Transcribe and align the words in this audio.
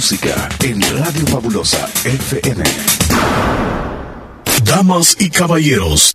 música 0.00 0.48
en 0.64 0.80
Radio 0.80 1.26
Fabulosa 1.26 1.86
FM. 2.04 2.64
Damas 4.64 5.14
y 5.18 5.28
caballeros, 5.28 6.14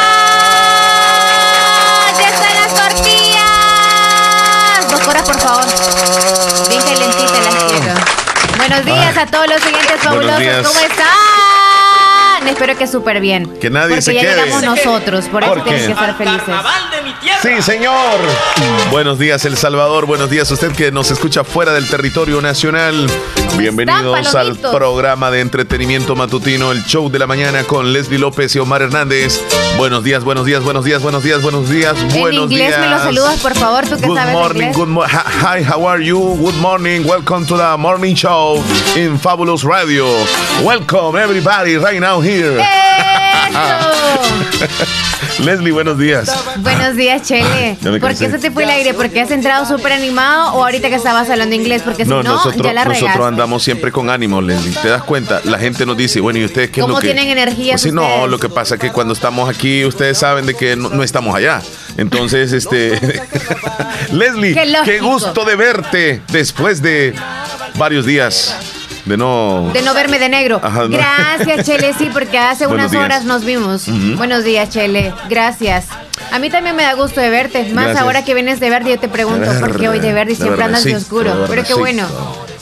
por 5.05 5.39
favor. 5.39 5.65
Bien 6.69 6.81
calentita 6.81 7.39
las 7.43 7.63
quiero. 7.71 7.93
Buenos 8.57 8.85
días 8.85 9.17
a 9.17 9.25
todos 9.25 9.47
los 9.47 9.61
siguientes 9.61 9.99
fabulosos. 10.01 10.67
¿Cómo 10.67 10.79
están? 10.79 12.47
Espero 12.47 12.77
que 12.77 12.87
súper 12.87 13.19
bien. 13.21 13.47
Que 13.59 13.69
nadie 13.69 13.89
Porque 13.89 14.01
se 14.01 14.13
ya 14.15 14.21
quede. 14.21 14.45
llegamos 14.45 14.63
nosotros, 14.63 15.25
por 15.25 15.43
eso 15.43 15.53
¿Por 15.53 15.63
tienen 15.63 15.85
que 15.85 15.91
estar 15.91 16.17
felices. 16.17 16.55
Sí, 17.41 17.61
señor. 17.61 18.19
Buenos 18.89 19.17
días, 19.19 19.45
El 19.45 19.57
Salvador. 19.57 20.05
Buenos 20.05 20.29
días, 20.29 20.49
usted 20.51 20.71
que 20.71 20.91
nos 20.91 21.11
escucha 21.11 21.43
fuera 21.43 21.71
del 21.73 21.87
territorio 21.87 22.41
nacional. 22.41 23.07
Bienvenidos 23.57 24.35
al 24.35 24.57
programa 24.57 25.31
de 25.31 25.41
entretenimiento 25.41 26.15
matutino, 26.15 26.71
el 26.71 26.83
show 26.85 27.09
de 27.09 27.19
la 27.19 27.27
mañana 27.27 27.63
con 27.63 27.93
Leslie 27.93 28.19
López 28.19 28.55
y 28.55 28.59
Omar 28.59 28.81
Hernández. 28.83 29.39
Buenos 29.81 30.03
días, 30.03 30.23
buenos 30.23 30.45
días, 30.45 30.63
buenos 30.63 30.85
días, 30.85 31.01
buenos 31.01 31.23
días, 31.23 31.41
buenos 31.41 31.67
días, 31.67 31.95
En 31.99 32.19
buenos 32.21 32.51
inglés 32.51 32.67
días. 32.67 32.79
me 32.81 32.87
lo 32.87 32.99
saludas, 32.99 33.39
por 33.39 33.55
favor, 33.55 33.83
tú 33.87 33.97
que 33.97 34.05
Good 34.05 34.15
sabes 34.15 34.33
morning, 34.35 34.59
inglés. 34.59 34.77
good 34.77 34.87
morning. 34.87 35.17
Hi, 35.41 35.63
how 35.67 35.87
are 35.89 36.05
you? 36.05 36.19
Good 36.39 36.53
morning. 36.61 37.03
Welcome 37.03 37.47
to 37.47 37.57
the 37.57 37.75
morning 37.79 38.13
show 38.15 38.63
in 38.95 39.17
Fabulous 39.17 39.63
Radio. 39.63 40.05
Welcome 40.63 41.15
everybody 41.19 41.77
right 41.77 41.99
now 41.99 42.21
here. 42.21 42.59
¡Eso! 42.61 43.89
Leslie, 45.39 45.71
buenos 45.71 45.97
días. 45.97 46.29
Buenos 46.57 46.95
días, 46.95 47.23
Chele. 47.23 47.75
¿Por 47.99 48.09
qué 48.15 48.29
se 48.29 48.37
te 48.37 48.51
fue 48.51 48.63
el 48.65 48.69
aire? 48.69 48.93
¿Porque 48.93 49.21
has 49.21 49.31
entrado 49.31 49.65
súper 49.65 49.93
animado 49.93 50.53
o 50.53 50.63
ahorita 50.63 50.89
que 50.89 50.95
estabas 50.95 51.29
hablando 51.29 51.55
inglés? 51.55 51.81
Porque 51.83 52.03
si 52.03 52.11
no, 52.11 52.21
nosotros, 52.21 52.61
ya 52.63 52.73
la 52.73 52.85
nosotros 52.85 53.09
regaste. 53.11 53.27
andamos 53.27 53.63
siempre 53.63 53.91
con 53.91 54.09
ánimo, 54.11 54.39
Leslie. 54.41 54.75
¿Te 54.81 54.89
das 54.89 55.03
cuenta? 55.03 55.41
La 55.45 55.57
gente 55.57 55.85
nos 55.85 55.97
dice, 55.97 56.19
bueno, 56.19 56.37
¿y 56.39 56.45
ustedes 56.45 56.69
qué 56.69 56.81
es 56.81 56.83
¿Cómo 56.83 56.95
lo 56.95 57.01
que...? 57.01 57.07
tienen 57.07 57.29
energías 57.29 57.81
Pues 57.81 57.81
sí, 57.81 57.91
no, 57.91 58.27
lo 58.27 58.37
que 58.39 58.49
pasa 58.49 58.75
es 58.75 58.81
que 58.81 58.91
cuando 58.91 59.13
estamos 59.13 59.49
aquí, 59.49 59.70
ustedes 59.85 60.17
saben 60.17 60.45
de 60.45 60.53
que 60.53 60.75
no, 60.75 60.89
no 60.89 61.03
estamos 61.03 61.35
allá. 61.35 61.61
Entonces, 61.97 62.53
este... 62.53 62.99
Leslie, 64.11 64.55
Qué 64.85 64.99
gusto 64.99 65.45
de 65.45 65.55
verte 65.55 66.21
después 66.31 66.81
de 66.81 67.13
varios 67.75 68.05
días 68.05 68.55
de 69.05 69.17
no... 69.17 69.71
De 69.73 69.81
no 69.81 69.93
verme 69.93 70.19
de 70.19 70.29
negro. 70.29 70.59
Ajá, 70.63 70.83
no. 70.83 70.89
Gracias, 70.89 71.65
Chele, 71.65 71.93
sí, 71.97 72.09
porque 72.11 72.37
hace 72.37 72.67
Buenos 72.67 72.85
unas 72.85 72.91
días. 72.91 73.03
horas 73.03 73.25
nos 73.25 73.43
vimos. 73.43 73.85
Buenos 74.17 74.43
días, 74.43 74.69
Chele. 74.69 75.13
Gracias. 75.29 75.85
A 76.31 76.39
mí 76.39 76.49
también 76.49 76.75
me 76.75 76.83
da 76.83 76.93
gusto 76.93 77.19
de 77.19 77.29
verte. 77.29 77.63
Más 77.73 77.85
Gracias. 77.85 78.01
ahora 78.01 78.23
que 78.23 78.33
vienes 78.33 78.59
de 78.59 78.69
verde, 78.69 78.91
yo 78.91 78.99
te 78.99 79.09
pregunto 79.09 79.51
por 79.59 79.79
qué 79.79 79.89
hoy 79.89 79.99
de 79.99 80.13
verde 80.13 80.33
y 80.33 80.35
siempre 80.35 80.63
andas 80.63 80.83
de 80.83 80.95
oscuro. 80.95 81.45
Pero 81.47 81.63
qué 81.63 81.73
bueno. 81.73 82.07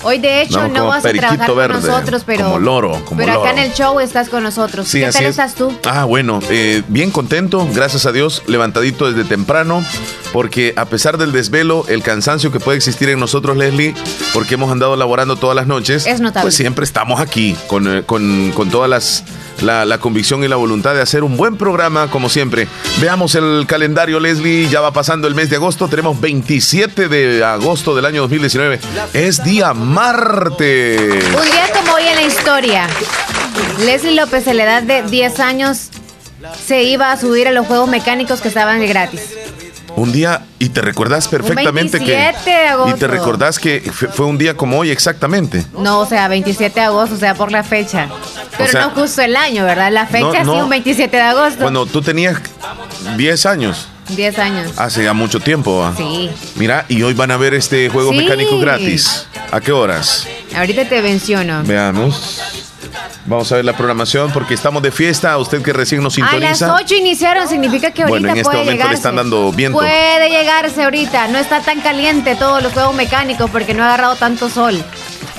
Hoy, 0.01 0.17
de 0.19 0.41
hecho, 0.41 0.61
No, 0.61 0.67
no, 0.69 0.87
vas 0.87 1.05
a 1.05 1.11
trabajar 1.11 1.47
con 1.47 1.57
verde, 1.57 1.73
nosotros, 1.81 2.23
pero. 2.25 2.45
como 2.45 2.59
loro, 2.59 3.01
como 3.05 3.19
pero 3.19 3.41
acá 3.41 3.51
en 3.51 3.57
el 3.59 3.73
show 3.73 3.99
estás 3.99 4.29
con 4.29 4.43
nosotros. 4.43 4.87
Sí, 4.87 4.99
¿Qué 4.99 5.07
así 5.07 5.17
tal 5.17 5.25
es. 5.25 5.29
estás 5.31 5.55
tú? 5.55 5.73
Ah, 5.85 6.05
bueno, 6.05 6.39
eh, 6.49 6.83
bien 6.87 7.11
contento, 7.11 7.67
gracias 7.73 8.05
a 8.05 8.11
Dios, 8.13 8.43
levantadito 8.47 9.11
desde 9.11 9.27
temprano, 9.27 9.83
porque 10.31 10.73
a 10.77 10.85
pesar 10.85 11.17
del 11.17 11.31
desvelo, 11.33 11.85
el 11.89 12.01
cansancio 12.01 12.51
que 12.51 12.59
puede 12.61 12.77
existir 12.77 13.09
en 13.09 13.19
nosotros, 13.19 13.57
Leslie, 13.57 13.93
porque 14.33 14.53
hemos 14.53 14.71
andado 14.71 14.95
laborando 14.95 15.35
todas 15.35 15.55
las 15.55 15.67
noches, 15.67 16.05
Es 16.05 16.21
notable. 16.21 16.43
pues 16.45 16.55
siempre 16.55 16.85
estamos 16.85 17.19
aquí 17.19 17.55
con, 17.67 17.97
eh, 17.97 18.03
con- 18.05 18.51
con 18.55 18.69
todas 18.69 18.89
las... 18.89 19.23
La, 19.59 19.83
la 19.83 19.97
convicción 19.97 20.41
y 20.45 20.47
la 20.47 20.55
voluntad 20.55 20.93
de 20.95 21.01
hacer 21.01 21.21
un 21.21 21.35
buen 21.35 21.57
programa, 21.57 22.09
como 22.09 22.29
siempre. 22.29 22.69
Veamos 23.01 23.35
el 23.35 23.65
calendario, 23.67 24.21
Leslie. 24.21 24.69
Ya 24.69 24.79
va 24.79 24.93
pasando 24.93 25.27
el 25.27 25.35
mes 25.35 25.49
de 25.49 25.57
agosto. 25.57 25.89
Tenemos 25.89 26.21
27 26.21 27.09
de 27.09 27.43
agosto 27.43 27.93
del 27.93 28.05
año 28.05 28.21
2019. 28.21 28.79
Es 29.11 29.43
día 29.43 29.73
martes. 29.89 31.25
Un 31.35 31.45
día 31.45 31.67
como 31.75 31.93
hoy 31.93 32.03
en 32.07 32.15
la 32.15 32.21
historia, 32.21 32.87
Leslie 33.79 34.13
López, 34.15 34.47
a 34.47 34.53
la 34.53 34.63
edad 34.63 34.83
de 34.83 35.01
10 35.03 35.39
años, 35.39 35.89
se 36.65 36.83
iba 36.83 37.11
a 37.11 37.17
subir 37.17 37.47
a 37.47 37.51
los 37.51 37.65
juegos 37.65 37.89
mecánicos 37.89 38.39
que 38.41 38.47
estaban 38.49 38.85
gratis. 38.87 39.21
Un 39.95 40.11
día, 40.11 40.45
y 40.59 40.69
te 40.69 40.81
recordás 40.81 41.27
perfectamente 41.27 41.97
27 41.97 42.37
que. 42.45 42.49
de 42.51 42.67
agosto. 42.67 42.95
Y 42.95 42.99
te 42.99 43.07
recordás 43.07 43.57
que 43.59 43.81
fue 44.13 44.27
un 44.27 44.37
día 44.37 44.55
como 44.55 44.77
hoy 44.77 44.91
exactamente. 44.91 45.65
No, 45.77 45.99
o 45.99 46.05
sea, 46.05 46.27
27 46.27 46.79
de 46.79 46.85
agosto, 46.85 47.15
o 47.15 47.17
sea, 47.17 47.33
por 47.33 47.51
la 47.51 47.63
fecha. 47.63 48.07
Pero 48.57 48.71
sea, 48.71 48.81
no 48.81 48.89
justo 48.91 49.21
el 49.23 49.35
año, 49.35 49.65
¿verdad? 49.65 49.91
La 49.91 50.05
fecha 50.05 50.43
no, 50.43 50.53
sí, 50.53 50.57
no. 50.59 50.63
un 50.65 50.69
27 50.69 51.17
de 51.17 51.23
agosto. 51.23 51.61
Cuando 51.61 51.85
tú 51.87 52.01
tenías 52.01 52.37
10 53.17 53.45
años, 53.47 53.87
10 54.09 54.39
años. 54.39 54.71
hace 54.77 55.03
ya 55.03 55.13
mucho 55.13 55.39
tiempo. 55.39 55.79
¿va? 55.79 55.93
Sí. 55.97 56.29
Mira, 56.55 56.85
y 56.87 57.01
hoy 57.01 57.13
van 57.13 57.31
a 57.31 57.37
ver 57.37 57.53
este 57.55 57.89
juego 57.89 58.11
Sí. 58.11 58.17
mecánico 58.17 58.59
gratis. 58.59 59.25
¿A 59.51 59.59
qué 59.61 59.71
horas? 59.71 60.27
Ahorita 60.55 60.85
te 60.87 61.01
menciono. 61.01 61.63
Veamos. 61.63 62.41
Vamos 63.25 63.51
a 63.51 63.57
ver 63.57 63.65
la 63.65 63.75
programación 63.75 64.31
porque 64.31 64.53
estamos 64.53 64.81
de 64.81 64.91
fiesta. 64.91 65.37
Usted 65.37 65.61
que 65.61 65.73
recién 65.73 66.01
nos 66.01 66.17
A 66.17 66.21
las 66.21 66.29
sintoniza. 66.31 66.73
8 66.73 66.95
iniciaron, 66.95 67.47
significa 67.47 67.91
que 67.91 68.03
ahorita 68.03 68.19
Bueno, 68.19 68.29
en 68.29 68.37
este 68.37 68.43
puede 68.43 68.57
momento 68.57 68.71
le 68.71 68.77
llegarse. 68.77 68.95
están 68.95 69.15
dando 69.15 69.51
viento. 69.51 69.77
Puede 69.77 70.29
llegarse 70.29 70.83
ahorita. 70.83 71.27
No 71.27 71.37
está 71.37 71.61
tan 71.61 71.81
caliente 71.81 72.35
todos 72.35 72.63
los 72.63 72.73
juegos 72.73 72.95
mecánicos 72.95 73.49
porque 73.49 73.73
no 73.73 73.83
ha 73.83 73.87
agarrado 73.87 74.15
tanto 74.15 74.49
sol. 74.49 74.83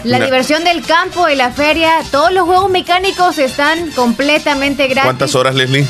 La 0.04 0.18
diversión 0.18 0.64
del 0.64 0.82
campo 0.82 1.28
y 1.28 1.34
la 1.36 1.50
feria, 1.50 1.92
todos 2.10 2.32
los 2.32 2.44
juegos 2.44 2.70
mecánicos 2.70 3.38
están 3.38 3.90
completamente 3.90 4.86
gratis. 4.86 5.04
¿Cuántas 5.04 5.34
horas, 5.34 5.54
Leslie? 5.54 5.86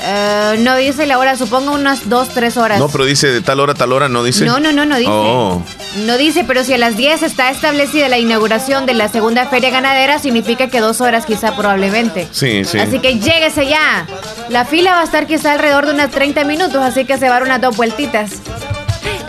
Eh, 0.00 0.56
no 0.60 0.76
dice 0.76 1.06
la 1.06 1.18
hora, 1.18 1.36
supongo 1.36 1.72
unas 1.72 2.08
2, 2.08 2.28
3 2.28 2.56
horas. 2.56 2.78
No, 2.78 2.88
pero 2.88 3.04
dice 3.04 3.26
de 3.28 3.40
tal 3.40 3.58
hora 3.60 3.72
a 3.72 3.74
tal 3.74 3.92
hora, 3.92 4.08
¿no 4.08 4.22
dice? 4.22 4.44
No, 4.44 4.60
no, 4.60 4.72
no, 4.72 4.84
no 4.84 4.96
dice. 4.96 5.10
Oh. 5.12 5.62
No 6.06 6.16
dice, 6.16 6.44
pero 6.46 6.62
si 6.64 6.72
a 6.74 6.78
las 6.78 6.96
10 6.96 7.22
está 7.22 7.50
establecida 7.50 8.08
la 8.08 8.18
inauguración 8.18 8.86
de 8.86 8.94
la 8.94 9.08
segunda 9.08 9.46
feria 9.46 9.70
ganadera, 9.70 10.18
significa 10.18 10.68
que 10.68 10.80
dos 10.80 11.00
horas 11.00 11.26
quizá 11.26 11.56
probablemente. 11.56 12.28
Sí, 12.30 12.64
sí. 12.64 12.78
Así 12.78 13.00
que 13.00 13.18
lléguese 13.18 13.66
ya. 13.66 14.06
La 14.50 14.64
fila 14.64 14.92
va 14.92 15.00
a 15.00 15.04
estar 15.04 15.26
quizá 15.26 15.52
alrededor 15.52 15.86
de 15.86 15.92
unas 15.94 16.10
30 16.10 16.44
minutos, 16.44 16.76
así 16.76 17.04
que 17.04 17.18
se 17.18 17.28
va 17.28 17.36
a 17.36 17.40
dar 17.40 17.42
unas 17.42 17.60
dos 17.60 17.76
vueltitas. 17.76 18.30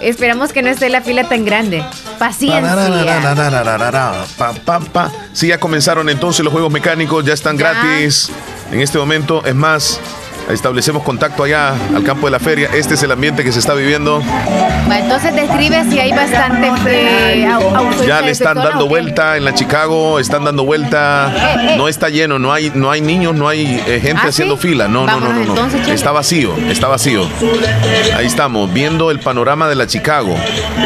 Esperamos 0.02 0.54
que 0.54 0.62
no 0.62 0.70
esté 0.70 0.90
la 0.90 1.02
fila 1.02 1.28
tan 1.28 1.44
grande. 1.44 1.84
Paciencia. 2.18 2.76
Pa, 4.38 4.54
pa, 4.66 4.80
pa. 4.80 5.12
Sí, 5.34 5.48
ya 5.48 5.60
comenzaron 5.60 6.10
entonces 6.10 6.44
los 6.44 6.54
juegos 6.54 6.72
mecánicos, 6.72 7.26
ya 7.26 7.34
están 7.34 7.58
Ya. 7.58 7.74
gratis. 7.74 8.30
En 8.72 8.80
este 8.82 8.98
momento, 8.98 9.44
es 9.46 9.56
más, 9.56 10.00
establecemos 10.50 11.04
contacto 11.04 11.44
allá 11.44 11.74
al 11.96 12.04
campo 12.04 12.28
de 12.28 12.32
la 12.32 12.40
feria. 12.40 12.70
Este 12.74 12.96
es 12.96 13.04
el 13.04 13.12
ambiente 13.12 13.44
que 13.44 13.52
se 13.52 13.60
está 13.60 13.74
viviendo. 13.74 14.22
Entonces 14.92 15.36
describe 15.36 15.84
si 15.90 16.00
hay 16.00 16.12
bastante 16.12 16.72
eh, 16.88 17.48
Ya 18.08 18.22
le 18.22 18.32
están 18.32 18.58
dando 18.58 18.88
vuelta 18.88 19.38
en 19.38 19.46
la 19.46 19.54
Chicago, 19.54 20.20
están 20.20 20.44
dando 20.44 20.66
vuelta. 20.66 21.32
Eh, 21.36 21.74
eh. 21.74 21.78
No 21.78 21.88
está 21.88 22.10
lleno, 22.10 22.40
no 22.40 22.52
hay, 22.52 22.72
no 22.74 22.90
hay 22.92 23.02
niños, 23.02 23.36
no 23.36 23.48
hay 23.48 23.82
eh, 23.88 24.00
gente 24.02 24.22
¿Ah, 24.24 24.30
haciendo 24.30 24.58
sí? 24.58 24.70
fila. 24.70 24.88
No, 24.88 25.06
no, 25.06 25.20
no, 25.20 25.28
no, 25.28 25.34
no. 25.34 25.42
entonces, 25.42 25.82
Chele. 25.82 25.94
Está 25.94 26.12
vacío, 26.12 26.56
está 26.70 26.88
vacío. 26.88 27.28
Ahí 28.18 28.26
estamos, 28.26 28.72
viendo 28.74 29.12
el 29.12 29.20
panorama 29.20 29.68
de 29.68 29.76
la 29.76 29.88
Chicago. 29.88 30.36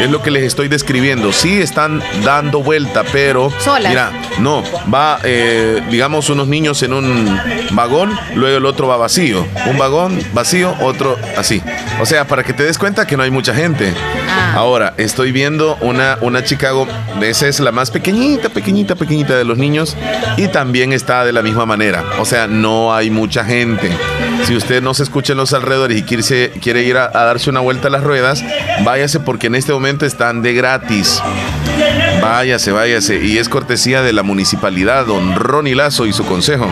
Es 0.00 0.10
lo 0.10 0.22
que 0.22 0.30
les 0.30 0.44
estoy 0.44 0.68
describiendo. 0.68 1.32
Sí 1.32 1.60
están 1.60 2.02
dando 2.24 2.62
vuelta, 2.62 3.02
pero. 3.12 3.50
Solas. 3.58 3.90
Mira, 3.90 4.12
no, 4.38 4.62
va, 4.92 5.18
eh, 5.22 5.82
digamos, 5.90 6.28
unos 6.30 6.48
niños 6.48 6.82
en 6.82 6.92
un 6.92 7.40
vagón, 7.70 8.18
luego 8.34 8.58
el 8.58 8.66
otro 8.66 8.86
va 8.86 8.96
vacío. 8.96 9.46
Un 9.66 9.78
vagón 9.78 10.18
vacío, 10.32 10.74
otro 10.80 11.16
así. 11.36 11.62
O 12.00 12.06
sea, 12.06 12.26
para 12.26 12.42
que 12.42 12.52
te 12.52 12.64
des 12.64 12.78
cuenta 12.78 13.06
que 13.06 13.16
no 13.16 13.22
hay 13.22 13.30
mucha 13.30 13.54
gente. 13.54 13.92
Ah. 14.28 14.54
Ahora, 14.56 14.94
estoy 14.96 15.32
viendo 15.32 15.76
una, 15.80 16.18
una 16.20 16.44
Chicago, 16.44 16.86
esa 17.20 17.48
es 17.48 17.60
la 17.60 17.72
más 17.72 17.90
pequeñita, 17.90 18.48
pequeñita, 18.48 18.94
pequeñita 18.94 19.36
de 19.36 19.44
los 19.44 19.58
niños 19.58 19.96
y 20.36 20.48
también 20.48 20.92
está 20.92 21.24
de 21.24 21.32
la 21.32 21.42
misma 21.42 21.66
manera. 21.66 22.04
O 22.18 22.24
sea, 22.24 22.46
no 22.46 22.94
hay 22.94 23.10
mucha 23.10 23.44
gente. 23.44 23.90
Si 24.44 24.54
usted 24.54 24.82
no 24.82 24.92
se 24.94 25.04
escucha 25.04 25.32
en 25.32 25.38
los 25.38 25.52
alrededores 25.52 25.98
y 25.98 26.02
quiere, 26.02 26.50
quiere 26.60 26.82
ir 26.82 26.96
a, 26.96 27.06
a 27.06 27.24
darse 27.24 27.48
una 27.50 27.60
vuelta 27.60 27.88
a 27.88 27.90
las 27.90 28.02
ruedas, 28.02 28.44
váyase 28.82 29.20
porque 29.20 29.46
en 29.46 29.54
este 29.54 29.72
momento 29.72 30.04
están 30.04 30.42
de 30.42 30.54
gratis. 30.54 31.22
Váyase, 32.20 32.72
váyase. 32.72 33.24
Y 33.24 33.38
es 33.38 33.48
cortesía 33.48 34.02
de 34.02 34.12
la 34.12 34.22
municipalidad, 34.22 35.06
don 35.06 35.34
Ronnie 35.34 35.74
Lazo 35.74 36.06
y 36.06 36.12
su 36.12 36.24
consejo. 36.24 36.68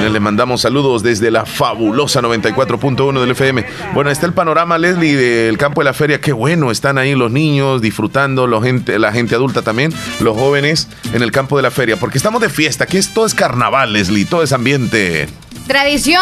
Le 0.00 0.20
mandamos 0.20 0.60
saludos 0.60 1.02
desde 1.02 1.30
la 1.30 1.46
fabulosa 1.46 2.20
94.1 2.20 3.20
del 3.20 3.30
FM. 3.30 3.64
Bueno, 3.94 4.10
está 4.10 4.26
el 4.26 4.32
panorama, 4.32 4.76
Leslie, 4.76 5.16
del 5.16 5.56
campo 5.56 5.80
de 5.80 5.86
la 5.86 5.94
feria. 5.94 6.20
Qué 6.20 6.32
bueno, 6.32 6.70
están 6.70 6.98
ahí 6.98 7.14
los 7.14 7.30
niños 7.30 7.80
disfrutando, 7.80 8.46
la 8.46 9.12
gente 9.12 9.34
adulta 9.34 9.62
también, 9.62 9.92
los 10.20 10.36
jóvenes 10.36 10.88
en 11.14 11.22
el 11.22 11.30
campo 11.30 11.56
de 11.56 11.62
la 11.62 11.70
feria, 11.70 11.96
porque 11.96 12.18
estamos 12.18 12.40
de 12.40 12.50
fiesta, 12.50 12.86
que 12.86 12.98
esto 12.98 13.24
es 13.24 13.34
carnaval, 13.34 13.92
Leslie, 13.92 14.24
todo 14.24 14.42
es 14.42 14.52
ambiente. 14.52 15.28
Tradición, 15.66 16.20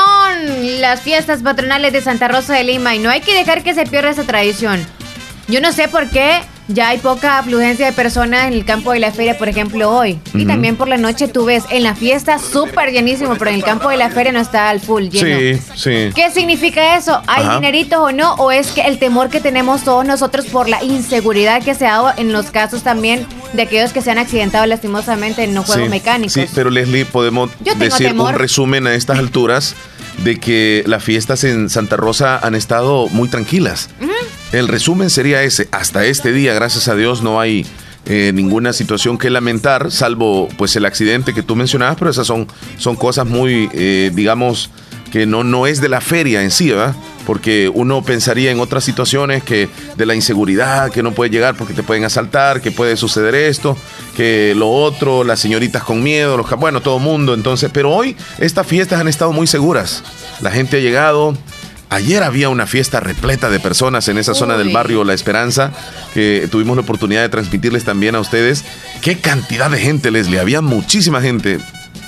las 0.80 1.00
fiestas 1.00 1.42
patronales 1.42 1.92
de 1.92 2.02
Santa 2.02 2.28
Rosa 2.28 2.54
de 2.54 2.64
Lima 2.64 2.94
y 2.94 2.98
no 2.98 3.10
hay 3.10 3.22
que 3.22 3.34
dejar 3.34 3.62
que 3.62 3.74
se 3.74 3.86
pierda 3.86 4.10
esa 4.10 4.24
tradición. 4.24 4.84
Yo 5.48 5.60
no 5.60 5.72
sé 5.72 5.88
por 5.88 6.08
qué 6.10 6.42
ya 6.72 6.88
hay 6.88 6.98
poca 6.98 7.38
afluencia 7.38 7.86
de 7.86 7.92
personas 7.92 8.46
en 8.46 8.54
el 8.54 8.64
campo 8.64 8.92
de 8.92 9.00
la 9.00 9.12
feria, 9.12 9.36
por 9.38 9.48
ejemplo, 9.48 9.90
hoy. 9.90 10.18
Y 10.34 10.46
también 10.46 10.76
por 10.76 10.88
la 10.88 10.96
noche 10.96 11.28
tú 11.28 11.44
ves 11.44 11.64
en 11.70 11.82
la 11.82 11.94
fiesta 11.94 12.38
súper 12.38 12.92
llenísimo, 12.92 13.36
pero 13.36 13.50
en 13.50 13.56
el 13.56 13.64
campo 13.64 13.88
de 13.88 13.96
la 13.96 14.10
feria 14.10 14.32
no 14.32 14.40
está 14.40 14.70
al 14.70 14.80
full 14.80 15.08
lleno. 15.08 15.38
Sí, 15.38 15.62
sí. 15.74 16.10
¿Qué 16.14 16.30
significa 16.32 16.96
eso? 16.96 17.20
¿Hay 17.26 17.48
dineritos 17.56 17.98
o 17.98 18.12
no? 18.12 18.34
¿O 18.34 18.50
es 18.52 18.68
que 18.68 18.82
el 18.82 18.98
temor 18.98 19.30
que 19.30 19.40
tenemos 19.40 19.84
todos 19.84 20.04
nosotros 20.04 20.46
por 20.46 20.68
la 20.68 20.82
inseguridad 20.82 21.62
que 21.62 21.74
se 21.74 21.86
ha 21.86 21.92
dado 21.92 22.12
en 22.16 22.32
los 22.32 22.46
casos 22.50 22.82
también 22.82 23.26
de 23.52 23.62
aquellos 23.62 23.92
que 23.92 24.02
se 24.02 24.10
han 24.10 24.18
accidentado 24.18 24.66
lastimosamente 24.66 25.44
en 25.44 25.54
los 25.54 25.66
juegos 25.66 25.88
mecánicos? 25.88 26.32
Sí, 26.32 26.46
pero 26.54 26.70
Leslie, 26.70 27.04
podemos 27.04 27.50
decir 27.76 28.12
un 28.12 28.34
resumen 28.34 28.86
a 28.86 28.94
estas 28.94 29.18
alturas 29.18 29.74
de 30.18 30.38
que 30.38 30.84
las 30.86 31.02
fiestas 31.02 31.44
en 31.44 31.70
Santa 31.70 31.96
Rosa 31.96 32.38
han 32.38 32.54
estado 32.54 33.08
muy 33.08 33.28
tranquilas. 33.28 33.88
El 34.52 34.66
resumen 34.68 35.10
sería 35.10 35.42
ese. 35.42 35.68
Hasta 35.70 36.04
este 36.04 36.32
día, 36.32 36.54
gracias 36.54 36.88
a 36.88 36.96
Dios, 36.96 37.22
no 37.22 37.40
hay 37.40 37.64
eh, 38.06 38.32
ninguna 38.34 38.72
situación 38.72 39.18
que 39.18 39.30
lamentar, 39.30 39.92
salvo 39.92 40.48
pues 40.56 40.74
el 40.74 40.86
accidente 40.86 41.34
que 41.34 41.42
tú 41.42 41.54
mencionabas, 41.54 41.96
pero 41.98 42.10
esas 42.10 42.26
son, 42.26 42.48
son 42.78 42.96
cosas 42.96 43.26
muy, 43.26 43.68
eh, 43.72 44.10
digamos, 44.12 44.70
que 45.12 45.26
no, 45.26 45.44
no 45.44 45.66
es 45.66 45.80
de 45.80 45.88
la 45.88 46.00
feria 46.00 46.42
en 46.42 46.50
sí, 46.50 46.70
¿verdad? 46.70 46.94
Porque 47.26 47.70
uno 47.72 48.02
pensaría 48.02 48.50
en 48.50 48.58
otras 48.58 48.84
situaciones 48.84 49.42
que 49.44 49.68
de 49.96 50.06
la 50.06 50.14
inseguridad, 50.14 50.90
que 50.90 51.02
no 51.02 51.12
puede 51.12 51.30
llegar 51.30 51.56
porque 51.56 51.74
te 51.74 51.82
pueden 51.82 52.04
asaltar, 52.04 52.60
que 52.60 52.70
puede 52.70 52.96
suceder 52.96 53.34
esto, 53.34 53.76
que 54.16 54.54
lo 54.56 54.70
otro, 54.70 55.22
las 55.22 55.38
señoritas 55.38 55.84
con 55.84 56.02
miedo, 56.02 56.36
los, 56.36 56.48
bueno, 56.58 56.80
todo 56.80 56.98
mundo. 56.98 57.34
Entonces, 57.34 57.70
pero 57.72 57.92
hoy 57.92 58.16
estas 58.38 58.66
fiestas 58.66 59.00
han 59.00 59.08
estado 59.08 59.32
muy 59.32 59.46
seguras. 59.46 60.02
La 60.40 60.50
gente 60.50 60.78
ha 60.78 60.80
llegado, 60.80 61.36
Ayer 61.90 62.22
había 62.22 62.48
una 62.48 62.68
fiesta 62.68 63.00
repleta 63.00 63.50
de 63.50 63.58
personas 63.58 64.06
en 64.06 64.16
esa 64.16 64.32
zona 64.32 64.56
del 64.56 64.72
barrio 64.72 65.02
La 65.02 65.12
Esperanza, 65.12 65.72
que 66.14 66.48
tuvimos 66.48 66.76
la 66.76 66.82
oportunidad 66.82 67.22
de 67.22 67.28
transmitirles 67.28 67.84
también 67.84 68.14
a 68.14 68.20
ustedes. 68.20 68.64
Qué 69.02 69.18
cantidad 69.18 69.68
de 69.68 69.78
gente, 69.78 70.12
Leslie. 70.12 70.38
Había 70.38 70.60
muchísima 70.60 71.20
gente, 71.20 71.58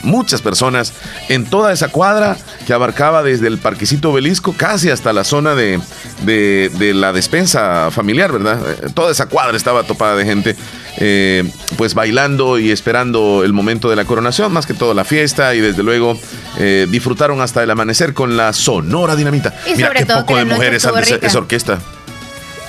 muchas 0.04 0.40
personas 0.40 0.92
en 1.28 1.46
toda 1.46 1.72
esa 1.72 1.88
cuadra 1.88 2.36
que 2.64 2.72
abarcaba 2.72 3.24
desde 3.24 3.48
el 3.48 3.58
parquecito 3.58 4.12
obelisco 4.12 4.54
casi 4.56 4.88
hasta 4.88 5.12
la 5.12 5.24
zona 5.24 5.56
de, 5.56 5.80
de, 6.24 6.94
la 6.94 7.12
despensa 7.12 7.90
familiar, 7.90 8.30
¿verdad? 8.30 8.60
Eh, 8.70 8.88
toda 8.94 9.10
esa 9.10 9.26
cuadra 9.26 9.56
estaba 9.56 9.82
topada 9.82 10.14
de 10.14 10.24
gente. 10.24 10.56
Eh, 10.98 11.50
pues 11.76 11.94
bailando 11.94 12.58
y 12.58 12.70
esperando 12.70 13.44
el 13.44 13.52
momento 13.52 13.88
de 13.88 13.96
la 13.96 14.04
coronación, 14.04 14.52
más 14.52 14.66
que 14.66 14.74
todo 14.74 14.92
la 14.94 15.04
fiesta 15.04 15.54
y 15.54 15.60
desde 15.60 15.82
luego 15.82 16.18
eh, 16.58 16.86
disfrutaron 16.90 17.40
hasta 17.40 17.62
el 17.62 17.70
amanecer 17.70 18.12
con 18.12 18.36
la 18.36 18.52
sonora 18.52 19.16
dinamita. 19.16 19.54
Y 19.66 19.74
Mira 19.74 19.90
qué 19.90 20.06
poco 20.06 20.36
de 20.36 20.44
mujeres 20.44 20.86
esa 21.22 21.38
orquesta. 21.38 21.78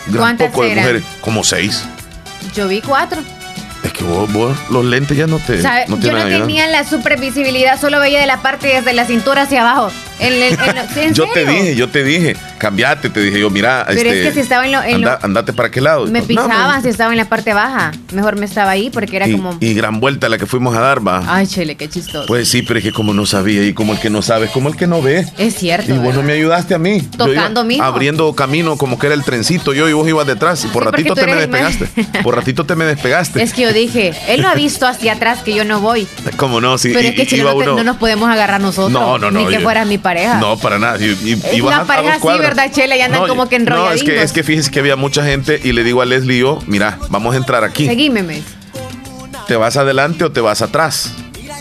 Gran 0.07 0.37
poco 0.37 0.63
de 0.63 0.75
mujeres, 0.75 1.03
como 1.21 1.43
seis. 1.43 1.83
Yo 2.55 2.67
vi 2.67 2.81
cuatro. 2.81 3.21
Es 3.83 3.91
que 3.91 4.03
vos, 4.03 4.57
los 4.69 4.85
lentes 4.85 5.17
ya 5.17 5.27
no 5.27 5.39
te. 5.39 5.57
No 5.87 5.99
yo 5.99 6.11
no 6.13 6.23
tenía 6.23 6.67
la 6.67 6.87
supervisibilidad, 6.87 7.79
solo 7.79 7.99
veía 7.99 8.19
de 8.19 8.27
la 8.27 8.41
parte 8.41 8.67
desde 8.67 8.93
la 8.93 9.05
cintura 9.05 9.43
hacia 9.43 9.61
abajo. 9.61 9.91
yo 11.13 11.27
te 11.29 11.45
dije, 11.45 11.75
yo 11.75 11.89
te 11.89 12.03
dije, 12.03 12.37
cambiate, 12.63 13.10
te 13.10 13.19
dije 13.19 13.42
yo, 13.42 13.50
mira. 13.50 13.83
Pero 13.88 14.10
es 14.10 14.15
que 14.15 14.27
este, 14.30 14.33
si 14.36 14.39
estaba 14.39 14.65
en 14.65 15.01
lo. 15.01 15.18
andate 15.21 15.51
para 15.51 15.69
qué 15.69 15.81
lado. 15.81 16.07
Me 16.07 16.21
pisaban 16.21 16.81
si 16.81 16.88
estaba 16.88 17.12
en 17.12 17.18
la 17.18 17.25
parte 17.25 17.54
baja. 17.54 17.92
Mejor 18.13 18.38
me 18.38 18.45
estaba 18.45 18.71
ahí 18.71 18.89
porque 18.89 19.18
era 19.18 19.30
como. 19.30 19.57
Y 19.60 19.74
gran 19.74 20.00
vuelta 20.00 20.30
la 20.30 20.38
que 20.38 20.45
fuimos 20.45 20.75
a 20.75 20.80
dar, 20.80 21.06
va. 21.06 21.24
Ay, 21.27 21.45
chele, 21.45 21.75
qué 21.75 21.89
chistoso. 21.89 22.25
Pues 22.25 22.48
sí, 22.48 22.62
pero 22.62 22.80
es 22.80 22.86
que 22.86 22.94
como 22.94 23.13
no 23.13 23.25
sabía 23.25 23.65
y 23.65 23.74
como 23.74 23.92
el 23.92 24.00
que 24.00 24.10
no 24.10 24.21
sabe 24.21 24.45
es 24.45 24.51
como 24.51 24.69
el 24.69 24.77
que 24.77 24.88
no 24.88 25.01
ve. 25.01 25.27
Es 25.38 25.56
cierto. 25.56 25.94
Y 25.94 25.98
vos 25.98 26.15
no 26.15 26.24
me 26.24 26.31
ayudaste 26.31 26.74
a 26.74 26.80
mí. 26.80 27.01
Tocando 27.01 27.65
mismo. 27.65 27.83
Abriendo 27.83 28.33
camino 28.33 28.77
como 28.77 28.98
que 28.98 29.07
era 29.07 29.16
el 29.16 29.24
trencito 29.25 29.74
yo 29.74 29.89
y 29.89 29.94
vos 29.94 30.07
ibas 30.07 30.25
detrás. 30.25 30.63
Y 30.63 30.69
por 30.69 30.86
ratito 30.86 31.16
te 31.16 31.25
me 31.25 31.36
despegaste. 31.36 31.89
por 32.24 32.36
ratito 32.36 32.66
te 32.66 32.75
me 32.77 32.86
despegaste. 32.86 33.44
Es 33.44 33.51
que 33.51 33.63
yo 33.63 33.74
dije, 33.74 34.13
él 34.30 34.42
lo 34.42 34.48
ha 34.48 34.56
visto 34.56 34.88
hacia 34.88 35.13
atrás 35.13 35.39
que 35.44 35.54
yo 35.54 35.66
no 35.66 35.81
voy. 35.81 36.07
¿Cómo 36.38 36.62
no? 36.62 36.77
Sí. 36.77 36.92
Pero 36.94 37.09
es 37.09 37.16
que 37.16 37.27
chile, 37.27 37.44
no, 37.44 37.83
nos 37.83 37.98
podemos 37.98 38.30
agarrar 38.30 38.62
nosotros. 38.62 38.92
No, 38.92 39.18
no, 39.18 39.31
no. 39.31 39.39
Ni 39.42 39.48
que 39.48 39.59
fuera 39.59 39.83
mi 39.83 39.98
pareja. 39.98 40.39
No, 40.39 40.57
para 40.57 40.80
nada. 40.80 40.98
Y, 41.04 41.38
y, 41.51 41.62
una 41.62 41.83
pareja 41.83 42.13
así, 42.16 42.27
¿verdad, 42.55 42.71
Chela? 42.71 42.95
Y 42.95 43.01
andan 43.01 43.27
como 43.27 43.47
que 43.50 43.55
enrolladitos. 43.55 44.07
No, 44.07 44.13
es 44.13 44.17
que, 44.17 44.23
es 44.23 44.31
que 44.31 44.44
fíjese 44.44 44.71
que 44.71 44.79
había 44.79 44.95
mucha 44.95 45.23
gente 45.23 45.59
y 45.63 45.71
le 45.73 45.83
digo 45.83 46.01
a 46.01 46.05
Leslie 46.05 46.39
yo, 46.39 46.59
mira, 46.67 47.00
vamos 47.09 47.33
a 47.33 47.38
entrar 47.38 47.63
aquí. 47.63 47.85
Seguime, 47.85 48.44
¿Te 49.47 49.55
vas 49.57 49.75
adelante 49.75 50.23
o 50.23 50.31
te 50.31 50.39
vas 50.39 50.61
atrás? 50.61 51.11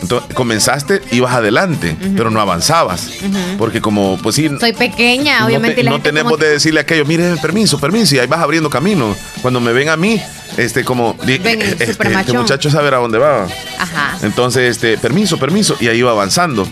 Entonces, 0.03 0.35
comenzaste, 0.35 1.01
ibas 1.13 1.33
adelante, 1.35 1.97
pero 2.17 2.31
no 2.31 2.41
avanzabas. 2.41 3.11
Porque 3.57 3.81
como, 3.81 4.19
pues 4.23 4.35
sí... 4.35 4.51
Soy 4.59 4.73
pequeña, 4.73 5.47
obviamente. 5.47 5.83
no 5.85 6.01
tenemos 6.01 6.39
de 6.39 6.51
decirle 6.51 6.81
a 6.81 6.83
aquellos, 6.83 7.07
mire, 7.07 7.37
permiso, 7.37 7.79
permiso, 7.79 8.17
y 8.17 8.19
ahí 8.19 8.27
vas 8.27 8.41
abriendo 8.41 8.69
camino. 8.69 9.15
Cuando 9.43 9.61
me 9.61 9.73
ven 9.73 9.89
a 9.89 9.97
mí, 9.97 10.21
este, 10.57 10.85
como, 10.85 11.15
ven, 11.25 11.63
este, 11.63 11.91
este 11.91 12.33
muchacho 12.33 12.71
sabe 12.71 12.89
a 12.89 12.97
dónde 12.97 13.19
va. 13.19 13.47
Ajá. 13.79 14.19
Entonces, 14.23 14.73
este, 14.73 14.99
permiso, 14.99 15.39
permiso, 15.39 15.77
y 15.81 15.87
ahí 15.87 15.99
iba 15.99 16.11
avanzando. 16.11 16.67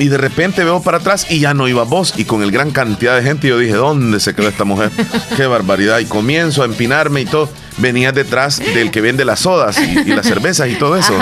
Y 0.00 0.08
de 0.08 0.16
repente 0.16 0.64
veo 0.64 0.80
para 0.82 0.96
atrás 0.96 1.26
y 1.28 1.40
ya 1.40 1.52
no 1.52 1.68
iba 1.68 1.84
vos. 1.84 2.14
Y 2.16 2.24
con 2.24 2.42
el 2.42 2.50
gran 2.50 2.70
cantidad 2.70 3.14
de 3.16 3.22
gente 3.22 3.48
yo 3.48 3.58
dije, 3.58 3.74
¿dónde 3.74 4.18
se 4.18 4.34
quedó 4.34 4.48
esta 4.48 4.64
mujer? 4.64 4.90
Qué 5.36 5.46
barbaridad. 5.46 5.98
Y 5.98 6.06
comienzo 6.06 6.62
a 6.62 6.64
empinarme 6.64 7.20
y 7.20 7.26
todo. 7.26 7.50
Venía 7.76 8.10
detrás 8.10 8.60
del 8.60 8.90
que 8.90 9.02
vende 9.02 9.26
las 9.26 9.40
sodas 9.40 9.78
y, 9.78 10.04
las 10.04 10.26
cervezas 10.26 10.68
y 10.68 10.76
todo 10.76 10.96
eso. 10.96 11.14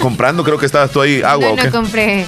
Comprando, 0.00 0.42
creo 0.42 0.58
que 0.58 0.66
estabas 0.66 0.90
tú 0.90 1.00
ahí 1.00 1.22
agua. 1.22 1.54
No, 1.56 1.64
no 1.64 1.70
compré. 1.70 2.26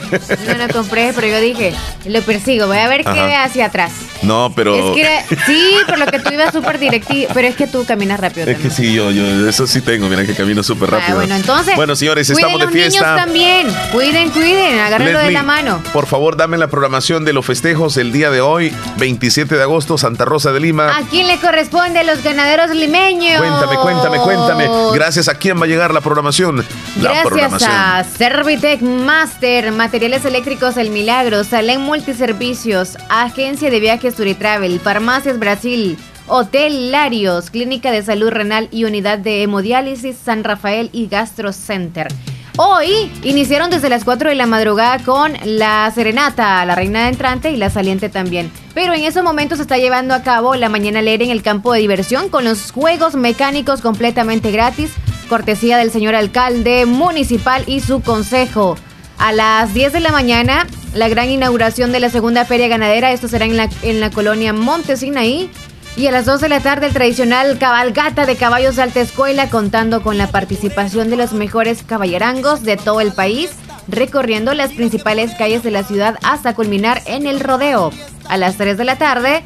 No, 0.46 0.66
no 0.66 0.72
compré, 0.72 1.12
pero 1.14 1.26
yo 1.26 1.40
dije, 1.40 1.74
lo 2.06 2.22
persigo, 2.22 2.66
voy 2.66 2.78
a 2.78 2.88
ver 2.88 3.04
qué 3.04 3.10
ve 3.10 3.34
hacia 3.34 3.66
atrás. 3.66 3.92
No, 4.22 4.52
pero. 4.54 4.94
Es 4.96 5.26
que 5.26 5.36
sí, 5.46 5.76
por 5.86 5.98
lo 5.98 6.06
que 6.06 6.18
tú 6.18 6.32
ibas 6.32 6.52
súper 6.52 6.78
directivo, 6.78 7.30
pero 7.34 7.48
es 7.48 7.56
que 7.56 7.66
tú 7.66 7.84
caminas 7.84 8.20
rápido. 8.20 8.48
Es 8.48 8.58
que 8.58 8.70
sí, 8.70 8.92
yo, 8.92 9.10
yo, 9.10 9.48
eso 9.48 9.66
sí 9.66 9.80
tengo, 9.80 10.08
mira 10.08 10.24
que 10.24 10.34
camino 10.34 10.62
súper 10.62 10.88
ah, 10.94 10.98
rápido. 10.98 11.16
bueno, 11.16 11.34
entonces. 11.34 11.76
Bueno, 11.76 11.96
señores, 11.96 12.28
estamos 12.30 12.60
de 12.60 12.68
fiesta. 12.68 13.14
Niños 13.14 13.24
también, 13.24 13.66
cuiden, 13.92 14.30
cuiden, 14.30 14.78
agárrenlo 14.78 15.18
de 15.18 15.30
la 15.30 15.42
mano. 15.42 15.82
Por 15.92 16.06
favor, 16.06 16.36
dame 16.36 16.58
la 16.58 16.68
programación 16.68 17.24
de 17.24 17.32
los 17.32 17.44
festejos 17.44 17.96
el 17.96 18.12
día 18.12 18.30
de 18.30 18.40
hoy, 18.40 18.72
27 18.98 19.56
de 19.56 19.62
agosto, 19.62 19.98
Santa 19.98 20.24
Rosa 20.24 20.52
de 20.52 20.60
Lima. 20.60 20.96
¿A 20.96 21.02
quién 21.02 21.26
le 21.26 21.38
corresponde 21.38 22.04
los 22.04 22.22
ganaderos 22.22 22.70
limeños? 22.70 23.38
Cuéntame, 23.38 23.76
cuéntame, 23.76 24.18
cuéntame. 24.18 24.68
Gracias 24.94 25.28
a 25.28 25.34
quién 25.34 25.60
va 25.60 25.64
a 25.64 25.68
llegar 25.68 25.92
la 25.92 26.00
programación. 26.00 26.64
La 27.00 27.22
Gracias 27.24 27.62
a 27.64 28.04
Servitec 28.04 28.80
Master, 28.80 29.72
Materiales 29.86 30.24
Eléctricos 30.24 30.76
El 30.78 30.90
Milagro, 30.90 31.44
Salén 31.44 31.80
Multiservicios, 31.80 32.98
Agencia 33.08 33.70
de 33.70 33.78
Viajes 33.78 34.16
Turitravel, 34.16 34.80
Farmacias 34.80 35.38
Brasil, 35.38 35.96
Hotel 36.26 36.90
Larios, 36.90 37.50
Clínica 37.50 37.92
de 37.92 38.02
Salud 38.02 38.30
Renal 38.30 38.66
y 38.72 38.82
Unidad 38.82 39.16
de 39.16 39.44
Hemodiálisis 39.44 40.16
San 40.16 40.42
Rafael 40.42 40.90
y 40.92 41.06
Gastro 41.06 41.52
Center. 41.52 42.08
Hoy 42.56 43.12
iniciaron 43.22 43.70
desde 43.70 43.88
las 43.88 44.02
4 44.02 44.30
de 44.30 44.34
la 44.34 44.46
madrugada 44.46 44.98
con 45.04 45.34
la 45.44 45.88
serenata, 45.94 46.64
la 46.64 46.74
reina 46.74 47.08
entrante 47.08 47.52
y 47.52 47.56
la 47.56 47.70
saliente 47.70 48.08
también. 48.08 48.50
Pero 48.74 48.92
en 48.92 49.04
esos 49.04 49.22
momentos 49.22 49.58
se 49.58 49.62
está 49.62 49.78
llevando 49.78 50.14
a 50.14 50.24
cabo 50.24 50.56
la 50.56 50.68
mañana 50.68 51.00
leer 51.00 51.22
en 51.22 51.30
el 51.30 51.44
campo 51.44 51.72
de 51.72 51.78
diversión 51.78 52.28
con 52.28 52.44
los 52.44 52.72
juegos 52.72 53.14
mecánicos 53.14 53.82
completamente 53.82 54.50
gratis, 54.50 54.90
cortesía 55.28 55.78
del 55.78 55.92
señor 55.92 56.16
alcalde 56.16 56.86
municipal 56.86 57.62
y 57.68 57.78
su 57.78 58.02
consejo. 58.02 58.76
A 59.18 59.32
las 59.32 59.72
10 59.72 59.92
de 59.92 60.00
la 60.00 60.12
mañana, 60.12 60.66
la 60.94 61.08
gran 61.08 61.30
inauguración 61.30 61.92
de 61.92 62.00
la 62.00 62.10
segunda 62.10 62.44
feria 62.44 62.68
ganadera. 62.68 63.12
Esto 63.12 63.28
será 63.28 63.44
en 63.46 63.56
la, 63.56 63.68
en 63.82 64.00
la 64.00 64.10
colonia 64.10 64.52
Montesinaí. 64.52 65.50
Y 65.96 66.06
a 66.06 66.10
las 66.10 66.26
2 66.26 66.42
de 66.42 66.50
la 66.50 66.60
tarde, 66.60 66.86
el 66.86 66.92
tradicional 66.92 67.58
cabalgata 67.58 68.26
de 68.26 68.36
caballos 68.36 68.78
alta 68.78 69.00
escuela, 69.00 69.48
contando 69.48 70.02
con 70.02 70.18
la 70.18 70.26
participación 70.26 71.08
de 71.08 71.16
los 71.16 71.32
mejores 71.32 71.82
caballerangos 71.82 72.62
de 72.64 72.76
todo 72.76 73.00
el 73.00 73.12
país, 73.12 73.50
recorriendo 73.88 74.52
las 74.52 74.72
principales 74.72 75.32
calles 75.38 75.62
de 75.62 75.70
la 75.70 75.84
ciudad 75.84 76.18
hasta 76.22 76.54
culminar 76.54 77.00
en 77.06 77.26
el 77.26 77.40
rodeo. 77.40 77.92
A 78.28 78.36
las 78.36 78.58
3 78.58 78.76
de 78.76 78.84
la 78.84 78.98
tarde, 78.98 79.42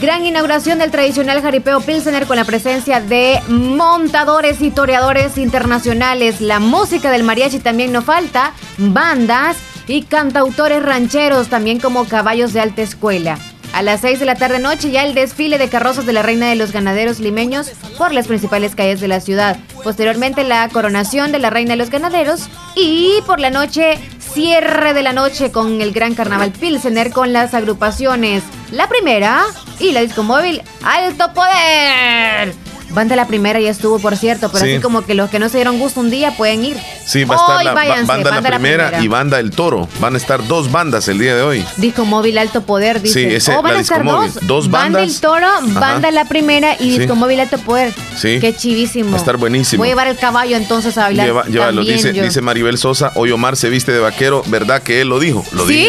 Gran 0.00 0.24
inauguración 0.24 0.78
del 0.78 0.90
tradicional 0.90 1.42
jaripeo 1.42 1.82
Pilsener 1.82 2.26
con 2.26 2.36
la 2.36 2.46
presencia 2.46 3.02
de 3.02 3.38
montadores 3.48 4.62
y 4.62 4.70
toreadores 4.70 5.36
internacionales. 5.36 6.40
La 6.40 6.58
música 6.58 7.10
del 7.10 7.22
mariachi 7.22 7.58
también 7.58 7.92
no 7.92 8.00
falta, 8.00 8.54
bandas 8.78 9.58
y 9.86 10.04
cantautores 10.04 10.82
rancheros, 10.82 11.48
también 11.48 11.80
como 11.80 12.06
caballos 12.06 12.54
de 12.54 12.60
alta 12.60 12.80
escuela. 12.80 13.38
A 13.72 13.82
las 13.82 14.00
6 14.00 14.18
de 14.18 14.26
la 14.26 14.34
tarde 14.34 14.58
noche 14.58 14.90
ya 14.90 15.04
el 15.04 15.14
desfile 15.14 15.56
de 15.56 15.68
carrozas 15.68 16.04
de 16.04 16.12
la 16.12 16.22
Reina 16.22 16.48
de 16.48 16.56
los 16.56 16.72
Ganaderos 16.72 17.20
limeños 17.20 17.70
por 17.96 18.12
las 18.12 18.26
principales 18.26 18.74
calles 18.74 19.00
de 19.00 19.08
la 19.08 19.20
ciudad. 19.20 19.58
Posteriormente 19.84 20.44
la 20.44 20.68
coronación 20.68 21.32
de 21.32 21.38
la 21.38 21.50
Reina 21.50 21.72
de 21.72 21.76
los 21.76 21.90
Ganaderos 21.90 22.48
y 22.74 23.14
por 23.26 23.38
la 23.38 23.50
noche 23.50 23.98
cierre 24.18 24.92
de 24.92 25.02
la 25.02 25.12
noche 25.12 25.52
con 25.52 25.80
el 25.80 25.92
Gran 25.92 26.14
Carnaval 26.14 26.52
Pilsener 26.52 27.10
con 27.12 27.32
las 27.32 27.54
agrupaciones 27.54 28.42
La 28.70 28.88
Primera 28.88 29.44
y 29.78 29.92
la 29.92 30.00
Disco 30.00 30.22
Móvil 30.22 30.62
Alto 30.82 31.32
Poder. 31.32 32.69
Banda 32.90 33.16
La 33.16 33.26
Primera 33.26 33.60
ya 33.60 33.70
estuvo, 33.70 33.98
por 33.98 34.16
cierto, 34.16 34.50
pero 34.52 34.64
así 34.64 34.80
como 34.80 35.02
que 35.02 35.14
los 35.14 35.30
que 35.30 35.38
no 35.38 35.48
se 35.48 35.58
dieron 35.58 35.78
gusto 35.78 36.00
un 36.00 36.10
día 36.10 36.36
pueden 36.36 36.64
ir. 36.64 36.76
Sí, 37.06 37.24
va 37.24 37.34
a 37.34 37.38
estar 37.38 37.64
la 37.64 37.74
banda, 37.74 38.40
la, 38.40 38.58
primera 38.58 39.02
y 39.02 39.08
Banda 39.08 39.40
El 39.40 39.50
Toro. 39.50 39.88
Van 40.00 40.14
a 40.14 40.16
estar 40.16 40.46
dos 40.46 40.70
bandas 40.70 41.08
el 41.08 41.18
día 41.18 41.34
de 41.34 41.42
hoy. 41.42 41.64
Disco 41.76 42.04
Móvil 42.04 42.38
Alto 42.38 42.62
Poder, 42.62 43.00
dice. 43.00 43.28
Sí, 43.28 43.34
ese, 43.34 43.56
oh, 43.56 43.62
van 43.62 43.76
a 43.76 43.80
estar 43.80 44.04
dos. 44.04 44.38
Dos 44.42 44.70
bandas. 44.70 44.92
Banda 44.92 45.02
El 45.02 45.20
Toro, 45.20 45.48
Banda 45.80 46.10
La 46.10 46.24
Primera 46.26 46.76
y 46.78 46.98
Disco 46.98 47.14
Móvil 47.14 47.40
Alto 47.40 47.58
Poder. 47.58 47.92
Sí. 48.16 48.38
Qué 48.40 48.54
chivísimo. 48.54 49.10
Va 49.10 49.16
a 49.16 49.18
estar 49.18 49.36
buenísimo. 49.36 49.80
Voy 49.80 49.88
a 49.88 49.90
llevar 49.92 50.08
el 50.08 50.16
caballo 50.16 50.56
entonces 50.56 50.96
a 50.98 51.02
bailar. 51.02 51.26
Lleva, 51.26 51.44
llévalo, 51.46 51.82
dice, 51.82 52.12
dice 52.12 52.40
Maribel 52.40 52.78
Sosa. 52.78 53.12
Hoy 53.14 53.30
Omar 53.32 53.56
se 53.56 53.68
viste 53.70 53.92
de 53.92 54.00
vaquero. 54.00 54.42
¿Verdad 54.46 54.82
que 54.82 55.00
él 55.00 55.08
lo 55.08 55.18
dijo? 55.18 55.44
Lo 55.52 55.66
¿Sí? 55.66 55.88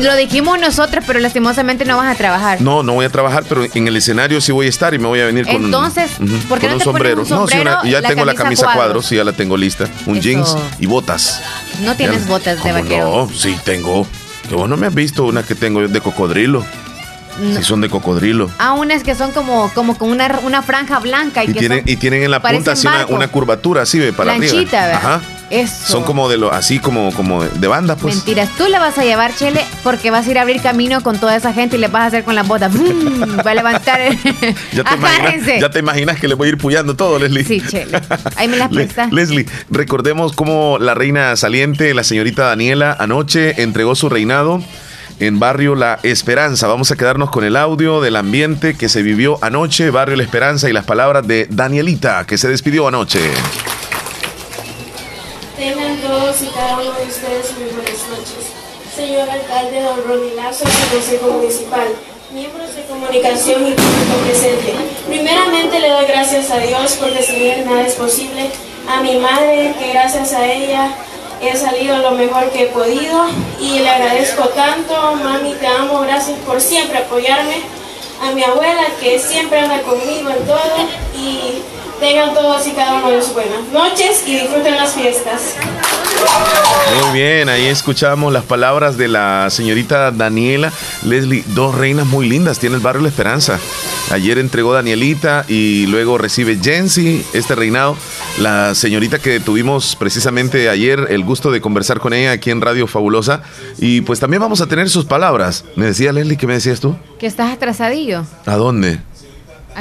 Lo 0.00 0.16
dijimos 0.16 0.58
nosotros, 0.58 1.04
pero 1.06 1.18
lastimosamente 1.20 1.84
no 1.84 1.96
vas 1.96 2.14
a 2.14 2.16
trabajar. 2.16 2.60
No, 2.60 2.82
no 2.82 2.94
voy 2.94 3.04
a 3.04 3.10
trabajar, 3.10 3.44
pero 3.48 3.64
en 3.72 3.88
el 3.88 3.96
escenario 3.96 4.40
sí 4.40 4.52
voy 4.52 4.66
a 4.66 4.68
estar 4.68 4.94
y 4.94 4.98
me 4.98 5.06
voy 5.06 5.20
a 5.20 5.26
venir 5.26 5.46
con 5.46 5.56
Entonces, 5.56 6.10
¿por 6.44 6.58
qué 6.58 6.68
no 6.68 6.78
te 6.78 6.84
sombrero? 6.84 7.24
No, 7.28 7.46
ya 7.84 8.02
tengo 8.02 8.24
la 8.24 8.34
camisa 8.34 8.72
cuadros, 8.74 9.06
sí, 9.06 9.16
ya 9.16 9.24
la 9.24 9.32
tengo 9.32 9.56
lista. 9.56 9.88
Un 10.06 10.20
jeans 10.20 10.56
y 10.78 10.86
botas. 10.86 11.42
No 11.80 11.96
tienes 11.96 12.26
botas 12.26 12.62
de 12.62 12.72
vaquero. 12.72 13.26
No, 13.26 13.34
sí 13.34 13.56
tengo. 13.64 14.06
Que 14.48 14.54
vos 14.54 14.68
no 14.68 14.76
me 14.76 14.86
has 14.86 14.94
visto 14.94 15.24
una 15.24 15.42
que 15.42 15.54
tengo 15.54 15.86
de 15.86 16.00
cocodrilo. 16.00 16.64
Sí, 17.56 17.62
son 17.62 17.82
de 17.82 17.90
cocodrilo. 17.90 18.50
Ah, 18.58 18.72
unas 18.72 19.02
que 19.02 19.14
son 19.14 19.32
como, 19.32 19.70
como 19.74 19.98
con 19.98 20.10
una, 20.10 20.40
una 20.42 20.62
franja 20.62 21.00
blanca. 21.00 21.44
Y, 21.44 21.52
tienen, 21.52 21.82
y 21.84 21.96
tienen 21.96 22.22
en 22.22 22.30
la 22.30 22.40
punta 22.40 22.72
así 22.72 22.86
una, 23.08 23.28
curvatura 23.28 23.82
así, 23.82 23.98
ve, 23.98 24.12
para 24.12 24.32
arriba. 24.32 24.54
¿verdad? 24.54 24.94
Ajá. 24.94 25.20
Eso. 25.50 25.86
Son 25.86 26.02
como 26.02 26.28
de 26.28 26.36
lo, 26.36 26.52
así 26.52 26.78
como, 26.78 27.12
como 27.12 27.44
de 27.44 27.68
banda, 27.68 27.96
pues. 27.96 28.16
Mentiras, 28.16 28.50
tú 28.56 28.66
la 28.68 28.80
vas 28.80 28.98
a 28.98 29.04
llevar, 29.04 29.34
Chele, 29.34 29.64
porque 29.84 30.10
vas 30.10 30.26
a 30.26 30.30
ir 30.30 30.38
a 30.38 30.42
abrir 30.42 30.60
camino 30.60 31.02
con 31.02 31.18
toda 31.18 31.36
esa 31.36 31.52
gente 31.52 31.76
y 31.76 31.78
le 31.78 31.88
vas 31.88 32.02
a 32.02 32.06
hacer 32.06 32.24
con 32.24 32.34
las 32.34 32.48
botas. 32.48 32.72
Va 32.74 33.50
a 33.50 33.54
levantar. 33.54 34.00
ya, 34.72 34.84
te 34.84 34.94
imaginas, 34.96 35.60
ya 35.60 35.70
te 35.70 35.78
imaginas 35.78 36.18
que 36.18 36.26
le 36.26 36.34
voy 36.34 36.48
a 36.48 36.50
ir 36.50 36.58
puyando 36.58 36.96
todo, 36.96 37.18
Leslie. 37.18 37.44
Sí, 37.44 37.60
Chele. 37.60 38.00
Ahí 38.36 38.48
me 38.48 38.56
las 38.56 38.68
prestas. 38.72 39.12
Leslie, 39.12 39.46
recordemos 39.70 40.32
cómo 40.32 40.78
la 40.80 40.94
reina 40.94 41.36
saliente, 41.36 41.94
la 41.94 42.02
señorita 42.02 42.46
Daniela, 42.46 42.96
anoche 42.98 43.62
entregó 43.62 43.94
su 43.94 44.08
reinado 44.08 44.62
en 45.20 45.38
Barrio 45.38 45.74
La 45.74 45.98
Esperanza. 46.02 46.66
Vamos 46.66 46.90
a 46.90 46.96
quedarnos 46.96 47.30
con 47.30 47.44
el 47.44 47.56
audio 47.56 48.00
del 48.00 48.16
ambiente 48.16 48.76
que 48.76 48.88
se 48.88 49.02
vivió 49.02 49.38
anoche, 49.42 49.90
Barrio 49.90 50.16
La 50.16 50.22
Esperanza, 50.22 50.68
y 50.68 50.72
las 50.72 50.84
palabras 50.84 51.26
de 51.26 51.46
Danielita, 51.50 52.26
que 52.26 52.36
se 52.36 52.48
despidió 52.48 52.88
anoche. 52.88 53.20
Y 56.38 56.48
cada 56.48 56.74
uno 56.74 56.92
de 56.92 57.06
ustedes 57.06 57.50
muy 57.56 57.70
buenas 57.70 58.02
noches. 58.10 58.52
Señor 58.94 59.30
alcalde 59.30 59.80
Don 59.80 60.04
Ronnie 60.06 60.34
Lazo 60.34 60.66
del 60.66 61.00
Consejo 61.00 61.30
Municipal, 61.32 61.88
miembros 62.30 62.76
de 62.76 62.82
comunicación 62.82 63.66
y 63.66 63.72
público 63.72 64.16
presente. 64.26 64.74
Primeramente 65.06 65.80
le 65.80 65.88
doy 65.88 66.04
gracias 66.04 66.50
a 66.50 66.58
Dios 66.58 66.98
porque 67.00 67.22
sin 67.22 67.40
él 67.40 67.64
nada 67.64 67.86
es 67.86 67.94
posible. 67.94 68.50
A 68.86 69.00
mi 69.00 69.16
madre, 69.16 69.74
que 69.78 69.92
gracias 69.94 70.34
a 70.34 70.46
ella 70.46 70.90
he 71.40 71.56
salido 71.56 71.96
lo 71.98 72.10
mejor 72.10 72.50
que 72.50 72.64
he 72.64 72.66
podido 72.66 73.24
y 73.58 73.78
le 73.78 73.88
agradezco 73.88 74.50
tanto, 74.50 74.92
mami, 75.14 75.54
te 75.54 75.66
amo, 75.66 76.00
gracias 76.00 76.38
por 76.40 76.60
siempre 76.60 76.98
apoyarme, 76.98 77.62
a 78.22 78.32
mi 78.32 78.42
abuela 78.44 78.82
que 79.00 79.18
siempre 79.18 79.60
anda 79.60 79.80
conmigo 79.80 80.28
en 80.28 80.46
todo 80.46 80.74
y 81.14 81.62
tengan 82.00 82.34
todos 82.34 82.66
y 82.66 82.72
cada 82.72 82.94
uno 82.94 83.10
de 83.10 83.22
sus 83.22 83.34
buenas 83.34 83.62
noches 83.72 84.22
y 84.26 84.34
disfruten 84.40 84.76
las 84.76 84.94
fiestas. 84.94 85.54
Muy 87.02 87.18
bien, 87.18 87.48
ahí 87.48 87.66
escuchamos 87.66 88.32
las 88.32 88.44
palabras 88.44 88.96
de 88.96 89.08
la 89.08 89.48
señorita 89.50 90.10
Daniela 90.10 90.72
Leslie, 91.04 91.44
dos 91.48 91.74
reinas 91.74 92.06
muy 92.06 92.28
lindas, 92.28 92.58
tiene 92.58 92.76
el 92.76 92.80
barrio 92.80 93.02
La 93.02 93.08
Esperanza. 93.08 93.58
Ayer 94.10 94.38
entregó 94.38 94.72
Danielita 94.72 95.44
y 95.48 95.86
luego 95.86 96.16
recibe 96.16 96.58
Jensi 96.62 97.24
este 97.32 97.54
reinado. 97.54 97.96
La 98.38 98.74
señorita 98.74 99.18
que 99.18 99.40
tuvimos 99.40 99.96
precisamente 99.96 100.68
ayer 100.68 101.08
el 101.10 101.24
gusto 101.24 101.50
de 101.50 101.60
conversar 101.60 101.98
con 101.98 102.12
ella 102.12 102.32
aquí 102.32 102.50
en 102.50 102.60
Radio 102.60 102.86
Fabulosa. 102.86 103.42
Y 103.78 104.02
pues 104.02 104.20
también 104.20 104.40
vamos 104.40 104.60
a 104.60 104.66
tener 104.66 104.88
sus 104.88 105.06
palabras. 105.06 105.64
Me 105.74 105.86
decía 105.86 106.12
Leslie, 106.12 106.36
¿qué 106.36 106.46
me 106.46 106.54
decías 106.54 106.80
tú? 106.80 106.96
Que 107.18 107.26
estás 107.26 107.52
atrasadillo. 107.52 108.24
¿A 108.46 108.56
dónde? 108.56 109.00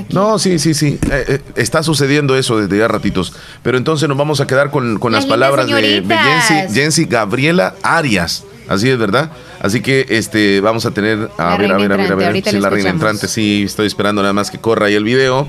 No, 0.09 0.39
sí, 0.39 0.59
sí, 0.59 0.73
sí. 0.73 0.99
Eh, 1.11 1.25
eh, 1.27 1.41
está 1.55 1.83
sucediendo 1.83 2.35
eso 2.37 2.59
desde 2.59 2.77
ya 2.77 2.87
ratitos. 2.87 3.33
Pero 3.63 3.77
entonces 3.77 4.07
nos 4.09 4.17
vamos 4.17 4.41
a 4.41 4.47
quedar 4.47 4.71
con, 4.71 4.99
las, 5.11 5.25
palabras 5.25 5.67
de, 5.67 6.03
Jensi, 6.73 7.05
Gabriela 7.05 7.75
Arias. 7.81 8.43
Así 8.67 8.89
es, 8.89 8.97
¿verdad? 8.97 9.29
Así 9.59 9.81
que 9.81 10.05
este 10.09 10.59
vamos 10.59 10.85
a 10.85 10.91
tener 10.91 11.29
a 11.37 11.55
ver, 11.55 11.71
a 11.71 11.77
ver, 11.77 11.93
a 11.93 11.97
ver, 11.97 12.11
a 12.11 12.15
ver, 12.15 12.43
si 12.43 12.59
la 12.59 12.69
reina 12.69 12.89
entrante, 12.89 13.27
sí, 13.27 13.63
estoy 13.63 13.85
esperando 13.85 14.21
nada 14.21 14.33
más 14.33 14.49
que 14.49 14.57
corra 14.57 14.87
ahí 14.87 14.95
el 14.95 15.03
video 15.03 15.45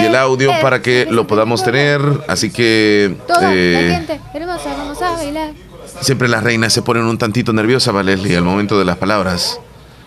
y 0.00 0.04
el 0.04 0.16
audio 0.16 0.52
para 0.60 0.82
que 0.82 1.06
lo 1.08 1.26
podamos 1.26 1.62
tener. 1.62 2.00
Así 2.26 2.50
que 2.50 3.16
eh, 3.40 4.06
vamos 4.34 5.00
a 5.02 5.12
bailar. 5.12 5.52
Siempre 6.00 6.28
las 6.28 6.42
reinas 6.42 6.72
se 6.72 6.82
ponen 6.82 7.04
un 7.04 7.18
tantito 7.18 7.52
nerviosas, 7.52 7.94
Valeria, 7.94 8.38
al 8.38 8.44
momento 8.44 8.78
de 8.78 8.84
las 8.84 8.96
palabras. 8.96 9.60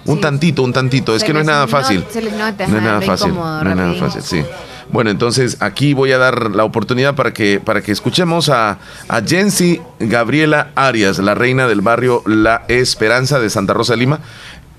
Un 0.05 0.19
tantito, 0.19 0.63
un 0.63 0.73
tantito. 0.73 1.15
Es 1.15 1.23
que 1.23 1.33
no 1.33 1.39
es 1.39 1.45
nada 1.45 1.67
fácil. 1.67 2.03
No, 2.03 2.47
es 2.47 2.69
nada 2.69 3.01
fácil. 3.01 3.33
No 3.33 3.69
es 3.69 3.75
nada 3.75 3.93
fácil, 3.93 4.21
sí. 4.21 4.43
Bueno, 4.89 5.09
entonces 5.09 5.57
aquí 5.59 5.93
voy 5.93 6.11
a 6.11 6.17
dar 6.17 6.51
la 6.51 6.65
oportunidad 6.65 7.15
para 7.15 7.33
que, 7.33 7.59
para 7.59 7.81
que 7.81 7.91
escuchemos 7.91 8.49
a, 8.49 8.79
a 9.07 9.21
Jensi 9.25 9.81
Gabriela 9.99 10.71
Arias, 10.75 11.19
la 11.19 11.33
reina 11.33 11.67
del 11.67 11.81
barrio 11.81 12.21
La 12.25 12.63
Esperanza 12.67 13.39
de 13.39 13.49
Santa 13.49 13.73
Rosa 13.73 13.93
de 13.93 13.97
Lima. 13.97 14.19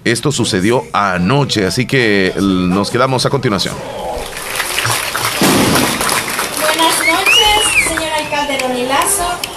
Esto 0.05 0.31
sucedió 0.31 0.85
anoche, 0.93 1.67
así 1.67 1.87
que 1.87 2.33
nos 2.37 2.91
quedamos 2.91 3.25
a 3.25 3.31
continuación. 3.31 3.75
Buenas 6.61 6.99
noches, 6.99 7.89
señor 7.89 8.13
alcalde 8.13 8.59
Ronilazo 8.59 9.55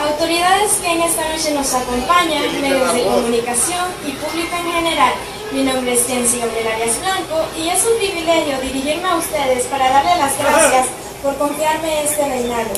autoridades 0.00 0.72
que 0.82 0.89
en 1.00 1.08
esta 1.08 1.28
noche 1.28 1.52
nos 1.52 1.72
acompañan, 1.72 2.60
medios 2.60 2.92
de 2.92 3.04
comunicación 3.04 3.88
y 4.06 4.12
público 4.12 4.54
en 4.54 4.72
general. 4.72 5.14
Mi 5.50 5.62
nombre 5.62 5.94
es 5.94 6.06
Jensi 6.06 6.38
Gabriel 6.38 6.68
Arias 6.68 7.00
Blanco 7.00 7.40
y 7.56 7.70
es 7.70 7.82
un 7.86 7.96
privilegio 7.96 8.60
dirigirme 8.60 9.08
a 9.08 9.16
ustedes 9.16 9.64
para 9.64 9.88
darle 9.88 10.16
las 10.16 10.36
gracias 10.36 10.88
por 11.22 11.36
confiarme 11.38 12.04
este 12.04 12.28
reinado. 12.28 12.70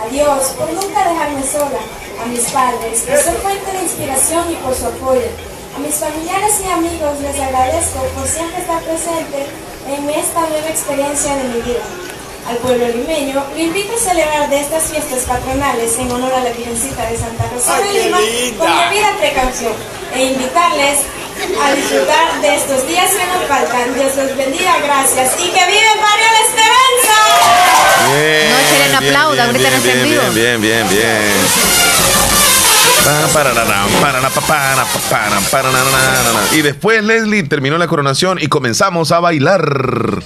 A 0.00 0.08
Dios 0.08 0.56
por 0.56 0.72
nunca 0.72 1.04
dejarme 1.04 1.42
sola, 1.44 1.80
a 2.22 2.26
mis 2.26 2.48
padres 2.48 3.02
por 3.02 3.18
ser 3.18 3.34
fuente 3.44 3.70
de 3.70 3.82
inspiración 3.82 4.50
y 4.50 4.54
por 4.56 4.74
su 4.74 4.86
apoyo. 4.86 5.28
A 5.76 5.78
mis 5.78 5.96
familiares 5.96 6.54
y 6.64 6.70
amigos 6.70 7.20
les 7.20 7.38
agradezco 7.38 8.00
por 8.16 8.26
siempre 8.26 8.60
estar 8.60 8.80
presente 8.84 9.44
en 9.86 10.08
esta 10.08 10.40
nueva 10.48 10.68
experiencia 10.68 11.36
de 11.36 11.44
mi 11.44 11.60
vida 11.60 12.05
al 12.48 12.56
pueblo 12.58 12.86
limeño, 12.88 13.44
lo 13.54 13.60
invito 13.60 13.94
a 13.94 13.98
celebrar 13.98 14.48
de 14.48 14.60
estas 14.60 14.84
fiestas 14.84 15.20
patronales 15.24 15.98
en 15.98 16.10
honor 16.10 16.32
a 16.32 16.44
la 16.44 16.50
Virgencita 16.50 17.10
de 17.10 17.18
Santa 17.18 17.48
Rosa 17.52 17.80
de 17.80 18.04
Lima 18.04 18.18
con 18.58 18.68
debida 18.68 19.16
precaución 19.18 19.72
e 20.14 20.24
invitarles 20.24 20.98
a 21.62 21.72
disfrutar 21.74 22.40
de 22.40 22.54
estos 22.54 22.86
días 22.86 23.10
que 23.10 23.26
nos 23.26 23.46
faltan. 23.48 23.94
Dios 23.94 24.16
los 24.16 24.36
bendiga, 24.36 24.76
gracias 24.84 25.34
y 25.38 25.48
que 25.50 25.66
vive 25.66 25.90
Barrio 26.00 26.26
La 26.32 26.40
Esperanza. 26.46 27.16
Bien, 28.06 28.50
no 28.50 28.56
quieren 28.70 28.94
aplauda, 28.94 29.44
ahorita 29.46 29.70
no 29.70 29.82
bien, 29.82 30.02
bien, 30.02 30.34
bien, 30.34 30.60
bien, 30.60 30.88
bien. 30.88 31.76
Y 36.52 36.62
después 36.62 37.04
Leslie 37.04 37.44
terminó 37.44 37.78
la 37.78 37.86
coronación 37.86 38.38
y 38.40 38.48
comenzamos 38.48 39.12
a 39.12 39.20
bailar. 39.20 40.22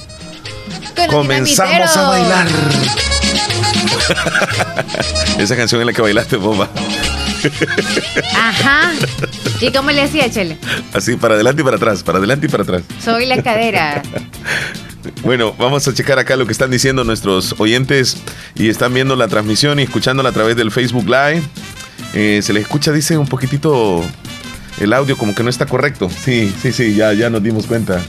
Comenzamos 1.09 1.97
a 1.97 2.09
bailar. 2.09 2.47
Esa 5.39 5.57
canción 5.57 5.81
en 5.81 5.87
la 5.87 5.93
que 5.93 6.03
bailaste, 6.03 6.37
boba. 6.37 6.69
Ajá. 8.35 8.93
¿Y 9.61 9.73
cómo 9.73 9.91
le 9.91 10.03
hacía, 10.03 10.31
Chele? 10.31 10.59
Así, 10.93 11.17
para 11.17 11.35
adelante 11.35 11.63
y 11.63 11.65
para 11.65 11.77
atrás, 11.77 12.03
para 12.03 12.19
adelante 12.19 12.47
y 12.47 12.49
para 12.49 12.63
atrás. 12.63 12.83
Soy 13.03 13.27
la 13.27 13.43
cadera. 13.43 14.03
Bueno, 15.23 15.55
vamos 15.59 15.89
a 15.89 15.95
checar 15.95 16.19
acá 16.19 16.37
lo 16.37 16.45
que 16.45 16.53
están 16.53 16.71
diciendo 16.71 17.05
nuestros 17.05 17.55
oyentes 17.59 18.19
y 18.55 18.69
están 18.69 18.93
viendo 18.93 19.17
la 19.17 19.29
transmisión 19.29 19.81
y 19.81 19.85
escuchándola 19.85 20.29
a 20.29 20.33
través 20.33 20.57
del 20.57 20.71
Facebook 20.71 21.07
Live. 21.07 21.43
Eh, 22.13 22.41
se 22.43 22.53
les 22.53 22.65
escucha, 22.65 22.93
dice, 22.93 23.17
un 23.17 23.27
poquitito 23.27 24.05
el 24.79 24.93
audio 24.93 25.17
como 25.17 25.35
que 25.35 25.43
no 25.43 25.49
está 25.51 25.67
correcto. 25.67 26.11
Sí, 26.11 26.55
sí, 26.61 26.73
sí, 26.73 26.95
ya, 26.95 27.13
ya 27.15 27.31
nos 27.31 27.43
dimos 27.43 27.67
cuenta. 27.67 28.01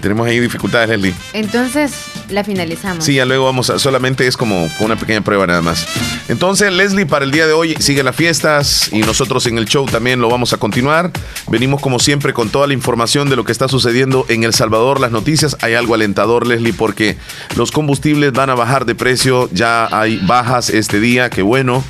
Tenemos 0.00 0.26
ahí 0.26 0.40
dificultades, 0.40 0.88
Leslie. 0.88 1.14
Entonces, 1.32 1.92
la 2.30 2.44
finalizamos. 2.44 3.04
Sí, 3.04 3.14
ya 3.14 3.24
luego 3.24 3.44
vamos 3.44 3.70
a. 3.70 3.78
Solamente 3.78 4.26
es 4.26 4.36
como 4.36 4.68
una 4.80 4.96
pequeña 4.96 5.20
prueba 5.20 5.46
nada 5.46 5.62
más. 5.62 5.86
Entonces, 6.28 6.72
Leslie, 6.72 7.06
para 7.06 7.24
el 7.24 7.30
día 7.30 7.46
de 7.46 7.52
hoy 7.52 7.74
sigue 7.78 8.02
las 8.02 8.16
fiestas 8.16 8.90
y 8.92 9.00
nosotros 9.00 9.46
en 9.46 9.58
el 9.58 9.66
show 9.66 9.86
también 9.86 10.20
lo 10.20 10.28
vamos 10.28 10.52
a 10.52 10.56
continuar. 10.56 11.10
Venimos 11.48 11.80
como 11.80 11.98
siempre 11.98 12.32
con 12.32 12.50
toda 12.50 12.66
la 12.66 12.74
información 12.74 13.28
de 13.28 13.36
lo 13.36 13.44
que 13.44 13.52
está 13.52 13.68
sucediendo 13.68 14.26
en 14.28 14.44
El 14.44 14.54
Salvador, 14.54 15.00
las 15.00 15.12
noticias. 15.12 15.56
Hay 15.60 15.74
algo 15.74 15.94
alentador, 15.94 16.46
Leslie, 16.46 16.72
porque 16.72 17.16
los 17.56 17.70
combustibles 17.70 18.32
van 18.32 18.50
a 18.50 18.54
bajar 18.54 18.84
de 18.86 18.94
precio. 18.94 19.48
Ya 19.52 19.88
hay 19.90 20.18
bajas 20.26 20.70
este 20.70 21.00
día, 21.00 21.30
qué 21.30 21.42
bueno. 21.42 21.84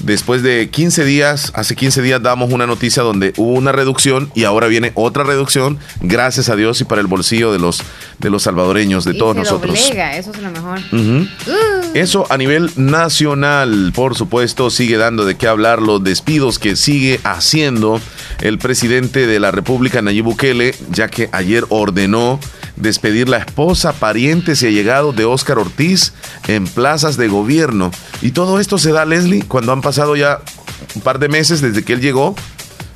Después 0.00 0.42
de 0.42 0.68
15 0.70 1.04
días, 1.04 1.52
hace 1.54 1.74
15 1.74 2.02
días 2.02 2.22
damos 2.22 2.52
una 2.52 2.66
noticia 2.66 3.02
donde 3.02 3.32
hubo 3.36 3.52
una 3.52 3.72
reducción 3.72 4.30
y 4.34 4.44
ahora 4.44 4.68
viene 4.68 4.92
otra 4.94 5.24
reducción, 5.24 5.78
gracias 6.00 6.48
a 6.48 6.56
Dios 6.56 6.80
y 6.80 6.84
para 6.84 7.00
el 7.00 7.06
bolsillo 7.06 7.52
de 7.52 7.58
los, 7.58 7.82
de 8.18 8.30
los 8.30 8.44
salvadoreños, 8.44 9.04
de 9.04 9.14
todos 9.14 9.34
nosotros. 9.34 9.78
eso 9.78 10.30
es 10.30 10.38
lo 10.38 10.50
mejor. 10.50 10.78
Uh. 10.92 11.26
Eso 11.94 12.26
a 12.30 12.36
nivel 12.36 12.70
nacional, 12.76 13.92
por 13.94 14.14
supuesto, 14.14 14.70
sigue 14.70 14.96
dando 14.96 15.24
de 15.24 15.36
qué 15.36 15.48
hablar 15.48 15.82
los 15.82 16.02
despidos 16.04 16.58
que 16.58 16.76
sigue 16.76 17.20
haciendo 17.24 18.00
el 18.40 18.58
presidente 18.58 19.26
de 19.26 19.40
la 19.40 19.50
República, 19.50 20.02
Nayib 20.02 20.24
Bukele, 20.24 20.74
ya 20.90 21.08
que 21.08 21.28
ayer 21.32 21.64
ordenó 21.70 22.38
despedir 22.80 23.28
la 23.28 23.38
esposa, 23.38 23.92
parientes 23.92 24.62
y 24.62 24.66
allegados 24.66 25.14
de 25.16 25.24
Óscar 25.24 25.58
Ortiz 25.58 26.12
en 26.46 26.66
plazas 26.66 27.16
de 27.16 27.28
gobierno. 27.28 27.90
Y 28.22 28.30
todo 28.30 28.60
esto 28.60 28.78
se 28.78 28.92
da, 28.92 29.04
Leslie, 29.04 29.42
cuando 29.42 29.72
han 29.72 29.80
pasado 29.80 30.16
ya 30.16 30.40
un 30.94 31.02
par 31.02 31.18
de 31.18 31.28
meses 31.28 31.60
desde 31.60 31.84
que 31.84 31.94
él 31.94 32.00
llegó. 32.00 32.34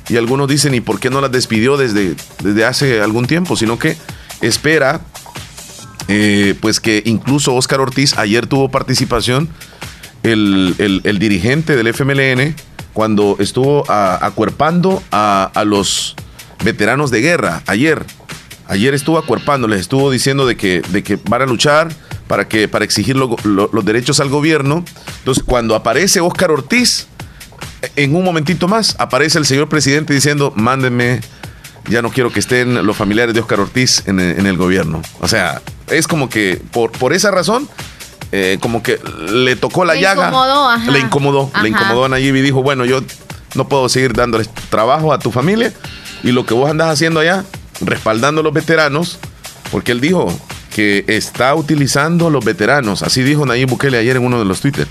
Y 0.09 0.17
algunos 0.17 0.47
dicen, 0.47 0.73
¿y 0.73 0.81
por 0.81 0.99
qué 0.99 1.09
no 1.09 1.21
las 1.21 1.31
despidió 1.31 1.77
desde, 1.77 2.15
desde 2.41 2.65
hace 2.65 3.01
algún 3.01 3.25
tiempo? 3.25 3.55
Sino 3.55 3.79
que 3.79 3.95
espera, 4.41 5.01
eh, 6.07 6.55
pues 6.59 6.79
que 6.79 7.01
incluso 7.05 7.55
Óscar 7.55 7.79
Ortiz 7.79 8.17
ayer 8.17 8.47
tuvo 8.47 8.69
participación, 8.69 9.49
el, 10.23 11.17
dirigente 11.19 11.75
del 11.75 11.87
FMLN, 11.87 12.55
cuando 12.93 13.37
estuvo 13.39 13.83
acuerpando 13.89 15.01
a 15.11 15.63
los 15.65 16.15
veteranos 16.63 17.11
de 17.11 17.21
guerra 17.21 17.61
ayer 17.67 18.05
Ayer 18.73 18.95
estuvo 18.95 19.19
acuerpándoles, 19.19 19.81
estuvo 19.81 20.09
diciendo 20.09 20.47
de 20.47 20.57
que, 20.57 20.81
de 20.89 21.03
que 21.03 21.19
van 21.29 21.43
a 21.43 21.45
luchar 21.45 21.89
para, 22.27 22.47
que, 22.47 22.67
para 22.67 22.83
exigir 22.83 23.15
los 23.15 23.85
derechos 23.85 24.19
al 24.19 24.29
gobierno. 24.29 24.83
Entonces, 25.19 25.43
cuando 25.45 25.75
aparece 25.75 26.21
Óscar 26.21 26.49
Ortiz, 26.49 27.05
en 27.95 28.15
un 28.15 28.23
momentito 28.23 28.67
más, 28.67 28.95
aparece 28.97 29.37
el 29.37 29.45
señor 29.45 29.69
presidente 29.69 30.11
diciendo, 30.11 30.51
mándenme, 30.55 31.21
ya 31.87 32.01
no 32.01 32.09
quiero 32.09 32.31
que 32.31 32.39
estén 32.39 32.83
los 32.83 32.97
familiares 32.97 33.35
de 33.35 33.41
Óscar 33.41 33.59
Ortiz 33.59 34.07
en, 34.07 34.19
el 34.19 34.57
gobierno. 34.57 35.03
O 35.19 35.27
sea, 35.27 35.61
es 35.85 36.07
como 36.07 36.27
que 36.27 36.59
por, 36.71 36.91
por 36.93 37.13
esa 37.13 37.29
razón, 37.29 37.69
eh, 38.31 38.57
como 38.59 38.81
que 38.81 38.99
le 39.29 39.55
tocó 39.55 39.85
la 39.85 39.93
llaga. 39.93 40.31
Le 40.87 40.97
incomodó, 40.97 41.51
le 41.61 41.69
incomodó 41.69 42.05
a 42.05 42.09
Nayib 42.09 42.35
y 42.37 42.41
dijo, 42.41 42.63
bueno, 42.63 42.85
yo 42.85 43.01
no 43.53 43.67
puedo 43.67 43.87
seguir 43.87 44.13
dándoles 44.13 44.49
trabajo 44.71 45.13
a 45.13 45.19
tu 45.19 45.31
familia 45.31 45.71
y 46.23 46.31
lo 46.31 46.43
que 46.43 46.55
vos 46.55 46.71
andás 46.71 46.89
haciendo 46.89 47.19
allá, 47.19 47.45
respaldando 47.81 48.41
a 48.41 48.43
los 48.43 48.53
veteranos, 48.53 49.19
porque 49.71 49.91
él 49.91 50.01
dijo 50.01 50.27
que 50.73 51.05
está 51.07 51.53
utilizando 51.55 52.27
a 52.27 52.31
los 52.31 52.43
veteranos, 52.43 53.03
así 53.03 53.21
dijo 53.23 53.45
Nayib 53.45 53.69
Bukele 53.69 53.97
ayer 53.97 54.17
en 54.17 54.25
uno 54.25 54.39
de 54.39 54.45
los 54.45 54.61
Twitter, 54.61 54.87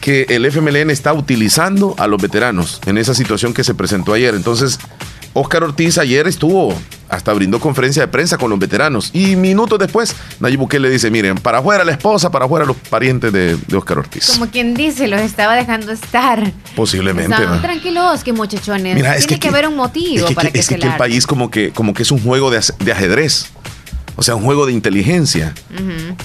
que 0.00 0.26
el 0.28 0.44
FMLN 0.46 0.90
está 0.90 1.12
utilizando 1.12 1.94
a 1.98 2.06
los 2.06 2.20
veteranos 2.20 2.80
en 2.86 2.98
esa 2.98 3.14
situación 3.14 3.54
que 3.54 3.64
se 3.64 3.74
presentó 3.74 4.14
ayer. 4.14 4.34
Entonces, 4.34 4.78
Óscar 5.32 5.62
Ortiz 5.62 5.96
ayer 5.98 6.26
estuvo, 6.26 6.74
hasta 7.08 7.32
brindó 7.32 7.60
conferencia 7.60 8.02
de 8.02 8.08
prensa 8.08 8.36
con 8.36 8.50
los 8.50 8.58
veteranos. 8.58 9.10
Y 9.12 9.36
minutos 9.36 9.78
después, 9.78 10.14
Nayib 10.40 10.58
Bukele 10.58 10.90
dice, 10.90 11.10
miren, 11.10 11.36
para 11.36 11.58
afuera 11.58 11.84
la 11.84 11.92
esposa, 11.92 12.30
para 12.30 12.46
afuera 12.46 12.64
los 12.64 12.76
parientes 12.76 13.32
de, 13.32 13.56
de 13.56 13.76
Óscar 13.76 13.98
Ortiz. 13.98 14.30
Como 14.30 14.50
quien 14.50 14.74
dice, 14.74 15.06
los 15.06 15.20
estaba 15.20 15.54
dejando 15.54 15.92
estar. 15.92 16.52
Posiblemente. 16.74 17.32
Estaban 17.32 17.62
tranquilos, 17.62 18.24
que 18.24 18.32
muchachones. 18.32 18.96
Mira, 18.96 19.16
Tiene 19.16 19.38
que, 19.38 19.48
haber 19.48 19.68
un 19.68 19.76
motivo 19.76 20.26
para 20.34 20.50
que, 20.50 20.58
es 20.58 20.68
que, 20.68 20.74
el 20.74 20.96
país 20.96 21.26
como 21.26 21.50
que, 21.50 21.70
como 21.70 21.94
que 21.94 22.02
es 22.02 22.10
un 22.10 22.20
juego 22.20 22.50
de, 22.50 22.58
ajedrez. 22.92 23.46
O 24.16 24.22
sea, 24.22 24.34
un 24.34 24.44
juego 24.44 24.66
de 24.66 24.72
inteligencia. 24.72 25.54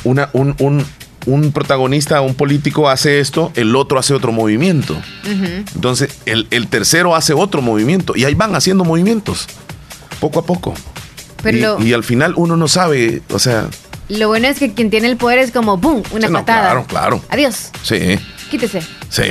Una, 0.04 0.30
un, 0.34 0.56
un, 0.60 0.86
un 1.26 1.52
protagonista, 1.52 2.22
un 2.22 2.36
político 2.36 2.90
hace 2.90 3.20
esto, 3.20 3.52
el 3.56 3.76
otro 3.76 4.00
hace 4.00 4.14
otro 4.14 4.32
movimiento. 4.32 4.96
Entonces, 5.76 6.18
el, 6.26 6.68
tercero 6.68 7.16
hace 7.16 7.34
otro 7.34 7.62
movimiento 7.62 8.14
y 8.16 8.26
ahí 8.26 8.36
van 8.36 8.56
haciendo 8.56 8.84
movimientos, 8.84 9.48
poco 10.20 10.40
a 10.40 10.46
poco. 10.46 10.74
y, 11.80 11.94
al 11.94 12.04
final 12.04 12.34
uno 12.36 12.58
no 12.58 12.68
sabe, 12.68 13.22
o 13.32 13.40
sea... 13.40 13.68
Lo 14.08 14.28
bueno 14.28 14.48
es 14.48 14.60
que 14.60 14.74
quien 14.74 14.92
tiene 14.92 15.08
el 15.08 15.18
poder 15.18 15.40
es 15.40 15.52
como, 15.52 15.78
¡boom!, 15.78 16.04
una 16.12 16.30
patada. 16.30 16.62
Claro, 16.62 16.86
claro. 16.88 17.22
Adiós. 17.30 17.72
Sí. 17.82 18.20
Quítese. 18.52 18.82
Sí. 19.10 19.24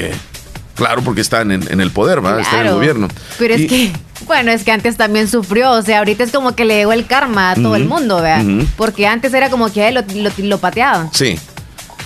Claro, 0.74 1.02
porque 1.02 1.20
están 1.20 1.52
en, 1.52 1.80
el 1.80 1.92
poder, 1.92 2.24
¿va? 2.24 2.40
Están 2.40 2.60
en 2.60 2.66
el 2.66 2.74
gobierno. 2.74 3.08
Pero 3.38 3.54
es 3.54 3.68
que, 3.68 3.92
bueno, 4.26 4.50
es 4.50 4.64
que 4.64 4.72
antes 4.72 4.96
también 4.96 5.28
sufrió, 5.28 5.70
o 5.70 5.82
sea, 5.82 5.98
ahorita 6.00 6.24
es 6.24 6.32
como 6.32 6.56
que 6.56 6.64
le 6.64 6.74
llegó 6.74 6.92
el 6.92 7.06
karma 7.06 7.52
a 7.52 7.54
todo 7.54 7.76
el 7.76 7.84
mundo, 7.84 8.20
¿verdad? 8.20 8.44
Porque 8.76 9.06
antes 9.06 9.32
era 9.32 9.50
como 9.50 9.72
que 9.72 9.84
a 9.84 9.88
él 9.88 10.04
lo, 10.16 10.30
lo 10.36 10.58
pateaban. 10.58 11.10
Sí, 11.12 11.38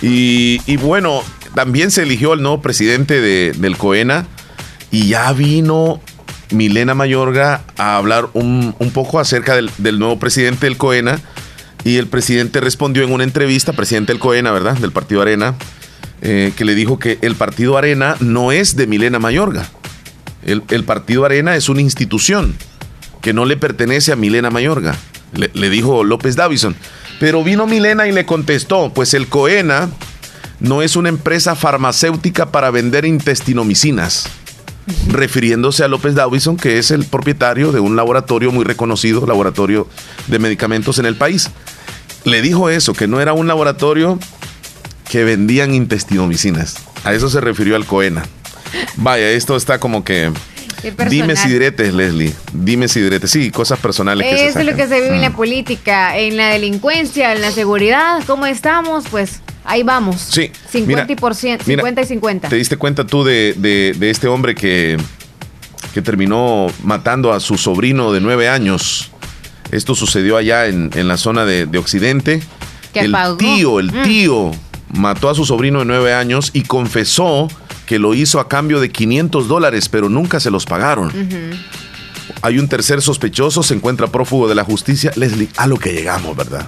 y, 0.01 0.77
bueno, 0.77 1.23
también 1.55 1.91
se 1.91 2.03
eligió 2.03 2.33
el 2.33 2.41
nuevo 2.41 2.61
presidente 2.61 3.19
de, 3.19 3.53
del 3.57 3.77
COENA 3.77 4.27
y 4.91 5.07
ya 5.07 5.31
vino 5.33 6.01
Milena 6.51 6.95
Mayorga 6.95 7.63
a 7.77 7.97
hablar 7.97 8.29
un, 8.33 8.73
poco 8.93 9.19
acerca 9.19 9.55
del, 9.55 9.99
nuevo 9.99 10.19
presidente 10.19 10.65
del 10.65 10.77
COENA 10.77 11.19
y 11.83 11.97
el 11.97 12.07
presidente 12.07 12.59
respondió 12.59 13.03
en 13.03 13.11
una 13.11 13.23
entrevista, 13.23 13.73
presidente 13.73 14.13
del 14.13 14.19
COENA, 14.19 14.51
¿verdad? 14.51 14.77
Del 14.77 14.91
Partido 14.91 15.21
Arena, 15.21 15.55
eh, 16.21 16.53
que 16.55 16.65
le 16.65 16.75
dijo 16.75 16.99
que 16.99 17.19
el 17.21 17.35
Partido 17.35 17.77
Arena 17.77 18.15
no 18.19 18.51
es 18.51 18.75
de 18.75 18.87
Milena 18.87 19.19
Mayorga. 19.19 19.69
El, 20.45 20.61
Partido 20.83 21.25
Arena 21.25 21.55
es 21.55 21.69
una 21.69 21.81
institución 21.81 22.55
que 23.21 23.33
no 23.33 23.45
le 23.45 23.57
pertenece 23.57 24.13
a 24.13 24.15
Milena 24.15 24.49
Mayorga, 24.49 24.95
le, 25.33 25.51
le 25.53 25.69
dijo 25.69 26.03
López 26.03 26.35
Davison. 26.35 26.75
Pero 27.19 27.43
vino 27.43 27.67
Milena 27.67 28.07
y 28.07 28.11
le 28.11 28.25
contestó, 28.25 28.91
pues 28.93 29.13
el 29.13 29.27
Coena 29.27 29.89
no 30.59 30.81
es 30.81 30.95
una 30.95 31.09
empresa 31.09 31.55
farmacéutica 31.55 32.51
para 32.51 32.71
vender 32.71 33.05
intestinomicinas, 33.05 34.27
refiriéndose 35.07 35.83
a 35.83 35.87
López 35.87 36.15
Davison, 36.15 36.57
que 36.57 36.79
es 36.79 36.91
el 36.91 37.05
propietario 37.05 37.71
de 37.71 37.79
un 37.79 37.95
laboratorio 37.95 38.51
muy 38.51 38.63
reconocido, 38.63 39.25
laboratorio 39.25 39.87
de 40.27 40.39
medicamentos 40.39 40.97
en 40.99 41.05
el 41.05 41.15
país. 41.15 41.49
Le 42.23 42.41
dijo 42.41 42.69
eso, 42.69 42.93
que 42.93 43.07
no 43.07 43.21
era 43.21 43.33
un 43.33 43.47
laboratorio 43.47 44.19
que 45.09 45.23
vendían 45.23 45.73
intestinomicinas. 45.73 46.75
A 47.03 47.13
eso 47.13 47.29
se 47.29 47.41
refirió 47.41 47.75
al 47.75 47.85
Coena. 47.85 48.23
Vaya, 48.97 49.29
esto 49.31 49.55
está 49.55 49.79
como 49.79 50.03
que 50.03 50.31
Dime 51.09 51.35
si 51.35 51.49
diretes, 51.49 51.93
Leslie. 51.93 52.33
Dime 52.53 52.87
si 52.87 53.01
diretes. 53.01 53.31
Sí, 53.31 53.51
cosas 53.51 53.79
personales. 53.79 54.27
Que 54.27 54.47
Eso 54.47 54.59
es 54.59 54.65
lo 54.65 54.75
que 54.75 54.87
se 54.87 55.01
vive 55.01 55.15
en 55.15 55.21
la 55.21 55.29
mm. 55.29 55.35
política, 55.35 56.17
en 56.17 56.37
la 56.37 56.49
delincuencia, 56.49 57.33
en 57.33 57.41
la 57.41 57.51
seguridad. 57.51 58.23
¿Cómo 58.25 58.45
estamos? 58.45 59.05
Pues 59.09 59.41
ahí 59.65 59.83
vamos. 59.83 60.21
Sí. 60.21 60.51
50, 60.71 61.03
y, 61.03 61.15
50 61.63 62.01
y 62.01 62.05
50. 62.05 62.49
¿Te 62.49 62.55
diste 62.55 62.77
cuenta 62.77 63.05
tú 63.05 63.23
de, 63.23 63.95
este 64.01 64.27
hombre 64.27 64.55
que, 64.55 64.97
que 65.93 66.01
terminó 66.01 66.67
matando 66.83 67.33
a 67.33 67.39
su 67.39 67.57
sobrino 67.57 68.11
de 68.11 68.21
nueve 68.21 68.49
años? 68.49 69.11
Esto 69.71 69.93
sucedió 69.95 70.37
allá 70.37 70.65
en, 70.67 71.07
la 71.07 71.17
zona 71.17 71.45
de, 71.45 71.77
Occidente. 71.77 72.41
el 72.93 73.15
tío, 73.37 73.79
el 73.79 73.91
mm. 73.91 74.03
tío 74.03 74.51
mató 74.91 75.29
a 75.29 75.35
su 75.35 75.45
sobrino 75.45 75.79
de 75.79 75.85
nueve 75.85 76.13
años 76.13 76.49
y 76.53 76.63
confesó 76.63 77.47
que 77.89 77.97
lo 77.97 78.13
hizo 78.13 78.39
a 78.39 78.47
cambio 78.47 78.79
de 78.79 78.91
500 78.91 79.47
dólares, 79.47 79.89
pero 79.89 80.09
nunca 80.09 80.39
se 80.39 80.51
los 80.51 80.67
pagaron. 80.67 81.11
Hay 82.43 82.59
un 82.59 82.67
tercer 82.67 83.01
sospechoso, 83.01 83.63
se 83.63 83.73
encuentra 83.73 84.05
prófugo 84.05 84.47
de 84.47 84.53
la 84.53 84.63
justicia. 84.63 85.11
Leslie, 85.15 85.49
a 85.57 85.65
lo 85.65 85.79
que 85.79 85.91
llegamos, 85.91 86.37
¿verdad? 86.37 86.67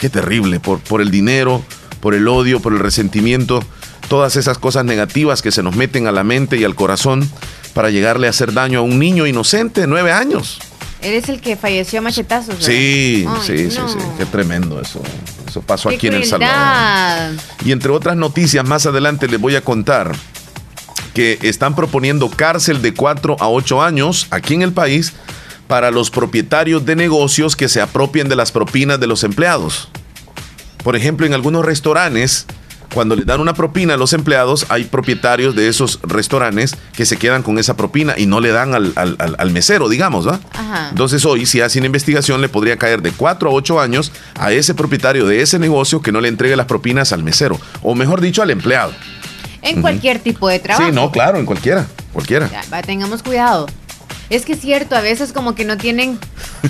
Qué 0.00 0.10
terrible, 0.10 0.58
por, 0.58 0.80
por 0.80 1.00
el 1.00 1.12
dinero, 1.12 1.62
por 2.00 2.14
el 2.14 2.26
odio, 2.26 2.58
por 2.58 2.72
el 2.72 2.80
resentimiento, 2.80 3.62
todas 4.08 4.34
esas 4.34 4.58
cosas 4.58 4.84
negativas 4.84 5.40
que 5.40 5.52
se 5.52 5.62
nos 5.62 5.76
meten 5.76 6.08
a 6.08 6.10
la 6.10 6.24
mente 6.24 6.56
y 6.56 6.64
al 6.64 6.74
corazón 6.74 7.30
para 7.72 7.90
llegarle 7.90 8.26
a 8.26 8.30
hacer 8.30 8.52
daño 8.52 8.80
a 8.80 8.82
un 8.82 8.98
niño 8.98 9.24
inocente 9.24 9.82
de 9.82 9.86
nueve 9.86 10.10
años. 10.10 10.58
Eres 11.00 11.28
el 11.28 11.40
que 11.40 11.54
falleció 11.54 12.00
a 12.00 12.02
machetazos. 12.02 12.56
Sí, 12.58 13.24
sí, 13.44 13.70
sí, 13.70 13.78
sí. 13.86 13.98
Qué 14.18 14.26
tremendo 14.26 14.80
eso. 14.80 15.00
Eso 15.46 15.62
pasó 15.62 15.90
aquí 15.90 16.08
en 16.08 16.14
El 16.14 16.24
Salvador. 16.24 17.36
Y 17.64 17.70
entre 17.70 17.92
otras 17.92 18.16
noticias, 18.16 18.66
más 18.66 18.84
adelante 18.86 19.28
les 19.28 19.40
voy 19.40 19.54
a 19.54 19.60
contar 19.60 20.10
que 21.16 21.38
están 21.40 21.74
proponiendo 21.74 22.28
cárcel 22.28 22.82
de 22.82 22.92
4 22.92 23.38
a 23.40 23.48
8 23.48 23.82
años 23.82 24.26
aquí 24.30 24.52
en 24.52 24.60
el 24.60 24.72
país 24.72 25.14
para 25.66 25.90
los 25.90 26.10
propietarios 26.10 26.84
de 26.84 26.94
negocios 26.94 27.56
que 27.56 27.70
se 27.70 27.80
apropien 27.80 28.28
de 28.28 28.36
las 28.36 28.52
propinas 28.52 29.00
de 29.00 29.06
los 29.06 29.24
empleados. 29.24 29.88
Por 30.84 30.94
ejemplo, 30.94 31.24
en 31.24 31.32
algunos 31.32 31.64
restaurantes, 31.64 32.44
cuando 32.92 33.16
le 33.16 33.24
dan 33.24 33.40
una 33.40 33.54
propina 33.54 33.94
a 33.94 33.96
los 33.96 34.12
empleados, 34.12 34.66
hay 34.68 34.84
propietarios 34.84 35.56
de 35.56 35.68
esos 35.68 36.00
restaurantes 36.02 36.76
que 36.94 37.06
se 37.06 37.16
quedan 37.16 37.42
con 37.42 37.58
esa 37.58 37.78
propina 37.78 38.12
y 38.18 38.26
no 38.26 38.40
le 38.40 38.50
dan 38.50 38.74
al, 38.74 39.50
mesero, 39.52 39.88
digamos, 39.88 40.28
¿va? 40.28 40.38
Entonces 40.90 41.24
hoy, 41.24 41.46
si 41.46 41.62
hacen 41.62 41.86
investigación, 41.86 42.42
le 42.42 42.50
podría 42.50 42.76
caer 42.76 43.00
de 43.00 43.12
4 43.12 43.48
a 43.48 43.52
8 43.54 43.80
años 43.80 44.12
a 44.38 44.52
ese 44.52 44.74
propietario 44.74 45.26
de 45.26 45.40
ese 45.40 45.58
negocio 45.58 46.02
que 46.02 46.12
no 46.12 46.20
le 46.20 46.28
entregue 46.28 46.56
las 46.56 46.66
propinas 46.66 47.14
al 47.14 47.24
mesero, 47.24 47.58
o 47.80 47.94
mejor 47.94 48.20
dicho, 48.20 48.42
al 48.42 48.50
empleado. 48.50 48.92
En 49.66 49.82
cualquier 49.82 50.18
tipo 50.18 50.48
de 50.48 50.58
trabajo. 50.58 50.88
Sí, 50.88 50.94
no, 50.94 51.10
claro, 51.10 51.38
en 51.38 51.46
cualquiera, 51.46 51.86
cualquiera. 52.12 52.48
tengamos 52.84 53.22
cuidado. 53.22 53.66
Es 54.30 54.44
que 54.44 54.54
es 54.54 54.60
cierto, 54.60 54.96
a 54.96 55.00
veces 55.00 55.32
como 55.32 55.54
que 55.54 55.64
no 55.64 55.76
tienen... 55.76 56.18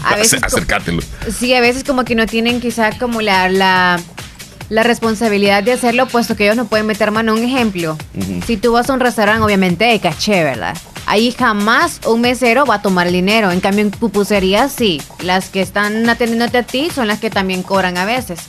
A 0.05 0.17
veces 0.17 0.43
Acercátelo. 0.43 1.03
sí, 1.37 1.55
a 1.55 1.61
veces 1.61 1.85
como 1.85 2.05
que 2.05 2.15
no 2.15 2.27
tienen 2.27 2.61
quizá 2.61 2.91
como 2.99 3.23
la, 3.23 3.49
la 3.49 3.99
la 4.69 4.83
responsabilidad 4.83 5.63
de 5.63 5.73
hacerlo, 5.73 6.07
puesto 6.07 6.37
que 6.37 6.45
ellos 6.45 6.57
no 6.57 6.67
pueden 6.67 6.87
meter 6.87 7.11
mano. 7.11 7.35
Un 7.35 7.43
ejemplo, 7.45 7.97
si 8.47 8.57
tú 8.57 8.73
vas 8.73 8.91
a 8.91 8.95
un 8.95 9.01
restaurante, 9.01 9.43
obviamente 9.45 9.85
de 9.85 10.01
caché, 10.01 10.43
¿verdad? 10.43 10.77
Ahí 11.07 11.31
jamás 11.31 12.01
un 12.07 12.21
mesero 12.21 12.67
va 12.67 12.77
a 12.77 12.83
tomar 12.83 13.07
el 13.07 13.13
dinero. 13.13 13.53
En 13.53 13.61
cambio, 13.61 13.83
en 13.83 13.91
pupuserías 13.93 14.73
sí. 14.73 15.01
Las 15.21 15.51
que 15.51 15.61
están 15.61 16.09
atendiéndote 16.09 16.59
a 16.59 16.63
ti 16.65 16.91
son 16.93 17.07
las 17.07 17.21
que 17.21 17.31
también 17.31 17.63
cobran 17.63 17.97
a 17.97 18.05
veces. 18.05 18.41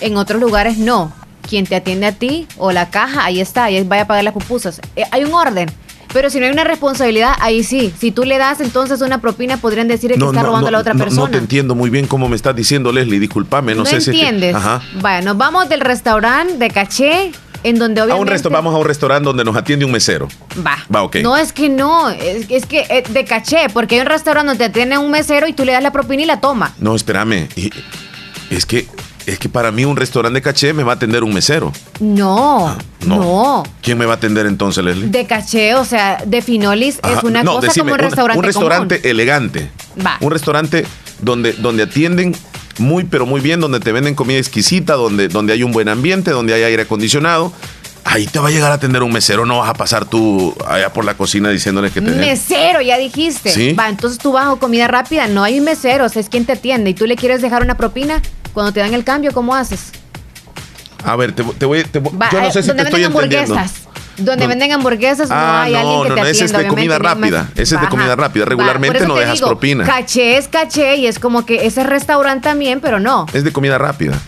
En 0.00 0.16
otros 0.16 0.40
lugares 0.40 0.76
no. 0.76 1.12
Quien 1.50 1.66
te 1.66 1.74
atiende 1.74 2.06
a 2.06 2.12
ti 2.12 2.46
o 2.58 2.70
la 2.70 2.90
caja, 2.90 3.24
ahí 3.24 3.40
está, 3.40 3.64
ahí 3.64 3.82
vaya 3.82 4.02
a 4.02 4.06
pagar 4.06 4.22
las 4.22 4.32
pupusas. 4.32 4.80
Eh, 4.94 5.02
hay 5.10 5.24
un 5.24 5.34
orden. 5.34 5.68
Pero 6.12 6.30
si 6.30 6.38
no 6.38 6.46
hay 6.46 6.52
una 6.52 6.62
responsabilidad, 6.62 7.34
ahí 7.40 7.64
sí. 7.64 7.92
Si 7.98 8.12
tú 8.12 8.24
le 8.24 8.38
das 8.38 8.60
entonces 8.60 9.00
una 9.00 9.20
propina, 9.20 9.56
podrían 9.56 9.88
decir 9.88 10.12
que 10.12 10.24
está 10.24 10.42
robando 10.44 10.68
a 10.68 10.70
la 10.70 10.78
otra 10.78 10.94
persona. 10.94 11.26
No 11.26 11.30
te 11.30 11.38
entiendo 11.38 11.74
muy 11.74 11.90
bien 11.90 12.06
cómo 12.06 12.28
me 12.28 12.36
estás 12.36 12.54
diciendo, 12.54 12.92
Leslie. 12.92 13.18
Discúlpame, 13.18 13.74
no, 13.74 13.84
sé 13.84 14.00
si. 14.00 14.10
entiendes? 14.10 14.54
Ajá. 14.54 14.80
Bueno, 15.00 15.30
nos 15.30 15.38
vamos 15.38 15.68
del 15.68 15.80
restaurante 15.80 16.56
de 16.56 16.70
caché 16.70 17.32
en 17.64 17.78
donde 17.78 18.00
obviamente... 18.00 18.32
A 18.32 18.48
un 18.48 18.52
vamos 18.52 18.74
a 18.74 18.78
un 18.78 18.84
restaurante 18.84 19.24
donde 19.24 19.44
nos 19.44 19.56
atiende 19.56 19.84
un 19.84 19.90
mesero. 19.90 20.28
Va. 20.64 20.78
Va, 20.94 21.02
ok. 21.02 21.16
No, 21.16 21.36
es 21.36 21.52
que 21.52 21.68
no, 21.68 22.08
es, 22.10 22.66
que 22.66 22.86
eh, 22.88 23.04
de 23.08 23.24
caché, 23.24 23.66
porque 23.72 23.96
hay 23.96 24.00
un 24.02 24.06
restaurante 24.06 24.48
donde 24.48 24.64
te 24.64 24.70
atiende 24.70 24.98
un 24.98 25.10
mesero 25.10 25.48
y 25.48 25.52
tú 25.52 25.64
le 25.64 25.72
das 25.72 25.82
la 25.82 25.92
propina 25.92 26.22
y 26.22 26.26
la 26.26 26.40
toma. 26.40 26.72
No, 26.78 26.94
espérame. 26.94 27.48
Es 28.50 28.66
que 28.66 28.86
es 29.26 29.38
que 29.38 29.48
para 29.48 29.70
mí 29.70 29.84
un 29.84 29.96
restaurante 29.96 30.38
de 30.38 30.42
caché 30.42 30.72
me 30.72 30.82
va 30.82 30.92
a 30.92 30.94
atender 30.96 31.22
un 31.22 31.32
mesero. 31.32 31.72
No, 32.00 32.68
ah, 32.68 32.78
no, 33.06 33.62
¿Quién 33.82 33.98
me 33.98 34.06
va 34.06 34.14
a 34.14 34.16
atender 34.16 34.46
entonces, 34.46 34.84
Leslie? 34.84 35.08
De 35.08 35.26
caché, 35.26 35.74
o 35.74 35.84
sea, 35.84 36.22
de 36.26 36.42
Finolis 36.42 36.98
es 37.02 37.22
una 37.22 37.44
cosa 37.44 37.72
como 37.78 37.92
un 37.92 37.98
restaurante. 37.98 38.38
Un 38.38 38.44
restaurante 38.44 39.10
elegante. 39.10 39.70
Va. 40.04 40.16
Un 40.20 40.30
restaurante 40.30 40.84
donde, 41.20 41.52
donde 41.54 41.84
atienden 41.84 42.34
muy, 42.78 43.04
pero 43.04 43.26
muy 43.26 43.40
bien, 43.40 43.60
donde 43.60 43.80
te 43.80 43.92
venden 43.92 44.14
comida 44.14 44.38
exquisita, 44.38 44.94
donde, 44.94 45.28
donde 45.28 45.52
hay 45.52 45.62
un 45.62 45.72
buen 45.72 45.88
ambiente, 45.88 46.30
donde 46.30 46.54
hay 46.54 46.62
aire 46.62 46.82
acondicionado. 46.82 47.52
Ahí 48.02 48.26
te 48.26 48.38
va 48.38 48.48
a 48.48 48.50
llegar 48.50 48.72
a 48.72 48.74
atender 48.74 49.02
un 49.02 49.12
mesero, 49.12 49.44
no 49.44 49.58
vas 49.58 49.68
a 49.68 49.74
pasar 49.74 50.06
tú 50.06 50.54
allá 50.66 50.90
por 50.90 51.04
la 51.04 51.14
cocina 51.14 51.50
diciéndole 51.50 51.90
que 51.90 52.00
te. 52.00 52.10
Mesero, 52.10 52.80
ya 52.80 52.96
dijiste. 52.96 53.50
¿Sí? 53.50 53.74
Va, 53.74 53.88
entonces 53.88 54.18
tú 54.18 54.32
vas 54.32 54.46
a 54.46 54.56
comida 54.56 54.88
rápida, 54.88 55.28
no 55.28 55.44
hay 55.44 55.58
un 55.58 55.66
mesero, 55.66 56.06
o 56.06 56.08
sea, 56.08 56.20
es 56.20 56.30
quien 56.30 56.46
te 56.46 56.52
atiende 56.52 56.90
y 56.90 56.94
tú 56.94 57.06
le 57.06 57.16
quieres 57.16 57.42
dejar 57.42 57.62
una 57.62 57.76
propina, 57.76 58.22
cuando 58.52 58.72
te 58.72 58.80
dan 58.80 58.94
el 58.94 59.04
cambio, 59.04 59.32
¿cómo 59.32 59.54
haces? 59.54 59.92
A 61.04 61.16
ver, 61.16 61.32
te, 61.32 61.42
voy, 61.42 61.84
te, 61.84 62.00
yo 62.02 62.40
no 62.40 62.50
sé 62.50 62.62
si 62.62 62.72
te 62.72 62.82
estoy 62.82 63.04
entendiendo. 63.04 63.56
Donde 64.20 64.46
venden 64.46 64.72
hamburguesas 64.72 65.28
no 65.28 65.34
ah, 65.34 65.62
hay 65.62 65.74
alguien 65.74 66.02
que 66.02 66.08
te 66.08 66.20
atienda. 66.20 66.30
Ese 66.30 66.44
es 66.44 66.52
de 66.52 66.66
comida 66.66 66.98
rápida. 66.98 67.48
Ese 67.54 67.74
es 67.74 67.80
de 67.80 67.88
comida 67.88 68.16
rápida. 68.16 68.44
Regularmente 68.44 69.06
no 69.06 69.16
dejas 69.16 69.40
propina. 69.40 69.84
Caché 69.84 70.36
es 70.36 70.48
caché 70.48 70.96
y 70.96 71.06
es 71.06 71.18
como 71.18 71.44
que 71.46 71.66
ese 71.66 71.82
restaurante 71.82 72.44
también, 72.44 72.80
pero 72.80 73.00
no. 73.00 73.26
Es 73.32 73.44
de 73.44 73.52
comida 73.52 73.78
rápida. 73.78 74.20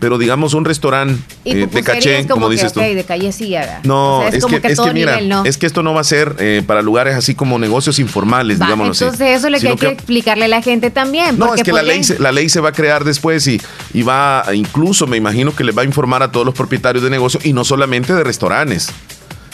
Pero 0.00 0.18
digamos 0.18 0.54
un 0.54 0.64
restaurante 0.64 1.20
eh, 1.44 1.66
de 1.66 1.82
caché, 1.82 2.26
como, 2.26 2.48
dices 2.48 2.72
tú. 2.72 2.80
de 2.80 3.04
calle 3.04 3.32
sí, 3.32 3.54
No, 3.84 4.26
es, 4.26 4.44
que, 4.44 4.60
es 4.62 4.80
que 4.80 4.92
mira, 4.92 5.18
es 5.44 5.58
que 5.58 5.66
esto 5.66 5.82
no 5.82 5.94
va 5.94 6.00
a 6.00 6.04
ser 6.04 6.36
eh, 6.38 6.62
para 6.66 6.82
lugares 6.82 7.14
así 7.14 7.34
como 7.34 7.58
negocios 7.58 7.98
informales, 7.98 8.58
digámoslo 8.58 8.92
así. 8.92 9.04
Entonces 9.04 9.38
eso 9.38 9.50
le 9.50 9.56
hay 9.58 9.76
que, 9.76 9.88
explicarle 9.88 10.46
a 10.46 10.48
la 10.48 10.62
gente 10.62 10.90
también. 10.90 11.38
No, 11.38 11.54
es 11.54 11.62
que 11.62 11.72
la 11.72 11.82
ley, 11.82 12.04
se, 12.04 12.18
la 12.18 12.32
ley 12.32 12.48
se 12.48 12.60
va 12.60 12.70
a 12.70 12.72
crear 12.72 13.04
después 13.04 13.46
y, 13.46 13.60
y 13.92 14.02
va, 14.02 14.44
incluso 14.54 15.06
me 15.06 15.16
imagino 15.16 15.54
que 15.54 15.64
le 15.64 15.72
va 15.72 15.82
a 15.82 15.84
informar 15.84 16.22
a 16.22 16.30
todos 16.30 16.46
los 16.46 16.54
propietarios 16.54 17.02
de 17.02 17.10
negocios 17.10 17.44
y 17.44 17.52
no 17.52 17.64
solamente 17.64 18.14
de 18.14 18.24
restaurantes 18.24 18.92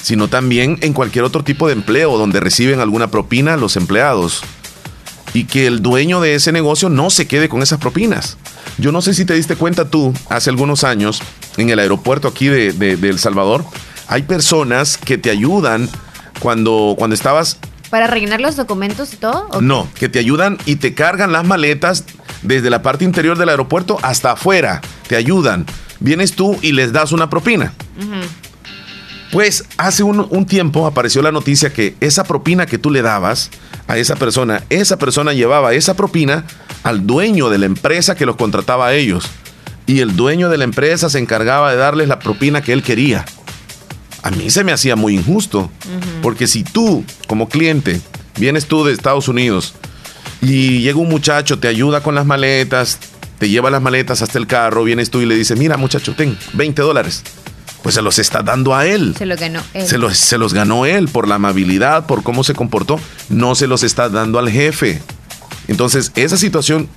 sino 0.02 0.28
también 0.28 0.78
en 0.82 0.92
cualquier 0.92 1.24
otro 1.24 1.44
tipo 1.44 1.68
de 1.68 1.74
empleo 1.74 2.18
donde 2.18 2.40
reciben 2.40 2.80
alguna 2.80 3.10
propina 3.10 3.56
los 3.56 3.76
empleados. 3.76 4.42
Y 5.32 5.44
que 5.44 5.66
el 5.66 5.80
dueño 5.80 6.20
de 6.20 6.34
ese 6.34 6.52
negocio 6.52 6.90
no 6.90 7.08
se 7.08 7.26
quede 7.26 7.48
con 7.48 7.62
esas 7.62 7.78
propinas. 7.78 8.36
Yo 8.76 8.92
no 8.92 9.00
sé 9.00 9.14
si 9.14 9.24
te 9.24 9.34
diste 9.34 9.56
cuenta 9.56 9.88
tú, 9.88 10.12
hace 10.28 10.50
algunos 10.50 10.84
años, 10.84 11.22
en 11.56 11.70
el 11.70 11.78
aeropuerto 11.78 12.28
aquí 12.28 12.48
de, 12.48 12.92
El 12.92 13.18
Salvador, 13.18 13.64
hay 14.08 14.22
personas 14.22 14.98
que 14.98 15.16
te 15.16 15.30
ayudan 15.30 15.88
cuando, 16.40 16.94
cuando 16.98 17.14
estabas... 17.14 17.58
¿Para 17.88 18.06
rellenar 18.06 18.40
los 18.40 18.56
documentos 18.56 19.14
y 19.14 19.16
todo? 19.16 19.48
No, 19.60 19.88
que 19.94 20.08
te 20.08 20.18
ayudan 20.18 20.58
y 20.66 20.76
te 20.76 20.94
cargan 20.94 21.32
las 21.32 21.46
maletas 21.46 22.04
desde 22.42 22.70
la 22.70 22.82
parte 22.82 23.04
interior 23.04 23.38
del 23.38 23.50
aeropuerto 23.50 23.98
hasta 24.02 24.32
afuera. 24.32 24.80
Te 25.08 25.16
ayudan. 25.16 25.66
Vienes 26.00 26.32
tú 26.32 26.58
y 26.62 26.72
les 26.72 26.92
das 26.92 27.12
una 27.12 27.30
propina. 27.30 27.72
Pues 29.32 29.64
hace 29.78 30.02
un, 30.02 30.44
tiempo 30.44 30.86
apareció 30.86 31.22
la 31.22 31.32
noticia 31.32 31.72
que 31.72 31.96
esa 32.00 32.22
propina 32.22 32.66
que 32.66 32.76
tú 32.76 32.90
le 32.90 33.00
dabas 33.00 33.50
a 33.88 33.96
esa 33.96 34.14
persona, 34.14 34.62
esa 34.68 34.98
persona 34.98 35.32
llevaba 35.32 35.72
esa 35.72 35.94
propina 35.94 36.44
al 36.82 37.06
dueño 37.06 37.48
de 37.48 37.56
la 37.56 37.64
empresa 37.64 38.14
que 38.14 38.26
los 38.26 38.36
contrataba 38.36 38.88
a 38.88 38.94
ellos. 38.94 39.24
Y 39.86 40.00
el 40.00 40.16
dueño 40.16 40.50
de 40.50 40.58
la 40.58 40.64
empresa 40.64 41.08
se 41.08 41.18
encargaba 41.18 41.70
de 41.70 41.78
darles 41.78 42.08
la 42.08 42.18
propina 42.18 42.60
que 42.60 42.74
él 42.74 42.82
quería. 42.82 43.24
A 44.22 44.30
mí 44.30 44.50
se 44.50 44.64
me 44.64 44.72
hacía 44.72 44.96
muy 44.96 45.14
injusto, 45.14 45.70
porque 46.20 46.46
si 46.46 46.62
tú, 46.62 47.02
como 47.26 47.48
cliente, 47.48 48.02
vienes 48.36 48.66
tú 48.66 48.84
de 48.84 48.92
Estados 48.92 49.28
Unidos 49.28 49.74
y 50.42 50.80
llega 50.80 50.98
un 50.98 51.08
muchacho, 51.08 51.58
te 51.58 51.68
ayuda 51.68 52.02
con 52.02 52.14
las 52.14 52.26
maletas, 52.26 52.98
te 53.38 53.48
lleva 53.48 53.70
las 53.70 53.80
maletas 53.80 54.20
hasta 54.20 54.38
el 54.38 54.46
carro, 54.46 54.84
vienes 54.84 55.08
tú 55.08 55.22
y 55.22 55.26
le 55.26 55.36
dices, 55.36 55.58
mira 55.58 55.78
muchacho, 55.78 56.14
ten 56.14 56.36
20 56.52 56.82
dólares 56.82 57.24
pues 57.82 57.94
se 57.94 58.02
los 58.02 58.18
está 58.18 58.42
dando 58.42 58.74
a 58.74 58.86
él. 58.86 59.14
Se 59.16 59.26
los 59.26 59.38
ganó 59.38 59.60
él. 59.74 59.86
Se 59.86 59.98
los, 59.98 60.16
se 60.16 60.38
los 60.38 60.54
ganó 60.54 60.86
él 60.86 61.08
por 61.08 61.28
la 61.28 61.36
amabilidad, 61.36 62.06
por 62.06 62.22
cómo 62.22 62.44
se 62.44 62.54
comportó. 62.54 62.98
No 63.28 63.54
se 63.54 63.66
los 63.66 63.82
está 63.82 64.08
dando 64.08 64.38
al 64.38 64.48
jefe. 64.50 65.02
Entonces, 65.68 66.12
esa 66.14 66.36
situación 66.36 66.88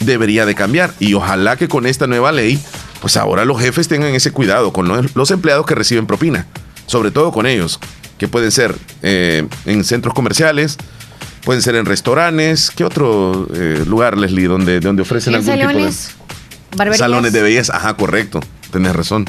debería 0.00 0.46
de 0.46 0.54
cambiar. 0.54 0.92
Y 0.98 1.14
ojalá 1.14 1.56
que 1.56 1.68
con 1.68 1.86
esta 1.86 2.06
nueva 2.06 2.32
ley, 2.32 2.58
pues 3.00 3.16
ahora 3.16 3.44
los 3.44 3.60
jefes 3.60 3.88
tengan 3.88 4.14
ese 4.14 4.32
cuidado 4.32 4.72
con 4.72 4.88
los, 5.14 5.30
empleados 5.30 5.66
que 5.66 5.74
reciben 5.74 6.06
propina. 6.06 6.46
Sobre 6.86 7.10
todo 7.10 7.32
con 7.32 7.46
ellos, 7.46 7.78
que 8.18 8.26
pueden 8.26 8.50
ser 8.50 8.74
eh, 9.02 9.46
en 9.66 9.84
centros 9.84 10.14
comerciales, 10.14 10.76
pueden 11.44 11.62
ser 11.62 11.76
en 11.76 11.86
restaurantes. 11.86 12.70
¿Qué 12.70 12.84
otro 12.84 13.46
eh, 13.54 13.84
lugar, 13.86 14.16
Leslie, 14.18 14.48
donde, 14.48 14.80
donde 14.80 15.02
ofrecen 15.02 15.34
algún 15.34 15.46
salones, 15.46 16.16
tipo 16.70 16.84
de... 16.84 16.96
Salones 16.96 17.32
de 17.32 17.42
belleza. 17.42 17.76
Ajá, 17.76 17.94
correcto. 17.94 18.40
Tenés 18.70 18.94
razón. 18.94 19.26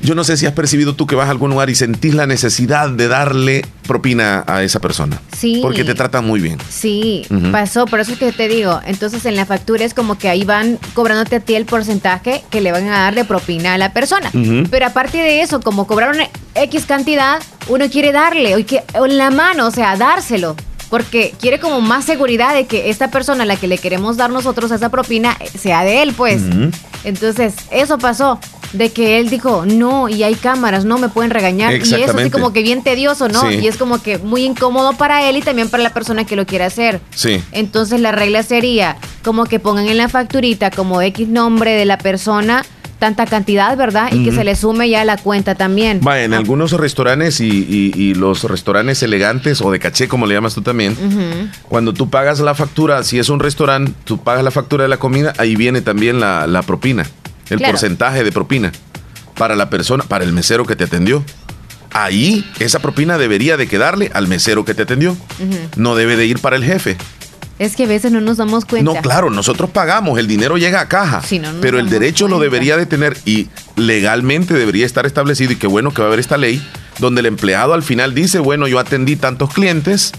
Yo 0.00 0.14
no 0.14 0.24
sé 0.24 0.36
si 0.36 0.46
has 0.46 0.52
percibido 0.52 0.94
tú 0.94 1.06
que 1.06 1.16
vas 1.16 1.28
a 1.28 1.30
algún 1.30 1.50
lugar 1.50 1.70
y 1.70 1.74
sentís 1.74 2.14
la 2.14 2.26
necesidad 2.26 2.88
de 2.88 3.08
darle 3.08 3.64
propina 3.86 4.44
a 4.46 4.62
esa 4.62 4.80
persona. 4.80 5.20
Sí. 5.36 5.58
Porque 5.62 5.84
te 5.84 5.94
tratan 5.94 6.24
muy 6.24 6.40
bien. 6.40 6.58
Sí, 6.68 7.26
pasó, 7.50 7.86
por 7.86 8.00
eso 8.00 8.12
es 8.12 8.18
que 8.18 8.32
te 8.32 8.48
digo. 8.48 8.80
Entonces 8.86 9.26
en 9.26 9.34
la 9.36 9.46
factura 9.46 9.84
es 9.84 9.94
como 9.94 10.16
que 10.18 10.28
ahí 10.28 10.44
van 10.44 10.78
cobrándote 10.94 11.36
a 11.36 11.40
ti 11.40 11.54
el 11.54 11.64
porcentaje 11.64 12.44
que 12.50 12.60
le 12.60 12.70
van 12.70 12.88
a 12.88 13.00
dar 13.00 13.14
de 13.14 13.24
propina 13.24 13.74
a 13.74 13.78
la 13.78 13.92
persona. 13.92 14.30
Pero 14.70 14.86
aparte 14.86 15.18
de 15.18 15.42
eso, 15.42 15.60
como 15.60 15.86
cobraron 15.86 16.16
X 16.54 16.84
cantidad, 16.86 17.42
uno 17.68 17.88
quiere 17.90 18.12
darle, 18.12 18.54
o 18.54 19.06
en 19.06 19.18
la 19.18 19.30
mano, 19.30 19.66
o 19.66 19.70
sea, 19.70 19.96
dárselo 19.96 20.56
porque 20.88 21.34
quiere 21.38 21.58
como 21.60 21.80
más 21.80 22.04
seguridad 22.04 22.54
de 22.54 22.66
que 22.66 22.90
esta 22.90 23.10
persona 23.10 23.42
a 23.42 23.46
la 23.46 23.56
que 23.56 23.68
le 23.68 23.78
queremos 23.78 24.16
dar 24.16 24.30
nosotros 24.30 24.70
esa 24.70 24.88
propina 24.88 25.36
eh, 25.38 25.50
sea 25.58 25.84
de 25.84 26.02
él, 26.02 26.14
pues. 26.16 26.42
Entonces, 27.04 27.54
eso 27.70 27.98
pasó 27.98 28.40
de 28.72 28.90
que 28.90 29.18
él 29.18 29.30
dijo, 29.30 29.64
no, 29.66 30.08
y 30.08 30.22
hay 30.22 30.34
cámaras, 30.34 30.84
no 30.84 30.98
me 30.98 31.08
pueden 31.08 31.30
regañar. 31.30 31.74
Y 31.74 31.94
eso 31.94 32.16
así 32.16 32.30
como 32.30 32.52
que 32.52 32.62
bien 32.62 32.82
tedioso, 32.82 33.28
¿no? 33.28 33.50
Y 33.50 33.66
es 33.66 33.76
como 33.76 34.02
que 34.02 34.18
muy 34.18 34.44
incómodo 34.44 34.92
para 34.94 35.28
él 35.28 35.36
y 35.36 35.42
también 35.42 35.68
para 35.68 35.82
la 35.82 35.92
persona 35.92 36.24
que 36.24 36.36
lo 36.36 36.46
quiere 36.46 36.64
hacer. 36.64 37.00
Sí. 37.14 37.42
Entonces 37.52 38.00
la 38.00 38.12
regla 38.12 38.42
sería 38.42 38.96
como 39.22 39.46
que 39.46 39.60
pongan 39.60 39.88
en 39.88 39.98
la 39.98 40.08
facturita 40.08 40.70
como 40.70 41.00
X 41.02 41.28
nombre 41.28 41.72
de 41.72 41.84
la 41.84 41.98
persona 41.98 42.64
tanta 42.98 43.26
cantidad, 43.26 43.76
¿verdad? 43.76 44.12
Y 44.12 44.24
que 44.24 44.32
se 44.32 44.44
le 44.44 44.56
sume 44.56 44.88
ya 44.88 45.04
la 45.04 45.16
cuenta 45.16 45.54
también. 45.54 46.00
Va, 46.06 46.20
en 46.20 46.34
ah. 46.34 46.38
algunos 46.38 46.72
restaurantes 46.72 47.40
y, 47.40 48.14
los 48.14 48.42
restaurantes 48.44 49.02
elegantes 49.02 49.60
o 49.60 49.70
de 49.70 49.78
caché, 49.78 50.08
como 50.08 50.26
le 50.26 50.34
llamas 50.34 50.54
tú 50.54 50.62
también, 50.62 50.96
cuando 51.68 51.92
tú 51.92 52.10
pagas 52.10 52.40
la 52.40 52.54
factura, 52.54 53.04
si 53.04 53.18
es 53.18 53.28
un 53.28 53.40
restaurante, 53.40 53.92
tú 54.04 54.18
pagas 54.18 54.42
la 54.42 54.50
factura 54.50 54.82
de 54.82 54.88
la 54.88 54.98
comida, 54.98 55.32
ahí 55.38 55.56
viene 55.56 55.80
también 55.80 56.20
la, 56.20 56.62
propina, 56.66 57.06
el 57.50 57.60
porcentaje 57.60 58.24
de 58.24 58.32
propina 58.32 58.72
para 59.36 59.56
la 59.56 59.70
persona, 59.70 60.04
para 60.04 60.24
el 60.24 60.32
mesero 60.32 60.66
que 60.66 60.76
te 60.76 60.84
atendió. 60.84 61.24
Ahí 61.92 62.44
esa 62.58 62.80
propina 62.80 63.16
debería 63.18 63.56
de 63.56 63.66
quedarle 63.66 64.10
al 64.12 64.28
mesero 64.28 64.64
que 64.64 64.74
te 64.74 64.82
atendió. 64.82 65.16
No 65.76 65.94
debe 65.94 66.16
de 66.16 66.26
ir 66.26 66.38
para 66.40 66.56
el 66.56 66.64
jefe. 66.64 66.96
Es 67.58 67.74
que 67.74 67.84
a 67.84 67.86
veces 67.88 68.12
no 68.12 68.20
nos 68.20 68.36
damos 68.36 68.64
cuenta. 68.64 68.92
No, 68.92 69.00
claro, 69.00 69.30
nosotros 69.30 69.70
pagamos, 69.70 70.18
el 70.18 70.28
dinero 70.28 70.58
llega 70.58 70.80
a 70.80 70.88
caja, 70.88 71.22
pero 71.60 71.80
el 71.80 71.90
derecho 71.90 72.28
lo 72.28 72.38
debería 72.38 72.76
de 72.76 72.86
tener 72.86 73.16
y 73.24 73.48
legalmente 73.74 74.54
debería 74.54 74.86
estar 74.86 75.06
establecido 75.06 75.52
y 75.52 75.56
qué 75.56 75.66
bueno 75.66 75.92
que 75.92 76.00
va 76.00 76.06
a 76.06 76.08
haber 76.08 76.20
esta 76.20 76.36
ley 76.36 76.62
donde 76.98 77.20
el 77.20 77.26
empleado 77.26 77.74
al 77.74 77.82
final 77.82 78.14
dice, 78.14 78.38
bueno, 78.38 78.68
yo 78.68 78.78
atendí 78.78 79.16
tantos 79.16 79.52
clientes 79.52 80.12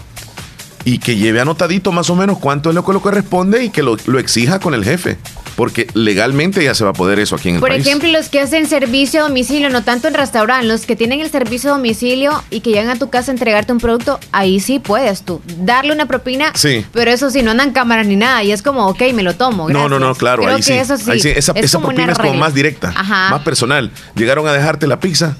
y 0.84 0.98
que 0.98 1.16
lleve 1.16 1.40
anotadito 1.40 1.92
más 1.92 2.08
o 2.10 2.16
menos 2.16 2.38
cuánto 2.38 2.70
es 2.70 2.74
lo 2.74 2.84
que 2.84 2.92
le 2.94 3.00
corresponde 3.00 3.64
y 3.64 3.70
que 3.70 3.82
lo, 3.82 3.96
lo 4.06 4.18
exija 4.18 4.58
con 4.60 4.74
el 4.74 4.84
jefe 4.84 5.18
porque 5.56 5.86
legalmente 5.92 6.64
ya 6.64 6.74
se 6.74 6.84
va 6.84 6.90
a 6.90 6.92
poder 6.94 7.18
eso 7.18 7.34
aquí 7.36 7.50
en 7.50 7.56
el 7.56 7.60
Por 7.60 7.68
país. 7.68 7.86
ejemplo, 7.86 8.08
los 8.10 8.30
que 8.30 8.40
hacen 8.40 8.66
servicio 8.66 9.20
a 9.20 9.28
domicilio, 9.28 9.68
no 9.68 9.82
tanto 9.82 10.08
en 10.08 10.14
restaurante, 10.14 10.66
los 10.66 10.86
que 10.86 10.96
tienen 10.96 11.20
el 11.20 11.30
servicio 11.30 11.70
a 11.70 11.76
domicilio 11.76 12.42
y 12.48 12.60
que 12.60 12.70
llegan 12.70 12.88
a 12.88 12.96
tu 12.96 13.10
casa 13.10 13.30
a 13.30 13.34
entregarte 13.34 13.70
un 13.72 13.78
producto, 13.78 14.18
ahí 14.32 14.58
sí 14.60 14.78
puedes 14.78 15.20
tú 15.22 15.42
darle 15.58 15.92
una 15.92 16.06
propina, 16.06 16.52
Sí. 16.54 16.86
pero 16.92 17.10
eso 17.10 17.28
sí, 17.30 17.42
no 17.42 17.50
andan 17.50 17.72
cámaras 17.72 18.06
ni 18.06 18.16
nada 18.16 18.42
y 18.42 18.52
es 18.52 18.62
como, 18.62 18.86
ok, 18.86 19.02
me 19.12 19.22
lo 19.22 19.34
tomo. 19.34 19.68
No, 19.68 19.86
no, 19.88 19.98
no, 19.98 20.14
claro, 20.14 20.44
Creo 20.44 20.54
ahí 20.54 20.62
que 20.62 20.66
sí. 20.66 20.72
eso 20.72 20.96
sí. 20.96 21.10
Ahí 21.10 21.20
sí, 21.20 21.28
Esa, 21.28 21.52
es 21.54 21.64
esa 21.66 21.78
propina 21.78 22.12
es 22.12 22.18
como 22.18 22.32
más 22.34 22.54
directa, 22.54 22.94
Ajá. 22.96 23.28
más 23.30 23.42
personal. 23.42 23.90
Llegaron 24.14 24.46
a 24.48 24.52
dejarte 24.54 24.86
la 24.86 24.98
pizza. 24.98 25.36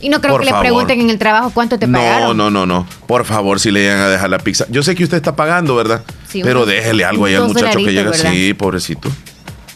Y 0.00 0.08
no 0.08 0.20
creo 0.20 0.32
Por 0.34 0.42
que 0.44 0.50
le 0.52 0.58
pregunten 0.58 1.00
en 1.00 1.10
el 1.10 1.18
trabajo 1.18 1.50
cuánto 1.54 1.78
te 1.78 1.86
No, 1.86 1.98
pagaron. 1.98 2.36
no, 2.36 2.50
no, 2.50 2.66
no. 2.66 2.86
Por 3.06 3.24
favor, 3.24 3.58
si 3.60 3.70
le 3.70 3.80
llegan 3.80 3.98
a 4.00 4.08
dejar 4.08 4.28
la 4.30 4.38
pizza. 4.38 4.66
Yo 4.68 4.82
sé 4.82 4.94
que 4.94 5.04
usted 5.04 5.16
está 5.16 5.34
pagando, 5.36 5.74
¿verdad? 5.76 6.02
Sí, 6.28 6.42
Pero 6.44 6.66
déjele 6.66 7.04
algo 7.04 7.24
ahí 7.26 7.34
al 7.34 7.48
muchacho 7.48 7.78
que 7.78 7.92
llega. 7.92 8.10
¿verdad? 8.10 8.30
Sí, 8.30 8.54
pobrecito. 8.54 9.08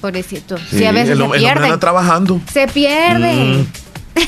Pobrecito. 0.00 0.56
Sí, 0.58 0.78
Sí, 0.78 0.84
a 0.86 0.92
veces 0.92 1.10
el, 1.10 1.16
se 1.18 1.18
el 1.18 1.22
hombre 1.22 1.38
anda 1.48 1.60
pierden. 1.60 1.80
trabajando. 1.80 2.40
Se 2.52 2.66
pierden. 2.68 3.60
Mm, 3.62 3.66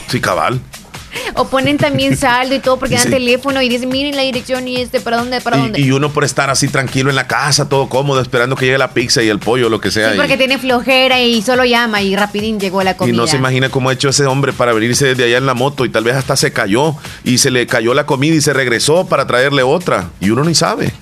sí, 0.08 0.20
cabal. 0.20 0.60
O 1.34 1.48
ponen 1.48 1.78
también 1.78 2.16
saldo 2.16 2.54
y 2.54 2.58
todo 2.60 2.78
porque 2.78 2.94
dan 2.96 3.04
Sí. 3.04 3.10
teléfono 3.10 3.62
y 3.62 3.68
dicen, 3.68 3.88
miren 3.88 4.16
la 4.16 4.22
dirección 4.22 4.68
y 4.68 4.76
este, 4.76 5.00
¿para 5.00 5.16
dónde? 5.18 5.40
¿Para 5.40 5.56
dónde? 5.56 5.80
Y, 5.80 5.84
y 5.84 5.90
uno 5.92 6.12
por 6.12 6.24
estar 6.24 6.50
así 6.50 6.68
tranquilo 6.68 7.10
en 7.10 7.16
la 7.16 7.26
casa, 7.26 7.68
todo 7.68 7.88
cómodo, 7.88 8.20
esperando 8.20 8.56
que 8.56 8.66
llegue 8.66 8.78
la 8.78 8.92
pizza 8.92 9.22
y 9.22 9.28
el 9.28 9.38
pollo, 9.38 9.68
lo 9.68 9.80
que 9.80 9.90
sea. 9.90 10.10
Sí, 10.10 10.14
y- 10.16 10.18
porque 10.18 10.36
tiene 10.36 10.58
flojera 10.58 11.20
y 11.20 11.40
solo 11.42 11.64
llama 11.64 12.02
y 12.02 12.16
rapidín 12.16 12.60
llegó 12.60 12.82
la 12.82 12.92
Y 12.92 12.94
comida. 12.94 13.16
no 13.16 13.26
se 13.26 13.36
imagina 13.36 13.68
cómo 13.70 13.88
ha 13.90 13.92
hecho 13.92 14.08
ese 14.10 14.26
hombre 14.26 14.52
para 14.52 14.72
venirse 14.72 15.06
desde 15.06 15.24
allá 15.24 15.38
en 15.38 15.46
la 15.46 15.54
moto 15.54 15.84
y 15.84 15.88
tal 15.88 16.04
vez 16.04 16.14
hasta 16.16 16.36
se 16.36 16.52
cayó 16.52 16.94
y 17.24 17.38
se 17.38 17.50
le 17.50 17.66
cayó 17.66 17.94
la 17.94 18.04
comida 18.06 18.34
y 18.34 18.40
se 18.40 18.52
regresó 18.52 19.06
para 19.06 19.26
traerle 19.26 19.62
otra. 19.62 20.10
Y 20.20 20.30
uno 20.30 20.44
ni 20.44 20.54
sabe. 20.54 20.92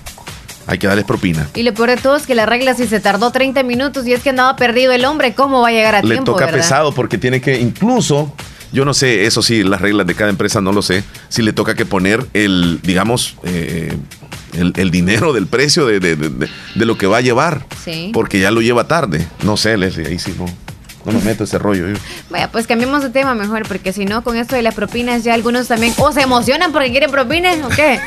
Hay 0.67 0.77
que 0.77 0.87
darles 0.87 1.05
propina. 1.05 1.47
Y 1.55 1.63
lo 1.63 1.73
peor 1.73 1.89
de 1.89 1.97
todo 1.97 2.15
es 2.15 2.25
que 2.27 2.35
la 2.35 2.45
regla 2.45 2.75
si 2.75 2.85
se 2.87 2.99
tardó 2.99 3.31
30 3.31 3.63
minutos 3.63 4.05
y 4.07 4.13
es 4.13 4.21
que 4.21 4.29
andaba 4.29 4.55
perdido 4.55 4.91
el 4.93 5.03
hombre, 5.05 5.33
¿cómo 5.33 5.61
va 5.61 5.69
a 5.69 5.71
llegar 5.71 5.95
a 5.95 6.01
Le 6.01 6.07
tiempo, 6.09 6.31
toca 6.33 6.45
verdad? 6.45 6.59
pesado 6.59 6.93
porque 6.93 7.17
tiene 7.17 7.41
que 7.41 7.59
incluso, 7.59 8.31
yo 8.71 8.85
no 8.85 8.93
sé, 8.93 9.25
eso 9.25 9.41
sí, 9.41 9.63
las 9.63 9.81
reglas 9.81 10.07
de 10.07 10.15
cada 10.15 10.29
empresa 10.29 10.61
no 10.61 10.71
lo 10.71 10.81
sé, 10.81 11.03
si 11.29 11.41
le 11.41 11.53
toca 11.53 11.75
que 11.75 11.85
poner 11.85 12.25
el, 12.33 12.79
digamos, 12.83 13.35
eh, 13.43 13.95
el, 14.53 14.73
el 14.75 14.91
dinero 14.91 15.33
del 15.33 15.47
precio 15.47 15.85
de, 15.85 15.99
de- 15.99 16.15
de- 16.15 16.49
lo 16.85 16.97
que 16.97 17.07
va 17.07 17.17
a 17.17 17.21
llevar. 17.21 17.65
Sí. 17.83 18.11
Porque 18.13 18.39
ya 18.39 18.51
lo 18.51 18.61
lleva 18.61 18.87
tarde. 18.87 19.27
No 19.43 19.57
sé, 19.57 19.77
Leslie, 19.77 20.07
ahí 20.07 20.19
sí 20.19 20.33
no, 20.37 20.45
no 21.05 21.11
me 21.19 21.23
meto 21.25 21.43
ese 21.45 21.57
rollo. 21.57 21.87
yo. 21.89 21.95
Vaya, 22.29 22.51
pues 22.51 22.67
cambiemos 22.67 23.01
de 23.03 23.09
tema 23.09 23.33
mejor, 23.35 23.67
porque 23.67 23.91
si 23.93 24.05
no, 24.05 24.23
con 24.23 24.35
esto 24.37 24.55
de 24.55 24.61
las 24.61 24.73
propinas 24.75 25.23
ya 25.23 25.33
algunos 25.33 25.67
también 25.67 25.93
o 25.97 26.11
se 26.11 26.21
emocionan 26.21 26.71
porque 26.71 26.91
quieren 26.91 27.11
propinas 27.11 27.57
o 27.63 27.69
qué. 27.69 27.99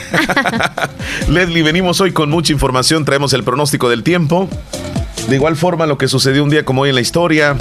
Leslie, 1.29 1.63
venimos 1.63 2.01
hoy 2.01 2.13
con 2.13 2.31
mucha 2.31 2.53
información, 2.53 3.05
traemos 3.05 3.33
el 3.33 3.45
pronóstico 3.45 3.89
del 3.89 4.03
tiempo. 4.03 4.49
De 5.29 5.37
igual 5.37 5.57
forma, 5.57 5.87
lo 5.87 5.97
que 5.99 6.07
sucedió 6.09 6.45
un 6.45 6.51
día 6.51 6.65
como 6.65 6.83
hoy 6.83 6.91
en 6.91 6.95
la 6.97 7.01
historia. 7.01 7.57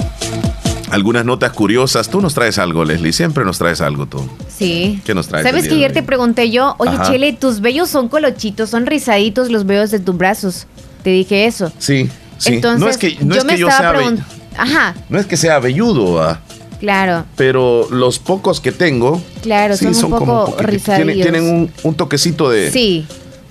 Algunas 0.90 1.24
notas 1.24 1.52
curiosas. 1.52 2.08
Tú 2.08 2.20
nos 2.20 2.34
traes 2.34 2.58
algo, 2.58 2.84
Leslie. 2.84 3.12
Siempre 3.12 3.44
nos 3.44 3.58
traes 3.58 3.80
algo 3.80 4.06
tú. 4.06 4.20
Sí. 4.48 5.00
¿Qué 5.04 5.14
nos 5.14 5.28
traes 5.28 5.44
¿Sabes 5.46 5.66
que 5.68 5.74
ayer 5.74 5.92
te 5.92 6.02
pregunté 6.02 6.50
yo, 6.50 6.74
oye, 6.78 6.92
Ajá. 6.92 7.10
Chile, 7.10 7.36
tus 7.38 7.60
vellos 7.60 7.88
son 7.90 8.08
colochitos, 8.08 8.70
son 8.70 8.86
rizaditos 8.86 9.50
los 9.50 9.66
vellos 9.66 9.90
de 9.90 9.98
tus 10.00 10.16
brazos? 10.16 10.66
Te 11.02 11.10
dije 11.10 11.46
eso. 11.46 11.72
Sí, 11.78 12.08
sí. 12.38 12.54
Entonces, 12.54 12.80
no 12.80 12.88
es 12.88 12.96
que, 12.96 13.16
no 13.24 13.34
yo 13.34 13.40
es 13.40 13.44
me 13.46 13.54
que 13.54 13.58
yo 13.60 13.68
estaba 13.68 13.92
preguntando. 13.94 14.30
Ajá, 14.56 14.94
no 15.08 15.18
es 15.18 15.26
que 15.26 15.36
sea 15.36 15.58
velludo, 15.58 16.22
ah, 16.22 16.38
claro, 16.78 17.24
pero 17.36 17.88
los 17.90 18.18
pocos 18.20 18.60
que 18.60 18.70
tengo. 18.72 19.20
claro, 19.42 19.76
sí, 19.76 19.92
son 19.94 20.12
un 20.12 20.18
poco 20.20 20.46
poquiti- 20.56 20.64
rizadillos. 20.64 21.14
Tienen, 21.14 21.22
tienen 21.42 21.54
un, 21.54 21.70
un 21.82 21.94
toquecito 21.96 22.48
de, 22.50 22.70
Sí. 22.70 23.04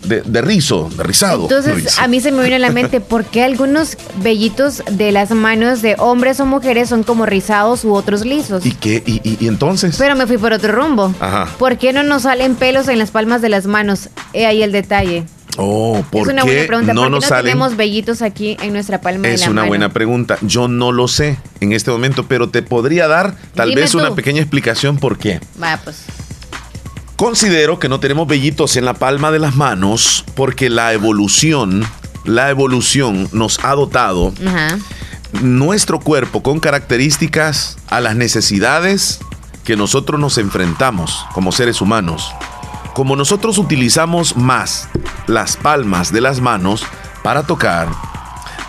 De, 0.04 0.22
de 0.22 0.42
rizo, 0.42 0.90
de 0.96 1.04
rizado. 1.04 1.44
Entonces, 1.44 1.76
Rizo. 1.76 2.02
a 2.02 2.08
mí 2.08 2.20
se 2.20 2.32
me 2.32 2.44
vino 2.44 2.56
a 2.56 2.60
la 2.60 2.72
mente 2.72 3.00
por 3.02 3.26
qué 3.26 3.44
algunos 3.44 3.98
vellitos 4.18 4.84
de 4.92 5.12
las 5.12 5.32
manos 5.32 5.82
de 5.82 5.96
hombres 6.00 6.40
o 6.40 6.46
mujeres 6.46 6.90
son 6.90 7.04
como 7.04 7.26
rizados 7.26 7.84
u 7.86 7.94
otros 7.94 8.26
lisos. 8.26 8.66
¿Y 8.66 8.72
qué? 8.72 9.04
¿Y, 9.06 9.22
y- 9.28 9.38
y 9.40 9.48
entonces? 9.48 9.96
Pero 9.98 10.16
me 10.16 10.28
fui 10.28 10.38
por 10.38 10.54
otro 10.54 10.72
rumbo. 10.74 11.14
Ajá. 11.20 11.48
¿Por 11.58 11.78
qué 11.78 11.94
no 11.94 12.04
nos 12.04 12.24
salen 12.24 12.56
pelos 12.56 12.88
en 12.88 13.00
las 13.00 13.12
palmas 13.12 13.42
de 13.42 13.50
las 13.50 13.66
manos? 13.66 14.10
He 14.34 14.46
ahí 14.46 14.64
el 14.64 14.72
detalle. 14.72 15.26
oh, 15.58 16.04
¿por 16.12 16.24
es 16.28 16.34
una 16.34 16.44
buena 16.44 16.66
pregunta. 16.68 16.94
no 16.94 17.02
¿Por 17.02 17.08
qué 17.08 17.12
nos 17.12 17.24
no 17.24 17.28
salen? 17.30 17.46
tenemos 17.46 17.76
vellitos 17.78 18.22
aquí 18.22 18.58
en 18.62 18.74
nuestra 18.74 19.02
palma 19.02 19.28
de 19.28 19.36
Es 19.36 19.42
la 19.42 19.48
una 19.52 19.62
mano? 19.62 19.68
buena 19.70 19.90
pregunta. 19.94 20.38
Yo 20.42 20.68
no 20.68 20.92
lo 20.92 21.08
sé 21.08 21.38
en 21.60 21.74
este 21.74 21.92
momento, 21.92 22.26
pero 22.28 22.50
te 22.50 22.62
podría 22.64 23.08
dar 23.08 23.36
tal 23.54 23.70
Dime 23.70 23.82
vez 23.82 23.92
tú. 23.92 24.00
una 24.00 24.16
pequeña 24.16 24.42
explicación 24.42 24.98
por 24.98 25.18
qué. 25.18 25.40
Va, 25.62 25.80
pues. 25.84 25.98
Considero 27.16 27.80
que 27.80 27.90
no 27.90 28.00
tenemos 28.00 28.28
vellitos 28.28 28.76
en 28.76 28.86
la 28.86 28.96
palma 28.96 29.32
de 29.32 29.40
las 29.40 29.56
manos 29.56 30.26
porque 30.36 30.70
la 30.70 30.94
evolución, 30.94 31.86
la 32.26 32.50
evolución 32.50 33.30
nos 33.32 33.64
ha 33.64 33.76
dotado 33.76 34.34
nuestro 35.42 36.00
cuerpo 36.00 36.42
con 36.42 36.60
características 36.60 37.78
a 37.88 38.02
las 38.02 38.16
necesidades 38.16 39.20
que 39.64 39.76
nosotros 39.76 40.20
nos 40.20 40.38
enfrentamos 40.38 41.26
como 41.34 41.52
seres 41.52 41.82
humanos. 41.82 42.34
Como 42.94 43.16
nosotros 43.16 43.58
utilizamos 43.58 44.36
más 44.36 44.90
las 45.28 45.56
palmas 45.56 46.12
de 46.12 46.22
las 46.22 46.42
manos 46.42 46.84
para 47.24 47.44
tocar, 47.44 47.90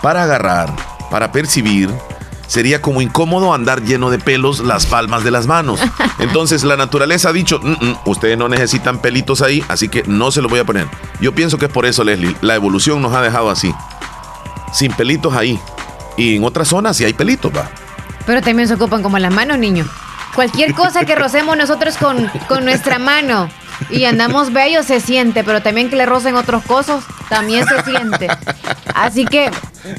para 0.02 0.22
agarrar, 0.22 0.74
para 1.10 1.32
percibir, 1.32 1.90
sería 2.46 2.80
como 2.82 3.00
incómodo 3.02 3.54
andar 3.54 3.82
lleno 3.82 4.10
de 4.10 4.18
pelos 4.18 4.60
las 4.60 4.86
palmas 4.86 5.24
de 5.24 5.30
las 5.30 5.46
manos. 5.46 5.80
Entonces 6.18 6.64
la 6.64 6.76
naturaleza 6.76 7.30
ha 7.30 7.32
dicho, 7.32 7.60
"Mm, 7.62 7.72
mm, 7.84 7.96
ustedes 8.06 8.38
no 8.38 8.48
necesitan 8.48 9.00
pelitos 9.00 9.42
ahí, 9.42 9.64
así 9.68 9.88
que 9.88 10.02
no 10.06 10.30
se 10.30 10.42
los 10.42 10.50
voy 10.50 10.60
a 10.60 10.64
poner. 10.64 10.86
Yo 11.20 11.34
pienso 11.34 11.58
que 11.58 11.66
es 11.66 11.72
por 11.72 11.86
eso, 11.86 12.04
Leslie, 12.04 12.36
la 12.40 12.54
evolución 12.54 13.00
nos 13.02 13.12
ha 13.14 13.20
dejado 13.22 13.50
así, 13.50 13.74
sin 14.72 14.92
pelitos 14.92 15.34
ahí. 15.34 15.58
Y 16.16 16.36
en 16.36 16.44
otras 16.44 16.68
zonas 16.68 16.96
sí 16.96 17.04
hay 17.04 17.12
pelitos, 17.12 17.52
va. 17.54 17.68
Pero 18.26 18.40
también 18.40 18.68
se 18.68 18.74
ocupan 18.74 19.02
como 19.02 19.18
las 19.18 19.32
manos, 19.32 19.58
niño. 19.58 19.86
Cualquier 20.34 20.74
cosa 20.74 21.04
que 21.04 21.14
rocemos 21.16 21.56
nosotros 21.56 21.96
con, 21.96 22.28
con 22.48 22.64
nuestra 22.64 22.98
mano 22.98 23.48
y 23.90 24.04
andamos 24.04 24.52
bellos 24.52 24.86
se 24.86 25.00
siente, 25.00 25.44
pero 25.44 25.62
también 25.62 25.90
que 25.90 25.96
le 25.96 26.06
rocen 26.06 26.34
otros 26.36 26.62
cosas 26.64 27.04
también 27.28 27.66
se 27.66 27.82
siente. 27.82 28.28
Así 28.94 29.24
que 29.24 29.50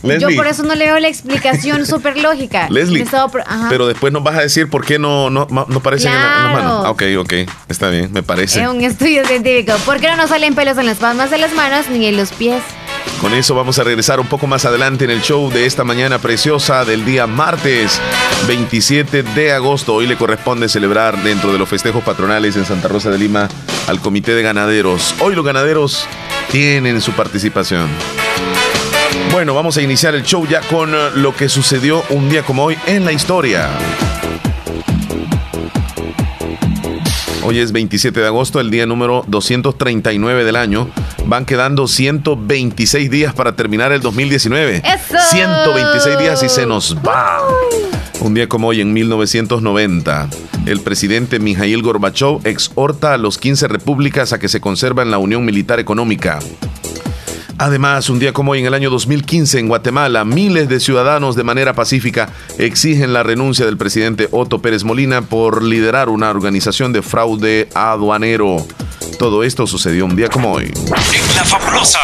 yo 0.03 0.07
Leslie. 0.07 0.35
por 0.35 0.47
eso 0.47 0.63
no 0.63 0.73
le 0.75 0.85
veo 0.85 0.99
la 0.99 1.07
explicación 1.07 1.85
súper 1.87 2.17
lógica. 2.17 2.67
Leslie, 2.69 3.05
pero 3.69 3.87
después 3.87 4.11
nos 4.13 4.23
vas 4.23 4.35
a 4.37 4.41
decir 4.41 4.69
por 4.69 4.85
qué 4.85 4.97
no, 4.99 5.29
no, 5.29 5.47
no 5.49 5.65
aparecen 5.77 6.11
en, 6.13 6.19
la- 6.21 6.25
en 6.27 6.31
las 6.33 6.41
Claro. 6.51 6.63
manos. 6.63 6.85
Ah, 6.85 6.89
Ok, 6.91 7.03
ok, 7.19 7.33
está 7.69 7.89
bien, 7.89 8.11
me 8.13 8.23
parece. 8.23 8.61
Es 8.61 8.67
un 8.67 8.81
estudio 8.83 9.25
científico. 9.25 9.73
¿Por 9.85 9.99
qué 9.99 10.07
no 10.07 10.17
nos 10.17 10.29
salen 10.29 10.55
pelos 10.55 10.77
en 10.77 10.85
las 10.85 10.97
palmas 10.97 11.29
de 11.31 11.37
las 11.37 11.53
manos 11.53 11.87
ni 11.89 12.05
en 12.07 12.17
los 12.17 12.31
pies? 12.31 12.61
Con 13.21 13.33
eso 13.33 13.55
vamos 13.55 13.79
a 13.79 13.83
regresar 13.83 14.19
un 14.19 14.27
poco 14.27 14.45
más 14.45 14.65
adelante 14.65 15.05
en 15.05 15.11
el 15.11 15.21
show 15.21 15.49
de 15.49 15.65
esta 15.65 15.83
mañana 15.83 16.19
preciosa 16.19 16.85
del 16.85 17.05
día 17.05 17.27
martes 17.27 17.99
27 18.47 19.23
de 19.23 19.53
agosto. 19.53 19.95
Hoy 19.95 20.05
le 20.05 20.17
corresponde 20.17 20.69
celebrar 20.69 21.21
dentro 21.23 21.51
de 21.51 21.57
los 21.57 21.67
festejos 21.67 22.03
patronales 22.03 22.55
en 22.57 22.65
Santa 22.65 22.87
Rosa 22.87 23.09
de 23.09 23.17
Lima 23.17 23.47
al 23.87 23.99
Comité 24.01 24.35
de 24.35 24.43
Ganaderos. 24.43 25.15
Hoy 25.19 25.33
los 25.33 25.45
ganaderos 25.45 26.07
tienen 26.51 27.01
su 27.01 27.13
participación. 27.13 27.87
Bueno, 29.31 29.55
vamos 29.55 29.77
a 29.77 29.81
iniciar 29.81 30.13
el 30.13 30.23
show 30.23 30.45
ya 30.45 30.61
con 30.61 30.91
lo 31.21 31.35
que 31.35 31.49
sucedió 31.49 32.03
un 32.09 32.29
día 32.29 32.43
como 32.43 32.65
hoy 32.65 32.77
en 32.85 33.05
la 33.05 33.11
historia. 33.11 33.69
Hoy 37.47 37.59
es 37.59 37.71
27 37.71 38.21
de 38.21 38.25
agosto, 38.25 38.59
el 38.59 38.71
día 38.71 38.87
número 38.87 39.23
239 39.27 40.43
del 40.43 40.55
año. 40.55 40.89
Van 41.27 41.45
quedando 41.45 41.87
126 41.87 43.11
días 43.11 43.35
para 43.35 43.55
terminar 43.55 43.91
el 43.91 44.01
2019. 44.01 44.81
¡Eso! 44.83 45.15
126 45.29 46.17
días 46.17 46.41
y 46.41 46.49
se 46.49 46.65
nos 46.65 46.97
va. 46.97 47.43
Un 48.21 48.33
día 48.33 48.49
como 48.49 48.69
hoy, 48.69 48.81
en 48.81 48.91
1990, 48.93 50.27
el 50.65 50.81
presidente 50.81 51.37
Mikhail 51.37 51.83
Gorbachev 51.83 52.39
exhorta 52.45 53.13
a 53.13 53.17
los 53.19 53.37
15 53.37 53.67
repúblicas 53.67 54.33
a 54.33 54.39
que 54.39 54.49
se 54.49 54.59
conservan 54.59 55.11
la 55.11 55.19
Unión 55.19 55.45
Militar 55.45 55.79
Económica. 55.79 56.39
Además, 57.57 58.09
un 58.09 58.19
día 58.19 58.33
como 58.33 58.51
hoy 58.51 58.59
en 58.59 58.65
el 58.65 58.73
año 58.73 58.89
2015 58.89 59.59
en 59.59 59.69
Guatemala, 59.69 60.25
miles 60.25 60.67
de 60.67 60.81
ciudadanos 60.81 61.35
de 61.35 61.43
manera 61.43 61.73
pacífica 61.73 62.29
exigen 62.57 63.13
la 63.13 63.23
renuncia 63.23 63.65
del 63.65 63.77
presidente 63.77 64.27
Otto 64.31 64.61
Pérez 64.61 64.83
Molina 64.83 65.21
por 65.21 65.63
liderar 65.63 66.09
una 66.09 66.29
organización 66.29 66.91
de 66.91 67.01
fraude 67.01 67.69
aduanero. 67.73 68.57
Todo 69.17 69.43
esto 69.43 69.67
sucedió 69.67 70.05
un 70.05 70.17
día 70.17 70.27
como 70.27 70.51
hoy. 70.51 70.73
La 71.35 71.45
fabulosa. 71.45 71.99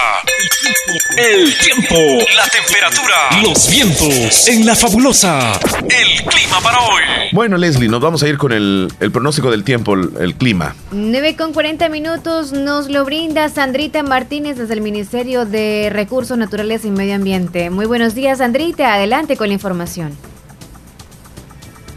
El 1.18 1.54
tiempo. 1.58 1.96
La 2.36 2.48
temperatura. 2.48 3.42
Los 3.44 3.70
vientos. 3.70 4.48
En 4.48 4.66
la 4.66 4.76
fabulosa. 4.76 5.60
El 5.84 6.24
clima 6.26 6.62
para 6.62 6.80
hoy. 6.80 7.02
Bueno, 7.34 7.58
Leslie, 7.58 7.90
nos 7.90 8.00
vamos 8.02 8.24
a 8.24 8.28
ir 8.28 8.38
con 8.38 8.52
el, 8.52 8.88
el 9.00 9.12
pronóstico 9.12 9.52
del 9.52 9.64
tiempo, 9.64 9.94
el, 9.94 10.10
el 10.20 10.36
clima. 10.36 10.76
9 10.92 11.36
con 11.36 11.54
40 11.54 11.90
minutos 11.90 12.54
nos 12.54 12.90
lo 12.90 13.04
brinda 13.06 13.50
Sandrita 13.50 14.04
Martínez 14.04 14.58
desde 14.58 14.74
el 14.74 14.82
Ministerio 14.82 15.46
de 15.46 15.90
Recursos 15.92 16.38
Naturales 16.38 16.86
y 16.86 16.92
Medio 16.92 17.16
Ambiente. 17.16 17.70
Muy 17.70 17.86
buenos 17.86 18.16
días, 18.16 18.38
Sandrita. 18.38 18.94
Adelante 18.94 19.36
con 19.38 19.48
la 19.48 19.54
información. 19.54 20.18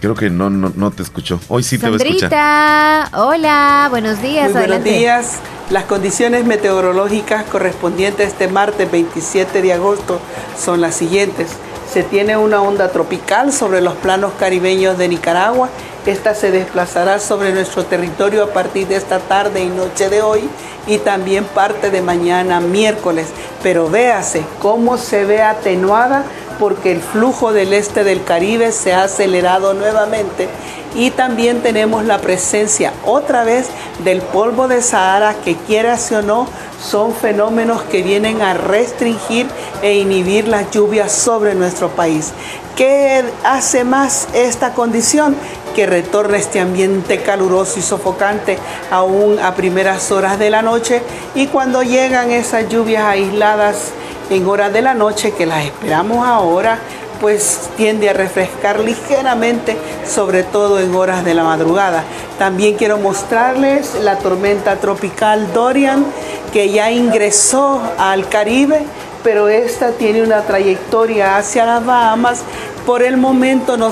Creo 0.04 0.14
que 0.14 0.28
no, 0.28 0.50
no, 0.50 0.70
no 0.76 0.90
te 0.90 1.02
escuchó. 1.02 1.40
Hoy 1.48 1.62
sí 1.62 1.78
te 1.78 1.88
voy 1.88 1.98
a 1.98 2.04
escuchar. 2.04 3.08
Hola, 3.14 3.86
buenos 3.88 4.20
días. 4.20 4.50
Muy 4.50 4.66
buenos 4.66 4.84
días. 4.84 5.38
Las 5.70 5.84
condiciones 5.84 6.44
meteorológicas 6.44 7.44
correspondientes 7.44 8.26
a 8.26 8.28
este 8.28 8.48
martes 8.48 8.90
27 8.90 9.62
de 9.62 9.72
agosto 9.72 10.20
son 10.62 10.82
las 10.82 10.94
siguientes. 10.94 11.52
Se 11.90 12.02
tiene 12.02 12.36
una 12.36 12.60
onda 12.60 12.90
tropical 12.90 13.50
sobre 13.50 13.80
los 13.80 13.94
planos 13.94 14.34
caribeños 14.38 14.98
de 14.98 15.08
Nicaragua. 15.08 15.70
Esta 16.04 16.34
se 16.34 16.50
desplazará 16.50 17.18
sobre 17.18 17.54
nuestro 17.54 17.86
territorio 17.86 18.44
a 18.44 18.52
partir 18.52 18.86
de 18.86 18.96
esta 18.96 19.20
tarde 19.20 19.64
y 19.64 19.68
noche 19.68 20.10
de 20.10 20.20
hoy 20.20 20.42
y 20.86 20.98
también 20.98 21.44
parte 21.44 21.90
de 21.90 22.02
mañana 22.02 22.60
miércoles. 22.60 23.28
Pero 23.62 23.88
véase 23.88 24.44
cómo 24.60 24.98
se 24.98 25.24
ve 25.24 25.40
atenuada 25.40 26.26
porque 26.58 26.92
el 26.92 27.00
flujo 27.00 27.52
del 27.52 27.72
este 27.72 28.04
del 28.04 28.24
Caribe 28.24 28.72
se 28.72 28.92
ha 28.92 29.04
acelerado 29.04 29.74
nuevamente 29.74 30.48
y 30.94 31.10
también 31.10 31.60
tenemos 31.60 32.04
la 32.04 32.18
presencia 32.20 32.92
otra 33.04 33.44
vez 33.44 33.66
del 34.04 34.20
polvo 34.22 34.68
de 34.68 34.80
Sahara 34.80 35.34
que 35.44 35.56
quieras 35.56 36.10
o 36.12 36.22
no 36.22 36.46
son 36.80 37.14
fenómenos 37.14 37.82
que 37.82 38.02
vienen 38.02 38.42
a 38.42 38.54
restringir 38.54 39.46
e 39.82 39.94
inhibir 39.94 40.48
las 40.48 40.70
lluvias 40.70 41.12
sobre 41.12 41.54
nuestro 41.54 41.88
país. 41.88 42.32
¿Qué 42.76 43.24
hace 43.44 43.84
más 43.84 44.28
esta 44.34 44.74
condición? 44.74 45.36
Que 45.74 45.86
retorne 45.86 46.38
este 46.38 46.60
ambiente 46.60 47.22
caluroso 47.22 47.78
y 47.78 47.82
sofocante 47.82 48.58
aún 48.90 49.38
a 49.40 49.54
primeras 49.54 50.10
horas 50.12 50.38
de 50.38 50.50
la 50.50 50.62
noche 50.62 51.02
y 51.34 51.46
cuando 51.46 51.82
llegan 51.82 52.30
esas 52.30 52.68
lluvias 52.68 53.04
aisladas 53.04 53.92
en 54.30 54.46
horas 54.46 54.72
de 54.72 54.82
la 54.82 54.94
noche 54.94 55.32
que 55.32 55.46
las 55.46 55.64
esperamos 55.64 56.26
ahora, 56.26 56.78
pues 57.20 57.70
tiende 57.76 58.10
a 58.10 58.12
refrescar 58.12 58.80
ligeramente, 58.80 59.76
sobre 60.06 60.42
todo 60.42 60.80
en 60.80 60.94
horas 60.94 61.24
de 61.24 61.34
la 61.34 61.44
madrugada. 61.44 62.04
También 62.38 62.74
quiero 62.76 62.98
mostrarles 62.98 63.94
la 64.02 64.18
tormenta 64.18 64.76
tropical 64.76 65.52
Dorian, 65.52 66.04
que 66.52 66.70
ya 66.70 66.90
ingresó 66.90 67.80
al 67.98 68.28
Caribe, 68.28 68.82
pero 69.22 69.48
esta 69.48 69.92
tiene 69.92 70.22
una 70.22 70.42
trayectoria 70.42 71.36
hacia 71.36 71.64
las 71.64 71.84
Bahamas. 71.84 72.42
Por 72.84 73.02
el 73.02 73.16
momento 73.16 73.78
no, 73.78 73.90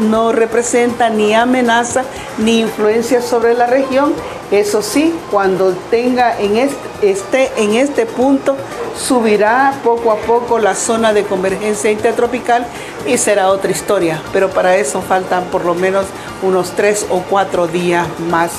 no 0.00 0.32
representa 0.32 1.08
ni 1.08 1.32
amenaza 1.32 2.04
ni 2.38 2.60
influencia 2.60 3.22
sobre 3.22 3.54
la 3.54 3.66
región. 3.66 4.12
Eso 4.54 4.82
sí, 4.82 5.12
cuando 5.32 5.72
tenga 5.90 6.38
en 6.38 6.56
este, 6.56 7.10
esté 7.10 7.50
en 7.56 7.74
este 7.74 8.06
punto, 8.06 8.56
subirá 8.96 9.74
poco 9.82 10.12
a 10.12 10.16
poco 10.18 10.60
la 10.60 10.76
zona 10.76 11.12
de 11.12 11.24
convergencia 11.24 11.90
intertropical 11.90 12.64
y 13.04 13.18
será 13.18 13.48
otra 13.48 13.72
historia. 13.72 14.22
Pero 14.32 14.50
para 14.50 14.76
eso 14.76 15.02
faltan 15.02 15.42
por 15.46 15.64
lo 15.64 15.74
menos 15.74 16.06
unos 16.40 16.70
tres 16.70 17.04
o 17.10 17.22
cuatro 17.28 17.66
días 17.66 18.06
más. 18.30 18.52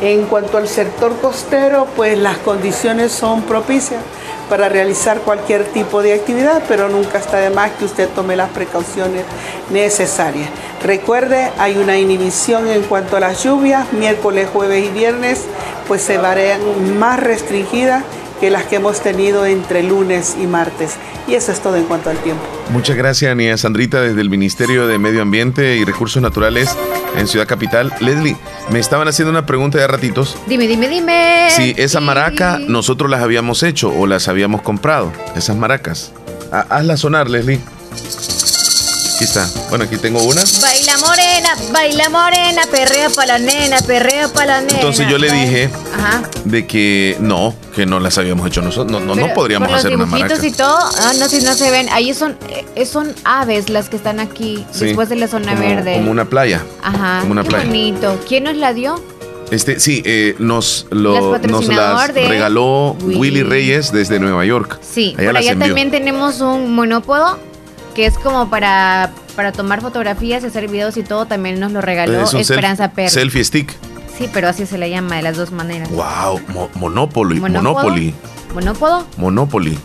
En 0.00 0.26
cuanto 0.26 0.58
al 0.58 0.66
sector 0.66 1.16
costero, 1.20 1.86
pues 1.94 2.18
las 2.18 2.38
condiciones 2.38 3.12
son 3.12 3.42
propicias 3.42 4.02
para 4.48 4.68
realizar 4.68 5.20
cualquier 5.20 5.64
tipo 5.64 6.02
de 6.02 6.14
actividad, 6.14 6.62
pero 6.68 6.88
nunca 6.88 7.18
está 7.18 7.38
de 7.38 7.50
más 7.50 7.72
que 7.72 7.84
usted 7.84 8.08
tome 8.10 8.36
las 8.36 8.50
precauciones 8.50 9.24
necesarias. 9.70 10.48
Recuerde, 10.82 11.50
hay 11.58 11.76
una 11.76 11.98
inhibición 11.98 12.68
en 12.68 12.82
cuanto 12.82 13.16
a 13.16 13.20
las 13.20 13.42
lluvias, 13.42 13.92
miércoles, 13.92 14.48
jueves 14.52 14.84
y 14.84 14.88
viernes, 14.88 15.42
pues 15.88 16.02
se 16.02 16.18
varían 16.18 16.98
más 16.98 17.20
restringidas 17.20 18.04
que 18.40 18.50
las 18.50 18.64
que 18.64 18.76
hemos 18.76 19.00
tenido 19.02 19.46
entre 19.46 19.82
lunes 19.82 20.36
y 20.40 20.46
martes. 20.46 20.96
Y 21.26 21.34
eso 21.34 21.52
es 21.52 21.60
todo 21.60 21.76
en 21.76 21.84
cuanto 21.84 22.10
al 22.10 22.18
tiempo. 22.18 22.42
Muchas 22.70 22.96
gracias, 22.96 23.34
Nia 23.36 23.56
Sandrita, 23.56 24.00
desde 24.00 24.20
el 24.20 24.30
Ministerio 24.30 24.86
de 24.86 24.98
Medio 24.98 25.22
Ambiente 25.22 25.76
y 25.76 25.84
Recursos 25.84 26.22
Naturales 26.22 26.76
en 27.16 27.26
Ciudad 27.26 27.46
Capital. 27.46 27.92
Leslie, 28.00 28.36
me 28.70 28.78
estaban 28.78 29.08
haciendo 29.08 29.30
una 29.30 29.46
pregunta 29.46 29.78
de 29.78 29.86
ratitos. 29.86 30.36
Dime, 30.46 30.66
dime, 30.66 30.88
dime. 30.88 31.48
Si 31.50 31.74
esa 31.76 32.00
maraca 32.00 32.58
nosotros 32.58 33.10
las 33.10 33.22
habíamos 33.22 33.62
hecho 33.62 33.90
o 33.90 34.06
las 34.06 34.28
habíamos 34.28 34.62
comprado, 34.62 35.12
esas 35.34 35.56
maracas. 35.56 36.12
Hazla 36.50 36.96
sonar, 36.96 37.28
Leslie. 37.28 37.60
Aquí 39.16 39.24
está. 39.24 39.48
Bueno, 39.70 39.86
aquí 39.86 39.96
tengo 39.96 40.22
una. 40.22 40.42
Baila 40.60 40.98
morena, 40.98 41.56
baila 41.72 42.10
morena, 42.10 42.62
perrea 42.70 43.08
para 43.08 43.38
la 43.38 43.46
nena, 43.46 43.78
perrea 43.78 44.28
para 44.28 44.46
la 44.46 44.60
nena. 44.60 44.74
Entonces 44.74 45.08
yo 45.08 45.16
le 45.16 45.32
dije 45.32 45.70
de 46.44 46.66
que 46.66 47.16
no, 47.18 47.54
que 47.74 47.86
no 47.86 47.98
las 47.98 48.18
habíamos 48.18 48.46
hecho 48.46 48.60
nosotros. 48.60 49.02
No, 49.02 49.14
no, 49.14 49.32
podríamos 49.32 49.72
hacer 49.72 49.94
una 49.94 50.04
maraca. 50.04 50.46
y 50.46 50.50
todo, 50.50 50.76
ah, 50.98 51.14
no, 51.18 51.30
si 51.30 51.40
no 51.40 51.54
se 51.54 51.70
ven. 51.70 51.88
Ahí 51.92 52.12
son, 52.12 52.36
eh, 52.74 52.84
son 52.84 53.14
aves 53.24 53.70
las 53.70 53.88
que 53.88 53.96
están 53.96 54.20
aquí, 54.20 54.66
después 54.78 55.08
de 55.08 55.16
la 55.16 55.28
zona 55.28 55.54
verde. 55.54 55.94
Como 55.94 56.10
una 56.10 56.26
playa. 56.26 56.62
Ajá. 56.82 57.20
Como 57.20 57.32
una 57.32 57.42
playa. 57.42 57.64
bonito. 57.64 58.20
¿Quién 58.28 58.44
nos 58.44 58.56
la 58.56 58.74
dio? 58.74 59.02
Este, 59.50 59.80
sí, 59.80 60.02
eh, 60.04 60.34
nos, 60.38 60.88
lo, 60.90 61.38
nos 61.38 61.68
las 61.68 62.12
regaló 62.12 62.94
Willy. 63.00 63.42
Reyes 63.44 63.92
desde 63.92 64.20
Nueva 64.20 64.44
York. 64.44 64.78
Sí, 64.82 65.14
allá, 65.16 65.28
por 65.28 65.36
allá 65.38 65.58
también 65.58 65.90
tenemos 65.90 66.42
un 66.42 66.74
monópodo 66.74 67.38
que 67.96 68.04
es 68.04 68.18
como 68.18 68.50
para, 68.50 69.10
para 69.36 69.52
tomar 69.52 69.80
fotografías 69.80 70.44
y 70.44 70.48
hacer 70.48 70.68
videos 70.68 70.98
y 70.98 71.02
todo, 71.02 71.24
también 71.24 71.58
nos 71.58 71.72
lo 71.72 71.80
regaló 71.80 72.24
Esperanza 72.24 72.92
Pérez. 72.92 73.14
Selfie 73.14 73.42
stick. 73.42 73.74
Sí, 74.18 74.28
pero 74.34 74.48
así 74.48 74.66
se 74.66 74.76
le 74.76 74.90
llama 74.90 75.16
de 75.16 75.22
las 75.22 75.38
dos 75.38 75.50
maneras. 75.50 75.88
Wow, 75.90 76.42
Monopoly. 76.74 77.40
Monopoly. 77.40 78.14
¿Monópodo? 78.54 79.06
Monopoly. 79.16 79.78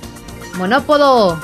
Monópodo. 0.58 1.39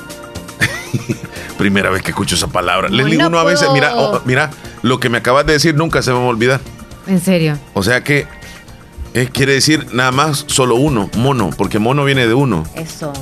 Primera 1.57 1.89
vez 1.89 2.01
que 2.01 2.11
escucho 2.11 2.35
esa 2.35 2.47
palabra. 2.47 2.89
Les 2.89 3.05
digo 3.05 3.27
uno 3.27 3.39
a 3.39 3.45
veces, 3.45 3.69
mira, 3.71 3.95
oh, 3.95 4.21
mira, 4.25 4.49
lo 4.81 4.99
que 4.99 5.09
me 5.09 5.19
acabas 5.19 5.45
de 5.45 5.53
decir 5.53 5.73
nunca 5.73 6.01
se 6.01 6.11
me 6.11 6.17
va 6.17 6.25
a 6.25 6.27
olvidar. 6.27 6.59
¿En 7.07 7.21
serio? 7.21 7.57
O 7.75 7.83
sea 7.83 8.03
que 8.03 8.27
eh, 9.13 9.29
quiere 9.31 9.53
decir 9.53 9.87
nada 9.93 10.11
más 10.11 10.43
solo 10.47 10.75
uno, 10.75 11.09
mono, 11.15 11.49
porque 11.57 11.79
mono 11.79 12.03
viene 12.03 12.27
de 12.27 12.33
uno. 12.33 12.65
Eso. 12.75 13.13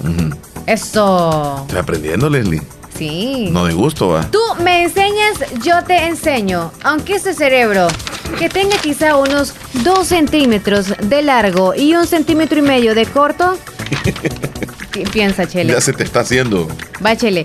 Eso. 0.65 1.59
Estoy 1.61 1.77
aprendiendo, 1.77 2.27
Leslie. 2.27 2.63
Sí. 2.97 3.49
No 3.51 3.65
de 3.65 3.73
gusto, 3.73 4.09
va. 4.09 4.29
Tú 4.31 4.39
me 4.63 4.83
enseñas, 4.83 5.37
yo 5.63 5.83
te 5.83 6.07
enseño. 6.07 6.71
Aunque 6.83 7.15
este 7.15 7.33
cerebro, 7.33 7.87
que 8.39 8.49
tenga 8.49 8.77
quizá 8.77 9.17
unos 9.17 9.53
dos 9.83 10.07
centímetros 10.07 10.93
de 11.01 11.21
largo 11.21 11.75
y 11.75 11.93
un 11.95 12.07
centímetro 12.07 12.59
y 12.59 12.61
medio 12.61 12.95
de 12.95 13.05
corto, 13.05 13.57
piensa, 15.11 15.47
Chele. 15.47 15.73
Ya 15.73 15.81
se 15.81 15.93
te 15.93 16.03
está 16.03 16.21
haciendo. 16.21 16.67
Va, 17.05 17.15
Chele. 17.15 17.43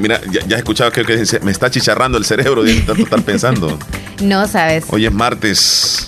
mira, 0.00 0.20
ya, 0.30 0.56
he 0.56 0.58
escuchado 0.58 0.92
que, 0.92 1.04
que 1.04 1.40
me 1.42 1.50
está 1.50 1.70
chicharrando 1.70 2.18
el 2.18 2.24
cerebro 2.24 2.62
de 2.62 2.74
tanto 2.80 3.02
estar 3.02 3.22
pensando. 3.22 3.78
no 4.20 4.46
sabes. 4.46 4.84
Hoy 4.88 5.06
es 5.06 5.12
martes. 5.12 6.06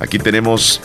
Aquí 0.00 0.18
tenemos 0.20 0.80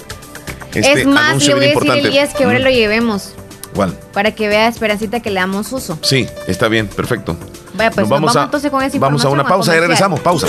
este 0.75 1.01
es 1.01 1.05
más, 1.05 1.45
le 1.45 1.53
voy 1.53 1.65
a 1.65 1.69
decir 1.69 1.91
Elías 1.91 2.33
que 2.33 2.43
ahora 2.43 2.59
mm. 2.59 2.63
lo 2.63 2.69
llevemos. 2.69 3.33
¿Cuál? 3.73 3.97
Para 4.13 4.31
que 4.31 4.47
vea 4.47 4.67
Esperancita 4.67 5.19
que 5.19 5.29
le 5.29 5.39
damos 5.39 5.71
uso. 5.71 5.97
Sí, 6.01 6.27
está 6.47 6.67
bien, 6.67 6.87
perfecto. 6.87 7.35
Vaya, 7.75 7.89
pues 7.89 8.07
vamos, 8.07 8.35
a, 8.35 8.43
entonces 8.43 8.69
con 8.69 8.83
esa 8.83 8.99
Vamos 8.99 9.25
a 9.25 9.29
una 9.29 9.43
pausa 9.43 9.75
y 9.75 9.79
regresamos. 9.79 10.19
Pausa. 10.19 10.47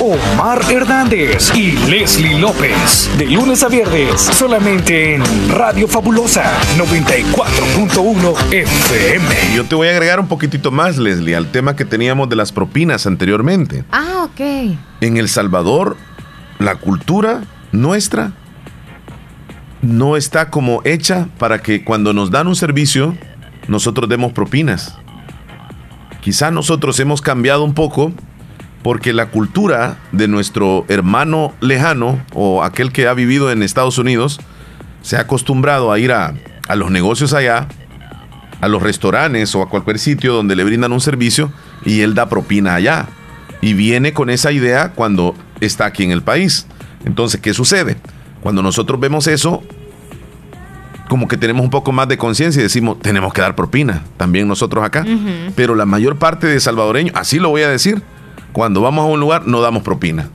Omar 0.00 0.60
Hernández 0.70 1.54
y 1.54 1.72
Leslie 1.88 2.38
López. 2.38 3.10
De 3.18 3.26
lunes 3.26 3.62
a 3.62 3.68
viernes, 3.68 4.20
solamente 4.20 5.16
en 5.16 5.22
Radio 5.50 5.86
Fabulosa 5.86 6.44
94.1 6.78 8.52
FM. 8.52 9.54
Yo 9.54 9.64
te 9.66 9.74
voy 9.74 9.88
a 9.88 9.90
agregar 9.90 10.18
un 10.18 10.28
poquitito 10.28 10.70
más, 10.70 10.96
Leslie, 10.96 11.36
al 11.36 11.52
tema 11.52 11.76
que 11.76 11.84
teníamos 11.84 12.30
de 12.30 12.36
las 12.36 12.52
propinas 12.52 13.06
anteriormente. 13.06 13.84
Ah, 13.92 14.26
ok. 14.30 14.76
En 15.02 15.18
El 15.18 15.28
Salvador, 15.28 15.98
la 16.58 16.76
cultura 16.76 17.42
nuestra 17.72 18.32
no 19.84 20.16
está 20.16 20.50
como 20.50 20.80
hecha 20.84 21.28
para 21.38 21.60
que 21.60 21.84
cuando 21.84 22.12
nos 22.12 22.30
dan 22.30 22.46
un 22.46 22.56
servicio, 22.56 23.16
nosotros 23.68 24.08
demos 24.08 24.32
propinas. 24.32 24.96
Quizá 26.20 26.50
nosotros 26.50 26.98
hemos 27.00 27.20
cambiado 27.20 27.64
un 27.64 27.74
poco 27.74 28.12
porque 28.82 29.12
la 29.12 29.26
cultura 29.26 29.98
de 30.12 30.28
nuestro 30.28 30.84
hermano 30.88 31.52
lejano 31.60 32.22
o 32.32 32.62
aquel 32.62 32.92
que 32.92 33.06
ha 33.06 33.14
vivido 33.14 33.50
en 33.50 33.62
Estados 33.62 33.98
Unidos 33.98 34.40
se 35.02 35.16
ha 35.16 35.20
acostumbrado 35.20 35.92
a 35.92 35.98
ir 35.98 36.12
a, 36.12 36.34
a 36.68 36.76
los 36.76 36.90
negocios 36.90 37.34
allá, 37.34 37.68
a 38.60 38.68
los 38.68 38.82
restaurantes 38.82 39.54
o 39.54 39.62
a 39.62 39.68
cualquier 39.68 39.98
sitio 39.98 40.32
donde 40.32 40.56
le 40.56 40.64
brindan 40.64 40.92
un 40.92 41.00
servicio 41.00 41.52
y 41.84 42.00
él 42.00 42.14
da 42.14 42.28
propina 42.28 42.74
allá. 42.74 43.06
Y 43.60 43.74
viene 43.74 44.12
con 44.12 44.28
esa 44.30 44.52
idea 44.52 44.92
cuando 44.92 45.34
está 45.60 45.86
aquí 45.86 46.04
en 46.04 46.10
el 46.10 46.22
país. 46.22 46.66
Entonces, 47.04 47.40
¿qué 47.40 47.54
sucede? 47.54 47.96
Cuando 48.44 48.60
nosotros 48.62 49.00
vemos 49.00 49.26
eso, 49.26 49.62
como 51.08 51.28
que 51.28 51.38
tenemos 51.38 51.64
un 51.64 51.70
poco 51.70 51.92
más 51.92 52.08
de 52.08 52.18
conciencia 52.18 52.60
y 52.60 52.64
decimos, 52.64 53.00
tenemos 53.00 53.32
que 53.32 53.40
dar 53.40 53.56
propina, 53.56 54.02
también 54.18 54.46
nosotros 54.46 54.84
acá. 54.84 55.02
Pero 55.56 55.74
la 55.74 55.86
mayor 55.86 56.18
parte 56.18 56.46
de 56.46 56.60
salvadoreños, 56.60 57.16
así 57.16 57.38
lo 57.38 57.48
voy 57.48 57.62
a 57.62 57.70
decir, 57.70 58.02
cuando 58.52 58.82
vamos 58.82 59.06
a 59.06 59.08
un 59.08 59.18
lugar 59.18 59.46
no 59.46 59.62
damos 59.62 59.82
propina. 59.82 60.28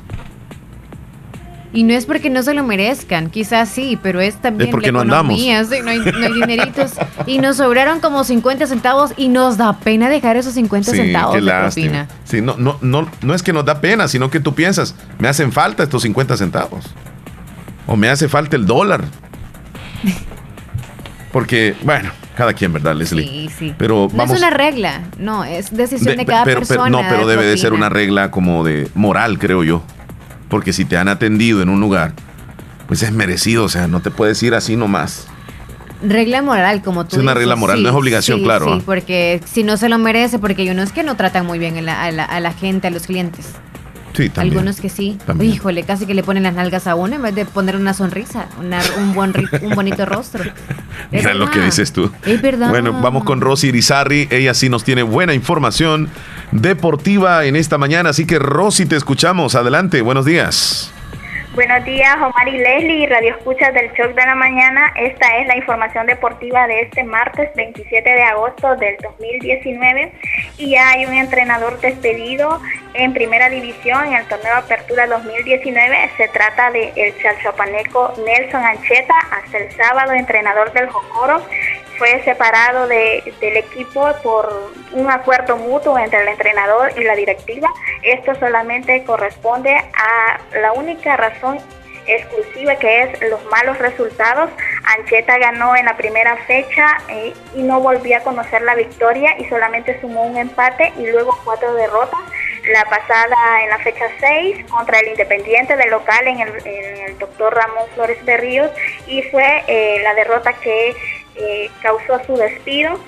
Y 1.71 1.83
no 1.83 1.93
es 1.93 2.07
porque 2.07 2.31
no 2.31 2.41
se 2.41 2.55
lo 2.55 2.63
merezcan, 2.63 3.29
quizás 3.29 3.69
sí, 3.69 3.99
pero 4.01 4.19
es 4.21 4.41
también 4.41 4.69
es 4.69 4.71
porque 4.71 4.91
no 4.91 5.01
andamos. 5.01 5.39
no, 5.39 5.89
hay, 5.91 5.99
dineritos. 6.33 6.93
y 7.27 7.37
nos 7.37 7.57
sobraron 7.57 7.99
como 7.99 8.23
50 8.23 8.65
centavos 8.65 9.13
y 9.17 9.27
nos 9.27 9.57
da 9.57 9.77
pena 9.77 10.09
dejar 10.09 10.35
esos 10.35 10.55
50 10.55 10.93
centavos 10.93 11.35
de 11.35 11.41
propina. 11.41 12.07
Sí, 12.23 12.41
no, 12.41 12.55
no, 12.57 12.79
no, 12.81 13.07
no 13.21 13.35
es 13.35 13.43
que 13.43 13.53
nos 13.53 13.65
da 13.65 13.81
pena, 13.81 14.07
sino 14.07 14.31
que 14.31 14.39
tú 14.39 14.55
piensas, 14.55 14.95
me 15.19 15.27
hacen 15.27 15.51
falta 15.51 15.83
estos 15.83 16.01
50 16.01 16.37
centavos. 16.37 16.85
O 17.91 17.95
me 17.97 18.07
hace 18.07 18.29
falta 18.29 18.55
el 18.55 18.67
dólar. 18.67 19.03
Porque, 21.31 21.75
bueno, 21.83 22.11
cada 22.37 22.53
quien, 22.53 22.71
¿verdad, 22.71 22.95
Leslie? 22.95 23.27
Sí, 23.27 23.49
sí. 23.57 23.75
Pero 23.77 24.07
no 24.11 24.17
vamos, 24.17 24.35
es 24.35 24.37
una 24.41 24.51
regla, 24.51 25.01
no, 25.17 25.43
es 25.43 25.75
decisión 25.75 26.15
de, 26.15 26.25
cada 26.25 26.43
pero, 26.43 26.59
persona. 26.59 26.89
no, 26.89 27.01
pero 27.09 27.25
debe 27.27 27.45
de 27.45 27.57
ser 27.57 27.73
una 27.73 27.89
regla 27.89 28.29
como 28.31 28.63
de 28.63 28.87
moral, 28.93 29.39
creo 29.39 29.63
yo. 29.63 29.83
Porque 30.49 30.71
si 30.71 30.85
te 30.85 30.97
han 30.97 31.07
atendido 31.07 31.61
en 31.63 31.69
un 31.69 31.79
lugar, 31.79 32.13
pues 32.87 33.01
es 33.03 33.11
merecido, 33.11 33.63
o 33.63 33.69
sea, 33.69 33.87
no 33.87 34.01
te 34.01 34.11
puedes 34.11 34.41
ir 34.43 34.53
así 34.53 34.75
nomás. 34.75 35.27
Regla 36.03 36.41
moral, 36.43 36.81
como 36.81 37.05
tú 37.05 37.15
Es 37.17 37.21
una 37.21 37.33
regla 37.33 37.55
moral, 37.55 37.81
no 37.83 37.89
es 37.89 37.95
obligación, 37.95 38.41
claro. 38.41 38.65
Sí, 38.67 38.77
¿ah? 38.79 38.83
porque 38.85 39.41
si 39.51 39.63
no 39.63 39.77
se 39.77 39.89
lo 39.89 39.97
merece, 39.97 40.37
porque 40.39 40.61
hay 40.61 40.69
unos 40.69 40.91
que 40.91 41.03
no 41.03 41.15
tratan 41.15 41.45
muy 41.45 41.59
bien 41.59 41.77
a 41.77 41.81
la, 41.81 42.03
a 42.03 42.11
la- 42.11 42.23
a 42.25 42.39
la 42.39 42.53
gente, 42.53 42.87
a 42.87 42.91
los 42.91 43.07
clientes. 43.07 43.47
Sí, 44.13 44.29
también. 44.29 44.57
Algunos 44.57 44.81
que 44.81 44.89
sí. 44.89 45.17
También. 45.25 45.53
Híjole, 45.53 45.83
casi 45.83 46.05
que 46.05 46.13
le 46.13 46.23
ponen 46.23 46.43
las 46.43 46.53
nalgas 46.53 46.87
a 46.87 46.95
uno 46.95 47.15
en 47.15 47.21
vez 47.21 47.35
de 47.35 47.45
poner 47.45 47.75
una 47.75 47.93
sonrisa, 47.93 48.47
una- 48.59 48.81
un, 48.97 49.13
buen, 49.13 49.33
un 49.61 49.75
bonito 49.75 50.05
rostro. 50.05 50.43
Mira 51.11 51.33
lo 51.33 51.49
que 51.49 51.59
dices 51.61 51.93
tú. 51.93 52.11
Es 52.25 52.41
verdad. 52.41 52.69
Bueno, 52.69 52.93
vamos 53.01 53.23
con 53.23 53.39
Rosy 53.41 53.67
Irizarri. 53.67 54.27
Ella 54.31 54.53
sí 54.53 54.69
nos 54.69 54.83
tiene 54.83 55.03
buena 55.03 55.33
información 55.33 56.09
deportiva 56.51 57.45
en 57.45 57.55
esta 57.55 57.77
mañana. 57.77 58.09
Así 58.09 58.25
que 58.25 58.39
Rosy, 58.39 58.85
te 58.85 58.95
escuchamos. 58.95 59.55
Adelante, 59.55 60.01
buenos 60.01 60.25
días. 60.25 60.91
Buenos 61.59 61.83
días, 61.83 62.15
Omar 62.15 62.47
y 62.47 62.57
Leslie, 62.57 63.05
Radio 63.07 63.35
Escuchas 63.35 63.73
del 63.73 63.91
Shock 63.91 64.13
de 64.15 64.25
la 64.25 64.33
Mañana. 64.33 64.93
Esta 64.95 65.39
es 65.39 65.47
la 65.47 65.57
información 65.57 66.05
deportiva 66.05 66.65
de 66.67 66.83
este 66.83 67.03
martes 67.03 67.53
27 67.53 68.09
de 68.09 68.23
agosto 68.23 68.77
del 68.77 68.95
2019 69.03 70.09
y 70.57 70.69
ya 70.69 70.91
hay 70.91 71.05
un 71.05 71.13
entrenador 71.15 71.77
despedido 71.81 72.61
en 72.93 73.11
Primera 73.11 73.49
División 73.49 74.05
en 74.05 74.13
el 74.13 74.25
torneo 74.29 74.55
Apertura 74.55 75.05
2019. 75.07 76.11
Se 76.15 76.29
trata 76.29 76.71
de 76.71 76.93
el 76.95 77.13
chalchapaneco 77.21 78.13
Nelson 78.25 78.63
Ancheta, 78.63 79.15
hasta 79.29 79.57
el 79.57 79.69
sábado 79.73 80.13
entrenador 80.13 80.71
del 80.71 80.87
Jocoro. 80.87 81.41
Fue 81.97 82.23
separado 82.23 82.87
de- 82.87 83.33
del 83.41 83.57
equipo 83.57 84.09
por 84.23 84.71
un 84.93 85.11
acuerdo 85.11 85.57
mutuo 85.57 85.99
entre 85.99 86.21
el 86.21 86.29
entrenador 86.29 86.93
y 86.97 87.03
la 87.03 87.13
directiva. 87.13 87.67
Esto 88.03 88.33
solamente 88.35 89.03
corresponde 89.03 89.75
a 89.75 90.39
la 90.61 90.71
única 90.71 91.17
razón 91.17 91.48
exclusiva 92.09 92.75
que 92.75 93.03
es 93.03 93.21
los 93.29 93.43
malos 93.45 93.77
resultados. 93.77 94.49
Ancheta 94.97 95.37
ganó 95.37 95.75
en 95.75 95.85
la 95.85 95.95
primera 95.95 96.35
fecha 96.47 96.97
eh, 97.09 97.33
y 97.55 97.61
no 97.61 97.79
volvió 97.79 98.17
a 98.17 98.21
conocer 98.21 98.61
la 98.63 98.75
victoria 98.75 99.35
y 99.39 99.45
solamente 99.45 99.99
sumó 100.01 100.23
un 100.23 100.37
empate 100.37 100.91
y 100.97 101.07
luego 101.07 101.37
cuatro 101.43 101.73
derrotas. 101.75 102.19
La 102.71 102.83
pasada 102.85 103.63
en 103.63 103.69
la 103.69 103.77
fecha 103.79 104.05
6 104.19 104.65
contra 104.69 104.99
el 104.99 105.09
Independiente 105.09 105.75
del 105.77 105.91
local 105.91 106.27
en 106.27 106.39
el, 106.41 106.67
en 106.67 107.09
el 107.09 107.17
doctor 107.17 107.55
Ramón 107.55 107.87
Flores 107.95 108.23
Berríos 108.25 108.69
y 109.07 109.21
fue 109.23 109.63
eh, 109.67 109.99
la 110.03 110.13
derrota 110.13 110.53
que 110.53 110.93
eh, 111.35 111.71
causó 111.81 112.21
su 112.25 112.35
despido. 112.35 112.99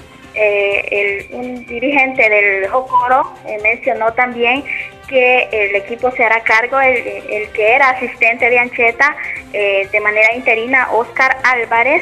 Un 1.32 1.66
dirigente 1.66 2.30
del 2.30 2.70
Jocoro 2.70 3.34
mencionó 3.62 4.14
también 4.14 4.64
que 5.12 5.50
el 5.52 5.76
equipo 5.76 6.10
se 6.12 6.24
hará 6.24 6.42
cargo, 6.42 6.80
el, 6.80 6.96
el 6.96 7.50
que 7.52 7.76
era 7.76 7.90
asistente 7.90 8.50
de 8.50 8.58
Ancheta 8.58 9.16
eh, 9.52 9.88
de 9.92 10.00
manera 10.00 10.34
interina, 10.34 10.88
Oscar 10.92 11.38
Álvarez, 11.44 12.02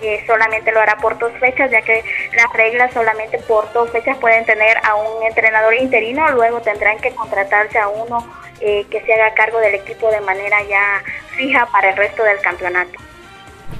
que 0.00 0.24
solamente 0.26 0.72
lo 0.72 0.80
hará 0.80 0.96
por 0.96 1.18
dos 1.18 1.32
fechas, 1.38 1.70
ya 1.70 1.82
que 1.82 2.02
las 2.34 2.50
reglas 2.54 2.92
solamente 2.94 3.38
por 3.46 3.70
dos 3.74 3.90
fechas 3.90 4.16
pueden 4.18 4.44
tener 4.46 4.78
a 4.82 4.94
un 4.94 5.22
entrenador 5.24 5.74
interino, 5.74 6.28
luego 6.30 6.60
tendrán 6.62 6.98
que 6.98 7.14
contratarse 7.14 7.78
a 7.78 7.88
uno 7.88 8.26
eh, 8.60 8.86
que 8.90 9.02
se 9.02 9.12
haga 9.12 9.34
cargo 9.34 9.58
del 9.60 9.74
equipo 9.74 10.10
de 10.10 10.22
manera 10.22 10.56
ya 10.68 11.02
fija 11.36 11.66
para 11.70 11.90
el 11.90 11.96
resto 11.96 12.24
del 12.24 12.38
campeonato. 12.40 12.98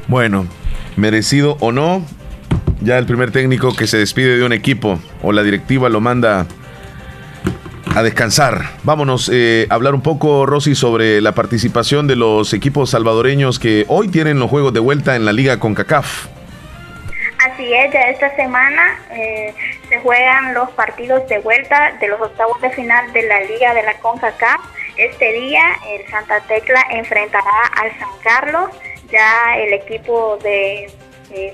Bueno, 0.07 0.47
merecido 0.97 1.57
o 1.61 1.73
no, 1.73 2.05
ya 2.83 2.99
el 2.99 3.07
primer 3.07 3.33
técnico 3.33 3.75
que 3.75 3.87
se 3.87 3.97
despide 3.97 4.37
de 4.37 4.45
un 4.45 4.53
equipo 4.53 4.99
o 5.23 5.33
la 5.33 5.43
directiva 5.43 5.89
lo 5.89 6.03
manda 6.03 6.47
a 7.97 8.03
descansar. 8.03 8.61
Vámonos 8.83 9.31
eh, 9.33 9.67
hablar 9.71 9.95
un 9.95 10.03
poco, 10.03 10.45
Rosy, 10.45 10.75
sobre 10.75 11.23
la 11.23 11.33
participación 11.33 12.07
de 12.07 12.15
los 12.15 12.53
equipos 12.53 12.91
salvadoreños 12.91 13.59
que 13.59 13.87
hoy 13.89 14.09
tienen 14.09 14.39
los 14.39 14.51
juegos 14.51 14.75
de 14.75 14.81
vuelta 14.81 15.17
en 15.17 15.25
la 15.25 15.33
Liga 15.33 15.59
CONCACAF. 15.59 16.27
Así 17.39 17.73
es, 17.73 17.91
ya 17.95 18.01
esta 18.11 18.37
semana 18.37 18.99
eh, 19.13 19.55
se 19.89 19.99
juegan 20.01 20.53
los 20.53 20.69
partidos 20.73 21.27
de 21.29 21.39
vuelta 21.39 21.97
de 21.99 22.09
los 22.09 22.21
octavos 22.21 22.61
de 22.61 22.69
final 22.69 23.11
de 23.15 23.23
la 23.23 23.41
Liga 23.45 23.73
de 23.73 23.83
la 23.83 23.95
CONCACAF. 23.95 24.61
Este 24.99 25.33
día 25.33 25.65
el 25.89 26.07
Santa 26.11 26.41
Tecla 26.41 26.85
enfrentará 26.91 27.63
al 27.81 27.99
San 27.99 28.11
Carlos, 28.23 28.71
ya 29.11 29.57
el 29.57 29.73
equipo 29.73 30.39
de 30.43 30.91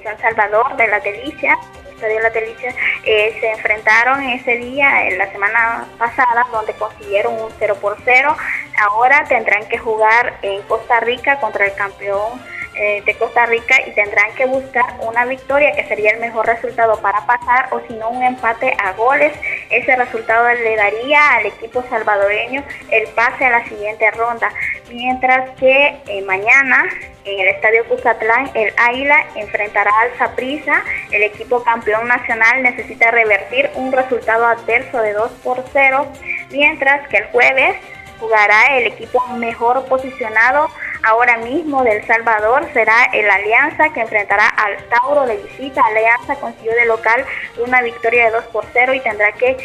San 0.03 0.19
Salvador 0.19 0.77
de 0.77 0.89
la 0.89 0.99
Delicia, 0.99 1.57
Estadio 2.03 2.21
La 2.21 2.31
Delicia, 2.31 2.75
eh, 3.05 3.37
se 3.39 3.49
enfrentaron 3.53 4.25
ese 4.25 4.57
día, 4.57 5.07
en 5.07 5.19
la 5.19 5.31
semana 5.31 5.87
pasada, 5.99 6.45
donde 6.51 6.73
consiguieron 6.73 7.41
un 7.41 7.49
0 7.61 7.77
por 7.81 7.97
0. 8.05 8.37
Ahora 8.81 9.25
tendrán 9.29 9.69
que 9.69 9.79
jugar 9.79 10.35
en 10.43 10.63
Costa 10.63 10.99
Rica 10.99 11.39
contra 11.39 11.65
el 11.65 11.75
campeón 11.75 12.43
eh, 12.75 13.03
de 13.07 13.15
Costa 13.15 13.47
Rica 13.47 13.77
y 13.87 13.93
tendrán 13.93 14.35
que 14.35 14.47
buscar 14.47 14.97
una 15.01 15.27
victoria 15.27 15.71
que 15.77 15.87
sería 15.87 16.11
el 16.11 16.19
mejor 16.19 16.45
resultado 16.45 17.01
para 17.01 17.25
pasar 17.25 17.69
o 17.71 17.81
si 17.87 17.95
no 17.95 18.09
un 18.11 18.25
empate 18.25 18.75
a 18.83 18.93
goles. 18.95 19.33
Ese 19.71 19.95
resultado 19.95 20.49
le 20.55 20.75
daría 20.75 21.35
al 21.37 21.47
equipo 21.47 21.85
salvadoreño 21.89 22.65
el 22.91 23.07
pase 23.11 23.45
a 23.45 23.51
la 23.51 23.69
siguiente 23.69 24.11
ronda. 24.11 24.51
Mientras 24.91 25.51
que 25.51 26.01
eh, 26.09 26.23
mañana 26.23 26.89
en 27.25 27.41
el 27.41 27.49
Estadio 27.49 27.85
Cucatlán 27.89 28.51
el 28.55 28.73
Águila 28.77 29.27
enfrentará 29.37 29.91
al 30.01 30.19
Saprissa. 30.19 30.83
El 31.11 31.23
equipo 31.23 31.63
campeón 31.63 32.09
nacional 32.09 32.63
necesita 32.63 33.11
revertir 33.11 33.71
un 33.75 33.93
resultado 33.93 34.47
adverso 34.47 35.01
de 35.01 35.13
2 35.13 35.31
por 35.45 35.65
0. 35.73 36.07
Mientras 36.51 37.09
que 37.09 37.19
el 37.19 37.25
jueves 37.27 37.77
jugará 38.19 38.79
el 38.79 38.87
equipo 38.87 39.25
mejor 39.37 39.85
posicionado 39.87 40.69
ahora 41.03 41.39
mismo 41.39 41.83
del 41.83 42.07
Salvador 42.07 42.69
será 42.73 43.05
el 43.13 43.29
Alianza 43.29 43.93
que 43.93 44.01
enfrentará 44.01 44.49
al 44.49 44.77
Tauro 44.89 45.27
de 45.27 45.37
visita. 45.37 45.83
Alianza 45.85 46.37
consiguió 46.37 46.73
de 46.75 46.87
local 46.87 47.25
una 47.59 47.83
victoria 47.83 48.27
de 48.27 48.31
2 48.33 48.45
por 48.47 48.65
0 48.73 48.95
y 48.95 49.01
tendrá 49.01 49.33
que 49.33 49.57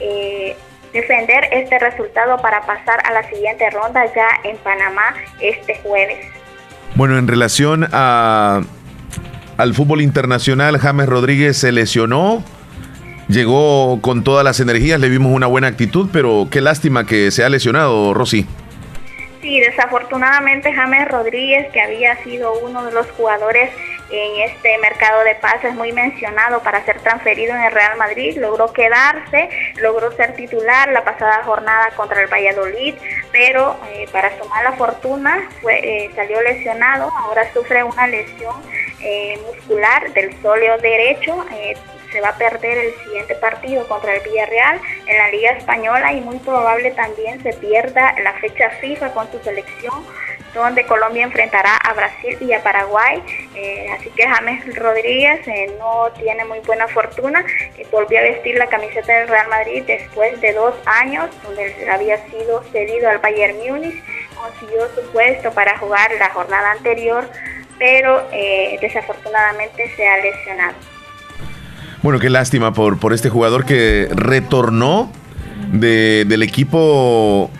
eh, 0.00 0.56
defender 0.92 1.48
este 1.50 1.78
resultado 1.78 2.38
para 2.38 2.60
pasar 2.62 3.00
a 3.04 3.12
la 3.12 3.28
siguiente 3.28 3.68
ronda 3.70 4.04
ya 4.14 4.28
en 4.44 4.56
Panamá 4.58 5.14
este 5.40 5.76
jueves. 5.80 6.43
Bueno, 6.96 7.18
en 7.18 7.26
relación 7.26 7.88
a, 7.92 8.62
al 9.56 9.74
fútbol 9.74 10.00
internacional, 10.00 10.78
James 10.78 11.08
Rodríguez 11.08 11.56
se 11.56 11.72
lesionó. 11.72 12.44
Llegó 13.28 14.00
con 14.00 14.22
todas 14.22 14.44
las 14.44 14.60
energías, 14.60 15.00
le 15.00 15.08
vimos 15.08 15.32
una 15.32 15.46
buena 15.46 15.66
actitud, 15.66 16.08
pero 16.12 16.46
qué 16.50 16.60
lástima 16.60 17.04
que 17.04 17.30
se 17.30 17.42
ha 17.42 17.48
lesionado, 17.48 18.14
Rosy. 18.14 18.46
Sí, 19.40 19.60
desafortunadamente 19.60 20.72
James 20.72 21.08
Rodríguez, 21.08 21.70
que 21.72 21.80
había 21.80 22.16
sido 22.22 22.52
uno 22.60 22.84
de 22.84 22.92
los 22.92 23.10
jugadores 23.12 23.70
en 24.10 24.42
este 24.48 24.78
mercado 24.78 25.24
de 25.24 25.34
pases 25.36 25.74
muy 25.74 25.92
mencionado 25.92 26.60
para 26.62 26.84
ser 26.84 27.00
transferido 27.00 27.54
en 27.54 27.62
el 27.62 27.72
Real 27.72 27.96
Madrid, 27.98 28.36
logró 28.38 28.72
quedarse, 28.72 29.48
logró 29.80 30.12
ser 30.12 30.34
titular 30.36 30.92
la 30.92 31.04
pasada 31.04 31.42
jornada 31.44 31.90
contra 31.96 32.22
el 32.22 32.32
Valladolid, 32.32 32.94
pero 33.34 33.76
eh, 33.90 34.06
para 34.12 34.30
su 34.38 34.48
mala 34.48 34.74
fortuna 34.74 35.50
fue, 35.60 35.74
eh, 35.82 36.10
salió 36.14 36.40
lesionado, 36.40 37.10
ahora 37.18 37.52
sufre 37.52 37.82
una 37.82 38.06
lesión 38.06 38.54
eh, 39.00 39.36
muscular 39.44 40.12
del 40.12 40.40
sóleo 40.40 40.78
derecho. 40.78 41.44
se 42.12 42.20
va 42.20 42.28
a 42.28 42.38
perder 42.38 42.78
el 42.78 42.94
siguiente 43.02 43.34
partido 43.34 43.88
contra 43.88 44.14
el 44.14 44.22
Villarreal 44.22 44.80
en 45.08 45.18
la 45.18 45.28
Liga 45.30 45.50
Española 45.50 46.12
y 46.12 46.20
muy 46.20 46.38
probable 46.38 46.92
también 46.92 47.42
se 47.42 47.52
pierda 47.54 48.14
la 48.22 48.34
fecha 48.34 48.70
FIFA 48.80 49.12
con 49.14 49.28
su 49.32 49.40
selección 49.40 50.04
donde 50.54 50.84
Colombia 50.86 51.24
enfrentará 51.24 51.76
a 51.76 51.92
Brasil 51.94 52.36
y 52.40 52.52
a 52.52 52.62
Paraguay. 52.62 53.22
Eh, 53.54 53.86
así 53.98 54.10
que 54.10 54.26
James 54.26 54.74
Rodríguez 54.76 55.46
eh, 55.48 55.74
no 55.78 56.10
tiene 56.18 56.44
muy 56.44 56.60
buena 56.60 56.86
fortuna. 56.88 57.44
Eh, 57.76 57.86
volvió 57.90 58.18
a 58.20 58.22
vestir 58.22 58.56
la 58.56 58.68
camiseta 58.68 59.12
del 59.18 59.28
Real 59.28 59.48
Madrid 59.48 59.82
después 59.86 60.40
de 60.40 60.52
dos 60.52 60.74
años, 60.86 61.26
donde 61.42 61.74
había 61.90 62.16
sido 62.28 62.62
cedido 62.72 63.08
al 63.10 63.18
Bayern 63.18 63.56
Múnich. 63.58 64.02
Consiguió 64.36 64.86
su 64.94 65.02
puesto 65.12 65.50
para 65.52 65.78
jugar 65.78 66.10
la 66.18 66.30
jornada 66.30 66.72
anterior, 66.72 67.28
pero 67.78 68.28
desafortunadamente 68.80 69.90
se 69.96 70.06
ha 70.06 70.18
lesionado. 70.18 70.74
Bueno, 72.02 72.18
qué 72.18 72.28
lástima 72.28 72.72
por, 72.74 73.00
por 73.00 73.12
este 73.14 73.30
jugador 73.30 73.64
que 73.64 74.08
retornó 74.14 75.10
de- 75.72 76.24
del 76.26 76.42
equipo 76.42 77.50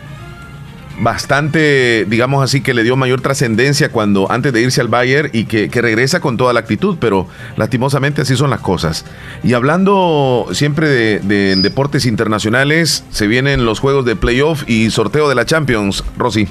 bastante, 0.98 2.04
digamos 2.06 2.42
así, 2.42 2.60
que 2.60 2.74
le 2.74 2.82
dio 2.82 2.96
mayor 2.96 3.20
trascendencia 3.20 3.90
cuando 3.90 4.30
antes 4.30 4.52
de 4.52 4.60
irse 4.60 4.80
al 4.80 4.88
Bayern 4.88 5.30
y 5.32 5.46
que, 5.46 5.68
que 5.68 5.82
regresa 5.82 6.20
con 6.20 6.36
toda 6.36 6.52
la 6.52 6.60
actitud, 6.60 6.98
pero 7.00 7.26
lastimosamente 7.56 8.22
así 8.22 8.36
son 8.36 8.50
las 8.50 8.60
cosas. 8.60 9.04
Y 9.42 9.54
hablando 9.54 10.48
siempre 10.52 10.88
de, 10.88 11.18
de 11.20 11.56
deportes 11.56 12.06
internacionales, 12.06 13.04
se 13.10 13.26
vienen 13.26 13.64
los 13.64 13.80
juegos 13.80 14.04
de 14.04 14.16
playoff 14.16 14.64
y 14.66 14.90
sorteo 14.90 15.28
de 15.28 15.34
la 15.34 15.44
Champions, 15.44 16.04
Rosy. 16.16 16.48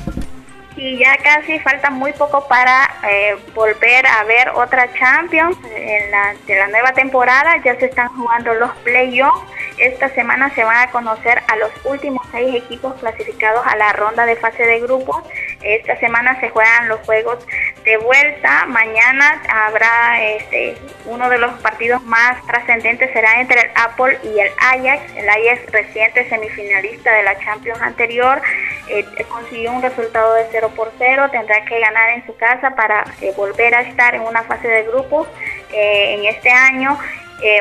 Y 0.76 0.98
ya 0.98 1.16
casi 1.24 1.60
falta 1.60 1.91
muy 1.91 2.12
poco 2.14 2.46
para 2.48 2.89
eh, 3.10 3.36
volver 3.54 4.06
a 4.06 4.24
ver 4.24 4.50
otra 4.50 4.89
Champions 4.94 5.56
en 5.74 6.12
la, 6.12 6.34
de 6.48 6.56
la 6.58 6.68
nueva 6.68 6.91
temporada. 6.94 7.56
Ya 7.64 7.80
se 7.80 7.86
están 7.86 8.10
jugando 8.10 8.54
los 8.56 8.72
playoffs. 8.84 9.41
Esta 9.78 10.09
semana 10.09 10.53
se 10.53 10.63
van 10.63 10.88
a 10.88 10.91
conocer 10.91 11.41
a 11.47 11.55
los 11.55 11.71
últimos 11.86 12.26
seis 12.32 12.55
equipos 12.55 12.93
clasificados 12.99 13.65
a 13.65 13.76
la 13.76 13.93
ronda 13.93 14.26
de 14.26 14.36
fase 14.36 14.63
de 14.63 14.80
grupos. 14.82 15.24
Esta 15.61 15.97
semana 15.99 16.39
se 16.39 16.49
juegan 16.49 16.89
los 16.89 16.99
juegos 17.01 17.39
de 17.84 17.97
vuelta. 17.97 18.65
Mañana 18.67 19.41
habrá 19.49 20.24
este, 20.24 20.78
uno 21.05 21.30
de 21.30 21.38
los 21.38 21.51
partidos 21.61 22.03
más 22.03 22.45
trascendentes 22.45 23.11
será 23.13 23.41
entre 23.41 23.61
el 23.61 23.71
Apple 23.76 24.19
y 24.24 24.39
el 24.39 24.51
Ajax. 24.59 25.01
El 25.15 25.28
Ajax 25.30 25.71
reciente 25.71 26.30
semifinalista 26.30 27.11
de 27.11 27.24
la 27.24 27.38
Champions 27.39 27.82
anterior 27.82 28.41
eh, 28.88 29.05
consiguió 29.30 29.71
un 29.71 29.82
resultado 29.82 30.34
de 30.36 30.45
0 30.51 30.71
por 30.76 30.91
0. 30.97 31.30
Tendrá 31.32 31.65
que 31.65 31.80
ganar 31.80 32.09
en 32.11 32.26
su 32.26 32.36
casa 32.36 32.76
para 32.76 33.05
eh, 33.21 33.34
volver 33.36 33.74
a 33.76 33.82
estar 33.82 34.13
en 34.15 34.21
una 34.21 34.43
fase 34.43 34.67
de 34.67 34.84
grupos 34.84 35.28
eh, 35.71 36.15
en 36.15 36.26
este 36.26 36.49
año. 36.49 36.97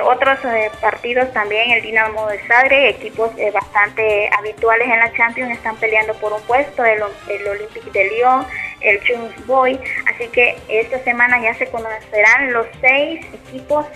Otros 0.05 0.39
partidos 0.80 1.33
también, 1.33 1.70
el 1.72 1.83
Dinamo 1.83 2.28
de 2.28 2.39
Zagreb, 2.47 2.91
equipos 2.91 3.30
bastante 3.53 4.30
habituales 4.39 4.89
en 4.89 4.99
la 4.99 5.12
Champions, 5.12 5.53
están 5.53 5.76
peleando 5.76 6.14
por 6.14 6.33
un 6.33 6.43
puesto, 6.43 6.85
el, 6.85 7.03
el 7.28 7.49
Olympique 7.49 7.91
de 7.91 8.11
Lyon, 8.11 8.47
el 8.80 9.03
Chums 9.03 9.47
Boy, 9.47 9.80
así 10.12 10.28
que 10.28 10.57
esta 10.68 10.99
semana 11.01 11.41
ya 11.41 11.55
se 11.55 11.66
conocerán 11.66 12.53
los 12.53 12.66
seis 12.80 13.26
equipos 13.35 13.87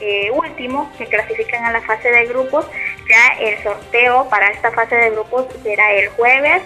eh, 0.00 0.30
últimos 0.30 0.88
que 0.96 1.06
clasifican 1.06 1.64
a 1.64 1.72
la 1.72 1.80
fase 1.80 2.10
de 2.10 2.26
grupos. 2.26 2.66
Ya 3.08 3.40
el 3.40 3.60
sorteo 3.64 4.28
para 4.28 4.48
esta 4.48 4.70
fase 4.70 4.94
de 4.94 5.10
grupos 5.10 5.46
será 5.62 5.92
el 5.92 6.08
jueves 6.10 6.62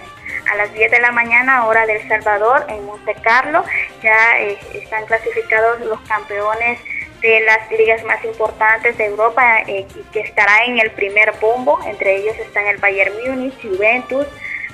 a 0.51 0.55
las 0.55 0.71
10 0.73 0.91
de 0.91 0.99
la 0.99 1.11
mañana, 1.11 1.65
hora 1.65 1.85
del 1.87 2.07
Salvador, 2.07 2.65
en 2.69 2.85
Monte 2.85 3.15
Carlo. 3.23 3.63
Ya 4.03 4.39
eh, 4.39 4.59
están 4.73 5.05
clasificados 5.05 5.81
los 5.81 5.99
campeones 6.01 6.79
de 7.23 7.39
las 7.41 7.71
ligas 7.71 8.03
más 8.03 8.23
importantes 8.23 8.95
de 8.97 9.05
Europa 9.05 9.61
eh, 9.65 9.87
que 10.11 10.19
estará 10.19 10.65
en 10.65 10.77
el 10.77 10.91
primer 10.91 11.33
bombo. 11.41 11.79
Entre 11.87 12.17
ellos 12.17 12.37
están 12.37 12.67
el 12.67 12.77
Bayern 12.77 13.13
Múnich, 13.25 13.59
Juventus, 13.61 14.27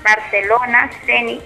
Barcelona, 0.04 0.90
Zenit 1.06 1.42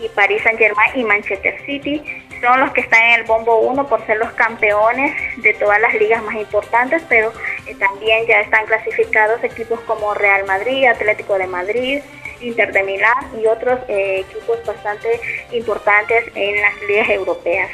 y 0.00 0.08
Paris 0.10 0.42
Saint 0.44 0.58
Germain 0.58 0.92
y 0.94 1.02
Manchester 1.04 1.60
City 1.66 2.02
son 2.42 2.60
los 2.60 2.72
que 2.72 2.80
están 2.80 3.02
en 3.04 3.20
el 3.20 3.22
bombo 3.22 3.60
1 3.60 3.88
por 3.88 4.04
ser 4.04 4.18
los 4.18 4.32
campeones 4.32 5.12
de 5.42 5.54
todas 5.54 5.80
las 5.80 5.94
ligas 5.94 6.22
más 6.24 6.34
importantes, 6.34 7.02
pero 7.08 7.32
eh, 7.66 7.74
también 7.76 8.26
ya 8.26 8.40
están 8.40 8.66
clasificados 8.66 9.42
equipos 9.44 9.80
como 9.80 10.12
Real 10.12 10.44
Madrid, 10.44 10.86
Atlético 10.86 11.38
de 11.38 11.46
Madrid, 11.46 12.02
Inter 12.40 12.72
de 12.72 12.82
Milán 12.82 13.30
y 13.40 13.46
otros 13.46 13.78
eh, 13.88 14.24
equipos 14.28 14.58
bastante 14.66 15.20
importantes 15.52 16.24
en 16.34 16.60
las 16.60 16.82
ligas 16.82 17.08
europeas. 17.10 17.70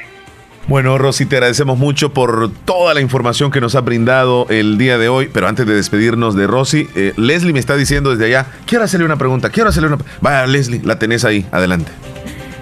Bueno, 0.69 0.99
Rosy, 0.99 1.25
te 1.25 1.37
agradecemos 1.37 1.79
mucho 1.79 2.12
por 2.12 2.53
toda 2.66 2.93
la 2.93 3.01
información 3.01 3.51
que 3.51 3.59
nos 3.59 3.75
ha 3.75 3.81
brindado 3.81 4.47
el 4.51 4.77
día 4.77 4.99
de 4.99 5.09
hoy. 5.09 5.31
Pero 5.33 5.49
antes 5.49 5.66
de 5.66 5.75
despedirnos 5.75 6.35
de 6.37 6.47
Rosy, 6.47 6.91
eh, 6.95 7.14
Leslie 7.16 7.55
me 7.55 7.59
está 7.59 7.75
diciendo 7.75 8.11
desde 8.11 8.27
allá, 8.27 8.47
quiero 8.66 8.85
hacerle 8.85 9.07
una 9.07 9.16
pregunta, 9.16 9.49
quiero 9.49 9.71
hacerle 9.71 9.89
una... 9.89 9.99
Vaya, 10.21 10.47
Leslie, 10.47 10.83
la 10.85 10.99
tenés 10.99 11.25
ahí, 11.25 11.47
adelante. 11.53 11.91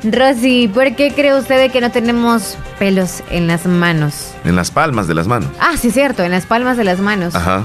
Rosy, 0.04 0.68
¿por 0.72 0.94
qué 0.94 1.12
cree 1.16 1.34
usted 1.36 1.68
que 1.72 1.80
no 1.80 1.90
tenemos 1.90 2.56
pelos 2.78 3.24
en 3.28 3.48
las 3.48 3.66
manos? 3.66 4.34
En 4.44 4.54
las 4.54 4.70
palmas 4.70 5.08
de 5.08 5.14
las 5.14 5.26
manos. 5.26 5.48
Ah, 5.58 5.76
sí, 5.76 5.90
cierto, 5.90 6.22
en 6.22 6.30
las 6.30 6.46
palmas 6.46 6.76
de 6.76 6.84
las 6.84 7.00
manos. 7.00 7.34
Ajá. 7.34 7.64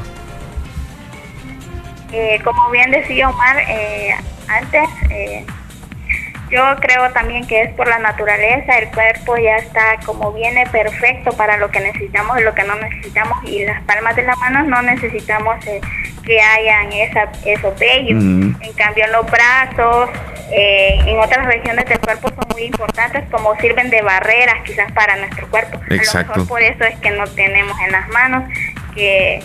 Eh, 2.12 2.42
como 2.44 2.68
bien 2.72 2.90
decía 2.90 3.30
Omar 3.30 3.58
eh, 3.70 4.10
antes, 4.48 4.90
eh, 5.12 5.46
yo 6.52 6.64
creo 6.82 7.10
también 7.12 7.48
que 7.48 7.62
es 7.62 7.74
por 7.76 7.88
la 7.88 7.98
naturaleza, 8.00 8.78
el 8.78 8.90
cuerpo 8.90 9.38
ya 9.38 9.56
está 9.56 9.98
como 10.06 10.34
viene 10.34 10.68
perfecto 10.68 11.32
para 11.32 11.58
lo 11.58 11.72
que 11.72 11.80
necesitamos 11.80 12.40
y 12.40 12.44
lo 12.44 12.54
que 12.54 12.64
no 12.64 12.76
necesitamos 12.76 13.38
y 13.46 13.64
las 13.66 13.82
palmas 13.84 14.16
de 14.16 14.24
las 14.24 14.38
manos 14.38 14.68
no 14.68 14.82
necesitamos 14.82 15.56
que 16.26 16.42
hayan 16.42 16.92
esa, 16.92 17.32
esos 17.46 17.78
vellos. 17.80 18.22
En 18.22 18.74
cambio 18.76 19.06
en 19.06 19.12
los 19.14 19.26
brazos, 19.32 20.10
eh, 20.52 21.00
en 21.06 21.18
otras 21.18 21.46
regiones 21.46 21.86
del 21.86 22.00
cuerpo 22.00 22.30
son 22.30 22.46
muy 22.52 22.64
importantes, 22.64 23.24
como 23.32 23.56
sirven 23.60 23.90
de 23.90 24.02
barreras 24.02 24.62
quizás 24.66 24.92
para 24.92 25.16
nuestro 25.16 25.48
cuerpo. 25.50 25.80
Exacto. 25.90 26.34
A 26.34 26.38
lo 26.38 26.44
mejor 26.44 26.48
por 26.48 26.62
eso 26.62 26.84
es 26.84 27.00
que 27.00 27.12
no 27.12 27.26
tenemos 27.28 27.80
en 27.80 27.92
las 27.94 28.10
manos, 28.10 28.44
que 28.94 29.42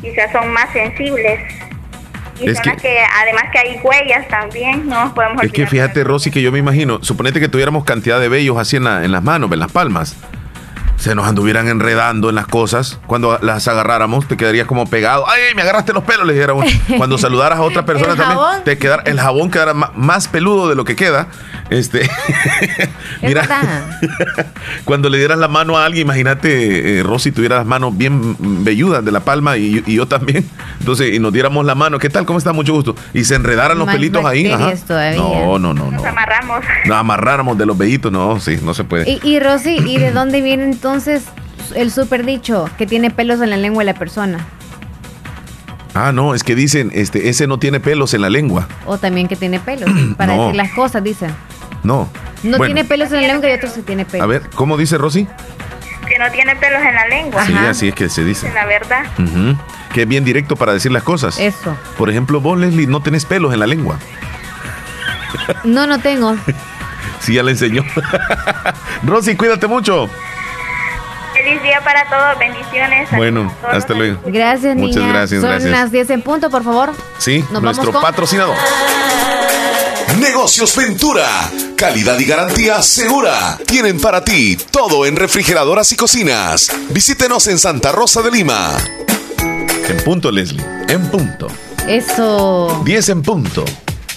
quizás 0.00 0.30
son 0.32 0.52
más 0.52 0.70
sensibles. 0.72 1.40
Y 2.40 2.54
son 2.54 2.66
las 2.66 2.82
que, 2.82 2.98
además 2.98 3.44
que 3.52 3.58
hay 3.58 3.80
huellas 3.82 4.28
también, 4.28 4.88
no 4.88 5.14
podemos 5.14 5.42
Es 5.42 5.52
que 5.52 5.66
fíjate, 5.66 6.02
Rosy, 6.04 6.30
que 6.30 6.42
yo 6.42 6.50
me 6.50 6.58
imagino, 6.58 6.98
suponete 7.02 7.40
que 7.40 7.48
tuviéramos 7.48 7.84
cantidad 7.84 8.20
de 8.20 8.28
vellos 8.28 8.58
así 8.58 8.76
en, 8.76 8.86
en 8.86 9.12
las 9.12 9.22
manos, 9.22 9.50
en 9.52 9.58
las 9.58 9.70
palmas 9.70 10.16
se 11.04 11.14
nos 11.14 11.26
anduvieran 11.26 11.68
enredando 11.68 12.30
en 12.30 12.34
las 12.34 12.46
cosas, 12.46 12.98
cuando 13.06 13.38
las 13.42 13.68
agarráramos, 13.68 14.26
te 14.26 14.38
quedarías 14.38 14.66
como 14.66 14.86
pegado. 14.86 15.28
¡Ay, 15.28 15.54
me 15.54 15.60
agarraste 15.60 15.92
los 15.92 16.02
pelos! 16.02 16.26
Le 16.26 16.32
dijera 16.32 16.54
Cuando 16.96 17.18
saludaras 17.18 17.58
a 17.58 17.62
otra 17.62 17.84
persona 17.86 18.16
también, 18.16 18.38
te 18.64 18.78
quedar, 18.78 19.02
el 19.04 19.20
jabón 19.20 19.50
quedará 19.50 19.74
más 19.74 20.28
peludo 20.28 20.66
de 20.66 20.74
lo 20.74 20.86
que 20.86 20.96
queda. 20.96 21.26
Este, 21.68 22.08
mira, 23.22 23.46
cuando 24.86 25.10
le 25.10 25.18
dieras 25.18 25.36
la 25.36 25.48
mano 25.48 25.76
a 25.76 25.84
alguien, 25.84 26.06
imagínate, 26.06 27.00
eh, 27.00 27.02
Rosy 27.02 27.32
tuviera 27.32 27.56
las 27.56 27.66
manos 27.66 27.94
bien 27.94 28.64
velludas 28.64 29.04
de 29.04 29.12
la 29.12 29.20
palma 29.20 29.58
y, 29.58 29.82
yo 29.86 30.08
también. 30.08 30.48
Entonces, 30.80 31.12
y 31.12 31.18
nos 31.18 31.34
diéramos 31.34 31.66
la 31.66 31.74
mano, 31.74 31.98
¿qué 31.98 32.08
tal? 32.08 32.24
¿Cómo 32.24 32.38
está? 32.38 32.54
Mucho 32.54 32.72
gusto. 32.72 32.96
Y 33.12 33.24
se 33.24 33.34
enredaran 33.34 33.76
los 33.76 33.90
pelitos 33.90 34.24
ahí. 34.24 34.44
No, 35.18 35.58
no, 35.58 35.74
no, 35.74 35.74
no. 35.74 35.90
Nos 35.90 36.04
amarramos. 36.06 36.64
Nos 36.86 36.96
amarráramos 36.96 37.58
de 37.58 37.66
los 37.66 37.76
vellitos, 37.76 38.10
no, 38.10 38.40
sí, 38.40 38.58
no 38.62 38.72
se 38.72 38.84
puede. 38.84 39.10
Y, 39.10 39.20
y 39.22 39.38
Rosy, 39.38 39.76
¿y 39.84 39.98
de 39.98 40.10
dónde 40.10 40.40
viene 40.40 40.64
entonces 40.64 40.93
el 41.74 41.90
super 41.90 42.24
dicho 42.24 42.68
que 42.78 42.86
tiene 42.86 43.10
pelos 43.10 43.40
en 43.40 43.50
la 43.50 43.56
lengua 43.56 43.82
de 43.82 43.92
la 43.92 43.98
persona? 43.98 44.46
Ah, 45.94 46.10
no, 46.12 46.34
es 46.34 46.42
que 46.42 46.56
dicen, 46.56 46.90
este, 46.92 47.28
ese 47.28 47.46
no 47.46 47.58
tiene 47.58 47.78
pelos 47.78 48.14
en 48.14 48.22
la 48.22 48.30
lengua. 48.30 48.66
O 48.84 48.98
también 48.98 49.28
que 49.28 49.36
tiene 49.36 49.60
pelos, 49.60 49.88
para 50.16 50.36
decir 50.36 50.56
las 50.56 50.72
cosas, 50.72 51.04
dicen. 51.04 51.30
No. 51.84 52.08
No 52.42 52.58
tiene 52.58 52.84
pelos 52.84 53.12
en 53.12 53.22
la 53.22 53.28
lengua 53.28 53.48
y 53.48 53.52
otros 53.52 53.72
que 53.72 53.82
tiene 53.82 54.04
pelos. 54.04 54.24
A 54.24 54.26
ver, 54.26 54.50
¿cómo 54.54 54.76
dice 54.76 54.98
Rosy? 54.98 55.28
Que 56.08 56.18
no 56.18 56.30
tiene 56.32 56.56
pelos 56.56 56.82
en 56.82 56.94
la 56.94 57.06
lengua. 57.06 57.46
Sí, 57.46 57.54
así 57.54 57.88
es 57.88 57.94
que 57.94 58.08
se 58.08 58.24
dice. 58.24 58.52
La 58.52 58.66
verdad. 58.66 59.04
Que 59.92 60.02
es 60.02 60.08
bien 60.08 60.24
directo 60.24 60.56
para 60.56 60.72
decir 60.72 60.90
las 60.90 61.04
cosas. 61.04 61.38
Eso. 61.38 61.76
Por 61.96 62.10
ejemplo, 62.10 62.40
vos, 62.40 62.58
Leslie, 62.58 62.88
no 62.88 63.00
tenés 63.00 63.24
pelos 63.24 63.54
en 63.54 63.60
la 63.60 63.66
lengua. 63.66 63.98
No, 65.62 65.86
no 65.86 66.00
tengo. 66.00 66.36
sí, 67.20 67.34
ya 67.34 67.42
le 67.42 67.52
enseñó. 67.52 67.84
Rosy, 69.04 69.36
cuídate 69.36 69.66
mucho. 69.68 70.10
Feliz 71.34 71.62
día 71.62 71.80
para 71.82 72.08
todos, 72.08 72.38
bendiciones. 72.38 73.08
Bueno, 73.16 73.52
hasta 73.68 73.92
luego. 73.92 74.20
Gracias, 74.24 74.76
Muchas 74.76 74.96
niña. 74.96 75.08
gracias, 75.12 75.40
Son 75.42 75.70
las 75.70 75.90
10 75.90 76.10
en 76.10 76.22
punto, 76.22 76.48
por 76.48 76.62
favor. 76.62 76.92
Sí, 77.18 77.44
nuestro 77.50 77.92
patrocinador. 77.92 78.56
Negocios 80.20 80.76
Ventura. 80.76 81.28
Calidad 81.76 82.18
y 82.20 82.24
garantía 82.24 82.80
segura. 82.82 83.58
Tienen 83.66 84.00
para 84.00 84.24
ti 84.24 84.56
todo 84.70 85.06
en 85.06 85.16
refrigeradoras 85.16 85.90
y 85.92 85.96
cocinas. 85.96 86.70
Visítenos 86.90 87.48
en 87.48 87.58
Santa 87.58 87.90
Rosa 87.90 88.22
de 88.22 88.30
Lima. 88.30 88.70
En 89.88 89.96
punto, 90.04 90.30
Leslie. 90.30 90.64
En 90.88 91.10
punto. 91.10 91.48
Eso. 91.88 92.80
10 92.84 93.08
en 93.08 93.22
punto. 93.22 93.64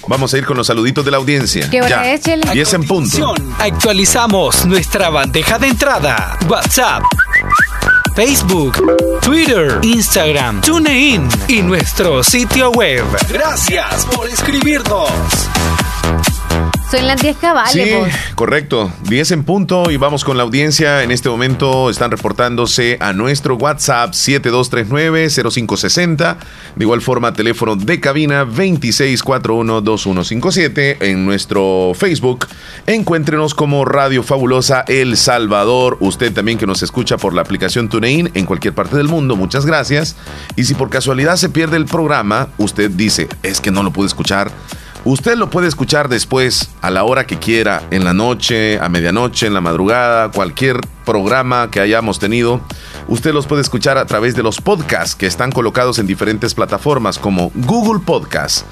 Vamos 0.08 0.34
a 0.34 0.38
ir 0.38 0.46
con 0.46 0.58
los 0.58 0.68
saluditos 0.68 1.04
de 1.04 1.12
la 1.12 1.18
audiencia. 1.18 1.70
¿Qué 1.70 1.82
hora 1.82 2.12
es, 2.12 2.22
10 2.24 2.74
en 2.74 2.84
punto. 2.84 3.34
Actualizamos 3.60 4.66
nuestra 4.66 5.10
bandeja 5.10 5.60
de 5.60 5.68
entrada. 5.68 6.38
WhatsApp. 6.48 7.04
Facebook, 8.16 8.74
Twitter, 9.22 9.80
Instagram, 9.84 10.62
TuneIn 10.62 11.28
y 11.48 11.62
nuestro 11.62 12.24
sitio 12.24 12.72
web. 12.72 13.06
Gracias 13.30 14.06
por 14.06 14.28
escribirnos. 14.28 15.12
Son 16.90 17.06
las 17.06 17.22
10 17.22 17.38
cabales. 17.38 17.74
Sí, 17.74 17.92
correcto. 18.36 18.90
10 19.10 19.32
en 19.32 19.44
punto 19.44 19.92
y 19.92 19.98
vamos 19.98 20.24
con 20.24 20.38
la 20.38 20.44
audiencia. 20.44 21.04
En 21.04 21.12
este 21.12 21.28
momento 21.28 21.90
están 21.90 22.12
reportándose 22.12 22.96
a 23.02 23.12
nuestro 23.12 23.58
WhatsApp 23.58 24.14
7239-0560. 24.14 26.38
De 26.78 26.86
igual 26.86 27.02
forma, 27.02 27.34
teléfono 27.34 27.76
de 27.76 28.00
cabina 28.00 28.46
2641-2157. 28.46 31.00
En 31.02 31.26
nuestro 31.26 31.92
Facebook, 31.94 32.48
encuéntrenos 32.86 33.54
como 33.54 33.84
Radio 33.84 34.24
Fabulosa 34.24 34.86
El 34.88 35.18
Salvador. 35.18 35.98
Usted 36.00 36.32
también 36.32 36.58
que 36.58 36.68
nos 36.68 36.84
escucha 36.84 37.18
por 37.18 37.34
la 37.34 37.42
aplicación 37.42 37.90
TuneIn 37.90 38.32
en 38.34 38.46
cualquier 38.46 38.74
parte 38.74 38.96
del 38.96 39.10
mundo, 39.10 39.36
muchas 39.36 39.66
gracias. 39.66 40.16
Y 40.56 40.64
si 40.64 40.74
por 40.74 40.90
casualidad 40.90 41.36
se 41.36 41.50
pierde 41.50 41.76
el 41.76 41.84
programa, 41.84 42.48
usted 42.58 42.90
dice, 42.92 43.28
es 43.44 43.60
que 43.60 43.72
no 43.72 43.84
lo 43.84 43.92
pude 43.92 44.08
escuchar 44.08 44.54
Usted 45.06 45.38
lo 45.38 45.50
puede 45.50 45.68
escuchar 45.68 46.10
después, 46.10 46.70
a 46.82 46.90
la 46.90 47.04
hora 47.04 47.26
que 47.26 47.38
quiera, 47.38 47.84
en 47.92 48.04
la 48.04 48.14
noche, 48.14 48.80
a 48.80 48.90
medianoche, 48.90 49.48
en 49.48 49.54
la 49.54 49.62
madrugada, 49.62 50.32
cualquier 50.32 50.80
programa 51.06 51.72
que 51.72 51.80
hayamos 51.80 52.20
tenido. 52.20 52.60
Usted 53.08 53.34
los 53.34 53.48
puede 53.48 53.62
escuchar 53.62 53.98
a 53.98 54.06
través 54.06 54.36
de 54.36 54.44
los 54.44 54.60
podcasts 54.60 55.16
que 55.16 55.26
están 55.26 55.52
colocados 55.52 56.00
en 56.00 56.08
diferentes 56.08 56.54
plataformas 56.54 57.18
como 57.20 57.52
Google 57.56 58.02
Podcast, 58.06 58.66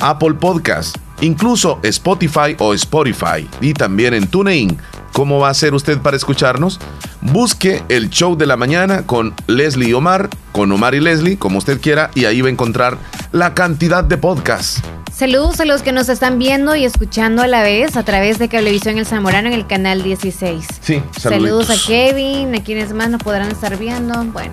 Apple 0.00 0.34
Podcast, 0.34 0.96
incluso 1.20 1.78
Spotify 1.82 2.56
o 2.58 2.74
Spotify 2.74 3.48
y 3.60 3.74
también 3.74 4.14
en 4.14 4.26
TuneIn. 4.26 4.78
¿Cómo 5.12 5.40
va 5.40 5.48
a 5.48 5.54
ser 5.54 5.74
usted 5.74 5.98
para 5.98 6.16
escucharnos? 6.16 6.78
Busque 7.20 7.82
el 7.88 8.10
show 8.10 8.36
de 8.36 8.46
la 8.46 8.56
mañana 8.56 9.06
con 9.06 9.34
Leslie 9.46 9.88
y 9.88 9.92
Omar, 9.92 10.28
con 10.52 10.70
Omar 10.70 10.94
y 10.94 11.00
Leslie, 11.00 11.38
como 11.38 11.58
usted 11.58 11.80
quiera, 11.80 12.10
y 12.14 12.26
ahí 12.26 12.40
va 12.40 12.48
a 12.48 12.52
encontrar 12.52 12.98
la 13.32 13.54
cantidad 13.54 14.04
de 14.04 14.16
podcasts. 14.16 14.82
Saludos 15.12 15.58
a 15.58 15.64
los 15.64 15.82
que 15.82 15.90
nos 15.90 16.08
están 16.08 16.38
viendo 16.38 16.76
y 16.76 16.84
escuchando 16.84 17.42
a 17.42 17.48
la 17.48 17.62
vez 17.62 17.96
a 17.96 18.04
través 18.04 18.38
de 18.38 18.48
Cablevisión 18.48 18.98
El 18.98 19.06
Zamorano 19.06 19.48
en 19.48 19.54
el 19.54 19.66
canal 19.66 20.04
16. 20.04 20.64
Sí, 20.80 21.02
saludos 21.18 21.70
a 21.70 21.74
Kevin, 21.84 22.54
a 22.54 22.62
quienes 22.62 22.92
más 22.92 23.10
nos 23.10 23.20
podrán 23.20 23.50
estar 23.50 23.76
viendo. 23.76 24.14
Bueno, 24.26 24.52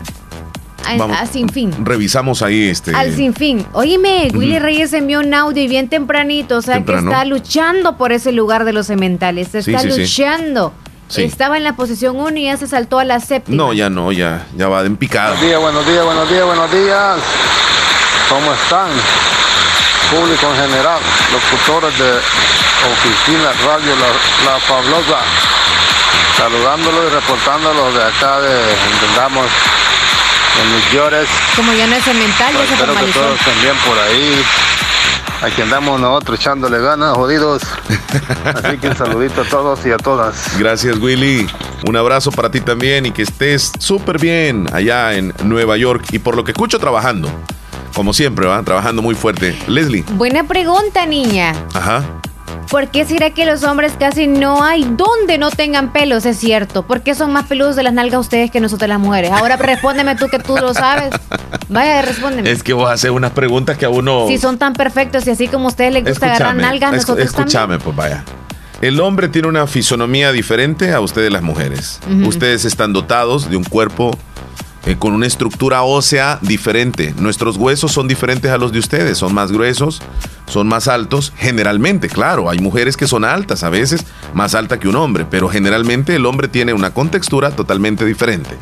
a, 0.86 1.26
sin 1.26 1.50
fin. 1.50 1.74
Revisamos 1.84 2.42
ahí 2.42 2.70
este. 2.70 2.96
Al 2.96 3.14
sin 3.16 3.34
fin. 3.34 3.66
Oíme, 3.74 4.30
Willy 4.34 4.60
Reyes 4.60 4.94
envió 4.94 5.20
un 5.20 5.34
audio 5.34 5.64
y 5.64 5.68
bien 5.68 5.90
tempranito, 5.90 6.58
o 6.58 6.62
sea 6.62 6.84
que 6.84 6.94
está 6.94 7.26
luchando 7.26 7.98
por 7.98 8.12
ese 8.12 8.32
lugar 8.32 8.66
de 8.66 8.74
los 8.74 8.88
cementales. 8.88 9.54
Está 9.56 9.84
luchando. 9.84 10.74
Estaba 11.16 11.58
en 11.58 11.64
la 11.64 11.76
posición 11.76 12.18
1 12.18 12.38
y 12.38 12.44
ya 12.46 12.58
se 12.58 12.68
saltó 12.68 12.98
a 13.00 13.06
la 13.06 13.20
séptima. 13.20 13.58
No, 13.58 13.74
ya 13.74 13.90
no, 13.90 14.12
ya, 14.12 14.48
ya 14.58 14.68
va 14.68 14.82
en 14.82 14.98
picada. 14.98 15.36
Buenos 15.36 15.46
días, 15.46 15.62
buenos 15.62 15.88
días, 15.88 16.06
buenos 16.06 16.30
días, 16.30 16.46
buenos 16.46 16.72
días. 16.72 17.18
¿Cómo 18.30 18.54
están? 18.54 18.90
público 20.12 20.48
en 20.48 20.70
general, 20.70 21.00
locutores 21.32 21.98
de 21.98 22.12
oficina, 22.94 23.50
radio, 23.66 23.96
la, 23.96 24.52
la 24.52 24.60
fabulosa, 24.60 25.20
saludándolos 26.38 27.06
y 27.06 27.16
reportándolos 27.16 27.94
de 27.96 28.04
acá 28.04 28.40
de 28.42 28.72
entendamos 28.94 29.48
en 30.62 30.70
New 30.70 30.82
York. 30.94 31.28
Como 31.56 31.74
ya 31.74 31.88
no 31.88 31.96
es 31.96 32.06
mental, 32.08 32.54
ya 32.54 32.66
se 32.66 32.74
Espero 32.74 32.94
que 32.94 33.12
todos 33.12 33.40
bien 33.62 33.76
por 33.86 33.98
ahí. 34.00 34.44
Aquí 35.42 35.62
andamos 35.62 36.00
nosotros 36.00 36.40
echándole 36.40 36.80
ganas, 36.80 37.16
jodidos. 37.16 37.62
Así 38.46 38.78
que 38.78 38.88
un 38.88 38.96
saludito 38.96 39.42
a 39.42 39.46
todos 39.46 39.86
y 39.86 39.92
a 39.92 39.98
todas. 39.98 40.58
Gracias, 40.58 40.98
Willy. 40.98 41.48
Un 41.88 41.96
abrazo 41.98 42.32
para 42.32 42.50
ti 42.50 42.62
también 42.62 43.06
y 43.06 43.12
que 43.12 43.24
estés 43.24 43.72
súper 43.78 44.20
bien 44.20 44.68
allá 44.74 45.14
en 45.14 45.34
Nueva 45.44 45.78
York 45.78 46.06
y 46.12 46.20
por 46.20 46.36
lo 46.36 46.44
que 46.44 46.52
escucho 46.52 46.80
trabajando. 46.80 47.30
Como 47.94 48.14
siempre, 48.14 48.48
va 48.48 48.62
trabajando 48.64 49.02
muy 49.02 49.16
fuerte. 49.16 49.58
Leslie. 49.68 50.04
Buena 50.14 50.44
pregunta, 50.44 51.06
niña. 51.06 51.54
Ajá. 51.74 52.04
¿Por 52.70 52.88
qué 52.90 53.06
será 53.06 53.30
que 53.30 53.46
los 53.46 53.64
hombres 53.64 53.94
casi 53.98 54.28
no 54.28 54.64
hay 54.64 54.84
donde 54.84 55.38
no 55.38 55.50
tengan 55.52 55.94
pelos? 55.94 56.26
Es 56.26 56.38
cierto. 56.38 56.84
¿Por 56.84 57.02
qué 57.02 57.16
son 57.16 57.32
más 57.32 57.46
peludos 57.46 57.76
de 57.76 57.84
las 57.84 57.94
nalgas 57.94 58.20
ustedes 58.20 58.52
que 58.52 58.60
nosotros 58.60 58.90
las 58.90 59.00
mujeres? 59.00 59.32
Ahora 59.32 59.56
respóndeme 59.58 60.16
tú 60.16 60.28
que 60.28 60.40
tú 60.40 60.58
lo 60.58 60.74
sabes. 60.74 61.10
Vaya, 61.70 62.02
respóndeme. 62.02 62.50
Es 62.50 62.64
que 62.64 62.74
vos 62.74 62.90
haces 62.90 63.12
unas 63.12 63.32
preguntas 63.32 63.78
que 63.78 63.86
a 63.86 63.90
uno. 63.90 64.26
Si 64.28 64.38
son 64.38 64.58
tan 64.58 64.74
perfectos 64.74 65.26
y 65.28 65.32
así 65.32 65.48
como 65.48 65.66
a 65.66 65.68
ustedes 65.70 65.94
les 65.94 66.06
gusta 66.06 66.28
agarrar 66.28 66.56
nalgas, 66.56 66.92
nosotros 66.92 67.26
Escúchame, 67.26 67.80
pues 67.80 67.96
vaya. 67.96 68.24
El 68.82 69.00
hombre 69.00 69.30
tiene 69.30 69.48
una 69.48 69.68
fisonomía 69.68 70.32
diferente 70.32 70.92
a 70.94 71.00
ustedes 71.00 71.32
las 71.32 71.42
mujeres. 71.44 72.00
Ustedes 72.26 72.66
están 72.66 72.94
dotados 72.94 73.50
de 73.50 73.58
un 73.58 73.64
cuerpo 73.64 74.12
eh, 74.86 74.98
con 74.98 75.14
una 75.14 75.26
estructura 75.26 75.82
ósea 75.84 76.38
diferente. 76.42 77.14
Nuestros 77.18 77.58
huesos 77.58 77.92
son 77.92 78.08
diferentes 78.08 78.52
a 78.52 78.58
los 78.58 78.72
de 78.72 78.80
ustedes, 78.80 79.18
son 79.18 79.34
más 79.34 79.52
gruesos, 79.52 80.02
son 80.48 80.68
más 80.68 80.88
altos. 80.88 81.34
Generalmente, 81.38 82.08
claro, 82.08 82.50
hay 82.50 82.60
mujeres 82.60 82.96
que 82.96 83.08
son 83.08 83.26
altas, 83.26 83.64
a 83.64 83.70
veces 83.70 84.06
más 84.34 84.54
alta 84.54 84.80
que 84.80 84.88
un 84.88 84.96
hombre, 84.96 85.26
pero 85.30 85.50
generalmente 85.50 86.16
el 86.16 86.26
hombre 86.26 86.48
tiene 86.48 86.74
una 86.74 86.94
contextura 86.94 87.52
totalmente 87.52 88.06
diferente. 88.06 88.58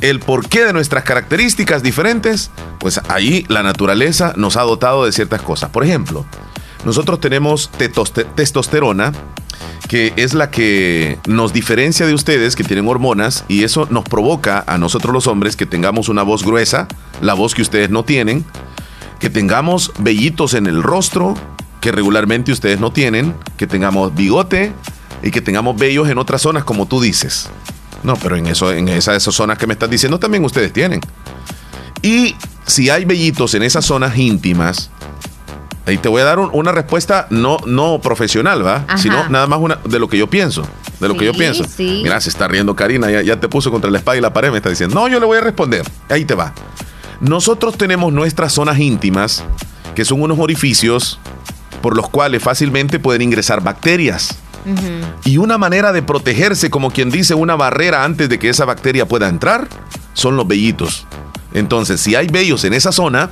El 0.00 0.20
porqué 0.20 0.64
de 0.64 0.72
nuestras 0.72 1.04
características 1.04 1.82
diferentes, 1.82 2.50
pues 2.78 3.00
ahí 3.08 3.44
la 3.48 3.62
naturaleza 3.62 4.32
nos 4.36 4.56
ha 4.56 4.62
dotado 4.62 5.04
de 5.04 5.12
ciertas 5.12 5.42
cosas. 5.42 5.70
Por 5.70 5.84
ejemplo, 5.84 6.24
nosotros 6.84 7.20
tenemos 7.20 7.70
testosterona, 8.36 9.12
que 9.88 10.12
es 10.16 10.34
la 10.34 10.50
que 10.50 11.18
nos 11.26 11.54
diferencia 11.54 12.06
de 12.06 12.12
ustedes 12.12 12.54
que 12.54 12.62
tienen 12.62 12.86
hormonas 12.86 13.44
y 13.48 13.64
eso 13.64 13.88
nos 13.90 14.04
provoca 14.04 14.62
a 14.66 14.76
nosotros 14.76 15.14
los 15.14 15.26
hombres 15.26 15.56
que 15.56 15.64
tengamos 15.64 16.10
una 16.10 16.22
voz 16.22 16.44
gruesa, 16.44 16.86
la 17.22 17.32
voz 17.32 17.54
que 17.54 17.62
ustedes 17.62 17.88
no 17.88 18.04
tienen, 18.04 18.44
que 19.18 19.30
tengamos 19.30 19.92
vellitos 19.98 20.52
en 20.52 20.66
el 20.66 20.82
rostro 20.82 21.34
que 21.80 21.90
regularmente 21.90 22.52
ustedes 22.52 22.78
no 22.78 22.92
tienen, 22.92 23.34
que 23.56 23.66
tengamos 23.66 24.14
bigote 24.14 24.72
y 25.22 25.30
que 25.30 25.40
tengamos 25.40 25.76
vellos 25.76 26.08
en 26.08 26.18
otras 26.18 26.42
zonas 26.42 26.64
como 26.64 26.86
tú 26.86 27.00
dices. 27.00 27.48
No, 28.02 28.14
pero 28.16 28.36
en 28.36 28.46
eso 28.46 28.72
en 28.72 28.88
esas, 28.88 29.16
esas 29.16 29.34
zonas 29.34 29.58
que 29.58 29.66
me 29.66 29.72
estás 29.72 29.88
diciendo 29.88 30.18
también 30.18 30.44
ustedes 30.44 30.72
tienen. 30.72 31.00
Y 32.02 32.36
si 32.66 32.90
hay 32.90 33.06
vellitos 33.06 33.54
en 33.54 33.62
esas 33.62 33.86
zonas 33.86 34.16
íntimas, 34.18 34.90
Ahí 35.88 35.96
te 35.96 36.10
voy 36.10 36.20
a 36.20 36.24
dar 36.24 36.38
una 36.38 36.70
respuesta 36.70 37.26
no, 37.30 37.56
no 37.64 37.98
profesional, 37.98 38.64
¿va? 38.64 38.84
Sino 38.98 39.26
nada 39.30 39.46
más 39.46 39.58
una 39.58 39.78
de 39.86 39.98
lo 39.98 40.06
que 40.06 40.18
yo 40.18 40.26
pienso. 40.26 40.68
De 41.00 41.08
lo 41.08 41.16
que 41.16 41.24
yo 41.24 41.32
pienso. 41.32 41.64
Mira, 41.78 42.20
se 42.20 42.28
está 42.28 42.46
riendo 42.46 42.76
Karina, 42.76 43.10
ya, 43.10 43.22
ya 43.22 43.40
te 43.40 43.48
puso 43.48 43.70
contra 43.70 43.90
la 43.90 43.96
espada 43.96 44.18
y 44.18 44.20
la 44.20 44.30
pared, 44.30 44.50
me 44.50 44.58
está 44.58 44.68
diciendo. 44.68 44.94
No, 44.94 45.08
yo 45.08 45.18
le 45.18 45.24
voy 45.24 45.38
a 45.38 45.40
responder. 45.40 45.90
Ahí 46.10 46.26
te 46.26 46.34
va. 46.34 46.52
Nosotros 47.22 47.78
tenemos 47.78 48.12
nuestras 48.12 48.52
zonas 48.52 48.78
íntimas, 48.78 49.44
que 49.94 50.04
son 50.04 50.20
unos 50.20 50.38
orificios 50.38 51.18
por 51.80 51.96
los 51.96 52.10
cuales 52.10 52.42
fácilmente 52.42 52.98
pueden 52.98 53.22
ingresar 53.22 53.62
bacterias. 53.62 54.36
Y 55.24 55.38
una 55.38 55.56
manera 55.56 55.92
de 55.92 56.02
protegerse, 56.02 56.68
como 56.68 56.90
quien 56.90 57.10
dice, 57.10 57.32
una 57.32 57.56
barrera 57.56 58.04
antes 58.04 58.28
de 58.28 58.38
que 58.38 58.50
esa 58.50 58.66
bacteria 58.66 59.08
pueda 59.08 59.26
entrar, 59.30 59.68
son 60.12 60.36
los 60.36 60.46
vellitos. 60.46 61.06
Entonces, 61.54 62.02
si 62.02 62.14
hay 62.14 62.26
vellos 62.26 62.64
en 62.64 62.74
esa 62.74 62.92
zona, 62.92 63.30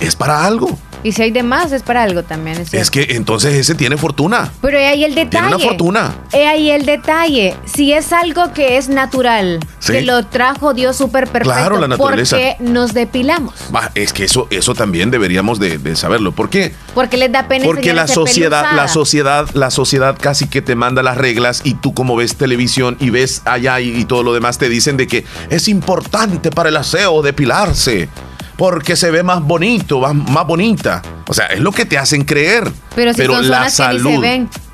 es 0.00 0.16
para 0.16 0.44
algo. 0.44 0.76
Y 1.04 1.12
si 1.12 1.20
hay 1.20 1.30
de 1.30 1.42
más, 1.42 1.70
es 1.70 1.82
para 1.82 2.02
algo 2.02 2.22
también. 2.22 2.58
Es, 2.58 2.72
es 2.72 2.90
que 2.90 3.06
entonces 3.10 3.52
ese 3.52 3.74
tiene 3.74 3.98
fortuna. 3.98 4.50
Pero 4.62 4.78
es 4.78 4.90
ahí 4.90 5.04
el 5.04 5.14
detalle. 5.14 5.30
Tiene 5.30 5.46
una 5.48 5.58
fortuna. 5.58 6.14
Es 6.32 6.46
ahí 6.46 6.70
el 6.70 6.86
detalle. 6.86 7.54
Si 7.66 7.92
es 7.92 8.10
algo 8.10 8.54
que 8.54 8.78
es 8.78 8.88
natural, 8.88 9.60
que 9.86 10.00
lo 10.00 10.24
trajo 10.24 10.72
Dios 10.72 10.96
súper 10.96 11.28
perfecto, 11.28 11.52
claro, 11.54 11.78
la 11.78 11.88
naturaleza. 11.88 12.36
¿por 12.36 12.42
qué 12.42 12.56
nos 12.60 12.94
depilamos? 12.94 13.52
es 13.94 14.14
que 14.14 14.24
eso, 14.24 14.48
eso 14.48 14.74
también 14.74 15.10
deberíamos 15.10 15.60
de, 15.60 15.94
saberlo. 15.94 16.32
¿Por 16.32 16.48
qué? 16.48 16.74
Porque 16.94 17.18
les 17.18 17.30
da 17.30 17.48
pena 17.48 17.66
Porque 17.66 17.92
la 17.92 18.08
sociedad, 18.08 18.74
la 18.74 18.88
sociedad, 18.88 19.46
la 19.52 19.70
sociedad 19.70 20.16
casi 20.18 20.48
que 20.48 20.62
te 20.62 20.74
manda 20.74 21.02
las 21.02 21.18
reglas 21.18 21.60
y 21.64 21.74
tú 21.74 21.92
como 21.92 22.16
ves 22.16 22.36
televisión 22.36 22.96
y 22.98 23.10
ves 23.10 23.42
allá 23.44 23.78
y, 23.78 23.90
y 23.94 24.06
todo 24.06 24.22
lo 24.22 24.32
demás 24.32 24.56
te 24.56 24.70
dicen 24.70 24.96
de 24.96 25.06
que 25.06 25.26
es 25.50 25.68
importante 25.68 26.50
para 26.50 26.70
el 26.70 26.76
aseo 26.78 27.20
depilarse 27.20 28.08
porque 28.56 28.96
se 28.96 29.10
ve 29.10 29.22
más 29.22 29.42
bonito, 29.42 30.00
más, 30.00 30.46
bonita. 30.46 31.02
O 31.26 31.34
sea, 31.34 31.46
es 31.46 31.60
lo 31.60 31.72
que 31.72 31.84
te 31.84 31.98
hacen 31.98 32.24
creer. 32.24 32.70
Pero, 32.94 33.12
si 33.14 33.26
la 33.26 33.68
salud. 33.70 34.24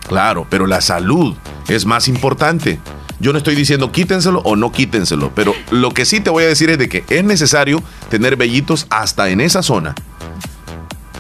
Claro, 0.09 0.47
pero 0.51 0.67
la 0.67 0.81
salud 0.81 1.37
es 1.69 1.87
más 1.87 2.09
importante. 2.09 2.81
Yo 3.21 3.33
no 3.33 3.39
estoy 3.39 3.55
diciendo 3.55 3.93
quítenselo 3.93 4.41
o 4.41 4.57
no 4.57 4.73
quítenselo, 4.73 5.31
pero 5.35 5.55
lo 5.71 5.91
que 5.91 6.07
sí 6.07 6.21
te 6.21 6.31
voy 6.31 6.45
a 6.45 6.47
decir 6.47 6.71
es 6.71 6.79
de 6.79 6.89
que 6.89 7.05
es 7.11 7.23
necesario 7.23 7.83
tener 8.09 8.37
vellitos 8.37 8.87
hasta 8.89 9.29
en 9.29 9.41
esa 9.41 9.63
zona. 9.63 9.95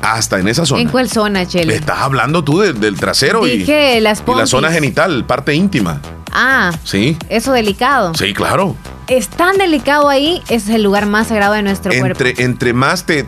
Hasta 0.02 0.38
en 0.38 0.48
esa 0.48 0.66
zona. 0.66 0.82
¿En 0.82 0.88
cuál 0.88 1.10
zona, 1.10 1.46
Chele? 1.46 1.74
Estás 1.74 1.98
hablando 1.98 2.42
tú 2.42 2.60
del 2.60 2.96
trasero 2.96 3.46
y, 3.46 3.64
las 4.00 4.22
y 4.26 4.34
la 4.34 4.46
zona 4.46 4.70
genital, 4.70 5.24
parte 5.24 5.54
íntima. 5.54 6.00
Ah. 6.32 6.72
Sí. 6.84 7.16
Eso 7.28 7.52
delicado. 7.52 8.14
Sí, 8.14 8.32
claro 8.32 8.76
es 9.10 9.28
tan 9.28 9.58
delicado 9.58 10.08
ahí, 10.08 10.40
es 10.48 10.68
el 10.68 10.84
lugar 10.84 11.06
más 11.06 11.26
sagrado 11.28 11.54
de 11.54 11.62
nuestro 11.62 11.92
entre, 11.92 12.14
cuerpo. 12.14 12.40
Entre 12.42 12.72
más 12.72 13.04
te, 13.04 13.26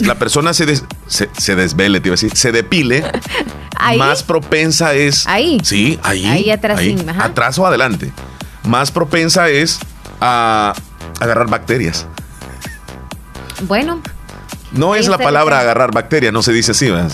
la 0.00 0.14
persona 0.14 0.54
se, 0.54 0.64
se, 1.06 1.54
desvele, 1.54 2.00
te 2.00 2.08
iba 2.08 2.14
a 2.14 2.16
decir, 2.16 2.34
se 2.34 2.50
depile, 2.50 3.04
más 3.98 4.22
propensa 4.22 4.94
es. 4.94 5.26
Ahí. 5.26 5.58
Sí, 5.62 5.98
ahí. 6.02 6.24
Ahí 6.24 6.50
atrás. 6.50 6.80
Atrás 7.18 7.58
o 7.58 7.66
adelante. 7.66 8.10
Más 8.64 8.90
propensa 8.90 9.50
es 9.50 9.78
a 10.20 10.72
agarrar 11.20 11.48
bacterias. 11.48 12.06
Bueno. 13.62 14.00
No 14.72 14.94
es 14.94 15.08
la 15.08 15.18
palabra 15.18 15.60
agarrar 15.60 15.92
bacterias, 15.92 16.32
no 16.32 16.42
se 16.42 16.52
dice 16.52 16.72
así, 16.72 16.90
¿verdad? 16.90 17.10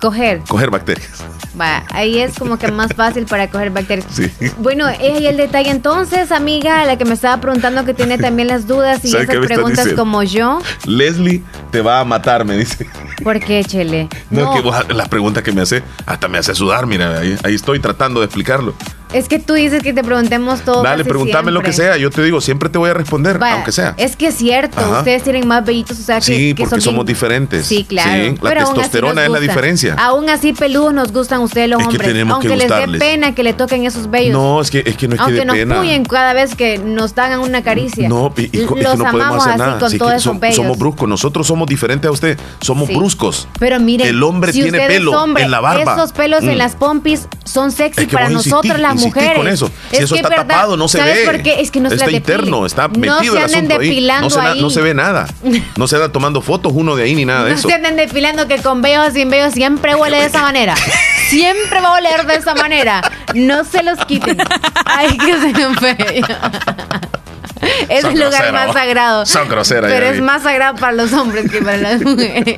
Coger. 0.00 0.40
Coger 0.48 0.70
bacterias. 0.70 1.24
Va, 1.60 1.84
ahí 1.90 2.18
es 2.18 2.38
como 2.38 2.58
que 2.58 2.72
más 2.72 2.94
fácil 2.94 3.26
para 3.26 3.50
coger 3.50 3.70
bacterias. 3.70 4.06
Sí. 4.10 4.30
Bueno, 4.58 4.88
es 4.88 4.98
ahí 5.00 5.26
el 5.26 5.36
detalle. 5.36 5.70
Entonces, 5.70 6.32
amiga, 6.32 6.86
la 6.86 6.96
que 6.96 7.04
me 7.04 7.14
estaba 7.14 7.40
preguntando 7.40 7.84
que 7.84 7.92
tiene 7.92 8.16
también 8.16 8.48
las 8.48 8.66
dudas 8.66 9.04
y 9.04 9.08
esas 9.08 9.26
preguntas 9.26 9.88
como 9.94 10.22
yo. 10.22 10.60
Leslie 10.86 11.42
te 11.70 11.82
va 11.82 12.00
a 12.00 12.04
matar, 12.04 12.44
me 12.44 12.56
dice. 12.56 12.86
¿Por 13.22 13.40
qué, 13.40 13.62
Chele? 13.64 14.08
No, 14.30 14.54
que 14.54 14.94
las 14.94 15.08
preguntas 15.08 15.42
que 15.42 15.52
me 15.52 15.60
hace, 15.60 15.82
hasta 16.06 16.28
me 16.28 16.38
hace 16.38 16.54
sudar, 16.54 16.86
mira, 16.86 17.18
ahí, 17.18 17.36
ahí 17.44 17.54
estoy 17.54 17.78
tratando 17.78 18.20
de 18.20 18.26
explicarlo. 18.26 18.74
Es 19.12 19.28
que 19.28 19.40
tú 19.40 19.54
dices 19.54 19.82
que 19.82 19.92
te 19.92 20.04
preguntemos 20.04 20.60
todo. 20.60 20.82
Dale, 20.82 21.04
pregúntame 21.04 21.50
lo 21.50 21.62
que 21.62 21.72
sea. 21.72 21.96
Yo 21.96 22.10
te 22.10 22.22
digo, 22.22 22.40
siempre 22.40 22.68
te 22.68 22.78
voy 22.78 22.90
a 22.90 22.94
responder, 22.94 23.40
aunque 23.42 23.72
sea. 23.72 23.94
Es 23.96 24.14
que 24.14 24.28
es 24.28 24.36
cierto, 24.36 24.78
ustedes 24.98 25.24
tienen 25.24 25.48
más 25.48 25.64
vellitos, 25.64 25.98
o 25.98 26.02
sea, 26.02 26.16
que, 26.16 26.22
Sí, 26.22 26.54
porque 26.54 26.80
somos 26.80 27.04
diferentes. 27.04 27.66
Sí, 27.66 27.84
claro. 27.84 28.34
la 28.40 28.54
testosterona 28.54 29.24
es 29.24 29.30
la 29.30 29.40
diferencia. 29.40 29.96
Aún 29.98 30.30
así, 30.30 30.52
peludos 30.52 30.94
nos 30.94 31.12
gustan 31.12 31.40
ustedes 31.40 31.49
los 31.54 31.82
hombres. 31.82 32.24
aunque 32.28 32.56
les 32.56 32.68
dé 32.68 32.98
pena 32.98 33.34
que 33.34 33.42
le 33.42 33.52
toquen 33.52 33.84
esos 33.84 34.10
vellos. 34.10 34.32
No, 34.32 34.60
es 34.60 34.70
que, 34.70 34.82
es 34.84 34.96
que 34.96 35.08
no 35.08 35.14
es 35.14 35.20
aunque 35.20 35.40
que 35.40 35.66
nos 35.66 35.78
puyen 35.78 36.04
cada 36.04 36.32
vez 36.32 36.54
que 36.54 36.78
nos 36.78 37.14
dan 37.14 37.38
una 37.40 37.62
caricia. 37.62 38.08
No, 38.08 38.32
y, 38.36 38.56
y, 38.56 38.66
los 38.66 39.00
amamos 39.00 39.46
así 39.46 39.78
con 39.78 39.98
todos 39.98 40.12
esos 40.14 40.40
vellos. 40.40 40.56
Somos 40.56 40.78
bruscos. 40.78 41.08
Nosotros 41.08 41.46
somos 41.46 41.68
diferentes 41.68 42.08
a 42.08 42.12
usted, 42.12 42.38
somos 42.60 42.88
bruscos. 42.88 43.48
Pero 43.58 43.78
mire, 43.80 44.08
el 44.08 44.22
hombre 44.22 44.52
tiene 44.52 44.78
pelo 44.86 45.26
en 45.36 45.50
la 45.50 45.60
barba. 45.60 45.94
Esos 45.94 46.12
pelos 46.12 46.42
en 46.42 46.54
mm. 46.54 46.58
las 46.58 46.76
pompis 46.76 47.28
son 47.44 47.72
sexy 47.72 48.06
para 48.06 48.28
nosotros 48.28 48.78
las 48.78 48.94
mujeres. 48.96 49.36
con 49.36 49.48
eso. 49.48 49.70
Si 49.90 49.98
eso 49.98 50.14
está 50.14 50.28
tapado, 50.28 50.76
no 50.76 50.88
se 50.88 51.02
ve. 51.02 51.24
Por 51.24 51.42
qué? 51.42 51.60
Es 51.60 51.70
que 51.70 51.80
no 51.80 51.88
está 51.88 52.10
interno, 52.10 52.66
está 52.66 52.88
metido 52.88 53.34
no 53.34 53.38
el 53.38 53.44
asunto 53.44 53.78
ahí. 53.78 54.08
No, 54.20 54.30
se 54.30 54.40
ahí. 54.40 54.60
no 54.60 54.70
se 54.70 54.80
ve 54.80 54.94
nada. 54.94 55.26
No 55.76 55.86
se 55.86 55.98
da 55.98 56.10
tomando 56.10 56.42
fotos 56.42 56.72
uno 56.74 56.94
de 56.94 57.04
ahí 57.04 57.14
ni 57.14 57.24
nada 57.24 57.44
de 57.44 57.52
eso. 57.52 57.62
No 57.62 57.70
se 57.70 57.74
anden 57.74 57.96
depilando 57.96 58.46
que 58.46 58.58
con 58.58 58.82
veo 58.82 59.10
sin 59.10 59.30
siempre 59.52 59.94
huele 59.94 60.18
de 60.18 60.26
esa 60.26 60.42
manera. 60.50 60.74
Siempre 61.30 61.80
va 61.80 61.88
a 61.88 61.98
oler 61.98 62.26
de 62.26 62.34
esa 62.34 62.54
manera. 62.54 63.02
No 63.34 63.62
se 63.64 63.84
los 63.84 64.04
quiten. 64.04 64.36
Ay, 64.84 65.16
que 65.16 65.40
se. 65.40 66.24
Es 67.88 68.04
el 68.04 68.18
lugar 68.18 68.52
más 68.52 68.72
sagrado. 68.72 69.26
Son 69.26 69.48
groseras. 69.48 69.92
Pero 69.92 70.06
es 70.06 70.20
más 70.20 70.42
sagrado 70.42 70.76
para 70.76 70.92
los 70.92 71.12
hombres 71.12 71.50
que 71.50 71.62
para 71.62 71.76
las 71.76 72.02
mujeres. 72.02 72.56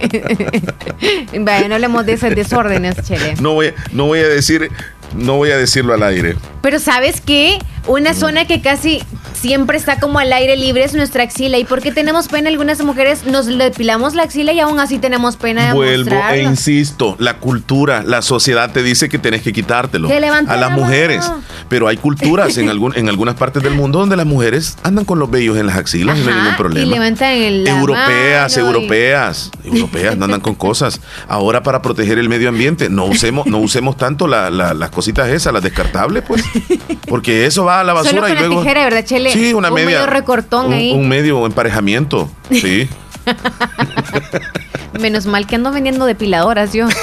Vaya, 1.38 1.68
no 1.68 1.78
le 1.78 1.88
de 2.04 2.12
esos 2.14 2.34
desórdenes, 2.34 2.96
Chele. 3.06 3.34
No 3.40 3.52
voy, 3.54 3.74
no 3.92 4.06
voy 4.06 4.20
a 4.20 4.28
decir, 4.28 4.70
no 5.14 5.36
voy 5.36 5.50
a 5.50 5.58
decirlo 5.58 5.92
al 5.92 6.02
aire. 6.02 6.36
Pero 6.62 6.78
¿sabes 6.78 7.20
qué? 7.20 7.58
Una 7.86 8.14
zona 8.14 8.44
que 8.46 8.60
casi 8.60 9.02
siempre 9.42 9.76
está 9.76 9.98
como 9.98 10.20
al 10.20 10.32
aire 10.32 10.56
libre 10.56 10.84
es 10.84 10.94
nuestra 10.94 11.24
axila. 11.24 11.58
¿Y 11.58 11.64
por 11.64 11.80
qué 11.80 11.90
tenemos 11.90 12.28
pena 12.28 12.48
algunas 12.48 12.80
mujeres? 12.84 13.24
Nos 13.26 13.46
depilamos 13.46 14.14
la 14.14 14.22
axila 14.22 14.52
y 14.52 14.60
aún 14.60 14.78
así 14.78 14.98
tenemos 14.98 15.36
pena 15.36 15.66
de 15.66 15.72
Vuelvo 15.72 16.14
e 16.30 16.42
insisto, 16.42 17.16
la 17.18 17.38
cultura, 17.38 18.04
la 18.04 18.22
sociedad 18.22 18.70
te 18.70 18.84
dice 18.84 19.08
que 19.08 19.18
tienes 19.18 19.42
que 19.42 19.52
quitártelo. 19.52 20.08
a 20.08 20.56
las 20.56 20.70
mujeres. 20.70 21.28
Pero 21.68 21.88
hay 21.88 21.96
culturas 21.96 22.56
en, 22.58 22.68
algún, 22.68 22.96
en 22.96 23.08
algunas 23.08 23.34
partes 23.34 23.62
del 23.62 23.74
mundo 23.74 23.98
donde 23.98 24.16
las 24.16 24.26
mujeres 24.26 24.76
andan 24.84 25.04
con 25.04 25.18
los 25.18 25.28
vellos 25.30 25.56
en 25.56 25.66
las 25.66 25.76
axilas 25.76 26.18
y 26.18 26.22
no 26.22 26.30
hay 26.30 26.36
ningún 26.36 26.56
problema. 26.56 26.86
Y 26.86 26.90
levantan 26.90 27.32
el 27.32 27.66
Europeas, 27.66 28.56
europeas, 28.56 29.50
europeas, 29.64 30.16
no 30.16 30.26
andan 30.26 30.40
con 30.40 30.54
cosas. 30.54 31.00
Ahora 31.26 31.62
para 31.62 31.82
proteger 31.82 32.18
el 32.18 32.28
medio 32.28 32.48
ambiente, 32.48 32.88
no 32.88 33.06
usemos, 33.06 33.46
no 33.46 33.58
usemos 33.58 33.96
tanto 33.96 34.28
las 34.28 34.90
cositas 34.90 35.28
esas, 35.28 35.52
las 35.52 35.62
descartables, 35.62 36.22
pues. 36.22 36.44
Porque 37.08 37.46
eso 37.46 37.64
va 37.64 37.71
a 37.80 37.84
la 37.84 37.92
basura 37.92 38.30
y 38.30 38.34
luego. 38.34 38.60
Tijera, 38.60 38.84
¿verdad, 38.84 39.04
Chele? 39.04 39.32
Sí, 39.32 39.52
una 39.54 39.68
un 39.68 39.74
medio 39.74 40.06
recortón 40.06 40.66
un, 40.66 40.72
ahí. 40.72 40.92
Un 40.92 41.08
medio 41.08 41.44
emparejamiento. 41.46 42.30
Sí. 42.50 42.88
Menos 45.00 45.26
mal 45.26 45.46
que 45.46 45.56
ando 45.56 45.72
vendiendo 45.72 46.06
depiladoras 46.06 46.72
yo. 46.72 46.86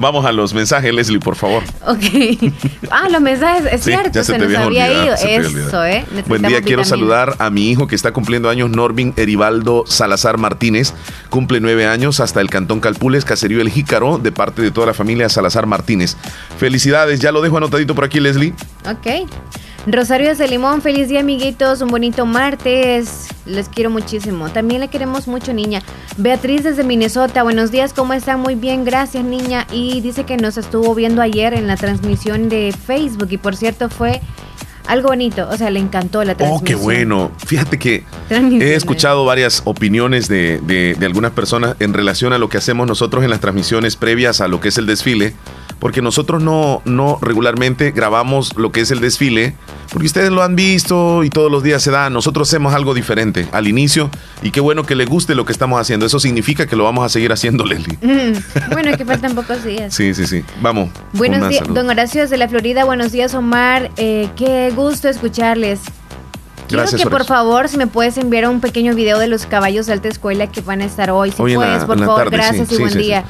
Vamos 0.00 0.24
a 0.24 0.32
los 0.32 0.54
mensajes, 0.54 0.92
Leslie, 0.92 1.18
por 1.18 1.36
favor. 1.36 1.62
Ok. 1.86 2.52
Ah, 2.90 3.08
los 3.10 3.20
mensajes, 3.20 3.72
es 3.72 3.84
cierto, 3.84 4.22
se, 4.22 4.38
nos 4.38 4.56
había 4.56 5.04
ido. 5.04 5.14
Eso, 5.14 5.84
¿eh? 5.84 6.04
Buen 6.26 6.42
día, 6.42 6.62
quiero 6.62 6.84
saludar 6.84 7.34
a 7.38 7.50
mi 7.50 7.70
hijo 7.70 7.86
que 7.86 7.94
está 7.94 8.12
cumpliendo 8.12 8.50
años, 8.50 8.70
Norvin 8.70 9.12
Eribaldo 9.16 9.84
Salazar 9.86 10.38
Martínez. 10.38 10.94
Cumple 11.30 11.60
nueve 11.60 11.86
años 11.86 12.20
hasta 12.20 12.40
el 12.40 12.50
Cantón 12.50 12.80
Calpules, 12.80 13.24
Caserío 13.24 13.60
El 13.60 13.70
Jícaro, 13.70 14.18
de 14.18 14.32
parte 14.32 14.62
de 14.62 14.70
toda 14.70 14.88
la 14.88 14.94
familia 14.94 15.28
Salazar 15.28 15.66
Martínez. 15.66 16.16
Felicidades, 16.58 17.20
ya 17.20 17.32
lo 17.32 17.40
dejo 17.40 17.56
anotadito 17.56 17.94
por 17.94 18.04
aquí, 18.04 18.20
Leslie. 18.20 18.54
Ok. 18.88 19.28
Rosario 19.86 20.34
de 20.34 20.48
Limón, 20.48 20.82
feliz 20.82 21.08
día 21.08 21.20
amiguitos, 21.20 21.80
un 21.80 21.88
bonito 21.88 22.26
martes, 22.26 23.25
les 23.46 23.68
quiero 23.68 23.90
muchísimo, 23.90 24.48
también 24.50 24.80
le 24.80 24.88
queremos 24.88 25.28
mucho 25.28 25.52
niña. 25.52 25.82
Beatriz 26.16 26.64
desde 26.64 26.84
Minnesota, 26.84 27.42
buenos 27.42 27.70
días, 27.70 27.92
¿cómo 27.92 28.12
está? 28.12 28.36
Muy 28.36 28.54
bien, 28.54 28.84
gracias 28.84 29.24
niña. 29.24 29.66
Y 29.72 30.00
dice 30.00 30.24
que 30.24 30.36
nos 30.36 30.56
estuvo 30.56 30.94
viendo 30.94 31.22
ayer 31.22 31.54
en 31.54 31.66
la 31.66 31.76
transmisión 31.76 32.48
de 32.48 32.74
Facebook 32.86 33.28
y 33.30 33.38
por 33.38 33.56
cierto 33.56 33.88
fue 33.88 34.20
algo 34.86 35.08
bonito, 35.08 35.48
o 35.50 35.56
sea, 35.56 35.70
le 35.70 35.80
encantó 35.80 36.22
la 36.24 36.36
transmisión. 36.36 36.62
Oh, 36.62 36.64
qué 36.64 36.74
bueno. 36.74 37.32
Fíjate 37.44 37.78
que 37.78 38.04
he 38.30 38.74
escuchado 38.74 39.24
varias 39.24 39.62
opiniones 39.64 40.28
de, 40.28 40.60
de 40.60 41.06
algunas 41.06 41.32
personas 41.32 41.76
en 41.80 41.92
relación 41.92 42.32
a 42.32 42.38
lo 42.38 42.48
que 42.48 42.58
hacemos 42.58 42.86
nosotros 42.86 43.24
en 43.24 43.30
las 43.30 43.40
transmisiones 43.40 43.96
previas 43.96 44.40
a 44.40 44.48
lo 44.48 44.60
que 44.60 44.68
es 44.68 44.78
el 44.78 44.86
desfile 44.86 45.34
porque 45.78 46.02
nosotros 46.02 46.42
no, 46.42 46.82
no 46.84 47.18
regularmente 47.20 47.90
grabamos 47.90 48.56
lo 48.56 48.72
que 48.72 48.80
es 48.80 48.90
el 48.90 49.00
desfile, 49.00 49.54
porque 49.92 50.06
ustedes 50.06 50.30
lo 50.30 50.42
han 50.42 50.56
visto 50.56 51.24
y 51.24 51.30
todos 51.30 51.50
los 51.50 51.62
días 51.62 51.82
se 51.82 51.90
da, 51.90 52.10
nosotros 52.10 52.48
hacemos 52.48 52.74
algo 52.74 52.94
diferente 52.94 53.46
al 53.52 53.68
inicio 53.68 54.10
y 54.42 54.50
qué 54.50 54.60
bueno 54.60 54.84
que 54.84 54.94
le 54.94 55.04
guste 55.04 55.34
lo 55.34 55.44
que 55.44 55.52
estamos 55.52 55.80
haciendo, 55.80 56.06
eso 56.06 56.18
significa 56.18 56.66
que 56.66 56.76
lo 56.76 56.84
vamos 56.84 57.04
a 57.04 57.08
seguir 57.08 57.32
haciendo, 57.32 57.64
Leslie. 57.66 57.98
Mm, 58.00 58.72
bueno, 58.72 58.90
es 58.90 58.96
que 58.96 59.04
faltan 59.04 59.34
pocos 59.34 59.64
días. 59.64 59.94
Sí, 59.94 60.14
sí, 60.14 60.26
sí, 60.26 60.44
vamos. 60.60 60.90
Buenos 61.12 61.48
días, 61.48 61.64
don 61.68 61.88
Horacio 61.88 62.22
desde 62.22 62.36
la 62.36 62.48
Florida, 62.48 62.84
buenos 62.84 63.12
días 63.12 63.34
Omar, 63.34 63.90
eh, 63.96 64.28
qué 64.36 64.72
gusto 64.74 65.08
escucharles. 65.08 65.80
Quiero 66.66 66.84
que 66.84 67.06
por 67.06 67.24
favor, 67.24 67.68
si 67.68 67.76
me 67.76 67.86
puedes 67.86 68.16
enviar 68.18 68.48
un 68.48 68.60
pequeño 68.60 68.94
video 68.94 69.18
de 69.18 69.28
los 69.28 69.46
caballos 69.46 69.86
de 69.86 69.92
alta 69.92 70.08
escuela 70.08 70.46
que 70.48 70.60
van 70.60 70.80
a 70.80 70.84
estar 70.84 71.10
hoy. 71.10 71.30
Si 71.30 71.36
puedes, 71.36 71.84
por 71.84 71.98
favor, 71.98 72.30
gracias 72.30 72.70
y 72.72 72.78
buen 72.78 72.94
día. 72.94 73.24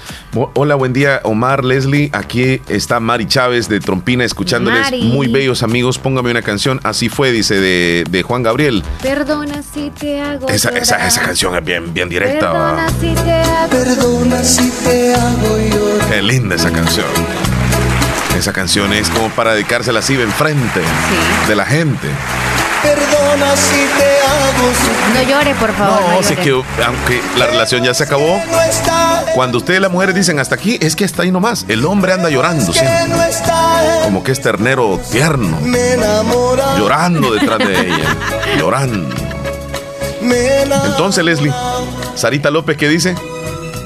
Hola, 0.54 0.74
buen 0.74 0.92
día, 0.92 1.20
Omar, 1.24 1.64
Leslie. 1.64 2.10
Aquí 2.12 2.60
está 2.68 3.00
Mari 3.00 3.26
Chávez 3.26 3.68
de 3.68 3.80
Trompina 3.80 4.24
escuchándoles. 4.24 4.92
Muy 5.04 5.28
bellos 5.28 5.62
amigos. 5.62 5.98
Póngame 5.98 6.30
una 6.30 6.42
canción. 6.42 6.80
Así 6.82 7.08
fue, 7.08 7.32
dice, 7.32 7.60
de, 7.60 8.22
Juan 8.26 8.42
Gabriel. 8.42 8.82
Perdona 9.02 9.62
si 9.62 9.90
te 9.90 10.20
hago. 10.20 10.48
Esa, 10.48 10.70
esa, 10.70 11.06
esa, 11.06 11.22
canción 11.22 11.54
es 11.54 11.64
bien, 11.64 11.92
bien 11.92 12.08
directa. 12.08 12.52
Perdona 12.52 12.88
si 13.00 13.14
te 13.14 13.32
hago. 13.32 13.70
Perdona 13.70 14.42
si 14.42 14.70
te 14.70 15.14
hago 15.14 15.58
llorar. 15.58 16.08
Qué 16.08 16.22
linda 16.22 16.56
esa 16.56 16.70
canción. 16.70 17.06
Esa 18.36 18.52
canción 18.52 18.92
es 18.92 19.08
como 19.08 19.30
para 19.30 19.54
dedicársela 19.54 20.00
así 20.00 20.14
enfrente 20.14 20.80
de 21.48 21.56
la 21.56 21.64
gente. 21.64 22.08
Perdona 22.82 23.56
si 23.56 23.86
te 23.98 24.20
hago 24.20 25.14
No 25.14 25.22
llore, 25.28 25.54
por 25.54 25.72
favor. 25.74 26.00
No, 26.10 26.22
sé 26.22 26.36
que 26.36 26.50
aunque 26.50 27.22
la 27.36 27.46
relación 27.46 27.82
ya 27.82 27.94
se 27.94 28.04
acabó, 28.04 28.40
cuando 29.34 29.58
ustedes 29.58 29.80
las 29.80 29.90
mujeres 29.90 30.14
dicen 30.14 30.38
hasta 30.38 30.54
aquí, 30.54 30.78
es 30.80 30.96
que 30.96 31.04
está 31.04 31.22
ahí 31.22 31.30
nomás. 31.30 31.64
El 31.68 31.84
hombre 31.84 32.12
anda 32.12 32.28
llorando 32.30 32.72
siempre. 32.72 33.16
Como 34.04 34.22
que 34.22 34.32
es 34.32 34.40
ternero 34.40 35.00
tierno. 35.10 35.58
Llorando 36.78 37.32
detrás 37.32 37.58
de 37.58 37.80
ella. 37.80 38.16
llorando. 38.58 39.14
Entonces, 40.86 41.24
Leslie, 41.24 41.52
Sarita 42.14 42.50
López, 42.50 42.76
¿qué 42.76 42.88
dice? 42.88 43.14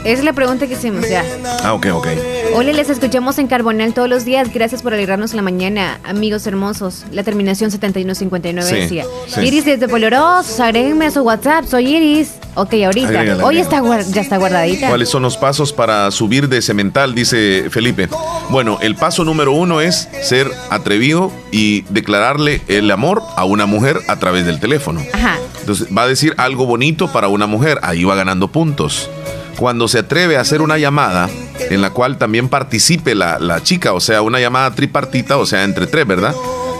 Es 0.04 0.24
la 0.24 0.32
pregunta 0.32 0.66
que 0.66 0.74
hicimos 0.74 1.06
ya. 1.08 1.24
Ah, 1.62 1.74
ok, 1.74 1.86
ok. 1.92 2.06
Hola, 2.54 2.72
les 2.72 2.90
escuchamos 2.90 3.38
en 3.38 3.46
Carbonel 3.46 3.94
todos 3.94 4.08
los 4.08 4.24
días. 4.24 4.52
Gracias 4.52 4.82
por 4.82 4.92
alegrarnos 4.92 5.34
la 5.34 5.42
mañana, 5.42 6.00
amigos 6.04 6.46
hermosos. 6.46 7.04
La 7.12 7.22
terminación 7.22 7.70
7159 7.70 8.72
decía. 8.72 9.04
Iris 9.42 9.64
desde 9.64 9.88
Polorosos, 9.88 10.58
agréguenme 10.58 11.06
a 11.06 11.10
su 11.10 11.20
WhatsApp. 11.22 11.64
Soy 11.66 11.94
Iris. 11.96 12.34
Ok, 12.54 12.74
ahorita. 12.84 13.44
Hoy 13.44 13.58
está, 13.58 13.82
ya 14.10 14.20
está 14.20 14.38
guardadita. 14.38 14.88
¿Cuáles 14.88 15.08
son 15.08 15.22
los 15.22 15.36
pasos 15.36 15.72
para 15.72 16.10
subir 16.10 16.48
de 16.48 16.60
cemental? 16.60 17.14
Dice 17.14 17.68
Felipe. 17.70 18.08
Bueno, 18.50 18.78
el 18.82 18.96
paso 18.96 19.24
número 19.24 19.52
uno 19.52 19.80
es 19.80 20.08
ser 20.22 20.50
atrevido 20.70 21.32
y 21.52 21.82
declararle 21.82 22.62
el 22.66 22.90
amor 22.90 23.22
a 23.36 23.44
una 23.44 23.66
mujer 23.66 23.98
a 24.08 24.18
través 24.18 24.44
del 24.44 24.58
teléfono. 24.58 25.00
Ajá. 25.12 25.38
Entonces 25.60 25.86
va 25.96 26.02
a 26.02 26.08
decir 26.08 26.34
algo 26.36 26.66
bonito 26.66 27.12
para 27.12 27.28
una 27.28 27.46
mujer. 27.46 27.78
Ahí 27.82 28.02
va 28.04 28.16
ganando 28.16 28.48
puntos 28.48 29.08
cuando 29.56 29.88
se 29.88 29.98
atreve 29.98 30.36
a 30.36 30.40
hacer 30.40 30.62
una 30.62 30.78
llamada 30.78 31.28
en 31.68 31.82
la 31.82 31.90
cual 31.90 32.18
también 32.18 32.48
participe 32.48 33.14
la, 33.14 33.38
la, 33.38 33.62
chica, 33.62 33.92
o 33.92 34.00
sea, 34.00 34.22
una 34.22 34.40
llamada 34.40 34.74
tripartita, 34.74 35.36
o 35.36 35.46
sea, 35.46 35.64
entre 35.64 35.86
tres, 35.86 36.06
¿verdad? 36.06 36.34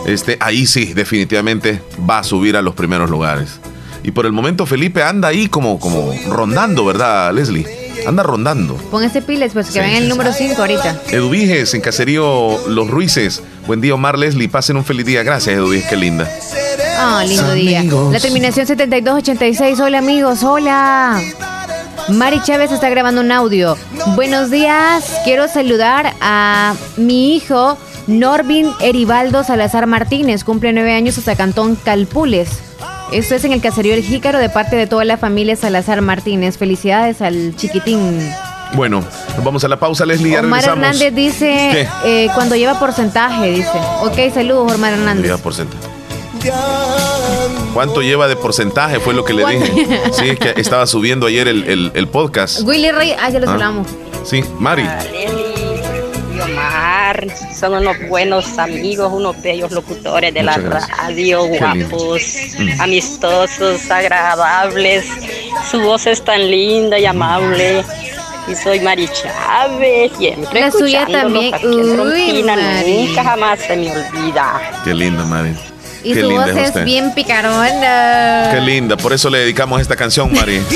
Este, 0.05 0.37
ahí 0.39 0.65
sí, 0.65 0.93
definitivamente 0.93 1.81
va 2.09 2.19
a 2.19 2.23
subir 2.23 2.57
a 2.57 2.61
los 2.61 2.73
primeros 2.73 3.09
lugares. 3.09 3.59
Y 4.03 4.11
por 4.11 4.25
el 4.25 4.31
momento 4.31 4.65
Felipe 4.65 5.03
anda 5.03 5.27
ahí 5.27 5.47
como, 5.47 5.79
como 5.79 6.13
rondando, 6.27 6.85
¿verdad, 6.85 7.33
Leslie? 7.33 7.67
Anda 8.07 8.23
rondando. 8.23 8.75
Póngase 8.89 9.21
piles, 9.21 9.53
pues 9.53 9.69
que 9.69 9.79
ven 9.79 9.91
el 9.91 10.09
número 10.09 10.33
5 10.33 10.59
ahorita. 10.59 11.01
Eduviges, 11.11 11.73
en 11.75 11.81
Caserío 11.81 12.57
Los 12.67 12.89
Ruices. 12.89 13.43
Buen 13.67 13.79
día, 13.79 13.93
Omar 13.93 14.17
Leslie. 14.17 14.49
Pasen 14.49 14.77
un 14.77 14.83
feliz 14.83 15.05
día. 15.05 15.21
Gracias, 15.21 15.55
Eduviges, 15.55 15.87
qué 15.87 15.97
linda. 15.97 16.27
Ah, 16.97 17.23
lindo 17.27 17.53
día. 17.53 17.83
La 17.83 18.19
terminación 18.19 18.65
7286. 18.65 19.79
Hola, 19.79 19.99
amigos. 19.99 20.43
Hola. 20.43 21.21
Mari 22.11 22.41
Chávez 22.43 22.71
está 22.71 22.89
grabando 22.89 23.21
un 23.21 23.31
audio. 23.31 23.77
Buenos 24.15 24.49
días, 24.49 25.19
quiero 25.23 25.47
saludar 25.47 26.13
a 26.19 26.75
mi 26.97 27.35
hijo 27.35 27.77
Norvin 28.07 28.69
Eribaldo 28.81 29.43
Salazar 29.43 29.87
Martínez, 29.87 30.43
cumple 30.43 30.73
nueve 30.73 30.93
años 30.93 31.17
hasta 31.17 31.35
Cantón 31.35 31.75
Calpules. 31.75 32.49
Esto 33.11 33.35
es 33.35 33.43
en 33.45 33.53
el 33.53 33.61
caserío 33.61 33.93
El 33.93 34.03
Jícaro 34.03 34.39
de 34.39 34.49
parte 34.49 34.75
de 34.75 34.87
toda 34.87 35.05
la 35.05 35.17
familia 35.17 35.55
Salazar 35.55 36.01
Martínez. 36.01 36.57
Felicidades 36.57 37.21
al 37.21 37.55
chiquitín. 37.57 38.31
Bueno, 38.73 39.03
vamos 39.43 39.63
a 39.65 39.67
la 39.67 39.77
pausa, 39.77 40.05
Leslie. 40.05 40.39
Omar 40.39 40.63
Hernández 40.63 41.13
dice, 41.13 41.87
eh, 42.05 42.27
cuando 42.33 42.55
lleva 42.55 42.79
porcentaje, 42.79 43.51
dice. 43.51 43.77
Ok, 44.01 44.33
saludos, 44.33 44.73
Omar 44.73 44.93
Hernández. 44.93 45.25
Lleva 45.25 45.37
porcentaje. 45.37 46.00
¿Cuánto 47.73 48.01
lleva 48.01 48.27
de 48.27 48.35
porcentaje? 48.35 48.99
Fue 48.99 49.13
lo 49.13 49.23
que 49.23 49.33
le 49.33 49.45
dije. 49.45 50.01
Sí, 50.11 50.35
que 50.35 50.53
estaba 50.57 50.85
subiendo 50.87 51.27
ayer 51.27 51.47
el, 51.47 51.91
el, 51.93 52.07
podcast. 52.07 52.61
Willy 52.63 52.91
Rey, 52.91 53.13
ah, 53.19 53.29
ya 53.29 53.39
lo 53.39 53.49
hablamos. 53.49 53.87
Sí, 54.23 54.43
Mari. 54.59 54.83
Omar. 56.43 57.27
Son 57.53 57.73
unos 57.73 57.97
buenos 58.09 58.57
amigos, 58.57 59.11
unos 59.11 59.39
bellos 59.41 59.71
locutores 59.71 60.33
de 60.33 60.43
la 60.43 60.57
radio, 60.57 61.45
guapos, 61.45 62.21
mm. 62.57 62.81
amistosos, 62.81 63.89
agradables. 63.91 65.05
Su 65.69 65.79
voz 65.81 66.07
es 66.07 66.23
tan 66.23 66.49
linda 66.49 66.97
y 66.97 67.05
amable. 67.05 67.83
Y 68.47 68.55
soy 68.55 68.79
Mari 68.79 69.07
Chávez, 69.07 70.11
siempre 70.17 70.61
La 70.61 70.71
suya 70.71 71.05
también. 71.05 71.53
Uy, 71.63 72.43
nunca 72.43 73.23
jamás 73.23 73.59
se 73.59 73.77
me 73.77 73.91
olvida. 73.91 74.59
Qué 74.83 74.93
linda, 74.93 75.23
Mari. 75.25 75.55
Y 76.03 76.15
su 76.15 76.29
voz 76.31 76.47
es, 76.47 76.83
bien 76.83 77.13
picarona. 77.13 78.49
Qué 78.51 78.59
linda, 78.61 78.97
por 78.97 79.13
eso 79.13 79.29
le 79.29 79.39
dedicamos 79.39 79.79
esta 79.81 79.95
canción, 79.95 80.33
Mari. 80.33 80.59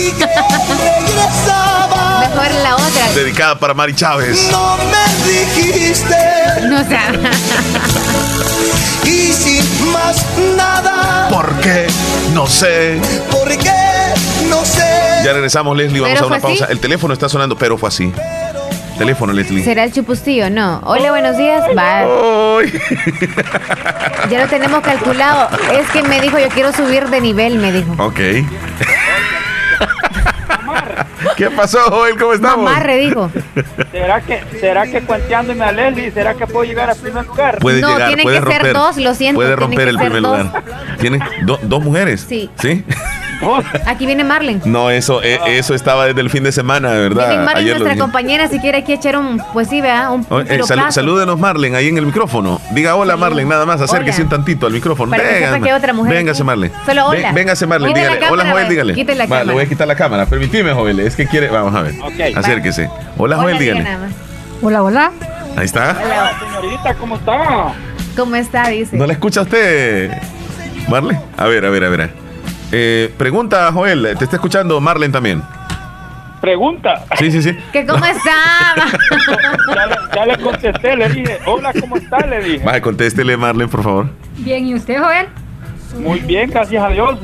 Mejor 2.20 2.52
la 2.64 2.76
otra. 2.76 3.12
Dedicada 3.16 3.58
para 3.58 3.74
Mari 3.74 3.96
Chávez. 3.96 4.50
No 4.52 4.78
me 4.78 5.06
dijiste. 5.32 6.16
No 6.64 6.84
sé. 6.84 6.98
y 9.10 9.34
sin 9.34 9.92
más 9.92 10.24
nada. 10.56 11.28
¿Por 11.30 11.54
qué? 11.62 11.88
No 12.34 12.48
sé. 12.48 13.00
¿Por 13.32 13.48
qué? 13.58 13.72
No 14.50 14.64
sé. 14.64 15.24
Ya 15.24 15.34
regresamos, 15.34 15.76
Leslie. 15.76 16.02
Vamos 16.02 16.22
a 16.22 16.26
una 16.26 16.40
pausa. 16.40 16.66
El 16.66 16.80
teléfono 16.80 17.14
está 17.14 17.30
sonando, 17.30 17.58
pero 17.58 17.78
fue 17.78 17.90
así. 17.90 18.14
Teléfono, 18.98 19.34
Leslie. 19.34 19.64
¿Será 19.64 19.84
el 19.84 19.92
chupustillo? 19.92 20.50
No. 20.50 20.80
Hola, 20.86 21.12
buenos 21.12 21.38
días. 21.38 21.64
Va. 21.78 22.06
ya 24.30 24.42
lo 24.42 24.48
tenemos 24.48 24.82
calculado. 24.82 25.50
Es 25.74 25.90
que 25.92 26.02
me 26.04 26.22
dijo, 26.22 26.40
yo 26.40 26.48
quiero 26.50 26.72
subir 26.72 27.08
de 27.10 27.20
nivel, 27.22 27.60
me 27.60 27.72
dijo. 27.72 27.92
Ok. 27.98 28.20
¿Qué 31.36 31.50
pasó, 31.50 31.80
Joel? 31.90 32.18
¿Cómo 32.18 32.34
estamos? 32.34 32.72
Amarre, 32.72 32.98
dijo. 32.98 33.30
¿Será 33.92 34.22
que, 34.22 34.42
será 34.60 34.88
que 34.88 35.02
cuenteándome 35.02 35.66
a 35.66 35.72
Leslie, 35.74 36.12
será 36.12 36.34
que 36.34 36.48
puedo 36.48 36.64
llegar 36.64 36.90
al 36.90 36.96
primer 36.96 37.26
lugar? 37.26 37.60
Puede 37.60 37.82
no, 37.82 37.90
llegar, 37.90 38.08
tienen 38.08 38.24
puede 38.24 38.38
que 38.38 38.46
romper. 38.46 38.62
ser 38.62 38.74
dos, 38.74 38.98
lo 38.98 39.14
siento. 39.14 39.40
Puede 39.40 39.56
romper 39.56 39.90
el 39.90 39.98
primer 39.98 40.22
lugar. 40.22 40.64
¿Tiene 41.00 41.20
dos 41.42 41.84
mujeres? 41.84 42.26
Sí. 42.28 42.50
¿Sí? 42.60 42.86
Aquí 43.86 44.06
viene 44.06 44.24
Marlen. 44.24 44.62
No, 44.66 44.90
eso, 44.90 45.22
eh, 45.24 45.40
eso 45.48 45.74
estaba 45.76 46.06
desde 46.08 46.22
el 46.22 46.30
fin 46.30 46.44
de 46.44 46.52
semana, 46.52 46.92
de 46.92 47.00
verdad. 47.02 47.28
Viene 47.30 47.44
Marlen, 47.44 47.64
Ayer 47.64 47.78
lo 47.80 47.86
nuestra 47.86 48.02
compañera, 48.02 48.48
si 48.48 48.60
quiere 48.60 48.80
aquí 48.80 48.94
echar 48.94 49.18
un, 49.18 49.42
pues 49.54 49.68
sí, 49.70 49.82
vea, 49.82 50.10
un, 50.12 50.22
un 50.22 50.28
Oh, 50.30 50.40
eh, 50.42 50.62
sal- 50.66 50.92
salúdenos, 50.92 51.40
Marlen, 51.40 51.76
ahí 51.76 51.88
en 51.88 51.98
el 51.98 52.06
micrófono. 52.06 52.60
Diga 52.72 52.96
hola, 52.96 53.18
Marlen, 53.18 53.48
nada 53.48 53.66
más. 53.66 53.82
Acérquese 53.82 54.18
Hola. 54.22 54.24
un 54.26 54.30
tantito 54.30 54.66
al 54.68 54.74
micrófono. 54.74 55.12
Para 55.12 55.24
Venga, 55.24 55.60
que 55.60 55.74
otra 55.74 55.94
mujer 55.94 56.14
Véngase. 56.14 56.44
Marlen. 56.44 56.72
Solo 56.86 57.08
hola. 57.08 57.32
véngase, 57.32 57.66
Marlen, 57.68 57.94
Quite 57.94 58.00
dígale. 58.00 58.28
Hola, 58.30 58.52
Joel, 58.52 58.70
dígale. 58.70 58.94
Quite 58.94 59.16
la 59.16 59.26
Va, 59.26 59.30
le 59.30 59.40
cámara. 59.40 59.54
voy 59.54 59.64
a 59.64 59.70
quitar 59.70 59.88
la 59.88 59.96
cámara. 59.96 60.26
Permitime, 60.26 60.74
Joel. 60.74 61.00
Es 61.02 61.16
que 61.16 61.28
quiere. 61.28 61.50
Vamos 61.50 61.76
a 61.76 61.82
ver. 61.82 61.94
Acérquese. 62.36 62.90
Hola, 63.18 63.36
Joel, 63.38 63.56
Hola, 63.56 63.60
diga 63.60 63.74
dígale. 63.76 63.98
Hola, 64.62 64.84
hola. 64.84 65.12
Ahí 65.58 65.66
está. 65.66 65.98
Hola, 66.04 66.32
señorita, 66.62 66.94
¿cómo 66.96 67.16
está? 67.16 67.74
¿Cómo 68.16 68.36
está? 68.36 68.68
Dice. 68.70 68.96
¿No 68.98 69.06
la 69.06 69.14
escucha 69.14 69.42
usted, 69.42 70.12
Marlen? 70.90 71.20
A 71.38 71.46
ver, 71.46 71.66
a 71.66 71.70
ver, 71.70 71.84
a 71.84 71.90
ver. 71.90 72.25
Eh, 72.72 73.14
pregunta, 73.18 73.72
Joel. 73.72 74.16
Te 74.18 74.24
está 74.26 74.36
escuchando 74.38 74.80
Marlen 74.82 75.12
también. 75.12 75.42
Pregunta. 76.42 77.06
Sí, 77.18 77.32
sí, 77.32 77.42
sí. 77.42 77.58
¿Que 77.72 77.86
cómo 77.86 78.06
está? 78.06 78.76
Ya 79.74 79.86
le, 79.88 79.96
ya 80.16 80.26
le 80.26 80.44
contesté, 80.44 80.96
le 80.96 81.10
dije, 81.10 81.40
hola, 81.46 81.72
¿cómo 81.80 81.98
está? 81.98 82.20
Le 82.26 82.44
dije. 82.44 82.66
Vaya, 82.66 82.82
contéstele, 82.82 83.36
Marlen, 83.38 83.70
por 83.70 83.84
favor. 83.84 84.10
Bien, 84.38 84.66
¿y 84.68 84.76
usted, 84.76 85.00
Joel? 85.00 85.28
Muy 86.00 86.20
bien, 86.20 86.50
gracias 86.52 86.84
a 86.84 86.90
Dios. 86.90 87.18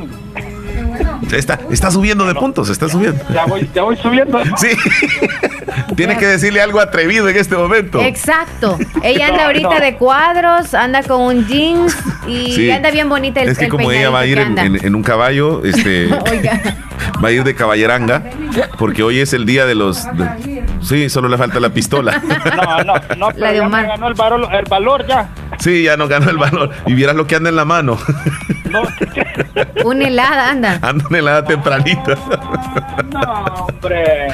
Está, 1.32 1.60
está 1.72 1.92
subiendo 1.92 2.26
de 2.26 2.36
puntos, 2.36 2.70
está 2.70 2.88
subiendo. 2.90 3.24
Ya 3.34 3.46
voy, 3.46 3.70
ya 3.74 3.84
voy 3.84 3.96
subiendo. 3.98 4.40
Sí. 4.58 4.68
Tienes 5.96 6.18
que 6.18 6.26
decirle 6.28 6.62
algo 6.62 6.80
atrevido 6.80 7.28
en 7.30 7.38
este 7.38 7.56
momento. 7.56 8.02
Exacto. 8.02 8.78
Ella 9.04 9.28
anda 9.30 9.46
ahorita 9.46 9.76
no. 9.76 9.80
de 9.80 9.96
cuadros, 9.96 10.74
anda 10.74 11.04
con 11.04 11.22
un 11.22 11.48
jeans 11.48 11.96
y 12.28 12.52
Sí. 12.54 12.72
anda 12.72 12.92
bien 12.92 13.10
bonita 13.10 13.42
el 13.42 13.50
es 13.50 13.58
que 13.58 13.66
el 13.66 13.72
como 13.72 13.92
ella 13.92 14.10
va 14.10 14.20
a 14.22 14.26
ir 14.26 14.38
en, 14.40 14.56
que 14.56 14.62
en- 14.62 14.86
en 14.86 14.96
un 14.96 15.04
caballo, 15.04 15.64
este, 15.64 16.06
Oiga. 16.32 16.62
va 17.24 17.30
a 17.30 17.32
ir 17.32 17.44
de 17.44 17.56
caballeranga, 17.56 18.24
porque 18.78 19.04
hoy 19.04 19.20
es 19.20 19.34
el 19.34 19.46
día 19.46 19.66
de 19.66 19.76
los... 19.76 20.04
de- 20.18 20.51
sí, 20.82 21.10
solo 21.10 21.28
le 21.30 21.38
falta 21.38 21.60
la 21.60 21.70
pistola. 21.70 22.22
No, 22.56 22.84
no, 22.84 22.94
no, 23.18 23.28
pero 23.30 23.40
La 23.40 23.52
de 23.52 23.58
ya 23.58 23.66
Omar. 23.66 23.82
me 23.84 23.88
ganó 23.90 24.08
el 24.08 24.14
valor, 24.14 24.56
el 24.56 24.66
valor 24.70 25.08
ya. 25.08 25.30
Sí, 25.60 25.84
ya 25.84 25.98
no 25.98 26.08
ganó 26.08 26.30
el 26.30 26.38
valor. 26.38 26.72
Y 26.86 26.94
vieras 26.94 27.16
lo 27.16 27.28
que 27.28 27.36
anda 27.36 27.50
en 27.50 27.56
la 27.56 27.66
mano. 27.66 27.98
No, 28.70 28.82
Una 29.86 30.08
helada 30.08 30.50
anda. 30.50 30.80
Anda 30.82 31.06
en 31.10 31.16
helada 31.16 31.44
tempranita. 31.46 32.16
no 33.12 33.22
hombre. 33.66 34.28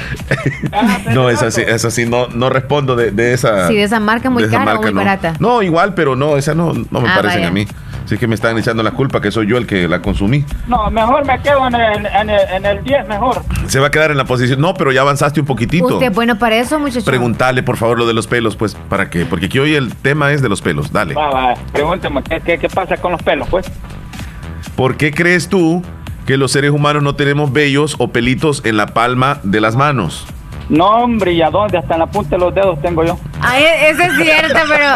Ya, 0.70 1.00
No, 1.12 1.30
es 1.30 1.42
así, 1.42 1.62
es 1.66 1.84
así, 1.84 2.06
no, 2.06 2.28
no 2.28 2.50
respondo 2.50 2.96
de, 2.96 3.10
de 3.10 3.32
esa... 3.34 3.68
Sí, 3.68 3.76
de 3.76 3.82
esa 3.84 4.00
marca 4.00 4.30
muy 4.30 4.42
esa 4.44 4.52
cara 4.58 4.62
o 4.62 4.66
marca, 4.66 4.80
muy 4.82 4.92
no. 4.94 5.00
barata. 5.00 5.34
No, 5.38 5.62
igual, 5.62 5.94
pero 5.94 6.16
no, 6.16 6.36
esas 6.36 6.54
no, 6.56 6.72
no 6.90 7.00
me 7.00 7.08
Ah, 7.08 7.14
parecen 7.16 7.38
vaya. 7.40 7.48
a 7.48 7.52
mí. 7.52 7.66
Así 8.08 8.16
que 8.16 8.26
me 8.26 8.36
están 8.36 8.56
echando 8.56 8.82
la 8.82 8.92
culpa 8.92 9.20
que 9.20 9.30
soy 9.30 9.46
yo 9.48 9.58
el 9.58 9.66
que 9.66 9.86
la 9.86 10.00
consumí. 10.00 10.42
No, 10.66 10.90
mejor 10.90 11.26
me 11.26 11.38
quedo 11.42 11.66
en 11.66 11.74
el, 11.74 12.06
en 12.06 12.30
el, 12.30 12.40
en 12.54 12.64
el 12.64 12.82
10, 12.82 13.06
mejor. 13.06 13.42
Se 13.66 13.80
va 13.80 13.88
a 13.88 13.90
quedar 13.90 14.10
en 14.10 14.16
la 14.16 14.24
posición. 14.24 14.62
No, 14.62 14.72
pero 14.72 14.92
ya 14.92 15.02
avanzaste 15.02 15.40
un 15.40 15.44
poquitito. 15.44 15.84
Usted 15.88 16.06
es 16.06 16.14
bueno 16.14 16.38
para 16.38 16.56
eso, 16.56 16.78
muchacho. 16.78 17.04
Preguntarle, 17.04 17.62
por 17.62 17.76
favor, 17.76 17.98
lo 17.98 18.06
de 18.06 18.14
los 18.14 18.26
pelos, 18.26 18.56
pues, 18.56 18.74
¿para 18.88 19.10
qué? 19.10 19.26
Porque 19.26 19.44
aquí 19.44 19.58
hoy 19.58 19.74
el 19.74 19.94
tema 19.94 20.32
es 20.32 20.40
de 20.40 20.48
los 20.48 20.62
pelos. 20.62 20.90
Dale. 20.90 21.12
Va, 21.12 21.28
va, 21.28 21.54
pregúnteme, 21.70 22.22
¿qué, 22.22 22.40
qué, 22.40 22.56
qué 22.56 22.70
pasa 22.70 22.96
con 22.96 23.12
los 23.12 23.22
pelos, 23.22 23.46
pues? 23.50 23.70
¿Por 24.74 24.96
qué 24.96 25.12
crees 25.12 25.50
tú 25.50 25.82
que 26.24 26.38
los 26.38 26.50
seres 26.50 26.70
humanos 26.70 27.02
no 27.02 27.14
tenemos 27.14 27.52
vellos 27.52 27.94
o 27.98 28.08
pelitos 28.08 28.62
en 28.64 28.78
la 28.78 28.86
palma 28.86 29.38
de 29.42 29.60
las 29.60 29.76
manos? 29.76 30.26
No, 30.68 30.86
hombre, 31.04 31.32
¿y 31.32 31.40
a 31.42 31.50
dónde? 31.50 31.78
Hasta 31.78 31.94
en 31.94 32.00
la 32.00 32.06
punta 32.06 32.30
de 32.36 32.38
los 32.38 32.54
dedos 32.54 32.80
tengo 32.82 33.04
yo. 33.04 33.18
Ay, 33.40 33.62
e- 33.64 33.90
eso 33.90 34.02
es 34.02 34.12
cierto, 34.16 34.58
pero 34.68 34.86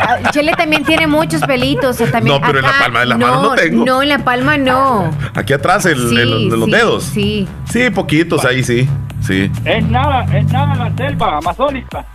ah, 0.00 0.30
Chele 0.30 0.52
también 0.52 0.84
tiene 0.84 1.06
muchos 1.06 1.42
pelitos. 1.42 1.96
También 1.96 2.40
No, 2.40 2.46
pero 2.46 2.58
en 2.60 2.64
la 2.66 2.78
palma 2.78 3.00
de 3.00 3.06
la 3.06 3.18
mano 3.18 3.42
no 3.42 3.54
tengo. 3.54 3.84
No, 3.84 4.02
en 4.02 4.08
la 4.08 4.18
palma 4.20 4.56
no. 4.56 5.10
Aquí 5.34 5.52
atrás, 5.52 5.86
el, 5.86 6.08
Sí, 6.10 6.16
en 6.16 6.30
los, 6.30 6.40
en 6.42 6.60
los 6.60 6.64
sí, 6.66 6.70
dedos. 6.70 7.04
Sí. 7.04 7.48
Sí, 7.70 7.90
poquitos 7.90 8.44
ahí, 8.44 8.62
sí. 8.62 8.88
Sí. 9.20 9.50
Es 9.64 9.84
nada, 9.88 10.24
es 10.36 10.50
nada 10.52 10.74
la 10.74 10.96
selva 10.96 11.38
amazónica. 11.38 12.06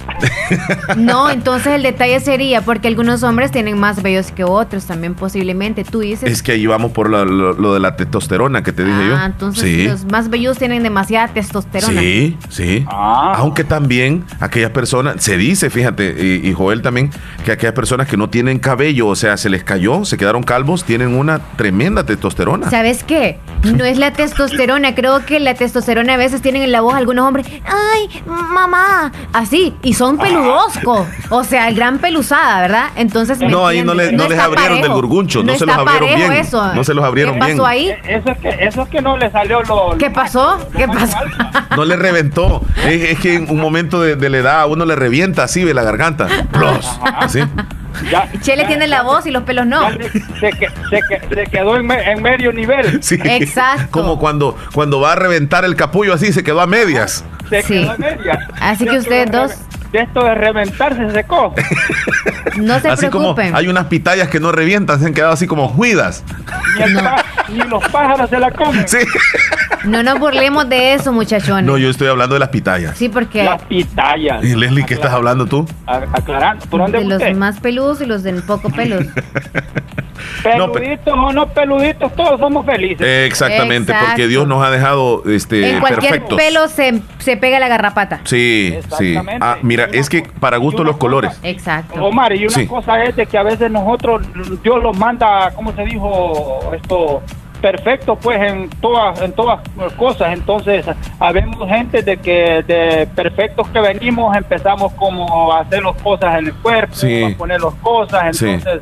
No, 0.97 1.29
entonces 1.29 1.73
el 1.73 1.83
detalle 1.83 2.19
sería 2.19 2.61
porque 2.61 2.87
algunos 2.87 3.23
hombres 3.23 3.51
tienen 3.51 3.79
más 3.79 4.01
vellos 4.03 4.31
que 4.31 4.43
otros 4.43 4.85
también 4.85 5.15
posiblemente. 5.15 5.83
Tú 5.83 5.99
dices. 5.99 6.29
Es 6.31 6.43
que 6.43 6.53
ahí 6.53 6.65
vamos 6.67 6.91
por 6.91 7.09
lo, 7.09 7.25
lo- 7.25 7.53
lo 7.53 7.73
de 7.73 7.79
la 7.79 7.95
testosterona 7.95 8.61
que 8.63 8.71
te 8.71 8.83
dije 8.85 9.07
yo. 9.07 9.15
Ah, 9.15 9.25
entonces 9.25 9.63
sí. 9.63 9.87
los 9.87 10.05
más 10.05 10.29
vellos 10.29 10.57
tienen 10.57 10.83
demasiada 10.83 11.27
testosterona. 11.29 11.99
Sí, 11.99 12.37
sí. 12.49 12.85
Aunque 12.89 13.63
también 13.63 14.23
aquellas 14.39 14.71
personas, 14.71 15.23
se 15.23 15.37
dice, 15.37 15.69
fíjate, 15.69 16.15
y, 16.43 16.47
y 16.47 16.53
Joel 16.53 16.81
también, 16.81 17.09
que 17.43 17.51
aquellas 17.51 17.73
personas 17.73 18.07
que 18.07 18.17
no 18.17 18.29
tienen 18.29 18.59
cabello, 18.59 19.07
o 19.07 19.15
sea, 19.15 19.37
se 19.37 19.49
les 19.49 19.63
cayó, 19.63 20.05
se 20.05 20.17
quedaron 20.17 20.43
calvos, 20.43 20.83
tienen 20.83 21.15
una 21.15 21.39
tremenda 21.57 22.05
testosterona. 22.05 22.69
¿Sabes 22.69 23.03
qué? 23.03 23.39
No 23.63 23.83
es 23.83 23.97
la 23.97 24.11
testosterona, 24.13 24.93
creo 24.95 25.25
que 25.25 25.39
la 25.39 25.55
testosterona 25.55 26.13
a 26.13 26.17
veces 26.17 26.41
tienen 26.41 26.61
en 26.61 26.71
la 26.71 26.81
voz 26.81 26.94
algunos 26.95 27.25
hombres, 27.27 27.47
ay, 27.65 28.21
mamá, 28.25 29.11
así, 29.33 29.73
y 29.83 29.93
son 29.93 30.17
peludoscos, 30.17 31.07
o 31.29 31.43
sea, 31.43 31.67
el 31.67 31.75
gran 31.75 31.99
peluzada, 31.99 32.61
¿verdad? 32.61 32.87
Entonces, 32.95 33.39
¿me 33.39 33.47
No, 33.49 33.67
ahí 33.67 33.83
no, 33.83 33.93
le- 33.93 34.11
no 34.11 34.23
les 34.23 34.31
está 34.33 34.45
abrieron 34.45 34.73
del 34.73 34.81
parejo. 34.81 34.95
gurguncho, 34.95 35.43
no, 35.43 35.55
se 35.55 35.65
los 35.65 35.75
abrieron 35.77 36.15
bien. 36.15 36.31
Eso. 36.33 36.73
No 36.73 36.83
se 36.83 36.93
los 36.93 37.03
abrieron 37.05 37.33
¿Qué 37.35 37.39
pasó 37.39 37.53
bien. 37.53 37.65
ahí? 37.65 37.89
Eso 38.07 38.29
es 38.31 38.37
que, 38.39 38.49
eso 38.61 38.81
es 38.83 38.89
que 38.89 39.01
no 39.01 39.17
le 39.17 39.29
salió 39.31 39.61
lo. 39.63 39.97
¿Qué 39.97 40.09
pasó? 40.09 40.57
¿Qué 40.75 40.87
pasó? 40.87 41.17
No 41.75 41.85
le 41.85 41.95
reventó. 41.95 42.61
Es, 42.85 43.11
es 43.11 43.19
que 43.19 43.35
en 43.35 43.49
un 43.49 43.59
momento 43.59 44.01
de, 44.01 44.15
de 44.15 44.29
la 44.29 44.37
edad 44.37 44.61
a 44.61 44.65
uno 44.65 44.85
le 44.85 44.95
revienta 44.95 45.43
así 45.43 45.63
de 45.63 45.73
la 45.73 45.83
garganta. 45.83 46.27
Plos. 46.51 46.99
Así. 47.17 47.41
Ya, 48.11 48.29
Chele 48.41 48.65
tiene 48.65 48.87
la 48.87 49.01
voz 49.03 49.25
y 49.25 49.31
los 49.31 49.43
pelos 49.43 49.65
no. 49.65 49.89
se, 49.91 49.97
que- 50.51 50.69
se, 50.89 50.99
que- 51.07 51.21
se 51.35 51.43
quedó 51.45 51.77
en, 51.77 51.87
me- 51.87 52.11
en 52.11 52.21
medio 52.21 52.51
nivel. 52.53 52.99
Sí. 53.03 53.17
Exacto. 53.23 53.87
Como 53.91 54.19
cuando, 54.19 54.57
cuando 54.73 54.99
va 54.99 55.13
a 55.13 55.15
reventar 55.15 55.65
el 55.65 55.75
capullo 55.75 56.13
así, 56.13 56.31
se 56.33 56.43
quedó 56.43 56.61
a 56.61 56.67
medias. 56.67 57.23
Se 57.49 57.61
Sí. 57.61 57.73
quedó 57.81 57.95
en 57.95 58.01
medias. 58.01 58.39
Así 58.59 58.85
que 58.85 58.91
De 58.91 58.99
ustedes 58.99 59.31
dos- 59.31 59.51
esto 59.93 60.25
de 60.25 60.35
reventar 60.35 60.95
se 60.95 61.09
secó. 61.11 61.53
No 62.57 62.79
se 62.79 62.89
así 62.89 63.07
como 63.07 63.33
preocupen. 63.35 63.55
hay 63.55 63.67
unas 63.69 63.85
pitayas 63.85 64.27
que 64.27 64.39
no 64.41 64.51
revientan, 64.51 64.99
se 64.99 65.05
han 65.05 65.13
quedado 65.13 65.33
así 65.33 65.47
como 65.47 65.67
juidas. 65.69 66.23
El 66.79 66.95
pa- 66.95 67.23
ni 67.49 67.59
los 67.59 67.83
pájaros 67.89 68.29
se 68.29 68.39
la 68.39 68.51
comen. 68.51 68.87
Sí. 68.87 68.99
No 69.85 70.01
nos 70.01 70.19
burlemos 70.19 70.67
de 70.67 70.93
eso, 70.93 71.13
muchachones. 71.13 71.65
No, 71.65 71.77
yo 71.77 71.89
estoy 71.89 72.07
hablando 72.07 72.33
de 72.33 72.39
las 72.39 72.49
pitayas. 72.49 72.97
Sí, 72.97 73.09
porque 73.09 73.43
Las 73.43 73.61
pitayas. 73.63 74.43
Y 74.43 74.55
Leslie, 74.55 74.85
¿qué 74.85 74.95
estás 74.95 75.11
hablando 75.11 75.45
tú? 75.45 75.67
Aclarando. 75.85 76.65
¿Por 76.65 76.81
dónde 76.81 76.99
de 76.99 77.05
los 77.05 77.37
más 77.37 77.59
peludos 77.59 78.01
y 78.01 78.05
los 78.05 78.23
de 78.23 78.33
poco 78.41 78.69
pelos. 78.69 79.05
No, 80.57 80.71
pe- 80.71 80.79
Peluditos 80.81 81.13
o 81.13 81.33
no 81.33 81.47
peluditos, 81.47 82.13
todos 82.13 82.39
somos 82.39 82.65
felices. 82.65 83.05
Eh, 83.05 83.25
exactamente, 83.25 83.91
Exacto. 83.91 84.05
porque 84.11 84.27
Dios 84.27 84.47
nos 84.47 84.63
ha 84.63 84.69
dejado 84.71 85.23
este, 85.25 85.71
en 85.71 85.79
cualquier 85.79 86.11
perfectos. 86.13 86.37
pelo 86.37 86.67
se, 86.67 87.01
se 87.19 87.37
pega 87.37 87.59
la 87.59 87.67
garrapata. 87.67 88.21
Sí, 88.23 88.75
sí. 88.97 89.15
Ah, 89.41 89.57
mira, 89.61 89.87
es 89.91 90.09
que 90.09 90.23
para 90.39 90.57
gusto 90.57 90.83
los 90.83 90.97
colores. 90.97 91.39
Exacto. 91.43 92.03
Omar, 92.03 92.33
y 92.35 92.41
una 92.47 92.49
Sí. 92.55 92.67
cosa 92.67 93.03
es 93.03 93.15
de 93.15 93.25
que 93.25 93.37
a 93.37 93.43
veces 93.43 93.69
nosotros, 93.71 94.25
Dios 94.63 94.81
los 94.81 94.97
manda, 94.97 95.51
¿cómo 95.55 95.73
se 95.73 95.83
dijo? 95.83 96.71
Esto, 96.75 97.21
perfectos 97.61 98.19
pues 98.21 98.39
en 98.41 98.69
todas 98.81 99.19
en 99.21 99.31
todas 99.31 99.59
cosas 99.97 100.33
entonces 100.33 100.85
habemos 101.19 101.67
gente 101.67 102.03
de 102.03 102.17
que 102.17 102.61
de 102.67 103.07
perfectos 103.15 103.67
que 103.69 103.79
venimos 103.79 104.35
empezamos 104.35 104.91
como 104.93 105.51
a 105.51 105.61
hacer 105.61 105.81
las 105.81 105.95
cosas 106.01 106.37
en 106.37 106.47
el 106.47 106.53
cuerpo 106.55 106.93
Sí. 106.93 107.23
a 107.23 107.35
poner 107.37 107.61
las 107.61 107.73
cosas 107.75 108.37
Sí. 108.37 108.49
entonces 108.49 108.81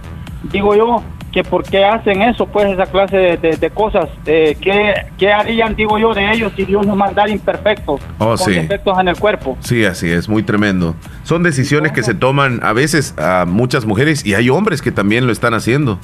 digo 0.52 0.76
yo 0.76 1.02
que 1.34 1.44
por 1.44 1.64
qué 1.64 1.84
hacen 1.84 2.22
eso 2.22 2.46
pues 2.46 2.68
esa 2.72 2.86
clase 2.86 3.18
de, 3.18 3.38
de- 3.38 3.58
de 3.58 3.70
cosas 3.72 4.08
eh, 4.26 4.56
¿qué, 4.62 4.94
qué 5.18 5.34
harían 5.34 5.76
digo 5.76 5.98
yo 5.98 6.14
de 6.14 6.32
ellos 6.32 6.54
si 6.56 6.64
Dios 6.64 6.86
nos 6.86 6.96
mandara 6.96 7.30
imperfectos 7.30 8.00
Oh, 8.20 8.36
con 8.36 8.38
sí. 8.38 8.52
defectos 8.54 8.98
en 9.00 9.08
el 9.08 9.18
cuerpo 9.18 9.58
Sí, 9.62 9.84
así 9.84 10.10
es, 10.12 10.30
muy 10.30 10.44
tremendo. 10.44 10.96
Son 11.24 11.42
decisiones 11.44 11.92
que 11.92 12.04
se 12.04 12.14
toman 12.14 12.60
a 12.64 12.72
veces 12.74 13.16
a 13.18 13.46
muchas 13.48 13.86
mujeres 13.86 14.26
y 14.26 14.36
hay 14.36 14.50
hombres 14.50 14.82
que 14.82 14.92
también 14.92 15.26
lo 15.26 15.32
están 15.32 15.54
haciendo. 15.54 16.00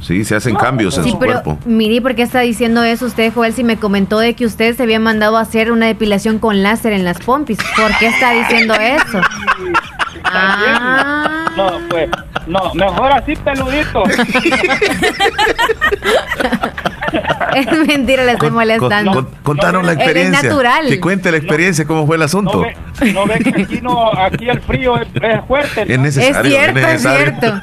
Sí, 0.00 0.22
se 0.24 0.36
hacen 0.36 0.54
cambios 0.54 0.96
en 0.96 1.04
su 1.10 1.18
pero 1.18 1.42
cuerpo. 1.42 1.58
mire, 1.66 2.00
¿por 2.00 2.14
qué 2.14 2.22
está 2.22 2.38
diciendo 2.40 2.84
eso 2.84 3.04
usted, 3.06 3.32
Joel? 3.34 3.52
Si 3.52 3.64
me 3.64 3.78
comentó 3.78 4.20
de 4.20 4.34
que 4.34 4.46
usted 4.46 4.76
se 4.76 4.84
había 4.84 5.00
mandado 5.00 5.36
a 5.36 5.40
hacer 5.40 5.72
una 5.72 5.86
depilación 5.86 6.38
con 6.38 6.62
láser 6.62 6.92
en 6.92 7.04
las 7.04 7.18
pompis. 7.18 7.58
¿Por 7.76 7.90
qué 7.98 8.06
está 8.06 8.32
diciendo 8.32 8.74
eso? 8.74 9.20
Ah. 10.32 11.50
no 11.56 11.80
pues 11.88 12.08
no 12.46 12.72
mejor 12.74 13.12
así 13.12 13.34
peludito 13.36 14.02
Es 17.54 17.66
mentira, 17.86 18.24
le 18.24 18.32
estoy 18.32 18.50
molestando. 18.50 19.12
Con- 19.12 19.28
contanos 19.42 19.84
la 19.84 19.92
Él 19.92 19.98
es 19.98 20.04
experiencia. 20.04 20.42
natural. 20.42 20.86
Que 20.88 21.00
cuente 21.00 21.30
la 21.30 21.36
experiencia, 21.38 21.84
cómo 21.86 22.06
fue 22.06 22.16
el 22.16 22.22
asunto. 22.22 22.64
no 23.14 23.26
ve 23.26 23.38
que 23.38 23.62
aquí 23.62 23.80
no 23.80 24.12
aquí 24.18 24.48
el 24.48 24.60
frío 24.60 24.96
es, 25.00 25.08
es 25.14 25.44
fuerte 25.46 25.86
¿no? 25.86 25.92
Es 25.94 25.98
necesario, 26.00 26.50
Es 26.50 26.56
cierto, 26.58 26.78
es 26.78 26.84
necesario. 26.86 27.24
cierto. 27.40 27.60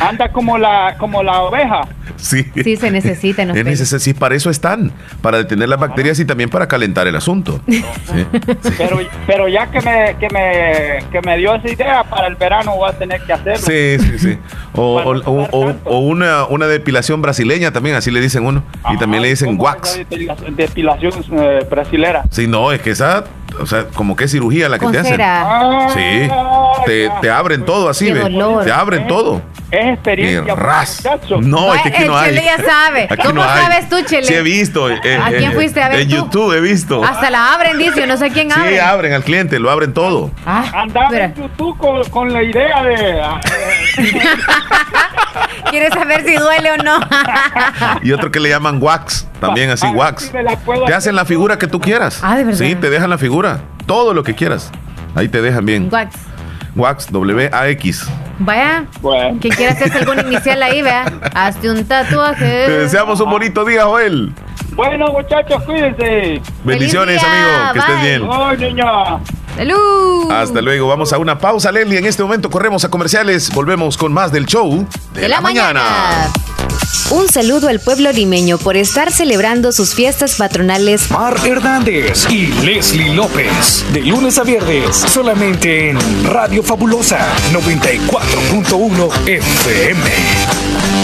anda 0.00 0.32
como 0.32 0.56
la 0.58 0.94
como 0.98 1.22
la 1.22 1.42
oveja 1.42 1.82
Sí. 2.16 2.44
Sí, 2.64 2.76
se 2.76 2.90
necesita. 2.90 3.44
No 3.46 3.54
Es 3.54 3.64
necesario, 3.64 4.00
sí, 4.00 4.12
para 4.12 4.34
eso 4.34 4.50
están, 4.50 4.92
para 5.22 5.38
detener 5.38 5.70
las 5.70 5.80
bacterias 5.80 6.18
y 6.20 6.26
también 6.26 6.50
para 6.50 6.68
calentar 6.68 7.06
el 7.06 7.16
asunto. 7.16 7.60
Sí. 7.66 7.82
pero 8.76 8.98
pero 9.26 9.48
ya 9.48 9.70
que 9.70 9.80
me 9.80 10.16
que 10.18 10.28
me 10.30 10.98
que 11.10 11.20
me 11.26 11.38
dio 11.38 11.54
esa 11.54 11.68
idea 11.70 12.04
para 12.04 12.26
el 12.26 12.36
verano 12.36 12.76
voy 12.76 12.90
a 12.90 12.92
tener 12.92 13.22
que 13.22 13.32
hacerlo 13.32 13.58
Sí, 13.66 13.96
sí, 13.98 14.18
sí. 14.18 14.38
O, 14.74 15.00
o- 15.00 15.30
o- 15.30 15.48
o- 15.50 15.74
o 15.84 15.98
una, 16.00 16.44
una 16.46 16.66
depilación 16.66 17.22
brasileña 17.22 17.72
también, 17.72 17.96
así 17.96 18.10
le 18.10 18.20
dicen 18.20 18.44
uno. 18.44 18.62
Y 18.88 18.96
también 18.96 19.22
le 19.22 19.28
dicen 19.28 19.56
wax. 19.58 20.00
Depilación 20.56 21.12
eh, 21.32 21.66
brasilera 21.68 22.24
Sí, 22.30 22.46
no, 22.46 22.72
es 22.72 22.80
que 22.80 22.90
esa, 22.90 23.24
o 23.60 23.66
sea, 23.66 23.86
como 23.94 24.16
que 24.16 24.24
es 24.24 24.30
cirugía 24.30 24.68
la 24.68 24.78
que 24.78 24.84
Con 24.84 24.92
te 24.92 24.98
hacen. 24.98 25.12
cera. 25.12 25.88
Sí, 25.94 26.28
te, 26.86 27.10
te 27.20 27.30
abren 27.30 27.64
todo 27.64 27.88
así, 27.88 28.10
ve. 28.12 28.20
Te 28.64 28.72
abren 28.72 29.06
todo. 29.06 29.42
es 29.70 29.94
experiencia 29.94 30.54
ras. 30.54 31.02
No, 31.40 31.74
es 31.74 31.82
que 31.82 31.88
aquí 31.88 32.02
el 32.02 32.08
no 32.08 32.16
hay. 32.18 32.30
Chele 32.30 32.44
ya 32.44 32.64
sabe. 32.64 33.08
Aquí 33.10 33.22
¿Cómo 33.22 33.34
no 33.34 33.42
sabes 33.44 33.88
tú, 33.88 33.96
Chele? 34.02 34.26
Sí, 34.26 34.34
he 34.34 34.42
visto. 34.42 34.90
eh, 34.90 34.98
¿A 35.22 35.30
eh, 35.30 35.36
quién 35.38 35.52
eh, 35.52 35.54
fuiste 35.54 35.82
a 35.82 35.88
ver 35.88 36.00
En 36.00 36.08
tú? 36.08 36.16
YouTube 36.16 36.52
he 36.56 36.60
visto. 36.60 37.02
Hasta 37.04 37.30
la 37.30 37.52
abren, 37.54 37.78
dice. 37.78 38.00
yo 38.00 38.06
No 38.06 38.16
sé 38.16 38.30
quién 38.30 38.52
abre. 38.52 38.70
Sí, 38.70 38.78
abren 38.78 39.12
al 39.12 39.22
cliente, 39.24 39.58
lo 39.58 39.70
abren 39.70 39.92
todo. 39.94 40.30
andaba 40.44 41.08
en 41.16 41.34
YouTube 41.34 41.78
con, 41.78 42.04
con 42.10 42.32
la 42.32 42.42
idea 42.42 42.82
de 42.82 43.20
ah, 43.22 43.40
¿Quieres 45.70 45.92
saber 45.92 46.24
si 46.24 46.34
duele 46.36 46.72
o 46.72 46.76
no? 46.78 46.98
Y 48.02 48.12
otro 48.12 48.30
que 48.30 48.40
le 48.40 48.48
llaman 48.48 48.78
wax, 48.82 49.26
también 49.40 49.70
así 49.70 49.86
wax. 49.86 50.32
Te 50.86 50.94
hacen 50.94 51.14
la 51.14 51.24
figura 51.24 51.58
que 51.58 51.66
tú 51.66 51.80
quieras. 51.80 52.20
Ah, 52.22 52.36
¿de 52.36 52.44
verdad? 52.44 52.58
Sí, 52.58 52.74
te 52.74 52.90
dejan 52.90 53.10
la 53.10 53.18
figura. 53.18 53.39
Todo 53.86 54.14
lo 54.14 54.22
que 54.22 54.34
quieras. 54.34 54.70
Ahí 55.14 55.28
te 55.28 55.40
dejan 55.42 55.64
bien. 55.64 55.88
Wax. 55.90 56.14
Wax, 56.76 57.10
W-A-X. 57.10 58.08
Vaya. 58.38 58.84
Que 59.40 59.48
quiera 59.48 59.72
hacerse 59.72 59.98
alguna 59.98 60.22
inicial 60.26 60.62
ahí, 60.62 60.82
vea. 60.82 61.04
Hazte 61.34 61.70
un 61.70 61.84
tatuaje. 61.84 62.66
Te 62.66 62.78
deseamos 62.78 63.20
un 63.20 63.30
bonito 63.30 63.64
día, 63.64 63.84
Joel. 63.84 64.32
bueno 64.74 65.06
muchachos 65.12 65.62
cuídense 65.64 66.40
Bendiciones, 66.64 67.20
día, 67.20 67.70
amigo. 67.70 67.72
Que 67.72 67.78
estés 67.80 67.96
bye. 67.96 68.08
bien. 68.08 68.30
Ay, 68.32 68.56
niña. 68.58 68.84
¡Salud! 69.56 70.30
Hasta 70.30 70.62
luego. 70.62 70.88
Vamos 70.88 71.12
a 71.12 71.18
una 71.18 71.38
pausa, 71.38 71.72
Leslie. 71.72 71.98
En 71.98 72.06
este 72.06 72.22
momento 72.22 72.48
corremos 72.50 72.84
a 72.84 72.88
comerciales. 72.88 73.50
Volvemos 73.52 73.96
con 73.96 74.12
más 74.12 74.32
del 74.32 74.46
show 74.46 74.86
de, 75.12 75.28
la, 75.28 75.40
mañana. 75.40 75.82
Un 77.10 77.26
saludo 77.28 77.68
al 77.68 77.80
pueblo 77.80 78.12
limeño 78.12 78.56
por 78.56 78.76
estar 78.76 79.10
celebrando 79.10 79.72
sus 79.72 79.96
fiestas 79.96 80.36
patronales. 80.36 81.10
Mar 81.10 81.34
Hernández 81.44 82.30
y 82.30 82.46
Leslie 82.64 83.12
López. 83.12 83.84
De 83.92 84.00
lunes 84.00 84.38
a 84.38 84.44
viernes, 84.44 84.96
solamente 84.96 85.90
en 85.90 85.98
Radio 86.24 86.62
Fabulosa 86.62 87.18
94.1 87.52 89.28
FM. 89.28 90.99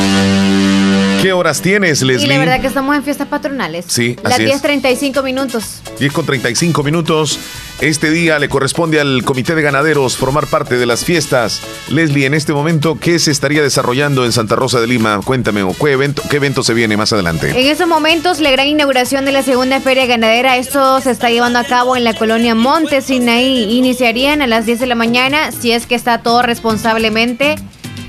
¿Qué 1.27 1.33
horas 1.33 1.61
tienes, 1.61 2.03
Y 2.03 2.05
Leslie? 2.05 2.29
la 2.29 2.39
verdad 2.39 2.61
que 2.61 2.69
estamos 2.69 2.95
en 2.95 3.03
fiestas 3.03 3.27
patronales. 3.27 3.85
Sí, 3.89 4.15
Las 4.23 4.35
así 4.35 4.45
es. 4.45 4.63
10.35 4.63 5.25
minutos. 5.25 5.81
10 5.99 6.13
con 6.13 6.25
35 6.25 6.85
minutos. 6.85 7.41
Este 7.81 8.11
día 8.13 8.39
le 8.39 8.49
corresponde 8.49 9.01
al 9.01 9.25
Comité 9.25 9.57
de 9.57 9.63
Ganaderos 9.63 10.17
formar 10.17 10.47
parte 10.47 10.77
de 10.79 10.87
las 10.87 11.05
fiestas. 11.05 11.63
Leslie, 11.89 12.27
en 12.27 12.35
este 12.35 12.53
momento, 12.53 12.97
¿qué 13.01 13.19
se 13.19 13.33
estaría 13.33 13.61
desarrollando 13.61 14.25
en 14.25 14.31
Santa 14.31 14.55
Rosa 14.55 14.81
de 14.81 14.87
Lima? 14.87 15.21
Cuéntame, 15.25 15.65
¿o 15.65 15.75
¿qué 15.75 15.91
evento, 15.91 16.23
qué 16.31 16.37
evento 16.37 16.63
se 16.63 16.75
viene 16.75 16.97
más 16.97 17.13
adelante? 17.13 17.51
En 17.51 17.67
estos 17.73 17.89
momentos, 17.89 18.39
la 18.39 18.53
gran 18.53 18.69
inauguración 18.69 19.25
de 19.25 19.33
la 19.33 19.43
segunda 19.43 19.81
feria 19.81 20.07
ganadera, 20.07 20.57
esto 20.59 21.01
se 21.01 21.11
está 21.11 21.29
llevando 21.29 21.59
a 21.59 21.65
cabo 21.65 21.97
en 21.97 22.05
la 22.05 22.15
colonia 22.15 22.55
Monte 22.55 23.03
Sinaí. 23.03 23.77
Iniciarían 23.77 24.43
a 24.43 24.47
las 24.47 24.65
10 24.65 24.79
de 24.79 24.87
la 24.87 24.95
mañana, 24.95 25.51
si 25.51 25.73
es 25.73 25.87
que 25.87 25.97
está 25.97 26.23
todo 26.23 26.43
responsablemente 26.43 27.57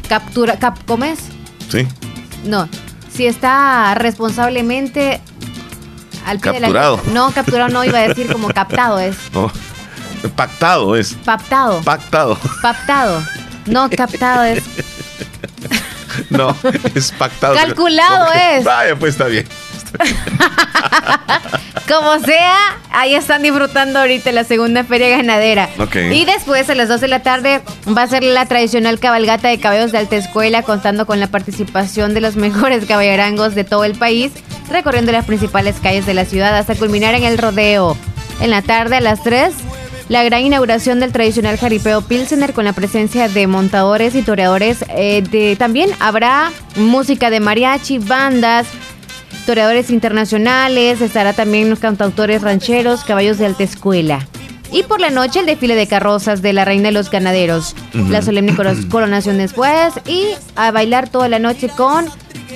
captura, 0.08 0.60
cap, 0.60 0.78
¿cómo 0.86 1.06
es? 1.06 1.18
Sí. 1.72 1.80
No, 2.46 2.70
si 3.18 3.26
está 3.26 3.96
responsablemente 3.96 5.20
al 6.24 6.40
pie 6.40 6.52
de 6.52 6.60
la 6.60 6.68
Capturado. 6.68 7.02
No, 7.12 7.32
capturado 7.32 7.70
no 7.70 7.84
iba 7.84 7.98
a 7.98 8.08
decir 8.08 8.32
como 8.32 8.48
captado 8.50 9.00
es. 9.00 9.18
Oh, 9.34 10.30
Pactado 10.36 10.96
es. 10.96 11.14
Paptado. 11.14 11.80
Pactado. 11.82 12.38
Paptado. 12.62 13.24
No, 13.66 13.90
captado 13.90 14.44
es. 14.44 14.64
No, 16.32 16.56
es 16.96 17.12
pactado. 17.12 17.54
Calculado 17.54 18.34
es. 18.34 18.64
Vaya, 18.64 18.96
pues 18.96 19.14
está 19.14 19.26
bien. 19.26 19.48
Como 21.88 22.20
sea, 22.20 22.56
ahí 22.92 23.16
están 23.16 23.44
disfrutando 23.44 24.00
ahorita 24.00 24.32
la 24.34 24.44
segunda 24.44 24.84
feria 24.84 25.10
ganadera. 25.10 25.70
Y 26.12 26.26
después, 26.26 26.70
a 26.70 26.76
las 26.76 26.90
2 26.90 27.00
de 27.00 27.08
la 27.08 27.24
tarde, 27.24 27.62
va 27.96 28.02
a 28.04 28.08
ser 28.08 28.24
la 28.24 28.46
tradicional 28.46 29.00
cabalgata 29.00 29.48
de 29.48 29.60
caballos 29.60 29.94
de 29.94 30.00
alta 30.00 30.18
escuela, 30.18 30.64
contando 30.64 31.06
con 31.06 31.22
la 31.22 31.28
participación 31.28 32.14
de 32.14 32.20
los 32.22 32.36
mejores 32.36 32.86
caballerangos 32.86 33.56
de 33.56 33.64
todo 33.64 33.86
el 33.86 33.96
país, 33.96 34.34
recorriendo 34.70 35.14
las 35.14 35.26
principales 35.26 35.78
calles 35.82 36.06
de 36.06 36.14
la 36.14 36.26
ciudad 36.26 36.58
hasta 36.58 36.76
culminar 36.76 37.16
en 37.16 37.24
el 37.24 37.38
rodeo. 37.38 37.96
En 38.42 38.50
la 38.50 38.62
tarde, 38.62 38.98
a 38.98 39.02
las 39.02 39.24
3, 39.24 39.54
la 40.10 40.24
gran 40.24 40.42
inauguración 40.42 41.00
del 41.00 41.12
tradicional 41.12 41.58
jaripeo 41.58 42.02
Pilsener 42.02 42.54
con 42.54 42.66
la 42.66 42.74
presencia 42.74 43.28
de 43.30 43.48
montadores 43.48 44.16
y 44.16 44.24
toreadores. 44.24 44.84
eh, 44.90 45.22
de, 45.22 45.56
también 45.56 45.90
habrá 46.00 46.52
música 46.76 47.30
de 47.30 47.40
mariachi, 47.40 47.98
bandas, 47.98 48.68
toreadores 49.48 49.90
internacionales, 49.90 51.02
estará 51.02 51.34
también 51.34 51.70
los 51.72 51.80
cantautores 51.80 52.44
rancheros, 52.44 53.04
caballos 53.04 53.40
de 53.40 53.48
alta 53.48 53.64
escuela. 53.64 54.28
Y 54.72 54.84
por 54.84 55.00
la 55.00 55.10
noche 55.10 55.40
el 55.40 55.46
desfile 55.46 55.74
de 55.76 55.88
carrozas 55.88 56.42
de 56.42 56.52
la 56.54 56.66
Reina 56.66 56.90
de 56.90 56.92
los 56.92 57.10
Ganaderos, 57.10 57.74
Ujú. 57.96 58.10
la 58.12 58.22
solemne 58.22 58.54
coro- 58.56 58.76
coronación 58.92 59.38
después 59.38 59.94
y 60.06 60.26
a 60.58 60.70
bailar 60.72 61.10
toda 61.10 61.30
la 61.30 61.40
noche 61.40 61.70
con 61.70 62.06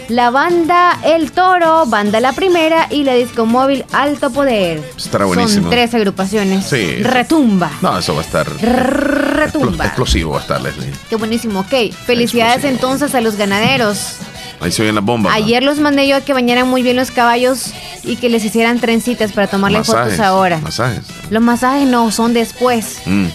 la 0.10 0.30
banda 0.30 1.00
El 1.06 1.32
Toro, 1.32 1.86
banda 1.86 2.20
La 2.20 2.34
Primera 2.34 2.88
y 2.92 3.06
la 3.06 3.14
disco 3.16 3.46
móvil 3.46 3.86
Alto 3.94 4.30
Poder. 4.30 4.84
Estará 4.98 5.24
buenísimo. 5.24 5.62
Son 5.64 5.70
tres 5.72 5.94
agrupaciones. 5.94 6.66
Sí. 6.66 6.96
Retumba. 7.02 7.72
No, 7.82 7.98
eso 7.98 8.14
va 8.14 8.20
a 8.22 8.26
estar 8.26 8.46
Retumba. 8.62 9.86
explosivo, 9.86 10.32
va 10.32 10.40
a 10.40 10.42
estar, 10.42 10.62
Leslie. 10.62 10.92
Qué 11.10 11.16
buenísimo. 11.16 11.62
Ok, 11.62 11.94
felicidades 12.06 12.66
entonces 12.66 13.16
a 13.16 13.22
los 13.22 13.38
ganaderos. 13.38 14.18
Ahí 14.62 14.72
se 14.72 14.84
oyen 14.84 14.96
las 14.96 15.04
bombas. 15.04 15.34
Ayer 15.36 15.64
los 15.64 15.80
mandé 15.80 16.08
yo 16.08 16.16
a 16.16 16.22
que 16.22 16.34
bañaran 16.34 16.68
muy 16.68 16.84
bien 16.84 16.96
los 16.96 17.10
caballos 17.12 17.72
y 18.04 18.16
que 18.18 18.30
les 18.30 18.46
hicieran 18.46 18.80
trencitas 18.80 19.32
para 19.32 19.48
tomarle 19.48 19.80
Masajes, 19.80 20.14
fotos 20.14 20.20
ahora. 20.26 20.60
Masajes. 20.60 21.04
Los 21.32 21.42
masajes 21.42 21.88
no 21.88 22.12
son 22.12 22.34
después 22.34 23.02
Mm. 23.06 23.26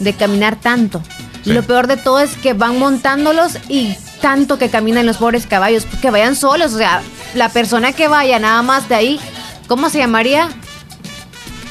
de 0.00 0.12
caminar 0.12 0.56
tanto. 0.56 1.02
Lo 1.44 1.62
peor 1.62 1.86
de 1.86 1.96
todo 1.96 2.20
es 2.20 2.36
que 2.36 2.52
van 2.54 2.78
montándolos 2.78 3.58
y 3.68 3.94
tanto 4.22 4.58
que 4.58 4.68
caminan 4.70 5.04
los 5.06 5.16
pobres 5.18 5.46
caballos, 5.46 5.86
que 6.00 6.10
vayan 6.10 6.36
solos. 6.36 6.72
O 6.74 6.78
sea, 6.78 7.02
la 7.34 7.48
persona 7.50 7.92
que 7.92 8.08
vaya 8.08 8.38
nada 8.38 8.62
más 8.62 8.88
de 8.88 8.94
ahí, 8.94 9.20
¿cómo 9.66 9.88
se 9.90 9.98
llamaría? 9.98 10.48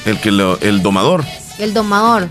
El 0.04 0.18
que 0.20 0.30
lo, 0.30 0.58
el 0.60 0.82
domador. 0.82 1.24
El 1.58 1.72
domador. 1.74 2.28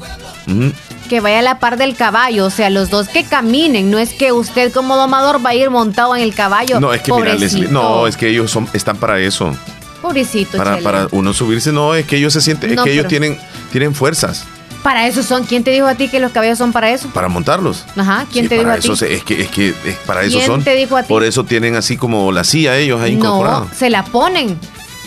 Ujú. 0.48 0.72
Que 1.14 1.20
vaya 1.20 1.38
a 1.38 1.41
la 1.43 1.59
par 1.59 1.78
del 1.78 1.95
caballo, 1.95 2.45
o 2.47 2.49
sea, 2.49 2.72
los 2.72 2.89
dos 2.89 3.07
que 3.07 3.24
caminen. 3.24 3.91
No 3.91 3.99
es 3.99 4.14
que 4.14 4.32
usted 4.32 4.74
como 4.74 4.97
domador 4.97 5.45
va 5.45 5.51
a 5.51 5.53
ir 5.53 5.70
montado 5.70 6.16
en 6.16 6.24
el 6.24 6.34
caballo. 6.34 6.80
No, 6.80 6.91
es 6.91 7.03
que 7.03 7.14
mira. 7.14 7.36
Leslie, 7.36 7.68
no, 7.68 8.07
es 8.07 8.18
que 8.18 8.30
ellos 8.30 8.49
son, 8.49 8.68
están 8.74 8.97
para 8.97 9.20
eso. 9.20 9.55
Pobrecito, 10.01 10.57
Para, 10.57 10.72
Chele. 10.72 10.84
para 10.84 11.07
uno 11.11 11.32
subirse, 11.32 11.72
no, 11.72 11.93
es 11.93 12.07
que 12.07 12.18
ellos 12.18 12.34
se 12.34 12.41
sienten, 12.41 12.72
es 12.74 12.82
que 12.84 12.93
ellos 12.93 13.07
tienen, 13.07 13.38
tienen 13.72 13.93
fuerzas. 13.93 14.45
Para 14.82 15.05
eso 15.05 15.22
son. 15.22 15.43
¿Quién 15.43 15.64
te 15.64 15.70
dijo 15.70 15.86
a 15.86 15.93
ti 15.93 16.07
que 16.09 16.20
los 16.20 16.32
caballos 16.32 16.57
son 16.57 16.74
para 16.74 16.89
eso? 16.89 17.07
Para 17.09 17.28
montarlos. 17.30 17.86
Ajá. 17.95 18.26
¿Quién 18.32 18.45
Sí, 18.45 18.49
te 18.49 18.57
dijo 18.57 18.72
a 18.72 18.78
ti? 18.80 18.95
se- 18.95 19.14
es 19.14 19.24
que, 19.24 19.39
es 19.43 19.49
que 19.49 19.70
es- 19.70 19.95
para 20.07 20.24
eso 20.24 20.38
¿Quién 20.38 20.47
son. 20.47 20.64
te 20.64 20.74
dijo 20.74 20.97
a 20.97 21.03
ti? 21.03 21.09
Por 21.09 21.24
eso 21.24 21.43
tienen 21.45 21.76
así 21.76 21.95
como 21.95 22.32
la 22.32 22.43
silla 22.43 22.76
ellos 22.76 22.99
ahí 23.01 23.14
incorporados. 23.14 23.70
No, 23.70 23.76
se 23.76 23.91
la 23.91 24.03
ponen. 24.03 24.57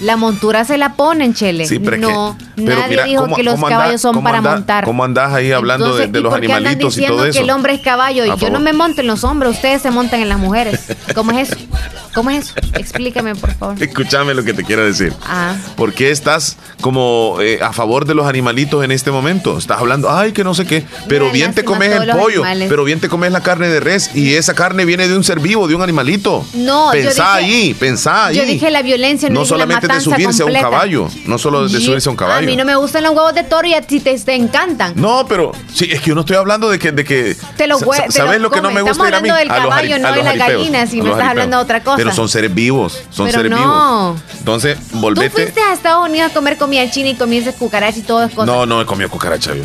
La 0.03 0.17
montura 0.17 0.65
se 0.65 0.79
la 0.79 0.95
ponen, 0.95 1.35
Chele. 1.35 1.67
Sí, 1.67 1.81
pero 1.81 1.97
es 1.97 2.03
no, 2.03 2.37
que- 2.39 2.46
pero 2.57 2.77
nadie 2.77 2.89
mira, 2.91 3.05
dijo 3.05 3.23
¿cómo- 3.23 3.37
que 3.37 3.43
los 3.43 3.63
caballos 3.63 4.01
son 4.01 4.23
para 4.23 4.41
montar. 4.41 4.85
¿Cómo 4.85 5.05
andás 5.05 5.33
ahí 5.35 5.53
hablando 5.53 5.87
Entonces, 5.87 6.07
de, 6.07 6.13
de 6.13 6.19
¿y 6.19 6.23
los 6.23 6.35
animalitos 6.35 6.99
y 6.99 7.07
todo 7.07 7.25
eso? 7.27 7.39
que 7.39 7.45
el 7.45 7.51
hombre 7.51 7.75
es 7.75 7.81
caballo 7.81 8.25
y 8.25 8.31
A 8.31 8.37
yo 8.37 8.51
no 8.51 8.61
me 8.61 8.73
monto 8.73 9.01
en 9.03 9.07
los 9.07 9.25
hombres, 9.25 9.53
ustedes 9.53 9.83
se 9.83 9.91
montan 9.91 10.21
en 10.21 10.29
las 10.29 10.39
mujeres. 10.39 10.81
¿Cómo 11.15 11.33
es 11.33 11.49
eso? 11.51 11.61
¿Cómo 12.15 12.31
es 12.31 12.47
eso? 12.47 12.55
Explícame, 12.75 13.35
por 13.35 13.53
favor. 13.55 13.83
Escúchame 13.83 14.33
lo 14.35 14.43
que 14.43 14.55
te 14.55 14.65
quiero 14.65 14.85
decir. 14.85 15.13
Ah, 15.27 15.55
¿Por 15.77 15.93
qué 15.93 16.11
estás 16.11 16.57
como 16.81 17.37
eh, 17.41 17.59
a 17.63 17.73
favor 17.73 18.07
de 18.07 18.15
los 18.15 18.27
animalitos 18.27 18.83
en 18.85 18.91
este 18.91 19.11
momento? 19.11 19.59
Estás 19.59 19.79
hablando, 19.79 20.11
ay, 20.11 20.33
que 20.33 20.43
no 20.45 20.55
sé 20.55 20.67
qué, 20.67 20.85
pero 21.09 21.31
bien 21.31 21.53
te 21.53 21.65
comes 21.65 21.93
el 21.93 22.09
pollo, 22.11 22.43
animales. 22.43 22.69
pero 22.71 22.85
bien 22.85 23.01
te 23.01 23.09
comes 23.09 23.33
la 23.33 23.43
carne 23.43 23.69
de 23.69 23.81
res 23.81 24.11
y 24.15 24.35
esa 24.35 24.55
carne 24.55 24.85
viene 24.87 25.09
de 25.09 25.17
un 25.17 25.25
ser 25.25 25.41
vivo, 25.41 25.69
de 25.69 25.75
un 25.75 25.83
animalito. 25.83 26.45
No, 26.55 26.87
yo 26.95 27.03
pensá 27.03 27.37
dije- 27.37 27.53
ahí, 27.55 27.75
pensá 27.75 28.27
ahí. 28.27 28.37
yo 28.37 28.45
dije 28.47 28.71
la 28.71 28.83
violencia, 28.83 29.29
no, 29.29 29.35
no 29.35 29.41
dije 29.41 29.53
la 29.53 29.59
solamente 29.59 29.89
de 29.89 30.01
subirse 30.01 30.43
a 30.43 30.47
un 30.47 30.53
completa. 30.53 30.71
caballo, 30.71 31.09
no 31.27 31.37
solo 31.39 31.69
de 31.69 31.81
subirse 31.81 32.09
a 32.09 32.13
un 32.13 32.17
caballo. 32.17 32.46
A 32.47 32.51
mí 32.51 32.57
no 32.57 32.65
me 32.65 32.77
gustan 32.77 33.03
los 33.03 33.13
huevos 33.15 33.35
de 33.35 33.45
toro 33.45 33.67
y 33.69 33.75
a 33.75 33.83
ti 33.83 34.01
te, 34.01 34.19
te 34.19 34.35
encantan. 34.35 34.93
No, 34.97 35.27
pero 35.29 35.53
sí, 35.73 35.89
es 35.91 36.01
que 36.01 36.09
yo 36.09 36.15
no 36.15 36.21
estoy 36.23 36.37
hablando 36.37 36.69
de 36.71 36.79
que. 36.79 36.93
De 36.93 37.05
que 37.05 37.37
Te 37.57 37.67
los 37.67 37.81
te 37.81 38.11
¿Sabes 38.13 38.41
los 38.41 38.43
lo 38.43 38.51
que 38.51 38.61
no 38.61 38.71
me 38.71 38.83
gusta 38.83 39.09
ir 39.09 39.15
a 39.15 39.21
mí? 39.21 39.29
Estamos 39.29 39.31
hablando 39.31 39.35
del 39.37 39.51
A 39.51 39.55
los 39.57 39.65
caballo, 39.65 39.95
ari- 39.97 40.01
no 40.03 40.09
a 40.09 40.11
de 40.13 40.17
los 40.17 40.25
la 40.25 40.31
jaripeos, 40.31 40.59
gallina, 40.61 40.87
si 40.87 40.99
a 41.01 41.03
me 41.03 41.09
los 41.09 41.19
estás 41.19 41.31
hablando 41.31 41.57
de 41.59 41.63
otra 41.63 41.83
cosa. 41.83 41.97
Pero 41.97 42.13
son 42.13 42.29
seres 42.29 42.55
vivos, 42.55 43.03
son 43.11 43.27
Pero 43.27 43.39
seres 43.39 43.51
no. 43.51 43.59
vivos. 43.59 44.21
Entonces, 44.39 44.79
Tú 44.91 45.01
volvete. 45.01 45.31
fuiste 45.31 45.61
a 45.61 45.73
Estados 45.73 46.09
Unidos 46.09 46.31
a 46.31 46.35
comer 46.35 46.57
comida 46.57 46.91
china 46.91 47.09
y 47.11 47.15
comiste 47.15 47.53
cucaracha 47.53 47.99
y 47.99 48.03
todas 48.03 48.31
cosas. 48.33 48.47
No, 48.47 48.67
no 48.67 48.81
he 48.81 48.87
comido 48.87 49.11
cucaracha 49.11 49.55
yo. 49.55 49.65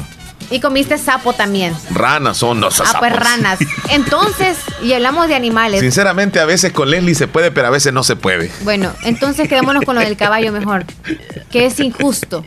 Y 0.50 0.60
comiste 0.60 0.98
sapo 0.98 1.32
también. 1.32 1.74
Ranas 1.92 2.36
son, 2.36 2.60
no 2.60 2.68
esas 2.68 2.94
Ah, 2.94 3.00
pues 3.00 3.14
sapos. 3.14 3.26
ranas. 3.26 3.60
Entonces, 3.90 4.58
y 4.82 4.92
hablamos 4.92 5.30
de 5.30 5.36
animales. 5.36 5.80
Sinceramente, 5.80 6.42
a 6.42 6.46
veces 6.46 6.74
con 6.74 6.90
Leslie 6.90 7.16
se 7.16 7.28
puede, 7.30 7.52
pero 7.52 7.68
a 7.68 7.70
veces 7.70 7.94
no 7.94 8.04
se 8.04 8.18
puede. 8.18 8.52
Bueno, 8.64 8.92
entonces 9.04 9.48
quedémonos 9.48 9.86
con 9.86 9.96
lo 9.96 10.02
del 10.02 10.18
caballo 10.18 10.52
mejor. 10.52 10.84
Que 11.52 11.68
es 11.68 11.80
injusto. 11.80 12.46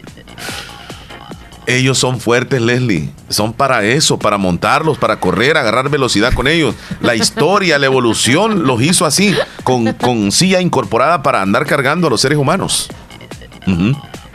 Ellos 1.67 1.99
son 1.99 2.21
fuertes, 2.21 2.61
Leslie. 2.61 3.11
Son 3.31 3.53
para 3.53 3.85
eso, 3.85 4.19
para 4.19 4.37
montarlos, 4.37 4.99
para 4.99 5.19
correr, 5.19 5.57
agarrar 5.57 5.89
velocidad 5.89 6.33
con 6.35 6.47
ellos. 6.47 6.75
La 7.01 7.15
historia, 7.17 7.79
la 7.79 7.87
evolución 7.87 8.67
los 8.67 8.83
hizo 8.83 9.07
así, 9.07 9.35
con, 9.63 9.93
con 9.95 10.31
silla 10.31 10.61
incorporada 10.61 11.23
para 11.23 11.41
andar 11.41 11.65
cargando 11.67 12.07
a 12.07 12.11
los 12.11 12.21
seres 12.21 12.39
humanos. 12.39 12.91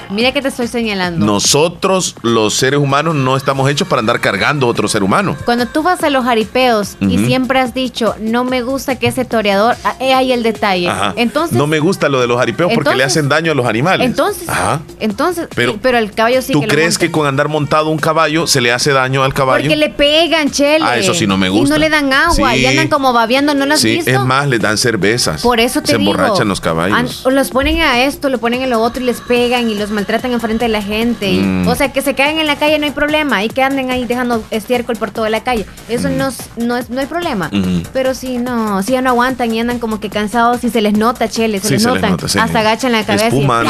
Mira 0.10 0.32
que 0.32 0.42
te 0.42 0.48
estoy 0.48 0.68
señalando. 0.68 1.24
Nosotros, 1.26 2.16
los 2.24 2.56
seres 2.56 2.80
humanos, 2.80 3.14
no 3.16 3.38
estamos 3.38 3.70
hechos 3.70 3.88
para 3.88 4.00
andar 4.00 4.20
cargando 4.20 4.66
a 4.66 4.70
otro 4.70 4.88
ser 4.88 5.04
humano. 5.04 5.36
Cuando 5.46 5.68
tú 5.68 5.84
vas 5.84 6.04
a 6.04 6.10
los 6.10 6.24
jaripeos 6.26 6.98
y 7.00 7.18
siempre 7.20 7.60
has 7.60 7.74
dicho, 7.76 8.16
no 8.20 8.44
me 8.44 8.62
gusta 8.64 8.98
que 8.98 9.08
ese 9.08 9.24
toreador, 9.26 9.76
ah, 9.84 9.96
he 10.00 10.14
ahí 10.14 10.32
el 10.32 10.42
detalle. 10.42 10.90
Ajá. 10.90 11.14
Entonces, 11.16 11.58
no 11.58 11.68
me 11.68 11.80
gusta 11.80 12.10
lo 12.10 12.20
de 12.20 12.28
los 12.28 12.40
jaripeos 12.40 12.72
porque 12.74 12.96
le 12.96 13.04
hacen 13.04 13.30
daño 13.30 13.52
a 13.52 13.56
los 13.56 13.66
animales. 13.68 14.06
entonces, 14.08 14.50
Ajá. 14.50 14.82
entonces, 15.00 15.48
Pero- 15.56 15.74
y- 15.74 15.78
pero 15.82 15.98
el 16.00 16.12
caballo 16.12 16.42
sí 16.42 16.54
¿Tú 16.54 16.62
que 16.62 16.68
crees 16.68 16.98
que 16.98 17.12
con 17.12 17.28
andar 17.28 17.48
montado 17.48 17.90
un 17.90 18.00
caballo 18.00 18.48
se 18.48 18.62
le 18.62 18.72
hace 18.72 18.92
daño 18.92 19.24
al 19.24 19.34
caballo? 19.36 19.64
Porque 19.64 19.76
le 19.76 19.90
pegan, 19.90 20.50
chele. 20.50 20.86
Ah, 20.88 20.98
eso 20.98 21.14
sí 21.14 21.28
no 21.28 21.38
me 21.38 21.48
Y 21.48 21.50
gusta. 21.52 21.76
no 21.76 21.80
le 21.80 21.90
dan 21.90 22.12
agua 22.14 22.54
Sí. 22.54 22.60
y 22.62 22.66
andan 22.66 22.88
como 22.88 23.14
babeando, 23.14 23.54
¿no 23.54 23.66
lo 23.68 23.76
has 23.76 23.80
sí, 23.82 23.92
visto? 23.98 24.10
es 24.12 24.20
más, 24.22 24.48
les 24.48 24.60
dan 24.60 24.78
cervezas. 24.80 25.42
Por 25.42 25.60
eso 25.60 25.82
te 25.82 25.92
Se 25.92 25.98
digo. 25.98 26.12
emborrachan 26.12 26.48
los 26.48 26.60
caballos. 26.62 27.24
an- 27.26 27.36
los 27.36 27.50
ponen 27.50 27.82
a 27.82 28.02
esto, 28.04 28.30
lo 28.30 28.40
ponen 28.40 28.62
en 28.64 28.70
lo 28.72 28.82
otro 28.82 29.04
y 29.04 29.06
les 29.06 29.22
pegan 29.22 29.70
y 29.70 29.76
los 29.76 29.92
maltratan 30.00 30.32
enfrente 30.32 30.66
de 30.66 30.70
la 30.70 30.82
gente. 30.82 31.30
y- 31.30 31.40
Mm. 31.40 31.68
o 31.68 31.76
sea, 31.76 31.92
que 31.92 32.02
se 32.02 32.14
caigan 32.16 32.40
en 32.40 32.48
la 32.48 32.56
calle 32.56 32.80
no 32.80 32.86
hay 32.86 32.92
problema. 32.92 33.44
Y 33.44 33.50
que 33.50 33.62
anden 33.64 33.92
ahí 33.92 34.06
dejando 34.06 34.44
estiércol 34.52 34.96
por 34.96 35.12
toda 35.12 35.30
la 35.30 35.42
calle. 35.44 35.66
Eso 35.90 36.10
no, 36.10 36.30
es, 36.30 36.38
no, 36.58 36.78
es, 36.78 36.90
no 36.90 37.00
hay 37.02 37.06
problema. 37.08 37.50
Ujú. 37.54 37.84
Pero 37.94 38.14
si 38.14 38.38
no, 38.38 38.82
si 38.84 38.94
ya 38.94 39.02
no 39.02 39.10
aguantan 39.10 39.54
y 39.54 39.60
andan 39.60 39.80
como 39.80 40.00
que 40.00 40.10
cansados 40.10 40.64
y 40.64 40.70
se 40.70 40.82
les 40.82 40.94
nota, 40.94 41.28
chele, 41.28 41.60
se 41.60 41.68
Sí, 41.68 41.74
les 41.74 41.84
se 41.84 41.88
les 41.90 41.96
notan. 41.96 42.12
nota, 42.12 42.28
sí. 42.30 42.40
Hasta 42.40 42.60
agachan 42.60 42.92
la 42.94 43.06
cabeza. 43.06 43.36
y- 43.36 43.44
andan. 43.44 43.68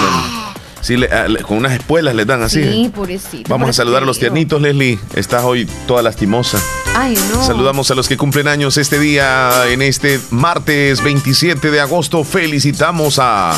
Sí, 0.82 0.96
le- 0.96 1.08
a- 1.12 1.28
le- 1.28 1.42
con 1.42 1.58
unas 1.58 1.74
espuelas 1.74 2.16
les 2.16 2.26
dan 2.26 2.42
así. 2.42 2.64
Sí, 2.64 2.92
pobrecito. 2.96 3.50
Vamos 3.50 3.70
a 3.70 3.74
saludar 3.74 4.04
a 4.04 4.06
los 4.06 4.18
tiernitos, 4.18 4.62
Leslie. 4.62 4.98
Estás 5.14 5.44
hoy 5.44 5.68
toda 5.88 6.02
lastimosa. 6.02 6.58
Ay, 6.96 7.18
no. 7.34 7.44
Saludamos 7.46 7.92
a 7.92 7.96
los 7.96 8.08
que 8.08 8.16
cumplen 8.16 8.48
años 8.48 8.78
este 8.78 8.98
día, 8.98 9.52
en 9.68 9.82
este 9.82 10.20
martes 10.30 11.04
27 11.04 11.70
de 11.72 11.82
agosto. 11.82 12.24
Felicitamos 12.24 13.20
a 13.20 13.52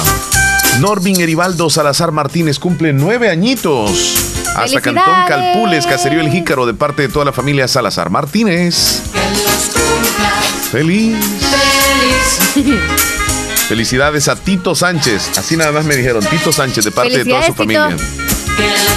Norvin 0.80 1.20
Eribaldo 1.20 1.70
Salazar 1.70 2.12
Martínez, 2.12 2.60
cumple 2.60 2.94
nueve 2.94 3.30
añitos. 3.30 4.18
Hasta 4.56 4.82
Cantón. 4.82 5.06
Calpules, 5.28 5.86
Caserío 5.86 6.22
El 6.22 6.30
Jícaro, 6.30 6.66
de 6.66 6.74
parte 6.74 7.04
de 7.04 7.10
toda 7.10 7.26
la 7.26 7.32
familia 7.32 7.68
Salazar 7.68 8.10
Martínez. 8.10 9.02
Feliz. 10.72 11.18
Felicidades 13.68 14.28
a 14.28 14.36
Tito 14.36 14.76
Sánchez. 14.76 15.38
Así 15.38 15.56
nada 15.56 15.72
más 15.72 15.86
me 15.86 15.96
dijeron, 15.96 16.24
Tito 16.26 16.52
Sánchez, 16.52 16.84
de 16.84 16.92
parte 16.92 17.18
de 17.20 17.26
toda 17.26 17.44
su 17.44 17.54
familia. 17.54 17.96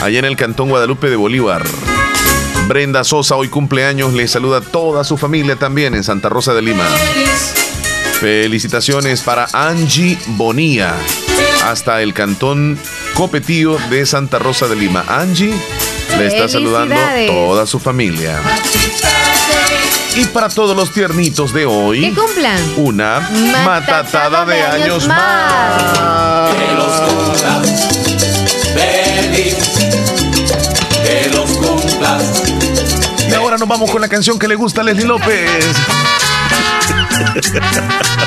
Allá 0.02 0.18
en 0.18 0.24
el 0.24 0.36
Cantón 0.36 0.68
Guadalupe 0.68 1.10
de 1.10 1.16
Bolívar. 1.16 1.62
Brenda 2.66 3.04
Sosa, 3.04 3.36
hoy 3.36 3.48
cumpleaños, 3.48 4.14
le 4.14 4.26
saluda 4.26 4.58
a 4.58 4.60
toda 4.60 5.04
su 5.04 5.16
familia 5.16 5.56
también 5.56 5.94
en 5.94 6.02
Santa 6.02 6.28
Rosa 6.28 6.54
de 6.54 6.62
Lima. 6.62 6.84
Felicitaciones 8.20 9.20
para 9.20 9.46
Angie 9.52 10.18
Bonía, 10.28 10.94
hasta 11.64 12.00
el 12.02 12.12
Cantón 12.14 12.78
Copetío 13.14 13.76
de 13.90 14.06
Santa 14.06 14.38
Rosa 14.38 14.68
de 14.68 14.76
Lima. 14.76 15.04
Angie 15.08 15.52
le 16.18 16.26
está 16.26 16.48
saludando 16.48 16.94
toda 17.26 17.66
su 17.66 17.78
familia. 17.80 18.38
Y 20.16 20.26
para 20.26 20.48
todos 20.48 20.76
los 20.76 20.92
tiernitos 20.92 21.52
de 21.52 21.66
hoy, 21.66 22.02
Que 22.02 22.12
cumplan. 22.14 22.60
una 22.76 23.18
matatada 23.64 24.44
de 24.44 24.62
años 24.62 25.08
más. 25.08 26.52
Que 26.54 26.72
los 26.74 27.00
cumplas 27.00 27.88
feliz, 28.74 29.56
que 31.02 31.30
los 31.34 31.50
cumplas. 31.50 32.42
Y 33.28 33.34
ahora 33.34 33.56
nos 33.56 33.66
vamos 33.66 33.90
con 33.90 34.00
la 34.00 34.06
canción 34.08 34.38
que 34.38 34.46
le 34.46 34.54
gusta 34.54 34.82
a 34.82 34.84
Leslie 34.84 35.06
López. 35.06 35.48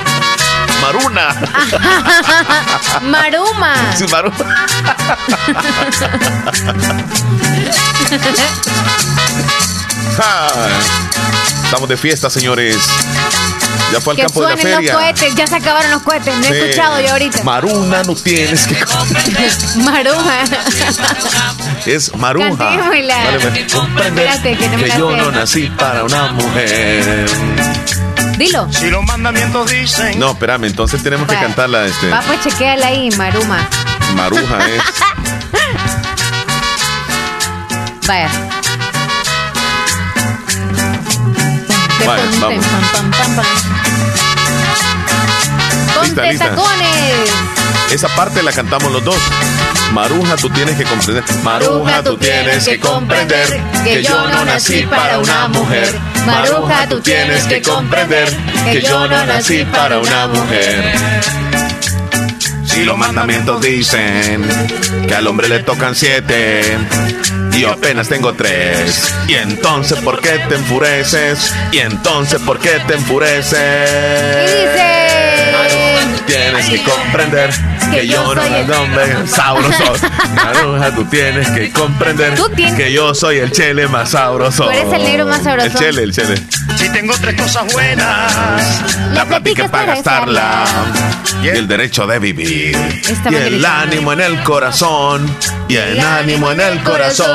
Maruna. 0.88 1.36
Maruma. 3.02 3.74
Sí, 3.98 4.06
Maruna. 4.10 4.38
Ay, 10.20 10.74
Estamos 11.66 11.90
de 11.90 11.98
fiesta, 11.98 12.30
señores. 12.30 12.78
Ya 13.92 14.00
fue 14.00 14.14
al 14.14 14.18
que 14.18 14.24
campo 14.24 14.42
de 14.42 14.48
la 14.50 14.54
suenen 14.56 14.72
los 14.72 14.80
feria. 14.80 14.94
cohetes, 14.94 15.36
ya 15.36 15.48
se 15.48 15.56
acabaron 15.58 15.92
los 15.92 16.02
cohetes, 16.02 16.34
no 16.38 16.46
he 16.46 16.60
escuchado 16.60 17.02
yo 17.02 17.12
ahorita. 17.12 17.44
Maruna, 17.44 18.04
no 18.04 18.16
tienes 18.16 18.66
que. 18.68 18.76
Maruma. 19.82 20.44
Es 21.86 22.16
Maruja. 22.16 22.78
Vale, 22.78 23.40
pues. 23.42 23.58
Espérate, 24.06 24.58
que 24.58 24.70
no 24.70 24.78
me 24.78 24.84
que 24.86 24.98
yo 24.98 25.18
no 25.18 25.32
nací 25.32 25.70
para 25.78 26.04
una 26.04 26.32
mujer. 26.32 27.26
Dilo. 28.38 28.68
Si 28.72 28.90
los 28.90 29.04
mandamientos 29.04 29.70
dicen. 29.70 30.18
No, 30.20 30.32
espérame, 30.32 30.66
entonces 30.66 31.02
tenemos 31.04 31.28
que 31.28 31.36
cantarla 31.36 31.86
este. 31.86 32.10
Va, 32.10 32.22
pues 32.22 32.42
chequéala 32.44 32.88
ahí, 32.88 33.10
Maruma. 33.18 33.68
Maruja 34.16 34.58
es. 34.70 34.82
Vaya. 38.08 38.30
Te 42.00 42.08
Vaya, 42.08 42.24
ponte, 42.24 42.40
vamos. 42.40 42.66
pam, 42.66 42.92
pam, 42.92 43.12
pam, 43.12 43.36
pam. 43.36 43.46
Lista, 46.04 46.22
lista. 46.24 46.50
tacones. 46.50 47.30
Esa 47.92 48.10
parte 48.10 48.44
la 48.44 48.52
cantamos 48.52 48.92
los 48.92 49.04
dos. 49.04 49.18
Maruja, 49.94 50.36
tú 50.36 50.50
tienes 50.50 50.76
que 50.76 50.84
comprender. 50.84 51.24
Maruja, 51.44 52.04
tú 52.04 52.18
tienes 52.18 52.66
que 52.66 52.80
comprender 52.80 53.62
que 53.84 54.04
yo 54.04 54.28
no 54.28 54.46
nací 54.46 54.84
para 54.84 55.20
una 55.20 55.48
mujer. 55.48 55.98
Maruja, 56.26 56.88
tú 56.90 57.00
tienes 57.00 57.46
que 57.46 57.62
comprender 57.62 58.28
que 58.72 58.82
yo 58.82 59.08
no 59.08 59.26
nací 59.26 59.64
para 59.66 60.00
una 60.00 60.28
mujer. 60.28 60.94
Si 62.66 62.84
los 62.84 62.98
mandamientos 62.98 63.62
dicen 63.62 64.46
que 65.08 65.16
al 65.16 65.26
hombre 65.26 65.48
le 65.48 65.60
tocan 65.60 65.96
siete 65.96 66.62
y 67.54 67.62
yo 67.62 67.72
apenas 67.72 68.10
tengo 68.10 68.34
tres. 68.34 69.16
Y 69.28 69.36
entonces, 69.36 69.98
¿por 70.00 70.20
qué 70.20 70.38
te 70.50 70.56
enfureces? 70.56 71.54
Y 71.72 71.80
entonces, 71.80 72.40
¿por 72.42 72.60
qué 72.60 72.82
te 72.86 72.96
enfureces? 72.96 74.52
Y 74.52 74.68
dice. 74.68 75.08
Tienes 76.28 76.70
que 76.70 76.84
comprender 76.84 77.50
que 77.92 78.08
yo 78.08 78.34
no 78.36 78.42
el 78.44 78.72
hombre 78.72 79.28
sabroso. 79.28 79.94
Maruja, 80.36 80.96
tú 80.96 81.06
tienes 81.06 81.50
que 81.50 81.72
comprender 81.72 82.36
Tú 82.36 82.50
tienes- 82.50 82.76
que 82.76 82.92
yo 82.92 83.14
soy 83.16 83.38
el 83.40 83.52
chele 83.52 83.88
más 83.88 84.10
sabroso. 84.12 84.66
Tú 84.66 84.70
eres 84.72 84.94
el 84.94 85.04
negro 85.04 85.26
más 85.26 85.44
sabroso. 85.44 85.68
El 85.68 85.74
chele, 85.76 86.04
el 86.04 86.14
chele. 86.14 86.42
Si 86.78 86.90
tengo 86.90 87.14
tres 87.20 87.40
cosas 87.42 87.72
buenas, 87.74 88.84
La 89.14 89.26
plática 89.26 89.68
para 89.70 89.86
gastarla. 89.96 90.66
Y 91.44 91.48
el 91.50 91.68
derecho 91.68 92.06
de 92.08 92.20
vivir. 92.20 92.78
Y 93.30 93.36
el 93.36 93.66
ánimo 93.66 94.14
en 94.14 94.22
el 94.22 94.44
corazón. 94.44 95.26
Y 95.68 95.76
el 95.76 96.00
ánimo 96.00 96.52
en 96.52 96.62
el 96.62 96.84
corazón. 96.84 97.28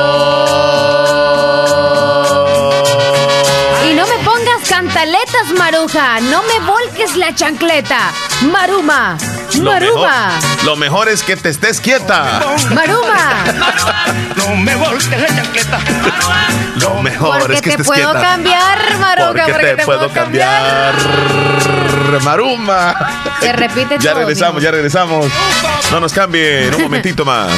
Pongas 4.92 5.06
cantaletas, 5.06 5.58
Maruja. 5.58 6.20
No 6.20 6.42
me 6.42 6.66
volques 6.66 7.16
la 7.16 7.34
chancleta. 7.34 8.12
Maruma. 8.50 9.16
Lo 9.56 9.70
Maruma. 9.70 10.28
mejor, 10.38 10.64
lo 10.64 10.76
mejor 10.76 11.08
es 11.08 11.22
que 11.22 11.36
te 11.36 11.50
estés 11.50 11.80
quieta. 11.80 12.40
Maruma. 12.70 13.44
no 14.36 14.56
me 14.56 14.74
voltees 14.76 15.20
la 15.20 15.28
chancleta. 15.28 15.78
Lo 16.76 17.02
mejor 17.02 17.40
Porque 17.40 17.54
es 17.54 17.60
que 17.60 17.70
te 17.70 17.82
estés 17.82 17.86
puedo 17.86 18.12
quieta. 18.12 18.20
cambiar, 18.22 18.98
Maruja. 18.98 19.32
Porque 19.32 19.74
te, 19.76 19.84
puedo 19.84 20.08
cambiar. 20.10 20.94
Maruma. 22.22 22.94
Se 23.40 23.52
repite 23.52 23.96
Ya 23.98 24.10
todo, 24.10 24.20
regresamos, 24.20 24.62
ya 24.62 24.70
regresamos. 24.70 25.26
No 25.90 26.00
nos 26.00 26.12
cambien, 26.12 26.74
un 26.74 26.82
momentito 26.82 27.24
más. 27.24 27.50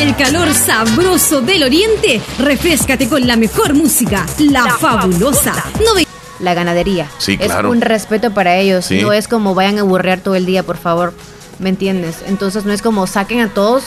El 0.00 0.14
calor 0.16 0.52
sabroso 0.54 1.40
del 1.40 1.64
oriente, 1.64 2.20
refrescate 2.38 3.08
con 3.08 3.26
la 3.26 3.36
mejor 3.36 3.74
música, 3.74 4.24
la, 4.38 4.64
fabulosa. 4.76 5.52
Nove- 5.80 6.06
La 6.40 6.54
ganadería. 6.54 7.08
Sí, 7.18 7.36
Es 7.40 7.46
claro. 7.46 7.70
un 7.70 7.80
respeto 7.80 8.32
para 8.32 8.56
ellos. 8.56 8.84
Sí. 8.84 9.02
No 9.02 9.12
es 9.12 9.26
como 9.26 9.54
vayan 9.54 9.78
a 9.78 9.82
burrear 9.82 10.20
todo 10.20 10.36
el 10.36 10.46
día, 10.46 10.62
por 10.62 10.76
favor. 10.76 11.12
¿Me 11.58 11.68
entiendes? 11.70 12.18
Entonces 12.26 12.64
no 12.64 12.72
es 12.72 12.80
como 12.80 13.06
saquen 13.08 13.40
a 13.40 13.48
todos, 13.48 13.84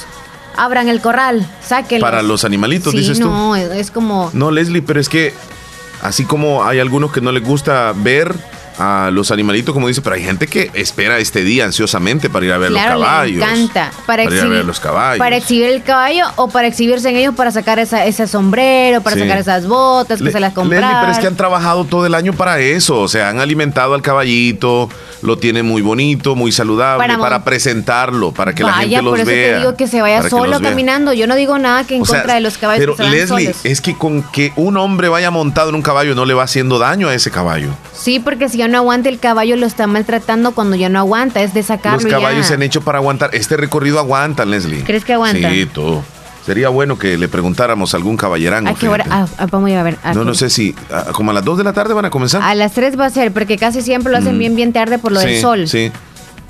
abran 0.57 0.89
el 0.89 0.99
corral, 0.99 1.49
sáquenlos. 1.65 2.05
Para 2.09 2.21
los 2.21 2.43
animalitos, 2.43 2.91
sí, 2.91 2.99
dices 2.99 3.19
tú. 3.19 3.25
no, 3.29 3.55
es, 3.55 3.71
es 3.71 3.89
como... 3.91 4.29
No, 4.33 4.51
Leslie, 4.51 4.81
pero 4.81 4.99
es 4.99 5.07
que 5.07 5.33
así 6.01 6.25
como 6.25 6.65
hay 6.65 6.79
algunos 6.79 7.13
que 7.13 7.21
no 7.21 7.31
les 7.31 7.43
gusta 7.43 7.93
ver 7.95 8.35
a 8.77 9.09
los 9.11 9.31
animalitos, 9.31 9.73
como 9.73 9.87
dice, 9.87 10.01
pero 10.01 10.15
hay 10.15 10.23
gente 10.23 10.47
que 10.47 10.71
espera 10.73 11.17
este 11.19 11.43
día 11.43 11.65
ansiosamente 11.65 12.29
para 12.29 12.45
ir 12.45 12.51
a 12.53 12.57
ver 12.57 12.71
Claro, 12.71 12.99
los 12.99 13.05
caballos. 13.07 13.37
le 13.37 13.43
encanta. 13.43 13.91
Para, 14.05 14.23
ir 14.23 14.29
a 14.29 14.33
exhibir, 14.33 14.53
ver 14.57 14.65
los 14.65 14.79
caballos. 14.79 15.19
para 15.19 15.35
exhibir 15.37 15.65
el 15.67 15.83
caballo 15.83 16.25
o 16.37 16.47
para 16.49 16.67
exhibirse 16.67 17.09
en 17.09 17.17
ellos 17.17 17.35
para 17.35 17.51
sacar 17.51 17.79
esa, 17.79 18.05
ese 18.05 18.27
sombrero, 18.27 19.01
para 19.01 19.15
Sí. 19.15 19.21
sacar 19.23 19.37
esas 19.37 19.67
botas 19.67 20.19
que 20.19 20.25
Le- 20.25 20.31
se 20.31 20.39
las 20.39 20.53
compraron. 20.53 20.99
pero 21.01 21.11
es 21.11 21.19
que 21.19 21.27
han 21.27 21.35
trabajado 21.35 21.83
todo 21.85 22.05
el 22.05 22.15
año 22.15 22.33
para 22.33 22.59
eso. 22.59 22.99
O 22.99 23.07
sea, 23.07 23.29
han 23.29 23.39
alimentado 23.39 23.93
al 23.93 24.01
caballito, 24.01 24.89
lo 25.21 25.37
tienen 25.37 25.65
muy 25.65 25.81
bonito, 25.81 26.35
muy 26.35 26.51
saludable, 26.51 26.97
Para 27.07 27.17
para, 27.19 27.43
presentarlo, 27.43 28.31
para 28.31 28.53
que 28.53 28.63
la 28.63 28.71
Vaya, 28.71 28.81
gente 28.81 29.01
los 29.03 29.11
por 29.11 29.19
eso 29.19 29.27
vea. 29.27 29.53
te 29.53 29.59
digo 29.59 29.75
que 29.75 29.87
se 29.87 30.01
vaya 30.01 30.17
para 30.17 30.29
solo 30.29 30.59
caminando. 30.61 31.13
Yo 31.13 31.27
no 31.27 31.35
digo 31.35 31.57
nada 31.57 31.83
que 31.85 31.95
en 31.95 32.01
O 32.01 32.05
sea, 32.05 32.19
contra 32.19 32.35
de 32.35 32.41
los 32.41 32.57
caballos 32.57 32.79
Pero 32.81 32.95
que 32.95 33.03
se 33.03 33.09
Leslie, 33.09 33.45
solos. 33.47 33.59
es 33.65 33.81
que 33.81 33.95
con 33.97 34.23
que 34.31 34.53
un 34.55 34.77
hombre 34.77 35.09
vaya 35.09 35.29
montado 35.31 35.69
en 35.69 35.75
un 35.75 35.81
caballo 35.81 36.15
no 36.15 36.25
le 36.25 36.33
va 36.33 36.43
haciendo 36.43 36.79
daño 36.79 37.07
a 37.09 37.13
ese 37.13 37.31
caballo. 37.31 37.69
Sí, 37.93 38.19
porque 38.19 38.49
si 38.49 38.60
ya 38.61 38.67
no 38.67 38.77
aguanta 38.77 39.09
el 39.09 39.17
caballo 39.19 39.55
lo 39.55 39.65
está 39.65 39.87
maltratando 39.87 40.51
cuando 40.53 40.75
ya 40.75 40.87
no 40.87 40.99
aguanta, 40.99 41.41
es 41.41 41.53
de 41.55 41.63
sacarlo 41.63 41.99
Los 42.01 42.11
caballos 42.11 42.41
ya. 42.41 42.47
se 42.49 42.53
han 42.53 42.61
hecho 42.61 42.81
para 42.81 42.99
aguantar. 42.99 43.31
Este 43.33 43.57
recorrido 43.57 43.97
aguanta, 43.97 44.45
Leslie. 44.45 44.83
¿Crees 44.83 45.03
que 45.03 45.13
aguanta? 45.13 45.49
Sí, 45.49 45.65
tú. 45.65 46.01
Sería 46.45 46.69
bueno 46.69 46.97
que 46.99 47.17
le 47.17 47.27
preguntáramos 47.27 47.93
a 47.93 47.97
algún 47.97 48.17
caballerango. 48.17 48.69
¿A 48.69 48.75
qué 48.75 48.87
hora? 48.87 49.05
Ah, 49.09 49.25
ah, 49.39 49.47
vamos 49.51 49.71
a 49.71 49.79
a 49.79 49.83
ver. 49.83 49.97
¿a 50.03 50.13
no, 50.13 50.21
qué- 50.21 50.25
no 50.27 50.33
sé 50.35 50.49
si 50.51 50.75
ah, 50.91 51.05
como 51.11 51.31
a 51.31 51.33
las 51.33 51.43
2 51.43 51.57
de 51.57 51.63
la 51.63 51.73
tarde 51.73 51.93
van 51.95 52.05
a 52.05 52.09
comenzar. 52.11 52.41
A 52.43 52.53
las 52.55 52.73
3 52.73 52.99
va 52.99 53.05
a 53.07 53.09
ser, 53.09 53.31
porque 53.31 53.57
casi 53.57 53.81
siempre 53.81 54.11
lo 54.11 54.17
hacen 54.19 54.35
Mm. 54.35 54.39
bien, 54.39 54.55
bien 54.55 54.73
tarde 54.73 54.99
por 54.99 55.11
lo 55.11 55.19
sí, 55.21 55.27
del 55.27 55.41
sol. 55.41 55.67
Sí. 55.67 55.91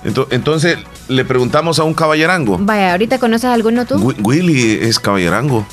Ento- 0.03 0.27
Entonces, 0.31 0.77
le 1.07 1.23
preguntamos 1.25 1.79
a 1.79 1.83
un 1.83 1.93
caballerango. 1.93 2.57
Vaya, 2.59 2.91
¿ahorita 2.91 3.19
conoces 3.19 3.49
alguno 3.49 3.85
tú? 3.85 3.95
Wi- 3.95 4.15
Willy 4.21 4.79
es 4.81 4.99
caballerango. 4.99 5.65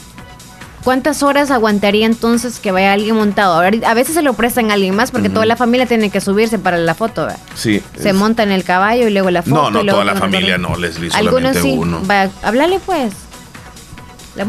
¿Cuántas 0.84 1.22
horas 1.22 1.50
aguantaría 1.50 2.06
entonces 2.06 2.60
que 2.60 2.70
vaya 2.72 2.92
alguien 2.92 3.16
montado? 3.16 3.58
A 3.58 3.94
veces 3.94 4.14
se 4.14 4.22
lo 4.22 4.32
prestan 4.34 4.70
a 4.70 4.74
alguien 4.74 4.94
más 4.94 5.10
porque 5.10 5.28
toda 5.28 5.44
la 5.44 5.56
familia 5.56 5.86
tiene 5.86 6.08
que 6.10 6.20
subirse 6.20 6.58
para 6.58 6.76
la 6.78 6.94
foto. 6.94 7.22
¿verdad? 7.22 7.38
Sí. 7.54 7.82
Se 7.98 8.10
es- 8.10 8.14
monta 8.14 8.42
en 8.42 8.52
el 8.52 8.64
caballo 8.64 9.08
y 9.08 9.10
luego 9.10 9.30
la 9.30 9.42
foto. 9.42 9.54
No, 9.54 9.70
no, 9.70 9.80
y 9.80 9.84
luego 9.84 10.00
toda 10.00 10.12
la 10.14 10.18
familia 10.18 10.56
no, 10.56 10.76
Leslie, 10.76 11.10
Algunos 11.14 11.56
solamente 11.56 11.62
sí. 11.62 11.76
uno. 11.76 12.00
Háblale 12.42 12.78
pues. 12.80 13.12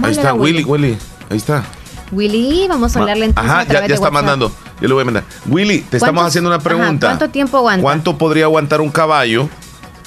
Ahí 0.04 0.12
está, 0.12 0.34
Willy, 0.34 0.64
Willy. 0.64 0.98
Ahí 1.30 1.38
está. 1.38 1.64
Willy, 2.12 2.68
vamos 2.68 2.96
a 2.96 3.00
hablarle 3.00 3.26
entonces 3.26 3.52
Ajá, 3.52 3.62
a 3.62 3.88
ya, 3.88 3.94
está 3.94 4.12
mandando. 4.12 4.52
Yo 4.82 4.88
le 4.88 4.94
voy 4.94 5.02
a 5.02 5.06
mandar. 5.06 5.24
Willy, 5.48 5.82
te 5.82 5.98
estamos 5.98 6.14
¿Cuántos- 6.16 6.28
haciendo 6.32 6.50
una 6.50 6.56
ajá, 6.58 6.64
pregunta. 6.64 7.08
¿Cuánto 7.08 7.30
tiempo 7.30 7.58
aguanta? 7.58 7.82
¿Cuánto 7.84 8.18
podría 8.18 8.46
aguantar 8.46 8.82
un 8.82 8.90
caballo 8.92 9.50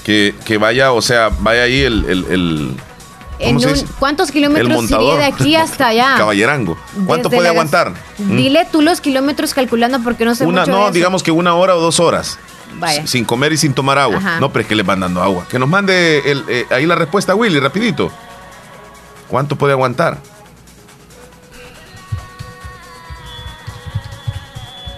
que, 0.04 0.34
que 0.44 0.56
vaya, 0.58 0.92
o 0.92 1.02
sea, 1.02 1.30
vaya 1.40 1.62
ahí 1.64 1.80
el... 1.82 2.04
el, 2.08 2.24
el- 2.30 2.76
¿Cuántos 3.98 4.30
kilómetros 4.30 4.68
iría 4.68 4.76
montador. 4.76 5.18
de 5.18 5.24
aquí 5.24 5.56
hasta 5.56 5.88
allá? 5.88 6.14
Caballerango. 6.18 6.76
¿Cuánto 7.06 7.28
Desde 7.28 7.38
puede 7.38 7.48
aguantar? 7.48 7.92
Mm. 8.18 8.36
Dile 8.36 8.68
tú 8.70 8.82
los 8.82 9.00
kilómetros 9.00 9.54
calculando 9.54 10.00
porque 10.02 10.24
no 10.24 10.34
sé 10.34 10.46
Una, 10.46 10.60
mucho 10.62 10.72
de 10.72 10.78
no, 10.78 10.84
eso. 10.84 10.92
digamos 10.92 11.22
que 11.22 11.30
una 11.30 11.54
hora 11.54 11.74
o 11.76 11.80
dos 11.80 11.98
horas. 12.00 12.38
Vaya. 12.78 13.06
Sin 13.06 13.24
comer 13.24 13.52
y 13.52 13.56
sin 13.58 13.74
tomar 13.74 13.98
agua. 13.98 14.16
Ajá. 14.18 14.40
No, 14.40 14.52
pero 14.52 14.62
es 14.62 14.66
que 14.68 14.74
le 14.74 14.82
van 14.82 15.00
dando 15.00 15.22
agua. 15.22 15.46
Que 15.48 15.58
nos 15.58 15.68
mande 15.68 16.30
el, 16.30 16.44
eh, 16.48 16.66
ahí 16.70 16.86
la 16.86 16.94
respuesta, 16.94 17.34
Willy, 17.34 17.60
rapidito. 17.60 18.10
¿Cuánto 19.28 19.56
puede 19.56 19.72
aguantar? 19.72 20.18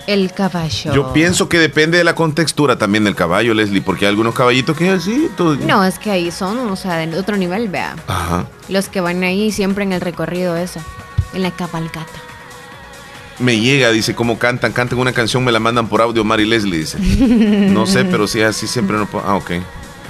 El 0.07 0.33
caballo. 0.33 0.93
Yo 0.95 1.13
pienso 1.15 1.49
que 1.49 1.59
depende 1.59 1.97
de 1.99 2.05
la 2.05 2.15
contextura 2.15 2.77
también 2.77 3.05
del 3.05 3.15
caballo, 3.15 3.55
Leslie, 3.55 3.81
porque 3.81 4.05
hay 4.05 4.11
algunos 4.11 4.35
caballitos 4.35 4.77
que 4.77 4.91
así. 4.91 5.29
todo- 5.37 5.57
No, 5.57 5.83
es 5.85 5.99
que 5.99 6.11
ahí 6.11 6.31
son, 6.31 6.59
o 6.71 6.77
sea, 6.77 6.97
de 6.99 7.19
otro 7.19 7.37
nivel, 7.39 7.69
vea. 7.69 7.97
Ajá. 8.07 8.45
Los 8.69 8.89
que 8.89 9.01
van 9.01 9.23
ahí 9.23 9.51
siempre 9.51 9.85
en 9.85 9.93
el 9.95 10.01
recorrido 10.03 10.57
eso, 10.57 10.81
en 11.33 11.43
la 11.43 11.51
cabalgata. 11.51 12.13
Me 13.39 13.59
llega, 13.59 13.91
dice, 13.91 14.15
cómo 14.15 14.39
cantan, 14.39 14.73
cantan 14.73 14.99
una 14.99 15.13
canción, 15.13 15.43
me 15.45 15.51
la 15.53 15.59
mandan 15.59 15.89
por 15.89 16.01
audio, 16.03 16.23
Mari 16.23 16.45
Leslie, 16.45 16.79
dice. 16.81 16.99
No 17.01 17.87
sé, 17.87 18.05
pero 18.05 18.29
sí, 18.29 18.43
así 18.43 18.67
siempre 18.67 18.97
no 18.97 19.07
puedo. 19.07 19.25
Ah, 19.27 19.37
ok. 19.37 19.51
Ahí 19.53 19.63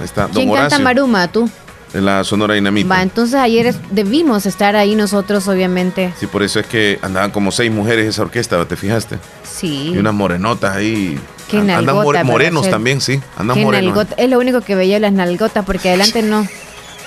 está. 0.03 0.23
Don 0.27 0.43
¿Quién 0.43 0.53
canta 0.53 0.77
Maruma? 0.79 1.27
Tú. 1.29 1.49
De 1.95 2.01
la 2.01 2.23
Sonora 2.23 2.53
Dinamita. 2.53 2.89
Va, 2.89 3.01
entonces 3.01 3.35
ayer 3.35 3.65
es- 3.67 3.77
debimos 3.89 4.45
estar 4.45 4.75
ahí 4.75 4.95
nosotros, 4.95 5.47
obviamente. 5.47 6.13
Sí, 6.19 6.27
por 6.27 6.43
eso 6.43 6.59
es 6.59 6.67
que 6.67 6.99
andaban 7.01 7.31
como 7.31 7.51
seis 7.51 7.71
mujeres 7.71 8.07
esa 8.07 8.21
orquesta, 8.21 8.63
¿te 8.65 8.75
fijaste? 8.75 9.17
Sí. 9.43 9.91
Y 9.93 9.97
unas 9.97 10.13
morenotas 10.13 10.75
ahí. 10.75 11.17
Qué 11.49 11.57
An- 11.57 11.69
Andan 11.69 11.95
more- 11.95 12.23
morenos 12.23 12.69
también, 12.69 12.99
sí. 13.01 13.21
Andan 13.37 13.55
Qué 13.57 13.63
morenos. 13.63 13.95
nalgota- 13.95 14.15
Es 14.17 14.29
lo 14.29 14.39
único 14.39 14.61
que 14.61 14.75
veía 14.75 14.99
las 14.99 15.13
nalgotas, 15.13 15.63
porque 15.65 15.89
adelante 15.89 16.21
no. 16.21 16.45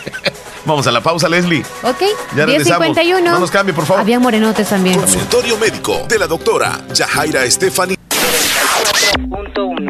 Vamos 0.65 0.87
a 0.87 0.91
la 0.93 1.01
pausa, 1.03 1.29
Leslie. 1.29 1.63
Ok, 1.83 2.03
Ya 2.37 2.47
regresamos. 2.47 2.89
10.51. 2.97 3.21
No 3.33 3.39
nos 3.41 3.51
cambie, 3.51 3.75
por 3.75 3.85
favor. 3.87 4.01
Había 4.03 4.19
morenotes 4.21 4.69
también. 4.69 4.99
Consultorio 4.99 5.57
médico 5.59 6.05
de 6.09 6.19
la 6.19 6.27
doctora 6.27 6.81
Yajaira 6.95 7.45
Estefani. 7.45 7.97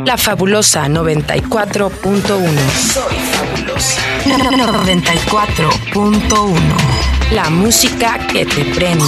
La 0.05 0.17
fabulosa 0.17 0.89
94.1. 0.89 2.61
Soy 2.93 3.17
fabulosa. 3.33 4.01
94.1. 4.29 6.55
La 7.33 7.49
música 7.51 8.27
que 8.33 8.47
te 8.47 8.65
prende. 8.75 9.05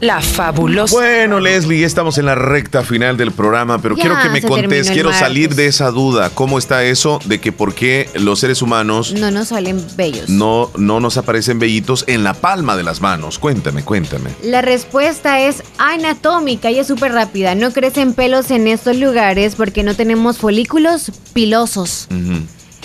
La 0.00 0.20
fabulosa. 0.22 0.94
Bueno, 0.94 1.40
Leslie, 1.40 1.80
ya 1.80 1.86
estamos 1.86 2.16
en 2.18 2.24
la 2.26 2.34
recta 2.34 2.82
final 2.82 3.16
del 3.18 3.32
programa, 3.32 3.78
pero 3.80 3.96
Ya 3.96 4.02
quiero 4.02 4.18
que 4.22 4.28
me 4.30 4.40
contes, 4.42 4.90
quiero 4.90 5.12
salir 5.12 5.54
de 5.54 5.66
esa 5.66 5.90
duda. 5.90 6.30
¿Cómo 6.30 6.58
está 6.58 6.84
eso 6.84 7.18
de 7.26 7.38
que 7.40 7.52
por 7.52 7.74
qué 7.74 8.08
los 8.14 8.40
seres 8.40 8.62
humanos 8.62 9.12
No 9.12 9.30
nos 9.30 9.48
salen 9.48 9.84
bellos. 9.96 10.28
no, 10.30 10.70
no 10.76 11.00
nos 11.00 11.16
aparecen 11.18 11.58
vellitos 11.58 12.04
en 12.06 12.24
la 12.24 12.32
palma 12.34 12.76
de 12.76 12.82
las 12.82 13.00
manos? 13.02 13.38
Cuéntame, 13.38 13.82
cuéntame. 13.84 14.30
La 14.42 14.62
respuesta 14.62 15.40
es 15.40 15.62
anatómica 15.78 16.70
y 16.70 16.78
es 16.78 16.86
súper 16.86 17.12
rápida. 17.12 17.54
No 17.54 17.72
crecen 17.72 18.14
pelos 18.14 18.50
en 18.50 18.66
estos 18.68 18.96
lugares 18.96 19.54
porque 19.54 19.82
no 19.82 19.94
tenemos 19.94 20.38
folículos 20.38 21.12
pilosos. 21.34 22.08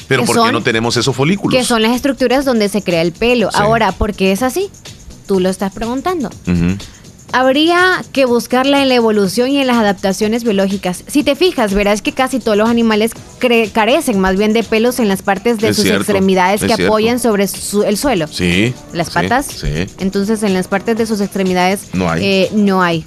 Pero 0.07 0.23
¿por 0.25 0.45
qué 0.45 0.51
no 0.51 0.61
tenemos 0.63 0.97
esos 0.97 1.15
folículos? 1.15 1.57
que 1.57 1.63
son 1.65 1.81
las 1.81 1.95
estructuras 1.95 2.45
donde 2.45 2.69
se 2.69 2.81
crea 2.81 3.01
el 3.01 3.11
pelo. 3.11 3.49
Sí. 3.51 3.57
Ahora, 3.59 3.91
¿por 3.91 4.13
qué 4.13 4.31
es 4.31 4.43
así? 4.43 4.69
Tú 5.27 5.39
lo 5.39 5.49
estás 5.49 5.73
preguntando. 5.73 6.29
Habría 7.33 8.01
que 8.13 8.23
buscarla 8.23 8.81
en 8.81 8.87
la 8.87 8.95
evolución 8.95 9.49
y 9.49 9.59
en 9.59 9.67
las 9.67 9.75
adaptaciones 9.77 10.45
biológicas. 10.45 11.03
Si 11.07 11.21
te 11.23 11.35
fijas, 11.35 11.73
verás 11.73 12.01
que 12.01 12.13
casi 12.13 12.39
todos 12.39 12.55
los 12.57 12.69
animales 12.69 13.11
carecen 13.73 14.19
más 14.19 14.37
bien 14.37 14.53
de 14.53 14.63
pelos 14.63 14.99
en 14.99 15.09
las 15.09 15.21
partes 15.21 15.57
de 15.57 15.69
Es 15.69 15.75
sus 15.75 15.83
cierto, 15.83 16.01
extremidades 16.03 16.61
es 16.61 16.69
que 16.69 16.75
cierto. 16.75 16.93
apoyan 16.93 17.19
sobre 17.19 17.47
su- 17.49 17.83
el 17.83 17.97
suelo. 17.97 18.27
Sí. 18.27 18.73
Las 18.93 19.09
patas. 19.09 19.47
Sí. 19.47 19.87
Entonces, 19.99 20.43
en 20.43 20.53
las 20.53 20.69
partes 20.69 20.97
de 20.97 21.05
sus 21.05 21.19
extremidades 21.19 21.87
No 21.93 22.09
hay. 22.09 22.23
eh, 22.23 22.49
no 22.53 22.81
hay. 22.81 23.03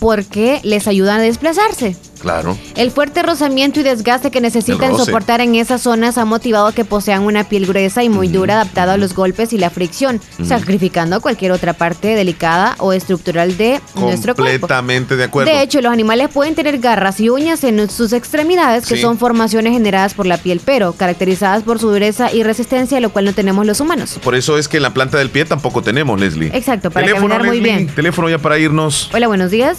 Porque 0.00 0.60
les 0.64 0.88
ayudan 0.88 1.20
a 1.20 1.22
desplazarse. 1.22 1.94
Claro. 2.20 2.56
El 2.76 2.90
fuerte 2.90 3.22
rozamiento 3.22 3.80
y 3.80 3.82
desgaste 3.82 4.30
que 4.30 4.40
necesitan 4.40 4.96
soportar 4.96 5.40
en 5.40 5.54
esas 5.54 5.82
zonas 5.82 6.18
ha 6.18 6.24
motivado 6.24 6.72
que 6.72 6.84
posean 6.84 7.22
una 7.22 7.44
piel 7.44 7.66
gruesa 7.66 8.02
y 8.02 8.08
muy 8.08 8.28
dura 8.28 8.54
adaptada 8.54 8.94
a 8.94 8.96
los 8.96 9.14
golpes 9.14 9.52
y 9.52 9.58
la 9.58 9.70
fricción, 9.70 10.20
sacrificando 10.44 11.20
cualquier 11.20 11.52
otra 11.52 11.72
parte 11.72 12.14
delicada 12.14 12.74
o 12.78 12.92
estructural 12.92 13.56
de 13.56 13.80
nuestro 13.94 14.34
cuerpo. 14.34 14.60
Completamente 14.66 15.16
de 15.16 15.24
acuerdo. 15.24 15.50
De 15.52 15.62
hecho, 15.62 15.80
los 15.80 15.92
animales 15.92 16.28
pueden 16.32 16.54
tener 16.54 16.78
garras 16.78 17.20
y 17.20 17.28
uñas 17.30 17.62
en 17.64 17.88
sus 17.90 18.12
extremidades, 18.12 18.86
que 18.86 18.96
Sí. 18.96 19.02
son 19.02 19.18
formaciones 19.18 19.72
generadas 19.72 20.14
por 20.14 20.26
la 20.26 20.38
piel, 20.38 20.60
pero 20.64 20.92
caracterizadas 20.92 21.62
por 21.62 21.78
su 21.78 21.90
dureza 21.90 22.32
y 22.32 22.42
resistencia, 22.42 23.00
lo 23.00 23.10
cual 23.10 23.24
no 23.26 23.32
tenemos 23.32 23.64
los 23.66 23.80
humanos. 23.80 24.18
Por 24.22 24.34
eso 24.34 24.58
es 24.58 24.68
que 24.68 24.78
en 24.78 24.82
la 24.82 24.94
planta 24.94 25.18
del 25.18 25.30
pie 25.30 25.44
tampoco 25.44 25.82
tenemos, 25.82 26.18
Leslie. 26.18 26.50
Exacto, 26.54 26.90
para 26.90 27.06
Teléfono, 27.06 27.28
caminar 27.34 27.46
muy 27.46 27.60
Leslie, 27.60 27.76
bien. 27.84 27.94
Teléfono 27.94 28.28
ya 28.28 28.38
para 28.38 28.58
irnos. 28.58 29.10
Hola, 29.12 29.28
buenos 29.28 29.50
días. 29.50 29.78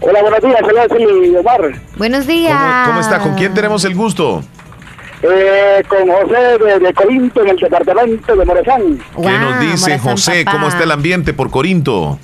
Hola, 0.00 0.22
buenos 0.22 0.40
días, 0.40 0.60
soy 0.88 1.36
Omar. 1.36 1.72
Buenos 1.96 2.26
días. 2.26 2.56
¿Cómo, 2.56 2.84
cómo 2.86 3.00
está? 3.00 3.18
¿Con 3.18 3.34
quién 3.34 3.52
tenemos 3.52 3.84
el 3.84 3.96
gusto? 3.96 4.42
Eh, 5.22 5.82
con 5.88 6.08
José 6.08 6.58
de, 6.58 6.78
de 6.78 6.94
Corinto 6.94 7.42
en 7.42 7.48
el 7.48 7.56
departamento 7.56 8.36
de 8.36 8.44
Morazán. 8.44 9.00
¿Qué 9.20 9.38
nos 9.38 9.58
dice 9.60 9.98
José? 9.98 10.44
¿Cómo 10.44 10.68
está 10.68 10.84
el 10.84 10.92
ambiente 10.92 11.34
por 11.34 11.50
Corinto? 11.50 12.20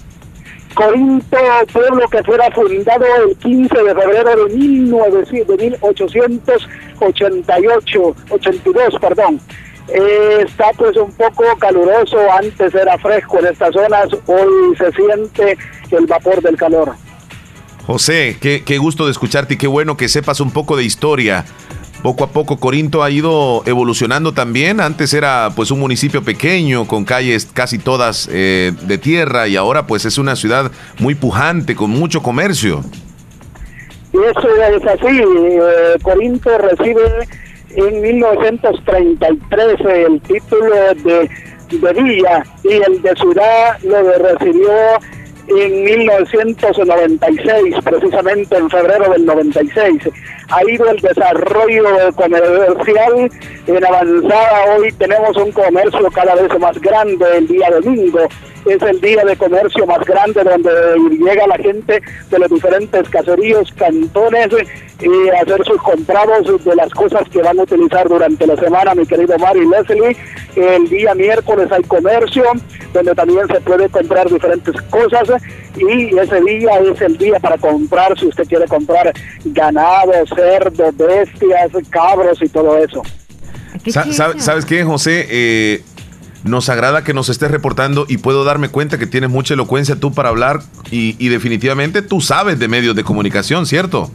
Corinto, 0.74 1.36
pueblo 1.72 2.09
que 2.09 2.22
fuera 2.22 2.48
fundado 2.52 3.05
el 3.28 3.36
15 3.38 3.82
de 3.82 3.92
febrero 3.94 4.46
de, 4.46 4.55
1900 4.55 5.56
de 5.56 5.70
1888, 5.70 8.16
82, 8.30 8.94
perdón. 9.01 9.40
Eh, 9.88 10.44
está 10.46 10.66
pues 10.76 10.96
un 10.96 11.10
poco 11.12 11.42
caluroso, 11.59 12.18
antes 12.32 12.72
era 12.74 12.96
fresco 12.98 13.40
en 13.40 13.46
estas 13.46 13.74
zonas, 13.74 14.06
hoy 14.26 14.76
se 14.78 14.92
siente 14.92 15.59
el 15.90 16.06
vapor 16.06 16.40
del 16.40 16.56
calor. 16.56 16.94
José, 17.86 18.39
qué, 18.40 18.62
qué 18.65 18.78
gusto 18.78 19.05
de 19.05 19.11
escucharte 19.12 19.55
y 19.55 19.56
qué 19.59 19.66
bueno 19.66 19.97
que 19.97 20.09
sepas 20.09 20.40
un 20.40 20.51
poco 20.51 20.77
de 20.77 20.85
historia. 20.85 21.44
Poco 22.02 22.24
a 22.24 22.28
poco 22.28 22.59
Corinto 22.59 23.02
ha 23.02 23.11
ido 23.11 23.62
evolucionando 23.65 24.32
también. 24.32 24.81
Antes 24.81 25.15
era 25.15 25.52
pues 25.56 25.70
un 25.70 25.81
municipio 25.81 26.23
pequeño 26.23 26.86
con 26.86 27.06
calles 27.06 27.48
casi 27.51 27.78
todas 27.78 28.28
eh, 28.31 28.73
de 28.82 28.98
tierra 28.98 29.48
y 29.48 29.56
ahora 29.56 29.86
pues 29.86 30.05
es 30.05 30.19
una 30.19 30.36
ciudad 30.36 30.70
muy 30.98 31.15
pujante 31.15 31.74
con 31.74 31.89
mucho 31.90 32.23
comercio. 32.23 32.82
Eso 34.12 34.48
es 34.77 34.86
así. 34.86 35.19
eh, 35.19 35.97
Corinto 36.02 36.56
recibe 36.59 37.27
en 37.70 38.02
1933 38.02 39.81
el 39.81 40.20
título 40.20 40.74
de, 41.05 41.31
de 41.70 42.02
villa 42.02 42.44
y 42.65 42.73
el 42.73 43.01
de 43.01 43.15
ciudad 43.16 43.78
lo 43.82 44.02
recibió 44.19 44.70
en 45.48 45.84
1996, 45.84 47.76
precisamente 47.84 48.56
en 48.56 48.70
febrero 48.70 49.12
del 49.12 49.26
96. 49.26 50.08
Ha 50.48 50.70
ido 50.70 50.88
el 50.90 51.00
desarrollo 51.00 51.84
comercial 52.14 53.30
en 53.66 53.84
avanzada. 53.84 54.76
Hoy 54.76 54.92
tenemos 54.92 55.36
un 55.36 55.52
comercio 55.52 56.10
cada 56.12 56.34
vez 56.34 56.58
más 56.58 56.80
grande 56.80 57.24
el 57.36 57.46
día 57.46 57.70
domingo. 57.70 58.20
Es 58.66 58.80
el 58.82 59.00
día 59.00 59.24
de 59.24 59.36
comercio 59.36 59.86
más 59.86 59.98
grande 60.06 60.42
donde 60.42 60.70
llega 61.18 61.46
la 61.46 61.56
gente 61.56 62.00
de 62.30 62.38
los 62.38 62.50
diferentes 62.50 63.08
caseríos, 63.10 63.70
cantones, 63.76 64.48
y 65.00 65.28
a 65.28 65.40
hacer 65.42 65.64
sus 65.66 65.76
comprados 65.82 66.64
de 66.64 66.74
las 66.76 66.88
cosas 66.94 67.28
que 67.28 67.42
van 67.42 67.58
a 67.58 67.62
utilizar 67.64 68.08
durante 68.08 68.46
la 68.46 68.56
semana, 68.56 68.94
mi 68.94 69.04
querido 69.06 69.36
Mari 69.38 69.66
Leslie. 69.66 70.16
El 70.56 70.88
día 70.88 71.14
miércoles 71.14 71.70
hay 71.72 71.82
comercio, 71.82 72.44
donde 72.94 73.14
también 73.14 73.46
se 73.48 73.60
puede 73.60 73.88
comprar 73.88 74.30
diferentes 74.30 74.74
cosas, 74.88 75.42
y 75.76 76.16
ese 76.16 76.40
día 76.42 76.70
es 76.78 77.00
el 77.02 77.18
día 77.18 77.38
para 77.40 77.58
comprar, 77.58 78.18
si 78.18 78.26
usted 78.28 78.44
quiere 78.46 78.66
comprar 78.66 79.12
ganado, 79.46 80.12
cerdo, 80.34 80.90
bestias, 80.92 81.70
cabros 81.90 82.40
y 82.40 82.48
todo 82.48 82.78
eso. 82.78 83.02
Sa- 83.90 84.10
sabe- 84.12 84.40
¿Sabes 84.40 84.64
qué, 84.64 84.84
José? 84.84 85.26
Eh, 85.28 85.82
nos 86.44 86.68
agrada 86.68 87.02
que 87.04 87.14
nos 87.14 87.28
estés 87.28 87.50
reportando 87.50 88.06
y 88.08 88.18
puedo 88.18 88.44
darme 88.44 88.68
cuenta 88.68 88.98
que 88.98 89.06
tienes 89.06 89.30
mucha 89.30 89.54
elocuencia 89.54 89.96
tú 89.96 90.12
para 90.12 90.28
hablar 90.28 90.60
y, 90.90 91.16
y 91.18 91.28
definitivamente 91.28 92.02
tú 92.02 92.20
sabes 92.20 92.58
de 92.58 92.68
medios 92.68 92.94
de 92.94 93.02
comunicación, 93.02 93.66
¿cierto? 93.66 94.10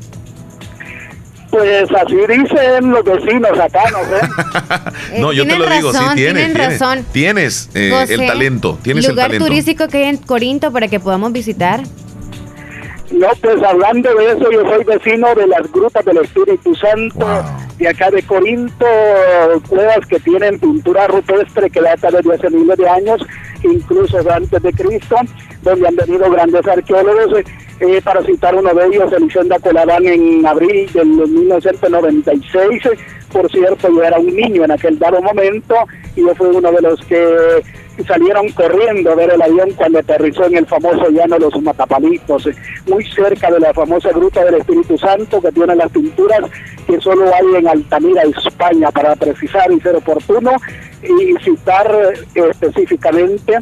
Pues 1.50 1.90
así 1.92 2.16
dicen 2.16 2.92
los 2.92 3.04
vecinos 3.04 3.60
acá, 3.60 3.82
no 3.92 4.00
sé. 4.04 5.20
no, 5.20 5.34
yo 5.34 5.48
te 5.48 5.58
lo 5.58 5.68
digo, 5.68 5.92
sí, 5.92 5.98
tienes, 5.98 6.16
tienen 6.16 6.54
tienes, 6.54 6.80
razón. 6.80 7.06
tienes 7.12 7.70
eh, 7.74 7.90
José, 7.92 8.14
el 8.14 8.28
talento, 8.28 8.78
tienes 8.84 9.06
el 9.06 9.12
lugar 9.12 9.36
turístico 9.36 9.88
que 9.88 9.98
hay 9.98 10.04
en 10.10 10.18
Corinto 10.18 10.72
para 10.72 10.88
que 10.88 11.00
podamos 11.00 11.32
visitar. 11.32 11.82
No, 13.12 13.28
pues 13.42 13.62
hablando 13.64 14.14
de 14.16 14.32
eso, 14.32 14.52
yo 14.52 14.62
soy 14.62 14.84
vecino 14.84 15.34
de 15.34 15.48
las 15.48 15.72
grutas 15.72 16.06
del 16.06 16.18
Espíritu 16.18 16.76
Santo, 16.76 17.26
de 17.78 17.88
acá 17.88 18.12
de 18.12 18.22
Corinto, 18.22 18.86
cuevas 19.68 20.06
que 20.08 20.20
tienen 20.20 20.60
pintura 20.60 21.08
rupestre 21.08 21.70
que 21.70 21.82
data 21.82 22.12
de 22.12 22.22
10 22.22 22.52
miles 22.52 22.78
de 22.78 22.88
años, 22.88 23.26
incluso 23.64 24.18
antes 24.32 24.62
de 24.62 24.72
Cristo, 24.74 25.16
donde 25.64 25.88
han 25.88 25.96
venido 25.96 26.30
grandes 26.30 26.68
arqueólogos. 26.68 27.44
eh, 27.82 28.02
para 28.04 28.22
citar 28.24 28.54
uno 28.56 28.74
de 28.74 28.88
ellos, 28.88 29.12
Elisenda 29.14 29.58
Coladán 29.58 30.06
en 30.06 30.46
abril 30.46 30.92
del 30.94 31.08
1996. 31.08 32.84
Por 33.32 33.50
cierto, 33.50 33.88
yo 33.88 34.04
era 34.04 34.20
un 34.20 34.36
niño 34.36 34.66
en 34.66 34.72
aquel 34.72 35.00
dado 35.00 35.22
momento 35.22 35.76
y 36.16 36.22
yo 36.22 36.36
fui 36.36 36.48
uno 36.48 36.72
de 36.72 36.82
los 36.82 37.00
que 37.06 37.64
salieron 38.04 38.50
corriendo 38.50 39.12
a 39.12 39.16
ver 39.16 39.32
el 39.32 39.42
avión 39.42 39.72
cuando 39.76 40.00
aterrizó 40.00 40.46
en 40.46 40.58
el 40.58 40.66
famoso 40.66 41.10
llano 41.10 41.36
de 41.36 41.42
los 41.42 41.62
Matapalitos, 41.62 42.48
eh, 42.48 42.56
muy 42.88 43.06
cerca 43.06 43.52
de 43.52 43.60
la 43.60 43.74
famosa 43.74 44.10
Gruta 44.10 44.44
del 44.46 44.56
Espíritu 44.56 44.98
Santo 44.98 45.42
que 45.42 45.52
tiene 45.52 45.76
las 45.76 45.92
pinturas 45.92 46.42
que 46.88 47.00
solo 47.00 47.26
hay 47.34 47.60
en 47.60 47.68
Altamira, 47.68 48.24
España, 48.24 48.92
para 48.92 49.16
precisar 49.16 49.72
y 49.72 49.80
ser 49.80 49.96
oportuno 49.96 50.52
y 51.04 51.36
citar 51.44 51.90
eh, 52.36 52.42
específicamente 52.50 53.60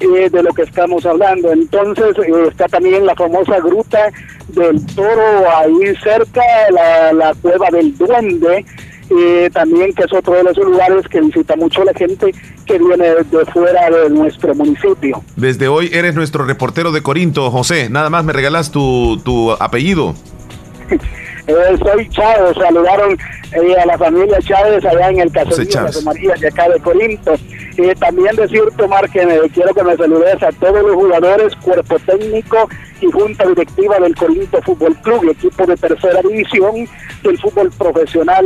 eh, 0.00 0.30
de 0.30 0.42
lo 0.42 0.52
que 0.54 0.62
estamos 0.62 1.04
hablando. 1.04 1.52
Entonces 1.52 2.16
eh, 2.18 2.48
está 2.48 2.68
también 2.68 3.04
la 3.04 3.14
famosa 3.14 3.58
Gruta 3.58 4.10
del 4.48 4.84
Toro 4.94 5.50
ahí 5.56 5.94
cerca, 6.02 6.42
la, 6.72 7.12
la 7.12 7.34
Cueva 7.34 7.68
del 7.70 7.96
Duende, 7.98 8.64
eh, 9.10 9.50
también 9.52 9.92
que 9.92 10.04
es 10.04 10.12
otro 10.12 10.34
de 10.34 10.42
los 10.44 10.56
lugares 10.56 11.06
que 11.08 11.20
visita 11.20 11.56
mucho 11.56 11.84
la 11.84 11.92
gente 11.94 12.32
que 12.66 12.78
viene 12.78 13.08
de 13.08 13.44
fuera 13.52 13.90
de 13.90 14.10
nuestro 14.10 14.54
municipio. 14.54 15.22
Desde 15.36 15.68
hoy 15.68 15.90
eres 15.92 16.14
nuestro 16.14 16.44
reportero 16.44 16.92
de 16.92 17.02
Corinto, 17.02 17.50
José. 17.50 17.88
Nada 17.90 18.08
más 18.10 18.24
me 18.24 18.32
regalas 18.32 18.70
tu, 18.70 19.18
tu 19.24 19.52
apellido. 19.52 20.14
Eh, 21.46 21.76
soy 21.82 22.08
Chávez, 22.10 22.54
saludaron 22.54 23.12
eh, 23.52 23.74
a 23.82 23.86
la 23.86 23.98
familia 23.98 24.38
Chávez 24.40 24.84
allá 24.84 25.08
en 25.10 25.20
el 25.20 25.32
caserío 25.32 25.84
de 25.84 26.02
María 26.02 26.34
de 26.38 26.46
acá 26.48 26.68
de 26.68 26.78
Corinto. 26.80 27.32
Eh, 27.76 27.94
también 27.98 28.36
decirte, 28.36 28.82
Omar, 28.84 29.10
que 29.10 29.26
me- 29.26 29.48
quiero 29.52 29.74
que 29.74 29.82
me 29.82 29.96
saludes 29.96 30.40
a 30.42 30.52
todos 30.52 30.82
los 30.82 30.94
jugadores, 30.94 31.56
cuerpo 31.56 31.96
técnico 32.06 32.68
y 33.00 33.06
junta 33.10 33.48
directiva 33.48 33.98
del 33.98 34.14
Corinto 34.14 34.60
Fútbol 34.62 34.94
Club, 35.02 35.30
equipo 35.30 35.66
de 35.66 35.76
tercera 35.76 36.20
división 36.22 36.86
del 37.24 37.38
fútbol 37.38 37.70
profesional 37.76 38.44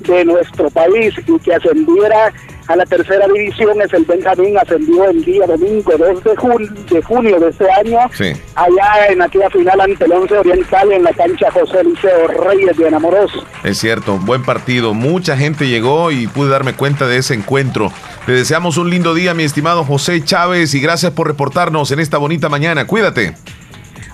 de 0.00 0.24
nuestro 0.24 0.70
país 0.70 1.14
y 1.26 1.38
que 1.38 1.54
ascendiera 1.54 2.32
a 2.68 2.76
la 2.76 2.84
tercera 2.86 3.26
división 3.26 3.80
es 3.82 3.92
el 3.92 4.04
Benjamín, 4.04 4.56
ascendió 4.56 5.10
el 5.10 5.24
día 5.24 5.44
domingo 5.46 5.92
2 5.98 6.22
de, 6.22 6.36
jun- 6.36 6.74
de 6.88 7.02
junio 7.02 7.40
de 7.40 7.48
este 7.50 7.68
año 7.70 7.98
Sí. 8.12 8.32
allá 8.54 9.08
en 9.08 9.20
aquella 9.22 9.50
final 9.50 9.80
ante 9.80 10.04
el 10.04 10.12
Once 10.12 10.38
Oriental 10.38 10.92
en 10.92 11.02
la 11.02 11.12
cancha 11.12 11.50
José 11.50 11.82
Liceo 11.82 12.28
Reyes 12.28 12.76
de 12.76 12.86
Enamoros. 12.88 13.32
Es 13.64 13.78
cierto, 13.78 14.18
buen 14.18 14.44
partido. 14.44 14.94
Mucha 14.94 15.36
gente 15.36 15.66
llegó 15.68 16.12
y 16.12 16.28
pude 16.28 16.50
darme 16.50 16.74
cuenta 16.74 17.06
de 17.08 17.16
ese 17.16 17.34
encuentro. 17.34 17.92
Te 18.26 18.32
deseamos 18.32 18.76
un 18.76 18.88
lindo 18.90 19.14
día, 19.14 19.34
mi 19.34 19.42
estimado 19.42 19.82
José 19.84 20.22
Chávez, 20.24 20.72
y 20.74 20.80
gracias 20.80 21.10
por 21.12 21.26
reportarnos 21.26 21.90
en 21.90 21.98
esta 21.98 22.18
bonita 22.18 22.48
mañana. 22.48 22.86
Cuídate. 22.86 23.34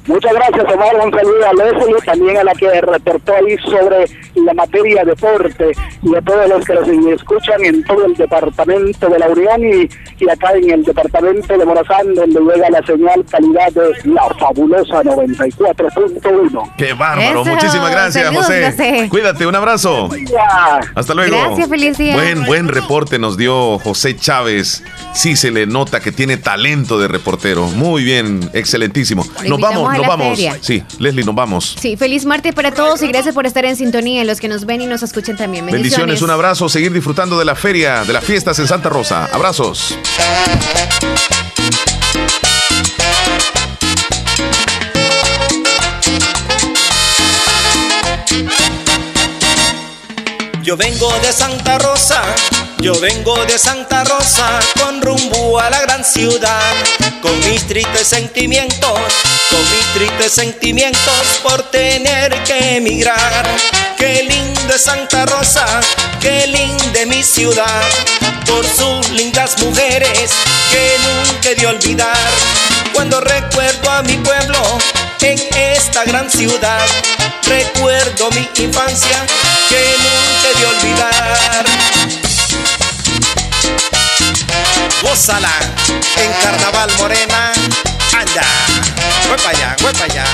Muchas 0.06 0.32
gracias, 0.32 0.64
Omar. 0.72 0.94
Un 1.04 1.10
saludo 1.12 1.46
a 1.48 1.52
Leslie, 1.52 2.00
también 2.04 2.36
a 2.36 2.44
la 2.44 2.52
que 2.54 2.80
reportó 2.80 3.34
ahí 3.34 3.56
sobre 3.58 4.06
la 4.34 4.54
materia 4.54 5.04
deporte 5.04 5.72
y 6.02 6.14
a 6.14 6.22
todos 6.22 6.48
los 6.48 6.64
que 6.64 6.74
nos 6.74 6.88
escuchan 6.88 7.64
en 7.64 7.82
todo 7.84 8.06
el 8.06 8.14
departamento 8.14 9.08
de 9.08 9.18
la 9.18 9.28
Unión 9.28 9.64
y, 9.64 9.88
y 10.24 10.30
acá 10.30 10.52
en 10.52 10.70
el 10.70 10.84
departamento 10.84 11.58
de 11.58 11.64
Morazán, 11.64 12.14
donde 12.14 12.40
llega 12.40 12.70
la 12.70 12.82
señal 12.86 13.24
calidad 13.30 13.72
de 13.72 14.10
la 14.10 14.22
fabulosa 14.38 15.02
94.1. 15.02 16.72
Qué 16.76 16.92
bárbaro. 16.92 17.42
Eso, 17.42 17.50
Muchísimas 17.50 17.90
gracias, 17.90 18.24
saludos, 18.24 18.46
José. 18.46 18.70
José. 18.70 19.08
Cuídate, 19.10 19.46
un 19.46 19.56
abrazo. 19.56 20.08
Hasta 20.94 21.14
luego. 21.14 21.36
Gracias, 21.36 21.68
feliz 21.68 21.98
día. 21.98 22.14
Buen, 22.14 22.44
buen 22.44 22.68
reporte 22.68 23.18
nos 23.18 23.36
dio 23.36 23.78
José 23.78 24.16
Chávez. 24.16 24.84
Sí 25.12 25.36
se 25.36 25.50
le 25.50 25.66
nota 25.66 26.00
que 26.00 26.12
tiene 26.12 26.36
talento 26.36 26.98
de 26.98 27.08
reportero. 27.08 27.66
Muy 27.68 28.04
bien, 28.04 28.50
excelentísimo. 28.52 29.24
Nos 29.46 29.60
vamos, 29.60 29.95
nos 29.96 30.02
la 30.02 30.08
vamos. 30.16 30.36
feria. 30.36 30.58
Sí, 30.60 30.82
Leslie, 30.98 31.24
nos 31.24 31.34
vamos. 31.34 31.76
Sí, 31.80 31.96
feliz 31.96 32.24
martes 32.24 32.54
para 32.54 32.72
todos 32.72 33.02
y 33.02 33.08
gracias 33.08 33.34
por 33.34 33.46
estar 33.46 33.64
en 33.64 33.76
sintonía, 33.76 34.24
los 34.24 34.40
que 34.40 34.48
nos 34.48 34.64
ven 34.64 34.82
y 34.82 34.86
nos 34.86 35.02
escuchan 35.02 35.36
también. 35.36 35.66
Bendiciones, 35.66 35.98
Bendiciones. 35.98 36.22
un 36.22 36.30
abrazo, 36.30 36.68
seguir 36.68 36.92
disfrutando 36.92 37.38
de 37.38 37.44
la 37.44 37.54
feria, 37.54 38.04
de 38.04 38.12
las 38.12 38.24
fiestas 38.24 38.58
en 38.58 38.66
Santa 38.66 38.88
Rosa. 38.88 39.28
Abrazos. 39.32 39.96
Yo 50.62 50.76
vengo 50.76 51.08
de 51.20 51.32
Santa 51.32 51.78
Rosa, 51.78 52.22
yo 52.80 52.98
vengo 52.98 53.36
de 53.46 53.56
Santa 53.56 54.02
Rosa 54.02 54.58
con 54.80 55.00
rumbo 55.00 55.60
a 55.60 55.70
la 55.70 55.80
gran 55.82 56.04
ciudad, 56.04 56.72
con 57.22 57.38
mis 57.48 57.64
tristes 57.68 58.08
sentimientos, 58.08 58.98
con 59.50 59.60
mis 59.60 59.86
tristes 59.94 60.32
sentimientos 60.32 61.40
por 61.42 61.62
tener 61.70 62.32
que 62.44 62.76
emigrar. 62.76 63.44
Qué 63.98 64.26
lindo 64.28 64.74
es 64.74 64.82
Santa 64.82 65.26
Rosa, 65.26 65.66
qué 66.20 66.46
linda 66.46 67.06
mi 67.06 67.22
ciudad, 67.22 67.82
por 68.46 68.66
sus 68.66 69.08
lindas 69.10 69.58
mujeres 69.62 70.30
que 70.70 70.96
nunca 71.04 71.50
he 71.50 71.54
de 71.54 71.66
olvidar. 71.66 72.30
Cuando 72.92 73.20
recuerdo 73.20 73.90
a 73.90 74.02
mi 74.02 74.16
pueblo 74.18 74.60
en 75.20 75.38
esta 75.56 76.04
gran 76.04 76.30
ciudad, 76.30 76.86
recuerdo 77.46 78.30
mi 78.30 78.48
infancia 78.62 79.26
que 79.68 79.96
nunca 79.98 80.48
he 80.50 80.60
de 80.60 80.66
olvidar. 80.66 81.66
Gózala 85.02 85.52
en 86.16 86.32
Carnaval 86.42 86.90
Morena, 86.98 87.52
anda, 88.12 88.42
voy 89.28 89.38
allá, 89.46 89.76
voy 89.80 89.92
allá. 90.02 90.24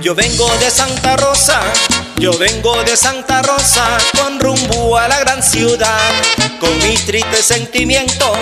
Yo 0.00 0.14
vengo 0.14 0.48
de 0.58 0.70
Santa 0.70 1.16
Rosa, 1.16 1.60
yo 2.18 2.32
vengo 2.38 2.82
de 2.84 2.96
Santa 2.96 3.42
Rosa 3.42 3.98
con 4.16 4.40
rumbo 4.40 4.96
a 4.96 5.08
la 5.08 5.18
gran 5.20 5.42
ciudad, 5.42 6.12
con 6.58 6.76
mis 6.78 7.04
tristes 7.04 7.44
sentimientos, 7.44 8.38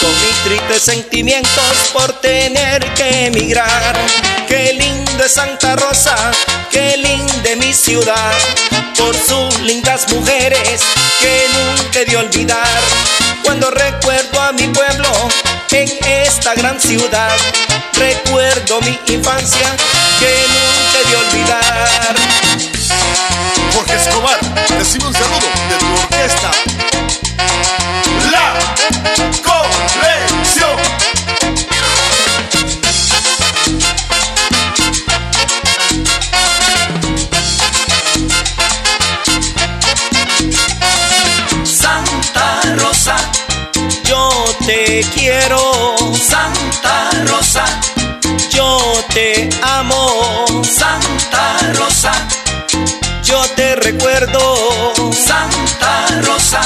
con 0.00 0.10
mis 0.10 0.36
tristes 0.44 0.82
sentimientos 0.82 1.90
por 1.92 2.12
tener 2.20 2.84
que 2.94 3.26
emigrar. 3.26 3.96
Qué 4.46 4.72
lindo 4.72 5.24
es 5.24 5.32
Santa 5.32 5.76
Rosa, 5.76 6.16
qué 6.70 6.96
linda 6.96 7.56
mi 7.56 7.72
ciudad, 7.72 8.32
por 8.96 9.14
sus 9.16 9.60
lindas 9.60 10.10
mujeres 10.12 10.82
que 11.20 11.46
nunca 11.52 12.00
he 12.00 12.04
de 12.06 12.16
olvidar. 12.16 12.80
Cuando 13.44 13.70
recuerdo 13.70 14.40
a 14.40 14.52
mi 14.52 14.68
pueblo 14.68 15.10
en 15.70 15.88
esta 16.06 16.54
gran 16.54 16.80
ciudad, 16.80 17.36
recuerdo 17.94 18.80
mi 18.80 18.98
infancia 19.14 19.76
que 20.18 20.34
nunca 20.48 20.98
he 20.98 21.10
de 21.10 21.16
olvidar. 21.16 22.67
Jorge 23.72 23.94
Escobar, 23.94 24.38
recibe 24.78 25.06
un 25.06 25.14
saludo 25.14 25.46
de 25.68 25.76
tu 25.76 25.86
orquesta. 26.02 26.50
La 28.30 28.54
Colección. 29.42 31.07
Recuerdo. 53.98 54.94
Santa 55.12 56.06
Rosa, 56.22 56.60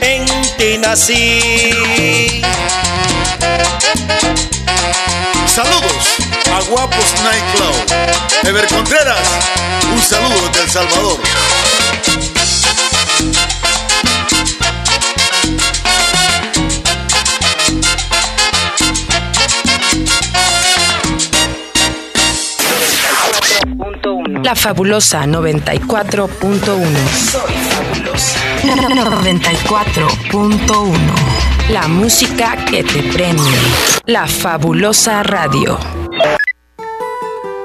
en 0.00 0.26
ti 0.58 0.78
nací. 0.78 2.42
Saludos 5.46 6.16
a 6.52 6.60
Guapos 6.70 7.14
Nightclub. 7.22 8.48
Ever 8.48 8.66
Contreras, 8.68 9.28
un 9.92 10.00
saludo 10.00 10.48
desde 10.48 10.62
El 10.62 10.70
Salvador. 10.70 11.20
La 24.42 24.54
fabulosa 24.54 25.26
94.1. 25.26 26.30
Soy 27.30 27.52
fabulosa. 27.68 28.38
94.1. 28.64 30.98
La 31.70 31.86
música 31.88 32.56
que 32.64 32.82
te 32.82 33.02
premia. 33.12 33.44
La 34.06 34.26
fabulosa 34.26 35.22
radio. 35.22 35.78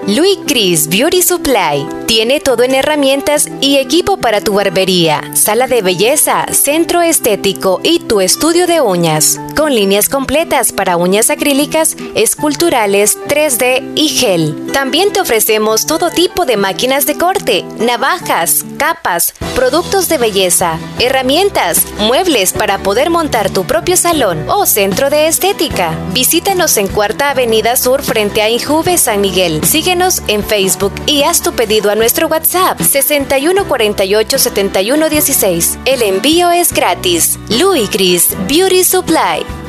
Louis 0.08 0.40
Chris 0.46 0.88
Beauty 0.88 1.22
Supply 1.22 1.88
tiene 2.06 2.40
todo 2.40 2.64
en 2.64 2.76
herramientas 2.76 3.48
y 3.62 3.78
equipo 3.78 4.18
para 4.18 4.42
tu 4.42 4.54
barbería, 4.54 5.22
sala 5.34 5.68
de 5.68 5.82
belleza, 5.82 6.46
centro 6.52 7.02
estético 7.02 7.80
y 7.84 8.00
tu 8.00 8.22
estudio 8.22 8.68
de 8.68 8.82
uñas, 8.82 9.40
con 9.56 9.74
líneas 9.74 10.10
completas 10.10 10.72
para 10.72 10.98
uñas 10.98 11.30
acrílicas, 11.30 11.96
esculturales, 12.16 13.18
3D 13.28 13.94
y 13.96 14.10
gel. 14.10 14.68
También 14.72 15.12
te 15.12 15.22
ofrecemos 15.22 15.86
todo 15.86 16.12
tipo 16.12 16.46
de 16.46 16.58
máquinas 16.58 17.06
de 17.06 17.18
corte, 17.18 17.66
navajas, 17.80 18.66
capas, 18.78 19.34
productos 19.56 20.08
de 20.10 20.18
belleza, 20.18 20.78
herramientas, 21.00 21.86
muebles 21.98 22.54
para 22.54 22.80
poder 22.80 23.10
montar 23.10 23.50
tu 23.50 23.66
propio 23.66 23.98
salón 23.98 24.46
o 24.50 24.66
centro 24.66 25.10
de 25.10 25.28
estética. 25.28 25.98
Visítanos 26.14 26.78
en 26.78 26.88
Cuarta 26.88 27.32
Avenida 27.32 27.76
Sur 27.76 28.04
frente 28.04 28.42
a 28.42 28.50
Injuve 28.50 28.98
San 28.98 29.22
Miguel. 29.22 29.64
Síguenos 29.64 30.22
en 30.28 30.44
Facebook 30.44 30.94
y 31.06 31.24
haz 31.24 31.42
tu 31.42 31.54
pedido 31.54 31.90
a 31.90 31.95
nuestro 31.96 32.28
WhatsApp 32.28 32.80
61487116. 32.80 35.80
El 35.86 36.04
envío 36.04 36.52
es 36.52 36.72
gratis. 36.72 37.40
Louis 37.50 37.90
Chris 37.90 38.38
Beauty 38.48 38.84
Supply. 38.84 39.65